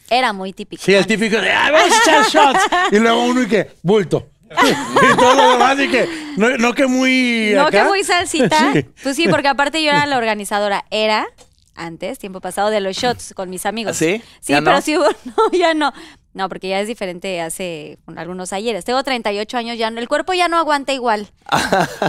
Era 0.10 0.34
muy 0.34 0.54
típico. 0.54 0.82
Sí, 0.84 0.94
el 0.94 1.06
típico 1.06 1.40
de, 1.42 1.52
"Ay, 1.52 1.72
vamos 1.72 1.92
a 1.94 2.02
echar 2.02 2.26
shots. 2.30 2.60
Y 2.92 3.00
luego 3.00 3.24
uno 3.26 3.42
y 3.44 3.48
que, 3.48 3.72
bulto. 3.84 4.28
y 4.50 5.18
todo 5.18 5.36
lo 5.36 5.52
demás 5.52 5.78
y 5.80 5.90
que, 5.90 6.08
no, 6.38 6.58
no 6.58 6.74
que 6.74 6.88
muy 6.88 7.52
No, 7.54 7.64
acá. 7.64 7.84
que 7.84 7.90
muy 7.90 8.04
salsita. 8.04 8.58
Sí. 8.74 8.86
Pues 9.04 9.16
sí, 9.16 9.28
porque 9.28 9.50
aparte 9.50 9.84
yo 9.84 9.90
era 9.90 10.06
la 10.06 10.18
organizadora. 10.18 10.86
Era, 10.90 11.28
antes, 11.76 12.18
tiempo 12.20 12.40
pasado, 12.40 12.70
de 12.70 12.80
los 12.80 12.96
shots 12.96 13.34
con 13.36 13.50
mis 13.50 13.66
amigos. 13.66 13.98
¿Sí? 13.98 14.22
Sí, 14.40 14.54
¿Ya 14.54 14.60
pero 14.62 14.72
no? 14.78 14.82
sí 14.82 14.98
hubo... 14.98 15.08
No, 15.26 15.52
ya 15.58 15.74
no. 15.74 15.92
No, 16.34 16.48
porque 16.50 16.70
ya 16.70 16.80
es 16.80 16.88
diferente 16.88 17.42
hace 17.42 17.98
algunos 18.16 18.54
ayeres. 18.54 18.86
Tengo 18.86 19.04
38 19.04 19.58
años, 19.58 19.78
ya 19.78 19.90
no- 19.90 20.00
el 20.00 20.08
cuerpo 20.08 20.34
ya 20.34 20.48
no 20.48 20.58
aguanta 20.58 20.94
igual. 20.94 21.28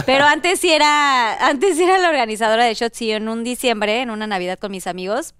Pero 0.05 0.23
antes 0.25 0.59
sí 0.59 0.71
era, 0.71 1.47
antes 1.47 1.75
sí 1.77 1.83
era 1.83 1.97
la 1.97 2.09
organizadora 2.09 2.63
de 2.65 2.73
shots 2.75 3.01
y 3.01 3.11
en 3.11 3.27
un 3.27 3.43
diciembre, 3.43 4.01
en 4.01 4.11
una 4.11 4.27
Navidad 4.27 4.59
con 4.59 4.71
mis 4.71 4.85
amigos, 4.87 5.33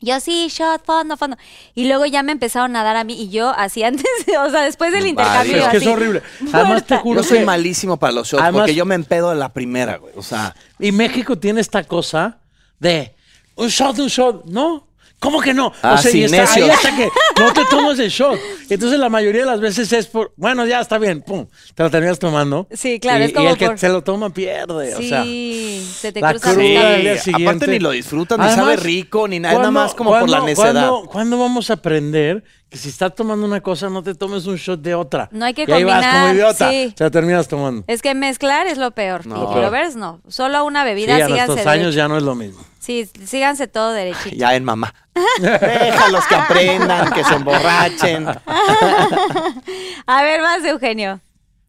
yo 0.00 0.20
sí, 0.20 0.48
shot, 0.48 0.84
fondo, 0.84 1.16
fondo. 1.16 1.36
Y 1.74 1.86
luego 1.88 2.06
ya 2.06 2.22
me 2.22 2.32
empezaron 2.32 2.74
a 2.76 2.82
dar 2.82 2.96
a 2.96 3.04
mí 3.04 3.14
y 3.20 3.28
yo 3.30 3.50
así 3.50 3.82
antes, 3.84 4.04
o 4.40 4.50
sea, 4.50 4.62
después 4.62 4.92
del 4.92 5.06
intercambio. 5.06 5.56
Es 5.58 5.68
que 5.68 5.76
es 5.78 5.86
horrible. 5.86 6.22
Además, 6.52 6.84
te 6.86 6.96
juro 6.98 7.20
yo 7.20 7.28
soy 7.28 7.38
que- 7.40 7.44
malísimo 7.44 7.96
para 7.98 8.12
los 8.12 8.28
shots 8.28 8.42
Además- 8.42 8.60
porque 8.62 8.74
yo 8.74 8.84
me 8.84 8.94
empedo 8.94 9.32
en 9.32 9.38
la 9.38 9.52
primera, 9.52 9.96
güey. 9.98 10.12
O 10.16 10.22
sea, 10.22 10.54
Y 10.78 10.92
México 10.92 11.36
tiene 11.38 11.60
esta 11.60 11.84
cosa 11.84 12.38
de 12.80 13.14
un 13.56 13.68
shot, 13.68 13.98
un 13.98 14.08
shot. 14.08 14.44
No. 14.46 14.87
¿Cómo 15.20 15.40
que 15.40 15.52
no? 15.52 15.72
Ah, 15.82 15.94
o 15.94 15.98
sea, 15.98 16.12
sí, 16.12 16.20
y 16.20 16.24
está 16.24 16.44
ahí 16.52 16.70
hasta 16.70 16.94
que 16.96 17.08
no 17.40 17.52
te 17.52 17.64
tomas 17.70 17.98
el 17.98 18.08
shot. 18.08 18.38
Entonces 18.70 18.98
la 19.00 19.08
mayoría 19.08 19.40
de 19.40 19.46
las 19.48 19.60
veces 19.60 19.92
es 19.92 20.06
por, 20.06 20.32
bueno, 20.36 20.64
ya 20.64 20.80
está 20.80 20.96
bien, 20.98 21.22
pum, 21.22 21.46
te 21.74 21.82
lo 21.82 21.90
terminas 21.90 22.18
tomando. 22.20 22.68
Sí, 22.70 23.00
claro, 23.00 23.24
Y, 23.24 23.26
es 23.26 23.32
como 23.32 23.48
y 23.48 23.52
el 23.52 23.58
que 23.58 23.66
por- 23.66 23.78
se 23.78 23.88
lo 23.88 24.02
toma 24.02 24.30
pierde, 24.30 24.94
o 24.94 25.02
sea. 25.02 25.24
Sí, 25.24 25.84
se 26.00 26.12
te 26.12 26.20
la 26.20 26.34
cables. 26.38 26.58
día 27.02 27.14
Sí, 27.16 27.32
siguiente. 27.32 27.48
aparte 27.50 27.66
ni 27.66 27.78
lo 27.80 27.90
disfrutas, 27.90 28.38
ni 28.38 28.48
sabe 28.50 28.76
rico, 28.76 29.26
ni 29.26 29.40
nada, 29.40 29.54
es 29.54 29.58
nada 29.58 29.70
¿cuándo- 29.72 29.80
más 29.80 29.94
como 29.94 30.10
por 30.18 30.28
la 30.30 30.40
necedad. 30.40 30.72
¿cuándo, 30.88 31.02
cuándo 31.10 31.38
vamos 31.38 31.70
a 31.70 31.74
aprender 31.74 32.44
que 32.70 32.76
si 32.78 32.88
estás 32.90 33.12
tomando 33.14 33.44
una 33.44 33.60
cosa 33.60 33.88
no 33.90 34.02
te 34.04 34.14
tomes 34.14 34.46
un 34.46 34.54
shot 34.56 34.80
de 34.80 34.94
otra? 34.94 35.28
No 35.32 35.44
hay 35.46 35.54
que 35.54 35.64
y 35.66 35.72
ahí 35.72 35.82
vas 35.82 35.96
como 36.04 36.12
combinar, 36.12 36.34
idiota, 36.36 36.70
sí. 36.70 36.92
te 36.96 37.02
la 37.04 37.10
terminas 37.10 37.48
tomando. 37.48 37.82
Es 37.88 38.02
que 38.02 38.14
mezclar 38.14 38.68
es 38.68 38.78
lo 38.78 38.92
peor. 38.92 39.26
No. 39.26 39.50
Y 39.56 39.60
lovers 39.62 39.96
no. 39.96 40.20
Solo 40.28 40.64
una 40.64 40.82
Sí, 40.82 40.88
bebida, 40.90 41.14
a 41.16 41.26
síganse 41.26 41.46
nuestros 41.46 41.66
años 41.66 41.94
ya 41.96 42.06
no 42.06 42.16
es 42.16 42.22
lo 42.22 42.36
mismo. 42.36 42.60
Sí, 42.88 43.04
síganse 43.26 43.68
todo 43.68 43.92
derechito. 43.92 44.34
Ya 44.34 44.54
en 44.54 44.64
mamá. 44.64 44.94
Déjalos 45.42 46.24
que 46.26 46.34
aprendan, 46.34 47.12
que 47.12 47.22
se 47.22 47.34
emborrachen. 47.34 48.26
A 50.06 50.22
ver, 50.22 50.40
más, 50.40 50.64
Eugenio. 50.64 51.20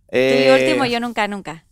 Eh, 0.07 0.57
último, 0.57 0.86
yo 0.86 1.01
nunca, 1.01 1.28
nunca. 1.28 1.65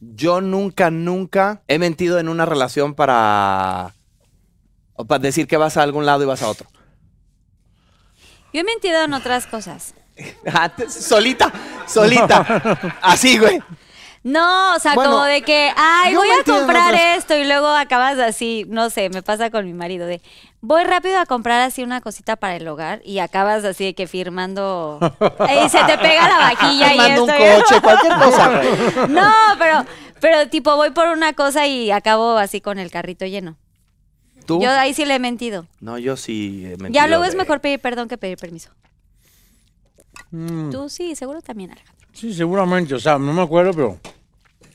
Yo 0.00 0.40
nunca, 0.40 0.90
nunca 0.90 1.62
he 1.68 1.78
mentido 1.78 2.18
en 2.18 2.28
una 2.28 2.44
relación 2.44 2.94
para, 2.96 3.94
o 4.94 5.04
para 5.04 5.20
decir 5.20 5.46
que 5.46 5.56
vas 5.56 5.76
a 5.76 5.84
algún 5.84 6.04
lado 6.04 6.24
y 6.24 6.26
vas 6.26 6.42
a 6.42 6.48
otro. 6.48 6.66
Yo 8.52 8.62
he 8.62 8.64
mentido 8.64 9.04
en 9.04 9.14
otras 9.14 9.46
cosas. 9.46 9.94
Antes, 10.52 10.92
solita, 10.92 11.52
solita. 11.86 12.98
Así, 13.00 13.38
güey. 13.38 13.62
No, 14.24 14.76
o 14.76 14.78
sea, 14.78 14.94
Bueno, 14.94 15.10
como 15.10 15.24
de 15.24 15.42
que, 15.42 15.72
ay, 15.76 16.14
voy 16.14 16.28
a 16.30 16.44
comprar 16.44 16.94
otras- 16.94 17.16
esto 17.18 17.36
y 17.36 17.44
luego 17.44 17.66
acabas 17.66 18.18
así, 18.20 18.64
no 18.68 18.88
sé, 18.88 19.10
me 19.10 19.20
pasa 19.20 19.50
con 19.50 19.64
mi 19.66 19.72
marido 19.74 20.06
de, 20.06 20.22
voy 20.60 20.84
rápido 20.84 21.18
a 21.18 21.26
comprar 21.26 21.60
así 21.62 21.82
una 21.82 22.00
cosita 22.00 22.36
para 22.36 22.54
el 22.54 22.68
hogar 22.68 23.02
y 23.04 23.18
acabas 23.18 23.64
así 23.64 23.84
de 23.84 23.94
que 23.94 24.06
firmando 24.06 25.00
y 25.64 25.68
se 25.68 25.82
te 25.84 25.98
pega 25.98 26.28
la 26.28 26.38
vajilla 26.38 26.94
y 26.94 27.18
un 27.20 27.28
esto. 27.30 27.42
y- 27.44 27.62
coche, 27.62 27.80
cualquier 27.80 28.14
cosa. 28.14 28.62
No, 29.08 29.32
pero, 29.58 29.84
pero 30.20 30.48
tipo 30.48 30.76
voy 30.76 30.90
por 30.92 31.08
una 31.08 31.32
cosa 31.32 31.66
y 31.66 31.90
acabo 31.90 32.36
así 32.38 32.60
con 32.60 32.78
el 32.78 32.92
carrito 32.92 33.26
lleno. 33.26 33.56
¿Tú? 34.46 34.60
Yo 34.62 34.70
ahí 34.70 34.94
sí 34.94 35.04
le 35.04 35.14
he 35.16 35.18
mentido. 35.18 35.66
No, 35.80 35.98
yo 35.98 36.16
sí 36.16 36.62
he 36.64 36.70
mentido, 36.76 36.90
Ya 36.92 37.08
luego 37.08 37.24
es 37.24 37.34
mejor 37.34 37.60
pedir 37.60 37.80
perdón 37.80 38.06
que 38.08 38.18
pedir 38.18 38.38
permiso. 38.38 38.70
Mm, 40.30 40.70
Tú 40.70 40.88
sí, 40.88 41.14
seguro 41.16 41.42
también, 41.42 41.72
Alejandro. 41.72 42.01
Sí, 42.12 42.32
seguramente. 42.34 42.94
O 42.94 43.00
sea, 43.00 43.18
no 43.18 43.32
me 43.32 43.42
acuerdo, 43.42 43.72
pero. 43.72 43.98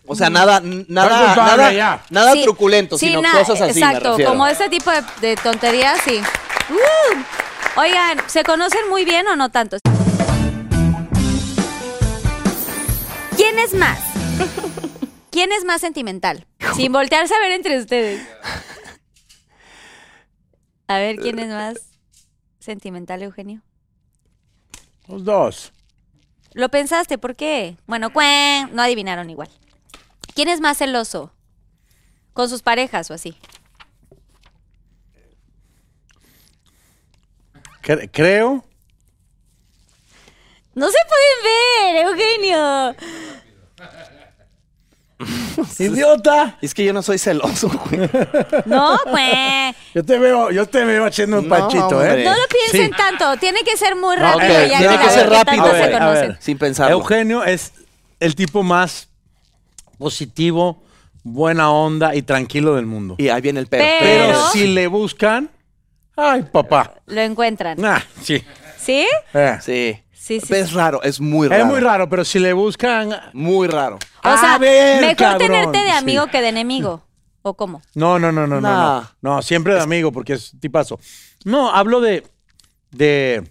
O 0.10 0.16
sea, 0.16 0.30
nada, 0.30 0.62
nada, 0.62 1.36
nada, 1.36 2.02
nada 2.10 2.32
Sí, 2.34 2.44
truculento, 2.44 2.98
sí, 2.98 3.08
sino 3.08 3.22
na- 3.22 3.34
cosas 3.40 3.60
así, 3.62 3.80
me 3.80 3.86
Exacto, 3.88 4.12
refiero. 4.12 4.32
como 4.32 4.48
ese 4.48 4.70
tipo 4.70 4.90
de, 4.90 5.04
de 5.20 5.36
tonterías, 5.36 6.00
sí. 6.06 6.22
¡Uh! 6.70 7.80
Oigan, 7.82 8.18
¿se 8.28 8.44
conocen 8.44 8.90
muy 8.90 9.04
bien 9.04 9.28
o 9.28 9.36
no 9.36 9.50
tanto? 9.52 9.78
¿Quién 13.36 13.60
es 13.60 13.74
más? 13.74 14.00
¿Quién 15.30 15.52
es 15.52 15.64
más 15.66 15.82
sentimental? 15.82 16.46
Sin 16.76 16.92
voltearse 16.92 17.34
a 17.36 17.40
ver 17.40 17.52
entre 17.52 17.78
ustedes. 17.78 18.26
A 20.88 20.98
ver, 21.00 21.18
¿quién 21.18 21.38
es 21.40 21.50
más 21.50 21.76
sentimental, 22.60 23.22
Eugenio? 23.24 23.62
Los 25.08 25.24
dos. 25.24 25.74
Lo 26.58 26.70
pensaste, 26.70 27.20
¿por 27.20 27.36
qué? 27.36 27.78
Bueno, 27.86 28.12
cuen, 28.12 28.74
no 28.74 28.82
adivinaron 28.82 29.30
igual. 29.30 29.48
¿Quién 30.34 30.48
es 30.48 30.60
más 30.60 30.80
celoso? 30.80 31.32
¿Con 32.34 32.50
sus 32.50 32.64
parejas 32.64 33.12
o 33.12 33.14
así? 33.14 33.38
Cre- 37.84 38.10
creo. 38.12 38.66
No 40.74 40.88
se 40.90 40.98
pueden 41.08 41.94
ver, 41.94 42.06
Eugenio. 42.08 42.96
¡Idiota! 45.80 46.58
Es 46.62 46.74
que 46.74 46.84
yo 46.86 46.94
no 46.94 47.02
soy 47.02 47.18
celoso, 47.18 47.70
güey. 47.70 48.10
No, 48.66 48.98
pues. 49.10 49.76
Yo 49.94 50.04
te 50.04 50.18
veo, 50.20 50.52
yo 50.52 50.66
te 50.68 50.84
veo 50.86 51.06
haciendo 51.06 51.40
un 51.40 51.48
No, 51.48 51.56
panchito, 51.58 51.88
hombre. 51.88 52.22
¿eh? 52.22 52.26
No 52.26 52.32
lo 52.32 52.44
piensen 52.48 52.92
Sí. 52.92 52.98
tanto. 52.98 53.38
Tiene 53.38 53.64
que 53.64 53.76
ser 53.78 53.96
muy 53.96 54.16
Ok, 54.16 54.22
rápido. 54.22 54.66
ya 54.68 54.78
tiene 54.80 54.98
que 55.00 55.10
ser 55.10 55.30
que 55.30 55.36
rápido, 55.36 55.64
tanto 55.64 55.72
se 55.72 55.78
güey. 55.80 55.94
A 55.94 56.00
conocen. 56.00 56.28
ver. 56.30 56.38
Sin 56.42 56.58
pensarlo. 56.58 56.98
Eugenio 56.98 57.44
es 57.44 57.74
el 58.20 58.36
tipo 58.36 58.64
más 58.64 59.10
positivo, 59.98 60.84
buena 61.24 61.72
onda 61.72 62.16
y 62.16 62.22
tranquilo 62.22 62.76
del 62.76 62.86
mundo. 62.86 63.16
Y 63.18 63.30
ahí 63.30 63.42
viene 63.42 63.60
el 63.60 63.68
pero. 63.68 63.84
Pero, 64.00 64.26
Pero- 64.28 64.48
si 64.52 64.68
le 64.68 64.88
buscan, 64.88 65.50
ay, 66.16 66.44
papá. 66.52 66.94
Lo 67.08 67.22
encuentran. 67.22 67.84
Ah, 67.84 68.04
sí. 68.22 68.44
¿Sí? 68.80 69.06
Eh. 69.34 69.58
Sí. 69.62 70.00
Sí, 70.20 70.40
sí. 70.42 70.54
Es 70.56 70.74
raro, 70.74 71.02
es 71.04 71.22
muy 71.22 71.48
raro. 71.48 71.64
Es 71.64 71.70
muy 71.70 71.80
raro, 71.80 72.10
pero 72.10 72.26
si 72.26 72.40
le 72.40 72.52
buscan. 72.54 73.12
Muy 73.34 73.68
raro. 73.68 73.98
O 74.24 74.38
sea, 74.38 74.56
A 74.56 74.58
ver, 74.58 75.00
mejor 75.02 75.16
cabrón. 75.16 75.40
tenerte 75.48 75.78
de 75.78 75.86
Sí. 75.92 75.98
amigo 75.98 76.28
que 76.28 76.42
de 76.42 76.50
enemigo. 76.50 77.04
¿O 77.44 77.54
cómo? 77.54 77.82
No, 77.96 78.20
no, 78.20 78.32
no, 78.34 78.46
no, 78.46 78.60
no, 78.60 78.62
Nah. 78.62 79.02
no. 79.22 79.36
No, 79.36 79.42
siempre 79.42 79.74
de 79.76 79.80
amigo, 79.80 80.12
porque 80.12 80.34
es 80.34 80.52
tipazo. 80.60 81.00
No, 81.46 81.72
hablo 81.74 82.02
de. 82.02 82.26
de. 82.92 83.50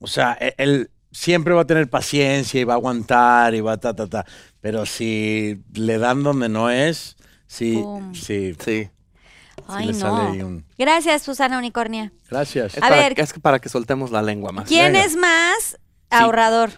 O 0.00 0.06
sea, 0.06 0.36
e- 0.40 0.54
él 0.58 0.90
siempre 1.12 1.52
va 1.54 1.62
a 1.62 1.66
tener 1.66 1.88
paciencia 1.90 2.60
y 2.60 2.64
va 2.64 2.74
a 2.74 2.76
aguantar 2.76 3.54
y 3.54 3.60
va 3.60 3.76
ta, 3.76 3.94
ta, 3.94 4.06
ta. 4.06 4.24
Pero 4.60 4.86
si 4.86 5.62
le 5.74 5.98
dan 5.98 6.22
donde 6.22 6.48
no 6.48 6.70
es, 6.70 7.16
sí, 7.46 7.74
Pum. 7.82 8.14
sí. 8.14 8.54
Sí. 8.64 8.88
Ay, 9.68 9.92
no. 9.92 10.14
un- 10.30 10.64
Gracias, 10.78 11.22
Susana 11.22 11.58
Unicornia. 11.58 12.12
Gracias. 12.30 12.72
Es, 12.76 12.82
A 12.82 12.88
para, 12.88 12.96
ver. 12.96 13.14
es 13.20 13.32
que 13.32 13.40
para 13.40 13.58
que 13.60 13.68
soltemos 13.68 14.10
la 14.10 14.22
lengua 14.22 14.52
más. 14.52 14.66
¿Quién 14.68 14.92
venga. 14.92 15.04
es 15.04 15.16
más 15.16 15.78
ahorrador? 16.14 16.70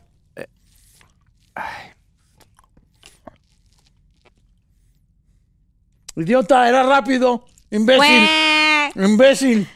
Idiota, 6.16 6.68
era 6.68 6.82
rápido. 6.82 7.45
Imbécil. 7.70 8.01
Cue- 8.01 8.93
Imbécil. 8.97 9.68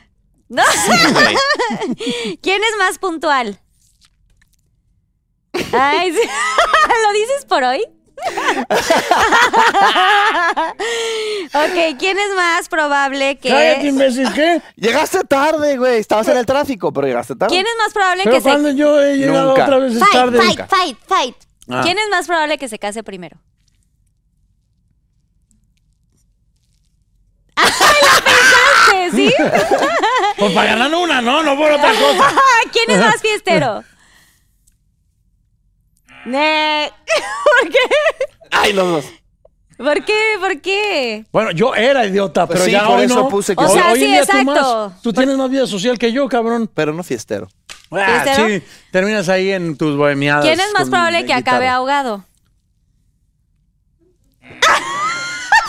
No. 0.48 0.62
güey.¿ 1.12 1.36
Quién 2.42 2.62
es 2.64 2.76
más 2.78 2.98
puntual? 2.98 3.61
Ay, 5.72 6.12
sí. 6.12 6.20
¿Lo 7.06 7.12
dices 7.12 7.44
por 7.46 7.62
hoy? 7.64 7.84
Ok, 11.55 11.97
¿quién 11.99 12.18
es 12.18 12.35
más 12.37 12.68
probable 12.68 13.39
Cállate, 13.43 13.81
que... 13.81 13.87
imbécil, 13.89 14.33
¿qué? 14.33 14.62
Llegaste 14.77 15.25
tarde, 15.25 15.77
güey. 15.77 15.99
Estabas 15.99 16.29
en 16.29 16.37
el 16.37 16.47
tráfico, 16.47 16.93
pero 16.93 17.07
llegaste 17.07 17.35
tarde. 17.37 17.53
¿Quién 17.55 17.66
es 17.66 17.73
más 17.79 17.93
probable 17.93 18.23
Pero 18.25 18.37
que 18.37 18.43
se... 18.43 18.49
cuando 18.49 18.71
yo 18.71 19.01
he 19.03 19.16
llegado 19.16 19.49
Nunca. 19.51 19.64
otra 19.64 19.79
vez 19.79 19.93
es 19.95 19.99
Fight, 19.99 20.12
tarde. 20.12 20.39
fight, 20.39 20.61
fight, 20.68 20.99
fight. 21.07 21.37
Ah. 21.71 21.81
¿Quién 21.85 21.99
es 21.99 22.09
más 22.11 22.27
probable 22.27 22.59
que 22.59 22.68
se 22.68 22.79
case 22.79 23.03
primero? 23.03 23.37
¡Ay, 27.57 27.66
lo 28.03 28.25
pensaste! 28.25 29.11
¿Sí? 29.16 29.35
Pues 30.39 30.53
para 30.53 30.71
ganar 30.71 30.95
una, 30.95 31.21
no, 31.21 31.43
no 31.43 31.57
por 31.57 31.71
otra 31.71 31.91
cosa. 31.93 32.33
¿Quién 32.73 32.91
es 32.91 32.99
más 33.01 33.21
fiestero? 33.21 33.85
Ne- 36.27 36.91
¿Por 37.62 37.71
qué? 37.71 37.79
Ay, 38.51 38.73
los 38.73 38.87
dos. 38.89 39.05
¿Por 39.77 40.05
qué? 40.05 40.37
¿Por 40.39 40.61
qué? 40.61 41.25
Bueno, 41.33 41.53
yo 41.53 41.75
era 41.75 42.05
idiota, 42.05 42.47
Pues 42.47 42.59
pero 42.59 42.64
sí, 42.66 42.73
ya 42.73 42.87
por 42.87 42.99
hoy 42.99 43.07
eso 43.07 43.14
no. 43.14 43.29
puse 43.31 43.57
que 43.57 43.64
O 43.64 43.68
sí. 43.68 43.73
sea, 43.75 43.87
hoy 43.93 43.95
en 43.95 44.01
sí, 44.01 44.07
día 44.12 44.27
tú 44.27 44.37
exacto. 44.39 44.89
más. 44.91 45.03
Tú 45.03 45.12
tienes 45.14 45.37
más 45.39 45.49
vida 45.51 45.66
social 45.66 45.99
que 45.99 46.12
yo, 46.12 46.29
cabrón. 46.29 46.71
Pero 46.75 46.93
no 46.93 47.03
fiestero. 47.03 47.49
Ah, 47.91 48.21
¿Fiestero? 48.23 48.49
sí, 48.49 48.62
terminas 48.93 49.29
ahí 49.31 49.51
en 49.51 49.77
tus 49.79 49.97
bohemiadas. 49.97 50.45
¿Quién 50.45 50.61
es 50.61 50.71
más 50.75 50.83
con 50.83 50.91
probable 50.91 51.25
que 51.25 51.33
acabe 51.33 51.61
guitarra. 51.64 51.75
ahogado? 51.77 52.25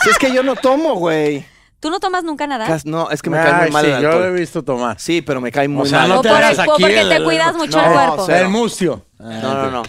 Si 0.04 0.10
es 0.10 0.18
que 0.18 0.32
yo 0.32 0.42
no 0.42 0.56
tomo, 0.56 0.94
güey. 0.96 1.46
¿Tú 1.80 1.90
no 1.90 1.98
tomas 1.98 2.22
nunca 2.22 2.46
nada? 2.46 2.66
Cas- 2.66 2.84
No, 2.84 3.10
es 3.10 3.22
que 3.22 3.30
me 3.30 3.38
cae 3.38 3.52
Ay, 3.52 3.60
muy 3.62 3.70
mal 3.70 3.84
sí, 3.84 3.90
el 3.90 3.96
yo 4.02 4.08
lo 4.08 4.14
he 4.14 4.16
alcohol. 4.18 4.38
visto 4.38 4.62
tomar. 4.62 5.00
Sí, 5.00 5.22
pero 5.22 5.40
me 5.40 5.50
cae 5.50 5.66
muy 5.68 5.82
O 5.82 5.86
sea, 5.86 6.00
mal. 6.00 6.08
no 6.10 6.18
o 6.18 6.22
te 6.22 6.28
por 6.28 6.36
hagas 6.38 6.52
el- 6.52 6.58
o 6.68 6.72
aquí 6.74 6.82
porque 6.82 7.00
el- 7.00 7.08
te 7.08 7.24
cuidas 7.24 7.54
mucho 7.56 7.78
no, 7.80 7.86
el 7.86 7.92
cuerpo. 7.92 8.24
cero. 8.26 8.38
El 8.44 8.48
mustio. 8.48 9.06
No, 9.18 9.40
no, 9.54 9.70
no. 9.70 9.82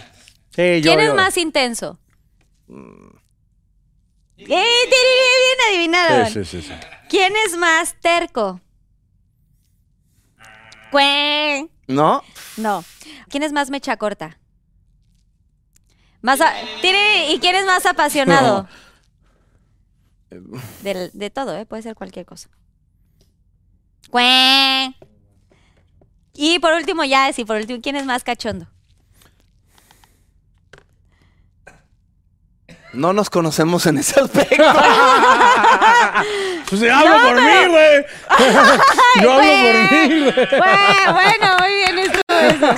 Sí, 0.54 0.80
yo, 0.80 0.90
¿Quién 0.94 1.00
es 1.00 1.14
más 1.14 1.36
intenso? 1.36 1.98
¡Eh! 2.68 4.46
Bien 4.46 5.58
adivinaron. 5.68 6.26
Sí, 6.26 6.44
sí, 6.44 6.62
sí, 6.62 6.68
sí. 6.68 6.74
¿Quién 7.08 7.34
es 7.46 7.56
más 7.56 7.94
terco? 8.00 8.60
Cue- 10.90 11.68
¿No? 11.88 12.22
No. 12.56 12.84
¿Quién 13.28 13.42
es 13.42 13.52
más 13.52 13.70
mecha 13.70 13.96
corta? 13.96 14.38
Más 16.22 16.40
a- 16.40 16.52
Tiri, 16.80 17.32
¿Y 17.34 17.38
quién 17.40 17.56
es 17.56 17.66
más 17.66 17.84
apasionado? 17.86 18.68
Del- 20.82 21.10
de 21.12 21.30
todo, 21.30 21.56
¿eh? 21.56 21.66
Puede 21.66 21.82
ser 21.82 21.94
cualquier 21.94 22.26
cosa. 22.26 22.48
Cue- 24.10 24.94
Y 26.32 26.58
por 26.60 26.72
último, 26.74 27.04
ya, 27.04 27.32
sí, 27.32 27.44
por 27.44 27.56
último, 27.56 27.80
¿quién 27.82 27.96
es 27.96 28.04
más 28.06 28.24
cachondo? 28.24 28.66
No 32.94 33.12
nos 33.12 33.28
conocemos 33.30 33.86
en 33.86 33.98
ese 33.98 34.20
aspecto. 34.20 34.64
Pues 36.70 36.82
hablo 36.90 37.18
No, 37.18 37.24
por 37.28 37.36
pero- 37.36 37.42
mí, 37.42 37.68
güey. 37.68 38.04
yo 39.22 39.32
hablo 39.32 39.44
por 39.44 39.92
mí, 39.92 40.08
güey. 40.20 40.32
Bueno, 40.58 41.12
bueno, 41.12 41.56
muy 41.60 41.74
bien 41.74 41.98
estuvo 41.98 42.38
eso. 42.38 42.76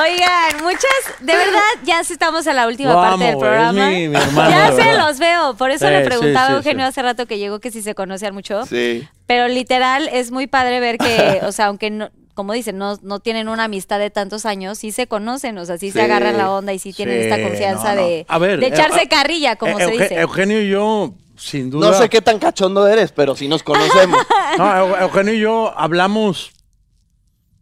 Oigan, 0.00 0.62
muchas, 0.64 0.90
de 1.20 1.36
verdad, 1.36 1.60
ya 1.84 2.00
estamos 2.00 2.44
en 2.48 2.56
la 2.56 2.66
última 2.66 2.92
Lo 2.94 3.00
parte 3.00 3.14
amo, 3.14 3.24
del 3.26 3.38
programa. 3.38 3.86
mi- 3.90 4.08
mi 4.08 4.16
hermano, 4.16 4.50
ya 4.50 4.70
se 4.72 4.76
verdad. 4.76 5.06
los 5.06 5.18
veo, 5.20 5.54
por 5.56 5.70
eso 5.70 5.86
Sí, 5.86 5.92
le 5.92 6.00
preguntaba 6.04 6.46
sí, 6.48 6.52
a 6.52 6.56
Eugenio 6.56 6.84
sí. 6.86 6.88
hace 6.88 7.02
rato 7.02 7.26
que 7.26 7.38
llegó 7.38 7.60
que 7.60 7.70
si 7.70 7.80
se 7.80 7.94
conocían 7.94 8.34
mucho. 8.34 8.66
Sí. 8.66 9.06
Pero 9.26 9.46
literal 9.46 10.08
es 10.12 10.32
muy 10.32 10.48
padre 10.48 10.80
ver 10.80 10.98
que, 10.98 11.40
o 11.44 11.52
sea, 11.52 11.66
aunque 11.66 11.90
no, 11.90 12.10
como 12.34 12.52
dicen, 12.52 12.76
no, 12.78 12.98
no 13.02 13.20
tienen 13.20 13.48
una 13.48 13.64
amistad 13.64 13.98
de 13.98 14.10
tantos 14.10 14.44
años, 14.44 14.78
sí 14.78 14.90
se 14.92 15.06
conocen, 15.06 15.56
o 15.58 15.64
sea, 15.64 15.78
sí, 15.78 15.86
Sí. 15.86 15.92
se 15.92 16.02
agarran 16.02 16.36
la 16.36 16.50
onda 16.50 16.72
y 16.72 16.78
sí, 16.78 16.92
tienen 16.92 17.20
Sí, 17.22 17.28
esta 17.28 17.42
confianza 17.42 17.94
no, 17.94 18.00
no. 18.02 18.06
de, 18.08 18.26
A 18.28 18.38
ver, 18.38 18.60
de 18.60 18.66
eh, 18.66 18.68
echarse 18.70 19.00
ah, 19.04 19.08
carrilla, 19.08 19.56
como 19.56 19.78
Eh, 19.78 19.84
se 19.84 19.90
Euge- 19.92 20.02
dice. 20.02 20.20
Eugenio 20.20 20.60
y 20.60 20.68
yo, 20.68 21.14
sin 21.36 21.70
duda. 21.70 21.90
No 21.90 21.96
sé 21.96 22.08
qué 22.08 22.20
tan 22.20 22.38
cachondo 22.38 22.86
eres, 22.88 23.12
pero 23.12 23.34
sí 23.36 23.48
nos 23.48 23.62
conocemos. 23.62 24.18
No, 24.58 24.64
Eu- 24.64 25.00
Eugenio 25.02 25.34
y 25.34 25.40
yo 25.40 25.72
hablamos 25.78 26.52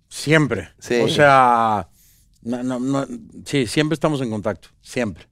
siempre. 0.08 0.70
Sí. 0.78 1.00
O 1.00 1.08
sea, 1.08 1.88
no, 2.42 2.62
no, 2.62 2.78
no, 2.78 3.06
sí, 3.44 3.66
siempre 3.66 3.94
estamos 3.94 4.20
en 4.20 4.30
contacto. 4.30 4.68
Siempre. 4.80 5.26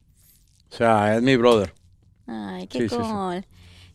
O 0.73 0.77
sea, 0.77 1.17
es 1.17 1.23
mi 1.23 1.37
brother. 1.37 1.75
Ay, 2.27 2.67
qué 2.69 2.81
Sí, 2.81 2.89
sí, 2.89 2.97
sí. 2.97 3.47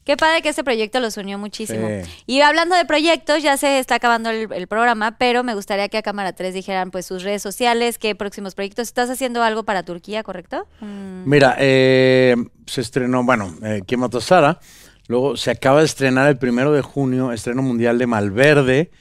Qué 0.05 0.15
padre 0.17 0.43
que 0.43 0.49
este 0.49 0.63
proyecto 0.63 0.99
los 0.99 1.17
unió 1.17 1.39
muchísimo. 1.39 1.87
Sí. 1.87 2.23
Y 2.27 2.41
hablando 2.41 2.75
de 2.75 2.85
proyectos, 2.85 3.41
ya 3.41 3.57
se 3.57 3.79
está 3.79 3.95
acabando 3.95 4.29
el, 4.29 4.47
el 4.53 4.67
programa, 4.67 5.17
pero 5.17 5.43
me 5.43 5.55
gustaría 5.55 5.89
que 5.89 5.97
a 5.97 6.03
Cámara 6.03 6.33
3 6.33 6.53
dijeran 6.53 6.91
pues 6.91 7.07
sus 7.07 7.23
redes 7.23 7.41
sociales, 7.41 7.97
qué 7.97 8.13
próximos 8.13 8.53
proyectos. 8.53 8.87
¿Estás 8.87 9.09
haciendo 9.09 9.41
algo 9.41 9.63
para 9.63 9.81
Turquía, 9.81 10.21
correcto? 10.21 10.67
Mm. 10.79 11.27
Mira, 11.27 11.55
eh, 11.57 12.35
se 12.67 12.81
estrenó, 12.81 13.23
bueno, 13.23 13.55
eh, 13.63 13.81
¿Quién 13.87 13.99
mató 13.99 14.19
a 14.19 14.21
Sara? 14.21 14.59
Luego 15.07 15.37
se 15.37 15.49
acaba 15.49 15.79
de 15.79 15.85
estrenar 15.85 16.29
el 16.29 16.37
primero 16.37 16.71
de 16.71 16.83
junio, 16.83 17.31
estreno 17.31 17.63
mundial 17.63 17.97
de 17.97 18.05
Malverde. 18.05 18.91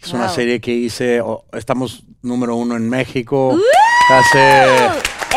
Es 0.00 0.12
una 0.12 0.28
serie 0.28 0.60
que 0.60 0.72
hice, 0.72 1.20
oh, 1.20 1.46
estamos 1.52 2.04
número 2.22 2.54
uno 2.54 2.76
en 2.76 2.88
México. 2.88 3.58
Hace, 4.08 4.64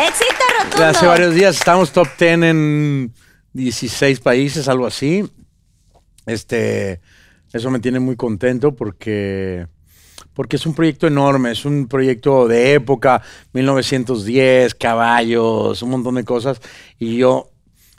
¡Éxito 0.06 0.44
rotundo! 0.58 0.84
hace 0.84 1.06
varios 1.06 1.34
días 1.34 1.56
estamos 1.56 1.90
top 1.90 2.06
10 2.18 2.42
en 2.42 3.14
16 3.52 4.20
países, 4.20 4.68
algo 4.68 4.86
así. 4.86 5.24
Este, 6.26 7.00
eso 7.52 7.70
me 7.70 7.80
tiene 7.80 8.00
muy 8.00 8.16
contento 8.16 8.74
porque, 8.74 9.66
porque 10.34 10.56
es 10.56 10.66
un 10.66 10.74
proyecto 10.74 11.06
enorme, 11.06 11.52
es 11.52 11.64
un 11.64 11.88
proyecto 11.88 12.46
de 12.46 12.74
época, 12.74 13.22
1910, 13.52 14.74
caballos, 14.74 15.82
un 15.82 15.90
montón 15.90 16.16
de 16.16 16.24
cosas. 16.24 16.60
Y 16.98 17.16
yo 17.16 17.50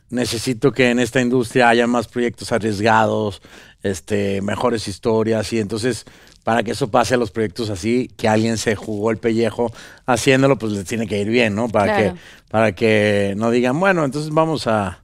necesito 0.10 0.72
que 0.72 0.92
en 0.92 1.00
esta 1.00 1.22
industria 1.22 1.70
haya 1.70 1.88
más 1.88 2.08
proyectos 2.08 2.52
arriesgados, 2.52 3.42
este, 3.82 4.42
mejores 4.42 4.88
historias. 4.88 5.52
Y 5.54 5.60
entonces, 5.60 6.06
para 6.44 6.64
que 6.64 6.72
eso 6.72 6.90
pase 6.92 7.16
a 7.16 7.18
los 7.18 7.32
proyectos 7.32 7.70
así, 7.70 8.10
que 8.18 8.28
alguien 8.28 8.58
se 8.58 8.76
jugó 8.76 9.12
el 9.12 9.18
pellejo 9.18 9.72
haciéndolo, 10.06 10.58
pues 10.58 10.74
les 10.74 10.86
tiene 10.86 11.08
que 11.08 11.20
ir 11.20 11.30
bien, 11.30 11.56
¿no? 11.56 11.68
Para, 11.70 11.96
Claro. 11.96 12.14
que, 12.14 12.20
para 12.50 12.72
que 12.74 13.34
no 13.38 13.52
digan, 13.52 13.80
bueno, 13.80 14.06
entonces 14.06 14.32
vamos 14.32 14.68
a, 14.68 15.04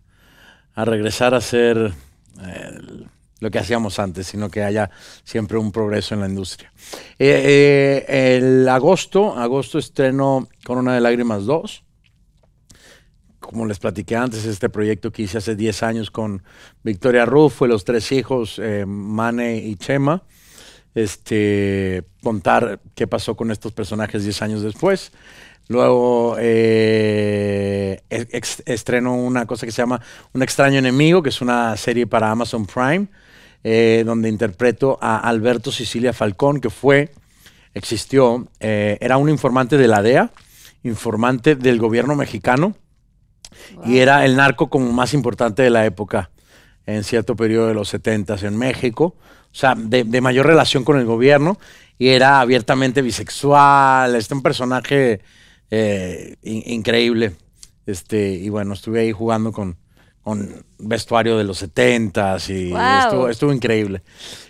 a 0.76 0.86
regresar 0.86 1.34
a 1.34 1.38
hacer 1.38 1.94
eh, 2.42 2.80
lo 3.40 3.50
que 3.52 3.60
hacíamos 3.60 3.98
antes, 3.98 4.28
sino 4.28 4.50
que 4.50 4.64
haya 4.64 4.92
siempre 5.24 5.58
un 5.58 5.72
progreso 5.72 6.14
en 6.14 6.22
la 6.22 6.28
industria. 6.28 6.72
Eh, 7.18 8.04
eh, 8.08 8.38
el 8.38 8.68
agosto, 8.68 9.38
agosto 9.38 9.80
estreno 9.80 10.48
Corona 10.66 10.94
de 10.94 11.02
Lágrimas 11.02 11.46
2. 11.46 11.84
Como 13.40 13.66
les 13.66 13.80
platiqué 13.80 14.16
antes, 14.16 14.46
este 14.46 14.70
proyecto 14.70 15.12
que 15.12 15.22
hice 15.24 15.38
hace 15.38 15.56
10 15.56 15.84
años 15.84 16.12
con 16.12 16.44
Victoria 16.84 17.26
Rufo 17.26 17.66
y 17.66 17.70
los 17.70 17.86
tres 17.86 18.12
hijos, 18.12 18.60
Mane 18.88 19.58
y 19.58 19.76
Chema. 19.76 20.24
Este, 20.96 22.06
contar 22.24 22.80
qué 22.96 23.06
pasó 23.06 23.36
con 23.36 23.52
estos 23.52 23.72
personajes 23.72 24.24
10 24.24 24.42
años 24.42 24.62
después. 24.64 25.12
Luego 25.68 26.36
eh, 26.40 28.02
ex- 28.10 28.62
estreno 28.66 29.16
una 29.16 29.46
cosa 29.46 29.66
que 29.66 29.72
se 29.72 29.82
llama 29.82 30.00
Un 30.34 30.44
extraño 30.44 30.78
enemigo, 30.80 31.24
que 31.24 31.30
es 31.30 31.42
una 31.42 31.76
serie 31.78 32.06
para 32.08 32.30
Amazon 32.32 32.66
Prime, 32.66 33.08
eh, 33.64 34.04
donde 34.06 34.30
interpreto 34.30 34.98
a 35.02 35.18
Alberto 35.18 35.72
Sicilia 35.72 36.14
Falcón, 36.14 36.62
que 36.62 36.70
fue, 36.70 37.12
existió, 37.74 38.48
eh, 38.60 38.98
era 39.02 39.18
un 39.18 39.30
informante 39.30 39.78
de 39.78 39.88
la 39.88 40.04
DEA, 40.04 40.32
informante 40.84 41.56
del 41.56 41.80
gobierno 41.80 42.16
mexicano, 42.16 42.76
y 43.86 43.98
era 43.98 44.26
el 44.26 44.36
narco 44.36 44.70
como 44.70 44.92
más 44.92 45.14
importante 45.14 45.64
de 45.64 45.70
la 45.72 45.86
época 45.86 46.30
en 46.86 47.04
cierto 47.04 47.36
periodo 47.36 47.68
de 47.68 47.74
los 47.74 47.90
70 47.90 48.36
en 48.42 48.56
México, 48.56 49.16
o 49.52 49.58
sea, 49.58 49.74
de, 49.76 50.04
de 50.04 50.22
mayor 50.22 50.46
relación 50.46 50.84
con 50.84 51.00
el 51.00 51.06
gobierno, 51.06 51.58
y 51.98 52.10
era 52.10 52.40
abiertamente 52.42 53.02
bisexual, 53.02 54.16
este 54.16 54.36
un 54.36 54.44
personaje 54.44 55.22
eh, 55.72 56.36
in- 56.44 56.64
increíble. 56.66 57.34
Este, 57.86 58.32
y 58.34 58.50
bueno, 58.50 58.74
estuve 58.74 59.02
ahí 59.02 59.12
jugando 59.12 59.52
con, 59.52 59.78
con 60.24 60.66
vestuario 60.80 61.38
de 61.38 61.44
los 61.44 61.58
70 61.60 62.38
y 62.50 62.70
Wow. 62.72 62.80
estuvo, 63.00 63.30
estuvo 63.30 63.54
increíble. 63.54 64.02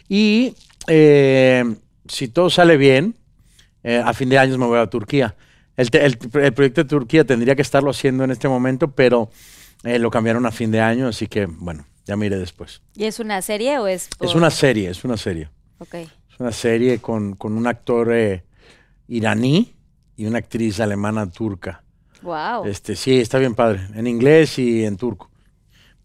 Y 0.07 0.55
eh, 0.87 1.63
si 2.07 2.27
todo 2.29 2.49
sale 2.49 2.77
bien, 2.77 3.15
eh, 3.83 4.01
a 4.03 4.13
fin 4.13 4.29
de 4.29 4.37
año 4.37 4.57
me 4.57 4.65
voy 4.65 4.79
a 4.79 4.87
Turquía. 4.87 5.35
El, 5.75 5.91
te- 5.91 6.05
el- 6.05 6.17
el 6.41 6.53
proyecto 6.53 6.83
de 6.83 6.89
Turquía 6.89 7.25
tendría 7.25 7.55
que 7.55 7.61
estarlo 7.61 7.89
haciendo 7.91 8.23
en 8.23 8.31
este 8.31 8.47
momento, 8.47 8.91
pero 8.91 9.29
lo 9.83 10.09
cambiaron 10.09 10.45
a 10.47 10.51
fin 10.51 10.71
de 10.71 10.79
año, 10.79 11.07
así 11.09 11.27
que 11.27 11.45
bueno, 11.45 11.85
ya 12.07 12.15
me 12.15 12.25
iré 12.25 12.37
después. 12.39 12.81
¿Y 12.95 13.03
es 13.05 13.19
una 13.19 13.41
serie 13.43 13.77
o 13.77 13.85
es...? 13.87 14.09
Es 14.21 14.33
una 14.33 14.49
serie, 14.49 14.89
es 14.89 15.03
una 15.03 15.17
serie. 15.17 15.49
Ok. 15.79 15.93
Es 15.95 16.39
una 16.39 16.51
serie 16.51 16.97
con, 16.99 17.35
con 17.35 17.55
un 17.57 17.67
actor 17.67 18.11
iraní 19.07 19.74
y 20.17 20.25
una 20.25 20.37
actriz 20.39 20.79
alemana 20.79 21.29
turca. 21.29 21.83
Wow. 22.21 22.65
Este, 22.65 22.95
sí, 22.95 23.19
está 23.19 23.37
bien 23.37 23.53
padre, 23.55 23.81
en 23.93 24.07
inglés 24.07 24.57
y 24.59 24.85
en 24.85 24.97
turco. 24.97 25.29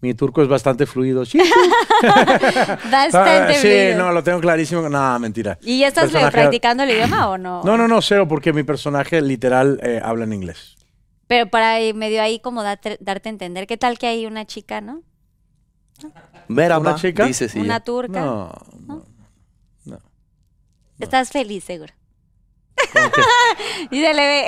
Mi 0.03 0.15
turco 0.15 0.41
es 0.43 0.49
bastante 0.49 0.87
fluido. 0.87 1.25
Sí, 1.27 1.39
Bastante 2.03 3.19
Ah, 3.19 3.53
sí, 3.53 3.61
fluido. 3.61 3.99
no, 3.99 4.13
lo 4.13 4.23
tengo 4.25 4.41
clarísimo. 4.41 4.89
No, 4.89 5.19
mentira. 5.19 5.59
¿Y 5.63 5.81
ya 5.81 5.89
estás 5.89 6.05
Personaje- 6.11 6.33
practicando 6.33 6.83
el 6.85 6.91
idioma 6.91 7.29
o 7.29 7.37
no? 7.39 7.63
No, 7.65 7.77
no, 7.77 7.87
no, 7.87 8.01
cero, 8.01 8.27
porque 8.27 8.53
mi 8.53 8.63
personaje 8.63 9.21
literal 9.21 9.79
eh, 9.83 10.01
habla 10.03 10.25
en 10.25 10.33
inglés. 10.33 10.77
Pero 11.27 11.49
para 11.51 11.77
medio 11.95 12.23
ahí 12.23 12.41
como 12.41 12.63
darte, 12.63 12.97
darte 13.01 13.29
a 13.29 13.33
entender. 13.33 13.67
¿Qué 13.67 13.77
tal 13.77 13.99
que 13.99 14.07
hay 14.07 14.27
una 14.27 14.47
chica, 14.47 14.81
no? 14.81 15.03
Merhaba, 16.49 16.81
¿Una 16.93 16.95
chica? 16.97 17.27
dice 17.27 17.49
sí. 17.51 17.59
una 17.59 17.81
turca. 17.81 18.21
No, 18.23 18.53
no. 18.87 19.05
Estás 20.99 21.31
feliz, 21.31 21.65
seguro. 21.65 21.93
Y 23.91 24.01
se 24.01 24.15
le 24.15 24.27
ve. 24.27 24.47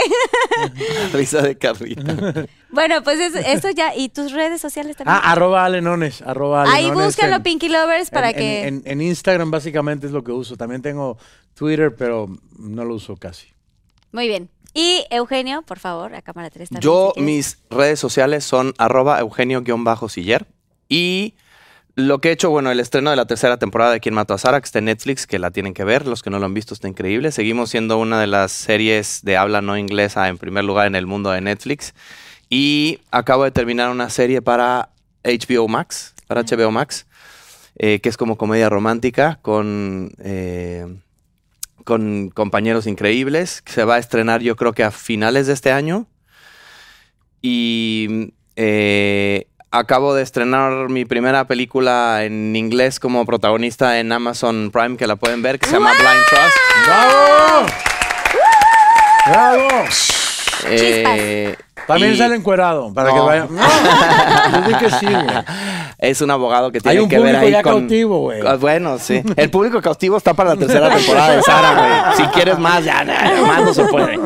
Risa 1.12 1.42
de 1.42 1.56
carrita. 1.58 2.46
bueno, 2.70 3.02
pues 3.02 3.18
es- 3.20 3.34
eso 3.34 3.70
ya. 3.70 3.94
¿Y 3.96 4.08
tus 4.08 4.32
redes 4.32 4.60
sociales 4.60 4.96
también? 4.96 5.16
Ah, 5.20 5.32
arroba 5.32 5.64
alenones, 5.64 6.22
arroba 6.22 6.64
Ahí 6.72 6.90
búsquenlo, 6.90 7.36
en- 7.36 7.42
Pinky 7.42 7.68
Lovers, 7.68 8.10
para 8.10 8.30
en- 8.30 8.36
que... 8.36 8.66
En, 8.66 8.82
en 8.84 9.00
Instagram 9.00 9.50
básicamente 9.50 10.06
es 10.06 10.12
lo 10.12 10.22
que 10.22 10.32
uso. 10.32 10.56
También 10.56 10.82
tengo 10.82 11.18
Twitter, 11.54 11.94
pero 11.96 12.28
no 12.58 12.84
lo 12.84 12.94
uso 12.94 13.16
casi. 13.16 13.48
Muy 14.12 14.28
bien. 14.28 14.50
Y 14.74 15.04
Eugenio, 15.10 15.62
por 15.62 15.78
favor, 15.78 16.14
a 16.14 16.22
cámara 16.22 16.48
3 16.50 16.68
también. 16.70 16.82
Yo, 16.82 17.12
si 17.14 17.20
mis 17.20 17.58
redes 17.70 17.98
sociales 18.00 18.44
son 18.44 18.72
arroba 18.78 19.18
eugenio-siller. 19.20 20.46
Y 20.88 21.34
lo 21.94 22.20
que 22.20 22.28
he 22.30 22.32
hecho, 22.32 22.50
bueno, 22.50 22.70
el 22.70 22.80
estreno 22.80 23.10
de 23.10 23.16
la 23.16 23.26
tercera 23.26 23.58
temporada 23.58 23.92
de 23.92 24.00
Quién 24.00 24.14
mató 24.14 24.34
a 24.34 24.38
Sara, 24.38 24.60
que 24.60 24.64
está 24.66 24.78
en 24.78 24.86
Netflix, 24.86 25.26
que 25.26 25.38
la 25.38 25.50
tienen 25.50 25.74
que 25.74 25.84
ver. 25.84 26.06
Los 26.06 26.22
que 26.22 26.30
no 26.30 26.38
lo 26.38 26.46
han 26.46 26.54
visto, 26.54 26.74
está 26.74 26.88
increíble. 26.88 27.32
Seguimos 27.32 27.70
siendo 27.70 27.98
una 27.98 28.20
de 28.20 28.26
las 28.26 28.52
series 28.52 29.20
de 29.22 29.36
habla 29.36 29.60
no 29.60 29.76
inglesa 29.76 30.28
en 30.28 30.38
primer 30.38 30.64
lugar 30.64 30.86
en 30.86 30.94
el 30.94 31.06
mundo 31.06 31.30
de 31.30 31.40
Netflix. 31.40 31.94
Y 32.48 33.00
acabo 33.10 33.44
de 33.44 33.50
terminar 33.50 33.90
una 33.90 34.10
serie 34.10 34.42
para 34.42 34.90
HBO 35.24 35.68
Max, 35.68 36.14
para 36.26 36.42
HBO 36.42 36.70
Max, 36.70 37.06
eh, 37.76 38.00
que 38.00 38.08
es 38.08 38.16
como 38.16 38.36
comedia 38.36 38.68
romántica 38.68 39.38
con... 39.42 40.12
eh, 40.18 40.86
con 41.84 42.30
compañeros 42.30 42.86
increíbles, 42.86 43.62
que 43.62 43.72
se 43.72 43.84
va 43.84 43.96
a 43.96 43.98
estrenar 43.98 44.40
yo 44.40 44.56
creo 44.56 44.72
que 44.72 44.84
a 44.84 44.90
finales 44.90 45.46
de 45.46 45.52
este 45.52 45.72
año. 45.72 46.06
Y 47.40 48.32
eh, 48.56 49.48
acabo 49.72 50.14
de 50.14 50.22
estrenar 50.22 50.88
mi 50.88 51.04
primera 51.04 51.46
película 51.46 52.24
en 52.24 52.54
inglés 52.54 53.00
como 53.00 53.24
protagonista 53.26 53.98
en 53.98 54.12
Amazon 54.12 54.70
Prime, 54.72 54.96
que 54.96 55.06
la 55.06 55.16
pueden 55.16 55.42
ver, 55.42 55.58
que 55.58 55.66
se 55.66 55.72
llama 55.74 55.92
Blind 55.92 56.24
Trust. 56.28 56.56
¡Bravo! 56.86 57.66
¡Bravo! 59.28 59.84
Eh, 60.66 61.56
También 61.86 62.12
y 62.12 62.16
sale 62.16 62.36
encuerado, 62.36 62.92
para 62.94 63.10
que 63.10 63.16
No. 63.16 63.24
vayan. 63.26 63.48
No, 63.54 63.62
yo 64.52 64.68
dije 64.68 64.78
que 64.84 64.90
sí, 64.90 65.06
güey. 65.06 65.26
Es 65.98 66.20
un 66.20 66.30
abogado 66.30 66.70
que 66.70 66.78
Hay 66.78 66.82
tiene 66.82 67.00
un 67.02 67.08
que 67.08 67.18
ver 67.18 67.34
público 67.36 67.46
ahí 67.46 67.52
ya 67.52 67.62
con... 67.62 67.72
cautivo, 67.80 68.18
güey. 68.20 68.40
Ah, 68.46 68.56
Bueno, 68.56 68.98
sí. 68.98 69.22
El 69.36 69.50
público 69.50 69.80
cautivo 69.80 70.16
está 70.16 70.34
para 70.34 70.50
la 70.50 70.56
tercera 70.56 70.94
temporada 70.94 71.36
de 71.36 71.42
Sara, 71.42 71.74
güey. 71.74 72.16
Si 72.16 72.22
quieres 72.32 72.58
más, 72.58 72.84
ya, 72.84 73.04
ya, 73.04 73.42
más 73.46 73.62
no 73.62 73.74
se 73.74 73.84
puede. 73.84 74.18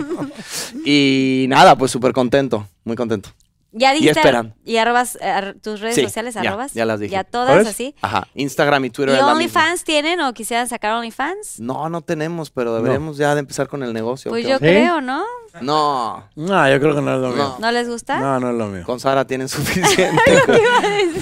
Y 0.85 1.47
nada, 1.49 1.77
pues 1.77 1.91
súper 1.91 2.13
contento, 2.13 2.67
muy 2.85 2.97
contento. 2.97 3.31
Ya 3.79 3.93
dijiste. 3.93 4.19
esperan. 4.19 4.55
Y 4.65 4.79
arrobas 4.79 5.17
eh, 5.21 5.29
ar- 5.29 5.55
tus 5.63 5.81
redes 5.81 5.95
Sí, 5.97 6.03
sociales, 6.03 6.35
ya, 6.35 6.41
arrobas. 6.41 6.73
ya 6.73 6.85
las 6.87 6.99
dije. 6.99 7.13
Ya 7.13 7.25
todas 7.25 7.67
así. 7.67 7.95
Ajá, 8.03 8.27
Instagram 8.35 8.85
y 8.87 8.91
Twitter 8.91 9.17
¿Y. 9.17 9.23
OnlyFans 9.23 9.85
tienen 9.85 10.21
o 10.21 10.33
quisieran 10.33 10.67
sacar 10.69 10.93
OnlyFans? 10.95 11.61
No, 11.61 11.89
no 11.89 12.01
tenemos, 12.01 12.51
pero 12.51 12.75
deberíamos 12.75 13.17
ya 13.19 13.35
de 13.35 13.41
empezar 13.41 13.69
con 13.69 13.83
el 13.83 13.93
negocio. 13.93 14.31
Pues 14.31 14.45
¿qué 14.45 14.51
yo 14.51 14.59
creo, 14.59 15.01
¿no? 15.01 15.25
No, 15.61 16.29
No, 16.35 16.69
yo 16.69 16.79
creo 16.81 16.95
que 16.95 17.01
no 17.01 17.15
es 17.15 17.21
lo 17.21 17.31
mío. 17.31 17.57
¿No 17.59 17.73
les 17.73 17.89
gusta? 17.89 18.19
No, 18.21 18.39
no 18.41 18.51
es 18.51 18.57
lo 18.57 18.67
mío. 18.69 18.83
con 18.85 19.01
Sara 19.01 19.27
tienen 19.27 19.49
suficiente. 19.49 20.21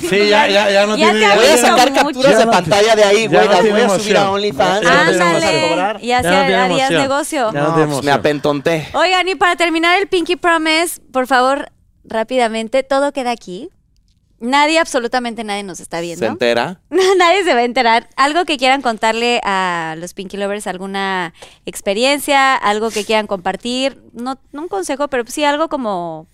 Sí, 0.08 0.28
ya, 0.28 0.48
ya, 0.48 0.70
ya 0.70 0.86
no 0.86 0.96
Ya 0.96 1.10
tiene 1.12 1.20
te 1.20 1.26
ya 1.26 1.34
Voy 1.36 1.46
a 1.46 1.56
sacar 1.56 1.90
mucho. 1.90 2.04
capturas 2.04 2.32
Ya 2.32 2.38
de 2.38 2.44
no- 2.46 2.50
pantalla 2.52 2.96
de 2.96 3.04
ahí, 3.04 3.26
güey. 3.26 3.48
Las 3.48 3.62
voy 3.70 3.80
a 3.80 3.88
subir 3.90 4.16
a. 4.16 4.30
OnlyFans. 4.30 4.86
Ándale. 4.86 5.98
Y 6.04 6.12
así 6.12 6.26
harías 6.28 6.90
negocio. 6.90 7.52
Ya 7.52 7.60
no 7.62 7.74
pues 7.90 8.04
me 8.04 8.10
apentonté. 8.12 8.88
Oigan, 8.94 9.28
y 9.28 9.34
para 9.34 9.56
terminar 9.56 9.98
el 10.00 10.08
Pinky 10.08 10.36
Promise, 10.36 11.00
por 11.12 11.26
favor, 11.26 11.70
rápidamente, 12.04 12.82
todo 12.82 13.12
queda 13.12 13.30
aquí. 13.30 13.70
Nadie, 14.40 14.78
absolutamente 14.78 15.42
nadie 15.44 15.62
nos 15.62 15.80
está 15.80 15.98
Se 15.98 16.02
viendo. 16.02 16.26
entera. 16.26 16.80
nadie 16.90 17.44
se 17.44 17.54
va 17.54 17.60
a 17.60 17.64
enterar. 17.64 18.08
Algo 18.16 18.44
que 18.44 18.58
quieran 18.58 18.82
contarle 18.82 19.40
a 19.44 19.94
los 19.98 20.12
Pinky 20.12 20.36
Lovers, 20.36 20.66
alguna 20.66 21.32
experiencia, 21.64 22.54
algo 22.54 22.90
que 22.90 23.04
quieran 23.04 23.26
compartir. 23.26 24.02
No, 24.12 24.38
no 24.52 24.62
un 24.62 24.68
consejo, 24.68 25.08
pero 25.08 25.24
sí 25.26 25.44
algo 25.44 25.68
como, 25.68 26.26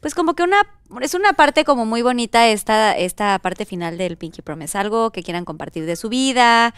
pues 0.00 0.14
como 0.14 0.34
que 0.34 0.42
una, 0.42 0.62
es 1.02 1.14
una 1.14 1.34
parte 1.34 1.64
como 1.64 1.84
muy 1.86 2.02
bonita 2.02 2.48
esta, 2.48 2.96
esta 2.96 3.38
parte 3.38 3.64
final 3.64 3.96
del 3.98 4.16
Pinky 4.16 4.42
Promise. 4.42 4.78
Algo 4.78 5.10
que 5.10 5.22
quieran 5.22 5.44
compartir 5.44 5.84
de 5.86 5.94
su 5.94 6.08
vida, 6.08 6.74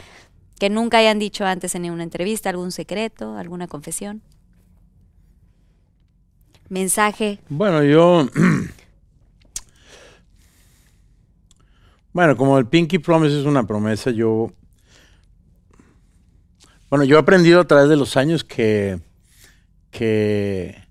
que 0.58 0.68
nunca 0.68 0.98
hayan 0.98 1.18
dicho 1.18 1.46
antes 1.46 1.74
en 1.76 1.90
una 1.90 2.02
entrevista, 2.02 2.50
algún 2.50 2.72
secreto, 2.72 3.36
alguna 3.38 3.68
confesión. 3.68 4.22
Mensaje. 6.68 7.38
Bueno, 7.48 7.82
yo. 7.84 8.28
Bueno, 12.10 12.36
como 12.36 12.58
el 12.58 12.66
Pinky 12.66 12.98
Promise 12.98 13.38
es 13.38 13.46
una 13.46 13.64
promesa, 13.64 14.10
yo. 14.10 14.50
Bueno, 16.90 17.04
yo 17.04 17.16
he 17.16 17.20
aprendido 17.20 17.60
a 17.60 17.66
través 17.66 17.88
de 17.88 17.96
los 17.96 18.16
años 18.16 18.42
que. 18.42 18.98
que. 19.92 20.82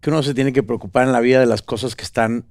que 0.00 0.10
uno 0.10 0.22
se 0.22 0.34
tiene 0.34 0.52
que 0.52 0.62
preocupar 0.62 1.06
en 1.06 1.12
la 1.12 1.18
vida 1.18 1.40
de 1.40 1.46
las 1.46 1.62
cosas 1.62 1.96
que 1.96 2.04
están 2.04 2.44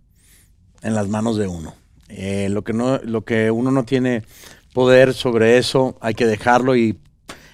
en 0.81 0.95
las 0.95 1.07
manos 1.07 1.37
de 1.37 1.47
uno. 1.47 1.75
Eh, 2.09 2.49
lo, 2.49 2.63
que 2.63 2.73
no, 2.73 2.97
lo 2.97 3.23
que 3.23 3.51
uno 3.51 3.71
no 3.71 3.85
tiene 3.85 4.23
poder 4.73 5.13
sobre 5.13 5.57
eso, 5.57 5.97
hay 6.01 6.13
que 6.13 6.25
dejarlo 6.25 6.75
y 6.75 6.99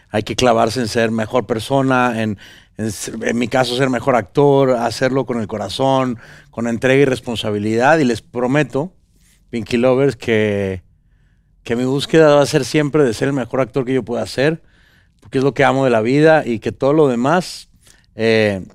hay 0.10 0.24
que 0.24 0.36
clavarse 0.36 0.82
en 0.82 0.88
ser 0.88 1.12
mejor 1.12 1.46
persona, 1.46 2.22
en, 2.22 2.38
en, 2.78 3.38
mi 3.38 3.48
caso 3.48 3.76
ser 3.76 3.90
mejor 3.90 4.16
actor, 4.16 4.72
hacerlo 4.72 5.26
con 5.26 5.40
el 5.40 5.48
corazón, 5.48 6.18
con 6.50 6.68
entrega 6.68 7.02
y 7.02 7.06
responsabilidad. 7.06 8.00
Y 8.00 8.06
les 8.06 8.22
prometo, 8.22 8.94
Pinky 9.50 9.78
Lovers, 9.78 10.16
que, 10.16 10.84
que 11.64 11.76
mi 11.76 11.86
búsqueda 11.86 12.36
va 12.36 12.42
a 12.42 12.46
ser 12.46 12.66
siempre 12.66 13.04
de 13.04 13.14
ser 13.14 13.28
el 13.28 13.34
mejor 13.34 13.62
actor 13.62 13.86
que 13.86 13.94
yo 13.94 14.04
pueda 14.04 14.26
ser, 14.26 14.64
porque 15.20 15.38
es 15.38 15.44
lo 15.44 15.54
que 15.54 15.64
amo 15.64 15.84
de 15.84 15.92
la 15.92 16.02
vida 16.02 16.46
y 16.46 16.60
que 16.60 16.72
todo 16.72 16.94
lo 16.94 17.08
demás 17.08 17.70
eh, 18.16 18.66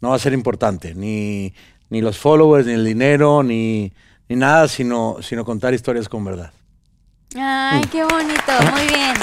no 0.00 0.10
va 0.10 0.16
a 0.16 0.20
ser 0.20 0.32
importante, 0.32 0.94
ni, 0.94 1.54
ni 1.90 2.00
los 2.00 2.18
followers, 2.18 2.66
ni 2.66 2.72
el 2.72 2.84
dinero, 2.84 3.42
ni, 3.42 3.92
ni 4.28 4.36
nada, 4.36 4.68
sino, 4.68 5.18
sino 5.20 5.44
contar 5.44 5.74
historias 5.74 6.08
con 6.08 6.24
verdad. 6.24 6.52
Ay, 7.36 7.82
qué 7.92 8.02
bonito, 8.02 8.52
muy 8.72 8.86
bien. 8.88 9.14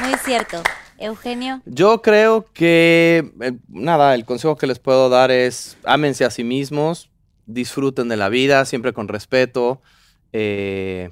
Muy 0.00 0.18
cierto. 0.24 0.62
Eugenio. 1.00 1.60
Yo 1.64 2.02
creo 2.02 2.46
que, 2.52 3.32
eh, 3.40 3.52
nada, 3.68 4.14
el 4.14 4.24
consejo 4.24 4.56
que 4.56 4.66
les 4.66 4.78
puedo 4.78 5.08
dar 5.08 5.30
es 5.30 5.76
ámense 5.84 6.24
a 6.24 6.30
sí 6.30 6.44
mismos, 6.44 7.10
disfruten 7.46 8.08
de 8.08 8.16
la 8.16 8.28
vida, 8.28 8.64
siempre 8.64 8.92
con 8.92 9.08
respeto. 9.08 9.80
eh, 10.32 11.10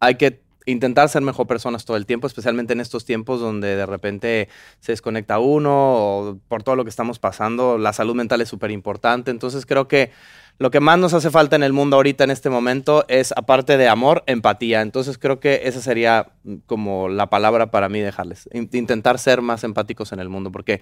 hay 0.00 0.16
que 0.16 0.42
intentar 0.66 1.08
ser 1.08 1.22
mejor 1.22 1.46
personas 1.46 1.84
todo 1.84 1.96
el 1.96 2.06
tiempo, 2.06 2.26
especialmente 2.26 2.72
en 2.72 2.80
estos 2.80 3.04
tiempos 3.04 3.40
donde 3.40 3.76
de 3.76 3.86
repente 3.86 4.48
se 4.80 4.92
desconecta 4.92 5.38
uno 5.38 5.72
o 5.72 6.38
por 6.48 6.64
todo 6.64 6.74
lo 6.74 6.84
que 6.84 6.90
estamos 6.90 7.18
pasando, 7.18 7.78
la 7.78 7.92
salud 7.92 8.14
mental 8.14 8.40
es 8.40 8.48
súper 8.48 8.72
importante. 8.72 9.30
Entonces 9.30 9.64
creo 9.64 9.86
que 9.86 10.10
lo 10.58 10.70
que 10.70 10.80
más 10.80 10.98
nos 10.98 11.12
hace 11.14 11.30
falta 11.30 11.54
en 11.56 11.62
el 11.62 11.72
mundo 11.72 11.96
ahorita 11.96 12.24
en 12.24 12.30
este 12.30 12.48
momento 12.50 13.04
es, 13.08 13.32
aparte 13.36 13.76
de 13.76 13.88
amor, 13.88 14.22
empatía. 14.26 14.80
Entonces 14.80 15.18
creo 15.18 15.38
que 15.40 15.62
esa 15.64 15.80
sería 15.82 16.32
mm, 16.44 16.54
como 16.66 17.08
la 17.08 17.28
palabra 17.28 17.70
para 17.70 17.88
mí 17.88 18.00
dejarles. 18.00 18.48
In- 18.52 18.70
Intentar 18.72 19.18
ser 19.18 19.42
más 19.42 19.64
empáticos 19.64 20.12
en 20.12 20.20
el 20.20 20.28
mundo, 20.28 20.50
porque 20.50 20.80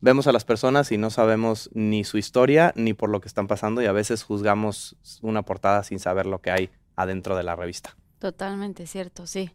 vemos 0.00 0.26
a 0.26 0.32
las 0.32 0.44
personas 0.44 0.92
y 0.92 0.98
no 0.98 1.10
sabemos 1.10 1.70
ni 1.74 2.04
su 2.04 2.18
historia 2.18 2.72
ni 2.76 2.92
por 2.94 3.08
lo 3.10 3.20
que 3.20 3.28
están 3.28 3.46
pasando 3.46 3.82
y 3.82 3.86
a 3.86 3.92
veces 3.92 4.22
juzgamos 4.22 4.96
una 5.22 5.42
portada 5.42 5.82
sin 5.82 5.98
saber 5.98 6.26
lo 6.26 6.40
que 6.40 6.50
hay 6.50 6.70
adentro 6.96 7.36
de 7.36 7.42
la 7.42 7.56
revista. 7.56 7.96
Totalmente 8.18 8.86
cierto, 8.86 9.26
sí. 9.26 9.50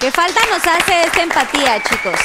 Que 0.00 0.10
falta 0.10 0.40
nos 0.50 0.66
hace 0.66 1.04
esta 1.04 1.22
empatía, 1.22 1.82
chicos. 1.82 2.18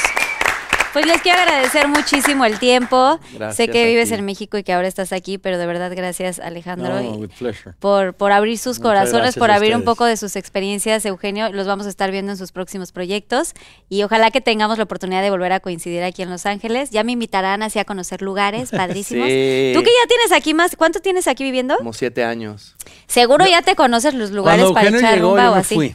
Pues 0.92 1.06
les 1.06 1.20
quiero 1.22 1.38
agradecer 1.38 1.86
muchísimo 1.88 2.44
el 2.44 2.58
tiempo. 2.58 3.20
Gracias 3.34 3.56
sé 3.56 3.68
que 3.68 3.84
vives 3.86 4.08
ti. 4.08 4.14
en 4.14 4.24
México 4.24 4.56
y 4.58 4.62
que 4.62 4.72
ahora 4.72 4.88
estás 4.88 5.12
aquí, 5.12 5.36
pero 5.38 5.58
de 5.58 5.66
verdad 5.66 5.92
gracias 5.94 6.38
Alejandro 6.40 6.94
No, 6.94 7.02
y 7.02 7.08
with 7.18 7.30
pleasure. 7.38 7.74
por, 7.78 8.14
por 8.14 8.32
abrir 8.32 8.56
sus 8.58 8.78
Muchas 8.78 8.82
corazones, 9.10 9.36
por 9.36 9.50
abrir 9.50 9.76
un 9.76 9.84
poco 9.84 10.04
de 10.06 10.16
sus 10.16 10.34
experiencias, 10.36 11.04
Eugenio. 11.04 11.52
Los 11.52 11.66
vamos 11.66 11.86
a 11.86 11.88
estar 11.90 12.10
viendo 12.10 12.32
en 12.32 12.38
sus 12.38 12.52
próximos 12.52 12.92
proyectos 12.92 13.52
y 13.88 14.02
ojalá 14.02 14.30
que 14.30 14.40
tengamos 14.40 14.78
la 14.78 14.84
oportunidad 14.84 15.22
de 15.22 15.30
volver 15.30 15.52
a 15.52 15.60
coincidir 15.60 16.02
aquí 16.02 16.22
en 16.22 16.30
Los 16.30 16.46
Ángeles. 16.46 16.90
Ya 16.90 17.04
me 17.04 17.12
invitarán 17.12 17.62
así 17.62 17.78
a 17.78 17.84
conocer 17.84 18.22
lugares 18.22 18.70
padrísimos. 18.76 19.28
Sí. 19.28 19.72
Tú 19.74 19.82
que 19.82 19.90
ya 19.90 20.08
tienes 20.08 20.32
aquí 20.32 20.54
más, 20.54 20.74
¿cuánto 20.76 21.00
tienes 21.00 21.28
aquí 21.28 21.44
viviendo? 21.44 21.76
Como 21.76 21.92
siete 21.92 22.24
años. 22.24 22.74
Seguro 23.06 23.46
ya 23.46 23.62
te 23.62 23.74
conoces 23.76 24.14
los 24.14 24.30
lugares 24.30 24.62
Cuando 24.64 24.74
para 24.74 24.86
Eugenio 24.88 25.00
echar 25.06 25.14
llegó, 25.16 25.28
rumba 25.30 25.44
yo 25.44 25.52
o 25.52 25.54
así. 25.54 25.74
fui. 25.74 25.94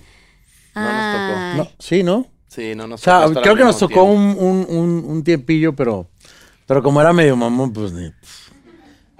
No 0.75 0.81
nos 0.83 0.91
tocó. 0.91 1.39
Ay. 1.39 1.57
No, 1.57 1.67
sí, 1.79 2.03
¿no? 2.03 2.27
Sí, 2.53 2.75
no 2.75 2.87
nos 2.87 3.01
O 3.01 3.03
sea, 3.03 3.25
estar 3.25 3.41
creo 3.43 3.55
que 3.55 3.63
nos 3.63 3.77
tocó 3.79 4.03
un, 4.03 4.35
un, 4.37 4.65
un, 4.69 5.03
un 5.07 5.23
tiempillo, 5.23 5.73
pero, 5.75 6.07
pero 6.67 6.83
como 6.83 7.01
era 7.01 7.11
medio 7.13 7.35
mamón, 7.35 7.73
pues 7.73 7.91
ni. 7.93 8.11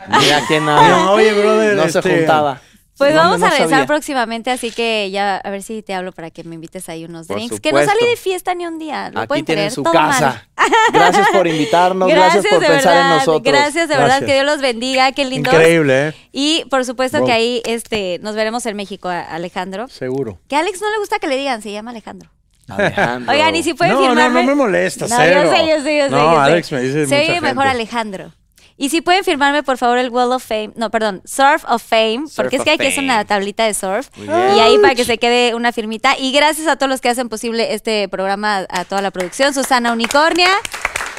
Mira 0.08 0.42
quién 0.48 0.66
Dijeron, 0.66 0.70
habla. 0.70 1.12
Oye, 1.12 1.34
brother, 1.34 1.76
No 1.76 1.88
se 1.90 2.00
este, 2.00 2.18
juntaba. 2.18 2.62
Pues 2.98 3.16
No, 3.16 3.22
vamos 3.22 3.40
no 3.40 3.48
a 3.48 3.50
regresar 3.50 3.70
sabía. 3.72 3.86
próximamente, 3.88 4.52
así 4.52 4.70
que 4.70 5.10
ya 5.10 5.38
a 5.38 5.50
ver 5.50 5.64
si 5.64 5.82
te 5.82 5.96
hablo 5.96 6.12
para 6.12 6.30
que 6.30 6.44
me 6.44 6.54
invites 6.56 6.88
ahí 6.90 7.06
unos 7.06 7.26
Por 7.26 7.38
drinks. 7.38 7.60
Que 7.60 7.72
no 7.72 7.80
supuesto. 7.80 8.00
salí 8.00 8.12
de 8.12 8.18
fiesta 8.18 8.54
ni 8.54 8.68
un 8.68 8.78
día. 8.78 9.10
¿Lo 9.10 9.22
Aquí 9.22 9.28
pueden 9.30 9.46
tienen 9.46 9.64
creer? 9.64 9.72
su 9.72 9.82
Todo 9.82 9.94
casa. 9.94 10.46
mal. 10.56 10.70
Gracias 10.94 11.28
por 11.34 11.48
invitarnos, 11.48 12.08
gracias, 12.08 12.46
por 12.46 12.60
pensar 12.60 12.94
verdad, 12.94 13.02
en 13.12 13.18
nosotros. 13.18 13.42
Gracias 13.44 13.90
de 13.90 13.96
verdad, 13.96 14.08
Gracias. 14.20 14.28
que 14.28 14.34
Dios 14.36 14.46
los 14.46 14.62
bendiga, 14.62 15.12
qué 15.12 15.26
lindo. 15.26 15.50
Increíble, 15.50 16.10
¿eh? 16.10 16.14
Y 16.32 16.66
por 16.70 16.86
supuesto 16.86 17.26
que 17.26 17.32
ahí 17.32 17.62
este, 17.66 18.20
nos 18.22 18.36
veremos 18.36 18.66
en 18.68 18.76
México, 18.78 19.10
Alejandro. 19.10 19.88
Seguro. 19.88 20.38
Que 20.48 20.56
a 20.56 20.60
Alex 20.60 20.80
no 20.80 20.90
le 20.92 21.00
gusta 21.00 21.18
que 21.20 21.28
le 21.28 21.38
digan, 21.38 21.62
se 21.64 21.72
llama 21.72 21.90
Alejandro. 21.92 22.30
Alejandro. 22.68 23.32
Oigan, 23.32 23.56
y 23.56 23.64
si 23.64 23.74
pueden 23.74 23.94
No, 23.94 24.02
no, 24.02 24.08
firmarme. 24.10 24.42
no 24.42 24.48
me 24.48 24.56
molesta, 24.56 25.08
No, 25.08 25.16
cero. 25.18 25.44
yo 25.44 25.52
sé, 25.52 25.68
yo 25.68 25.84
sé, 25.84 25.98
yo 25.98 26.04
sé. 26.06 26.10
No, 26.10 26.18
yo 26.18 26.32
sé. 26.32 26.38
Alex 26.52 26.72
me 26.72 26.82
dice 26.82 27.06
Se 27.08 27.20
oye 27.20 27.42
mejor. 27.42 27.68
Alejandro. 27.68 28.32
Y 28.76 28.90
si 28.90 29.02
pueden 29.02 29.24
firmarme, 29.24 29.62
por 29.62 29.78
favor, 29.78 30.00
el 30.00 30.10
Wall 30.10 30.32
of 30.32 30.44
Fame. 30.44 30.72
No, 30.76 30.90
perdón, 30.90 31.22
Surf 31.26 31.64
of 31.68 31.84
Fame. 31.84 32.22
Surf 32.26 32.36
porque 32.38 32.56
es 32.56 32.64
que 32.64 32.72
aquí 32.72 32.88
es 32.88 32.96
Fame. 32.96 33.08
una 33.08 33.24
tablita 33.24 33.66
de 33.66 33.74
surf. 33.76 34.08
Y 34.18 34.30
ahí 34.30 34.80
para 34.80 34.96
que 34.96 35.06
se 35.06 35.20
quede 35.20 35.54
una 35.54 35.72
firmita. 35.72 36.18
Y 36.18 36.32
gracias 36.32 36.68
a 36.68 36.76
todos 36.76 36.90
los 36.90 37.00
que 37.00 37.10
hacen 37.10 37.30
posible 37.30 37.74
este 37.76 38.08
programa, 38.10 38.66
a 38.70 38.84
toda 38.86 39.02
la 39.04 39.12
producción. 39.12 39.54
Susana 39.54 39.92
Unicornia. 39.94 40.50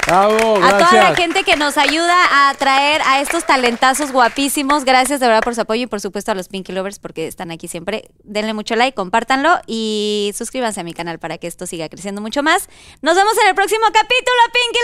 Bravo, 0.07 0.63
A 0.63 0.69
toda 0.77 0.93
la 0.93 1.15
gente 1.15 1.43
que 1.43 1.55
nos 1.55 1.77
ayuda 1.79 2.49
a 2.49 2.53
traer 2.53 3.01
a 3.05 3.21
estos 3.21 3.43
talentazos 3.45 4.11
guapísimos. 4.11 4.85
Gracias 4.85 5.19
de 5.19 5.25
verdad 5.27 5.41
por 5.41 5.55
su 5.55 5.61
apoyo 5.61 5.81
y 5.83 5.87
por 5.87 5.99
supuesto 5.99 6.31
a 6.31 6.35
los 6.35 6.47
Pinky 6.47 6.71
Lovers 6.73 6.99
porque 6.99 7.27
están 7.27 7.49
aquí 7.49 7.67
siempre. 7.67 8.09
Denle 8.23 8.53
mucho 8.53 8.75
like, 8.75 8.93
compártanlo 8.93 9.59
y 9.65 10.31
suscríbanse 10.35 10.81
a 10.81 10.83
mi 10.83 10.93
canal 10.93 11.17
para 11.17 11.39
que 11.39 11.47
esto 11.47 11.65
siga 11.65 11.89
creciendo 11.89 12.21
mucho 12.21 12.43
más. 12.43 12.69
Nos 13.01 13.15
vemos 13.15 13.33
en 13.41 13.47
el 13.47 13.55
próximo 13.55 13.85
capítulo, 13.91 14.41
Pinky 14.53 14.79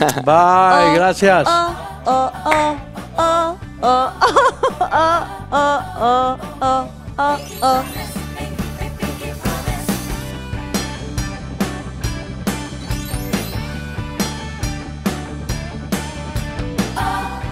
Lovers. 0.00 0.24
Bye, 0.24 0.90
Oh, 0.90 0.94
gracias. 0.94 1.48
Oh, 1.48 1.74
oh, 2.06 2.32
oh, 2.44 2.76
oh, 3.16 3.58
oh, 3.82 3.82
oh, 3.82 4.12
oh, 4.80 5.22
oh, 5.52 5.80
oh, 6.00 6.38
oh, 6.60 6.88
oh, 7.18 7.38
oh. 7.62 8.23
Oh. 16.96 17.43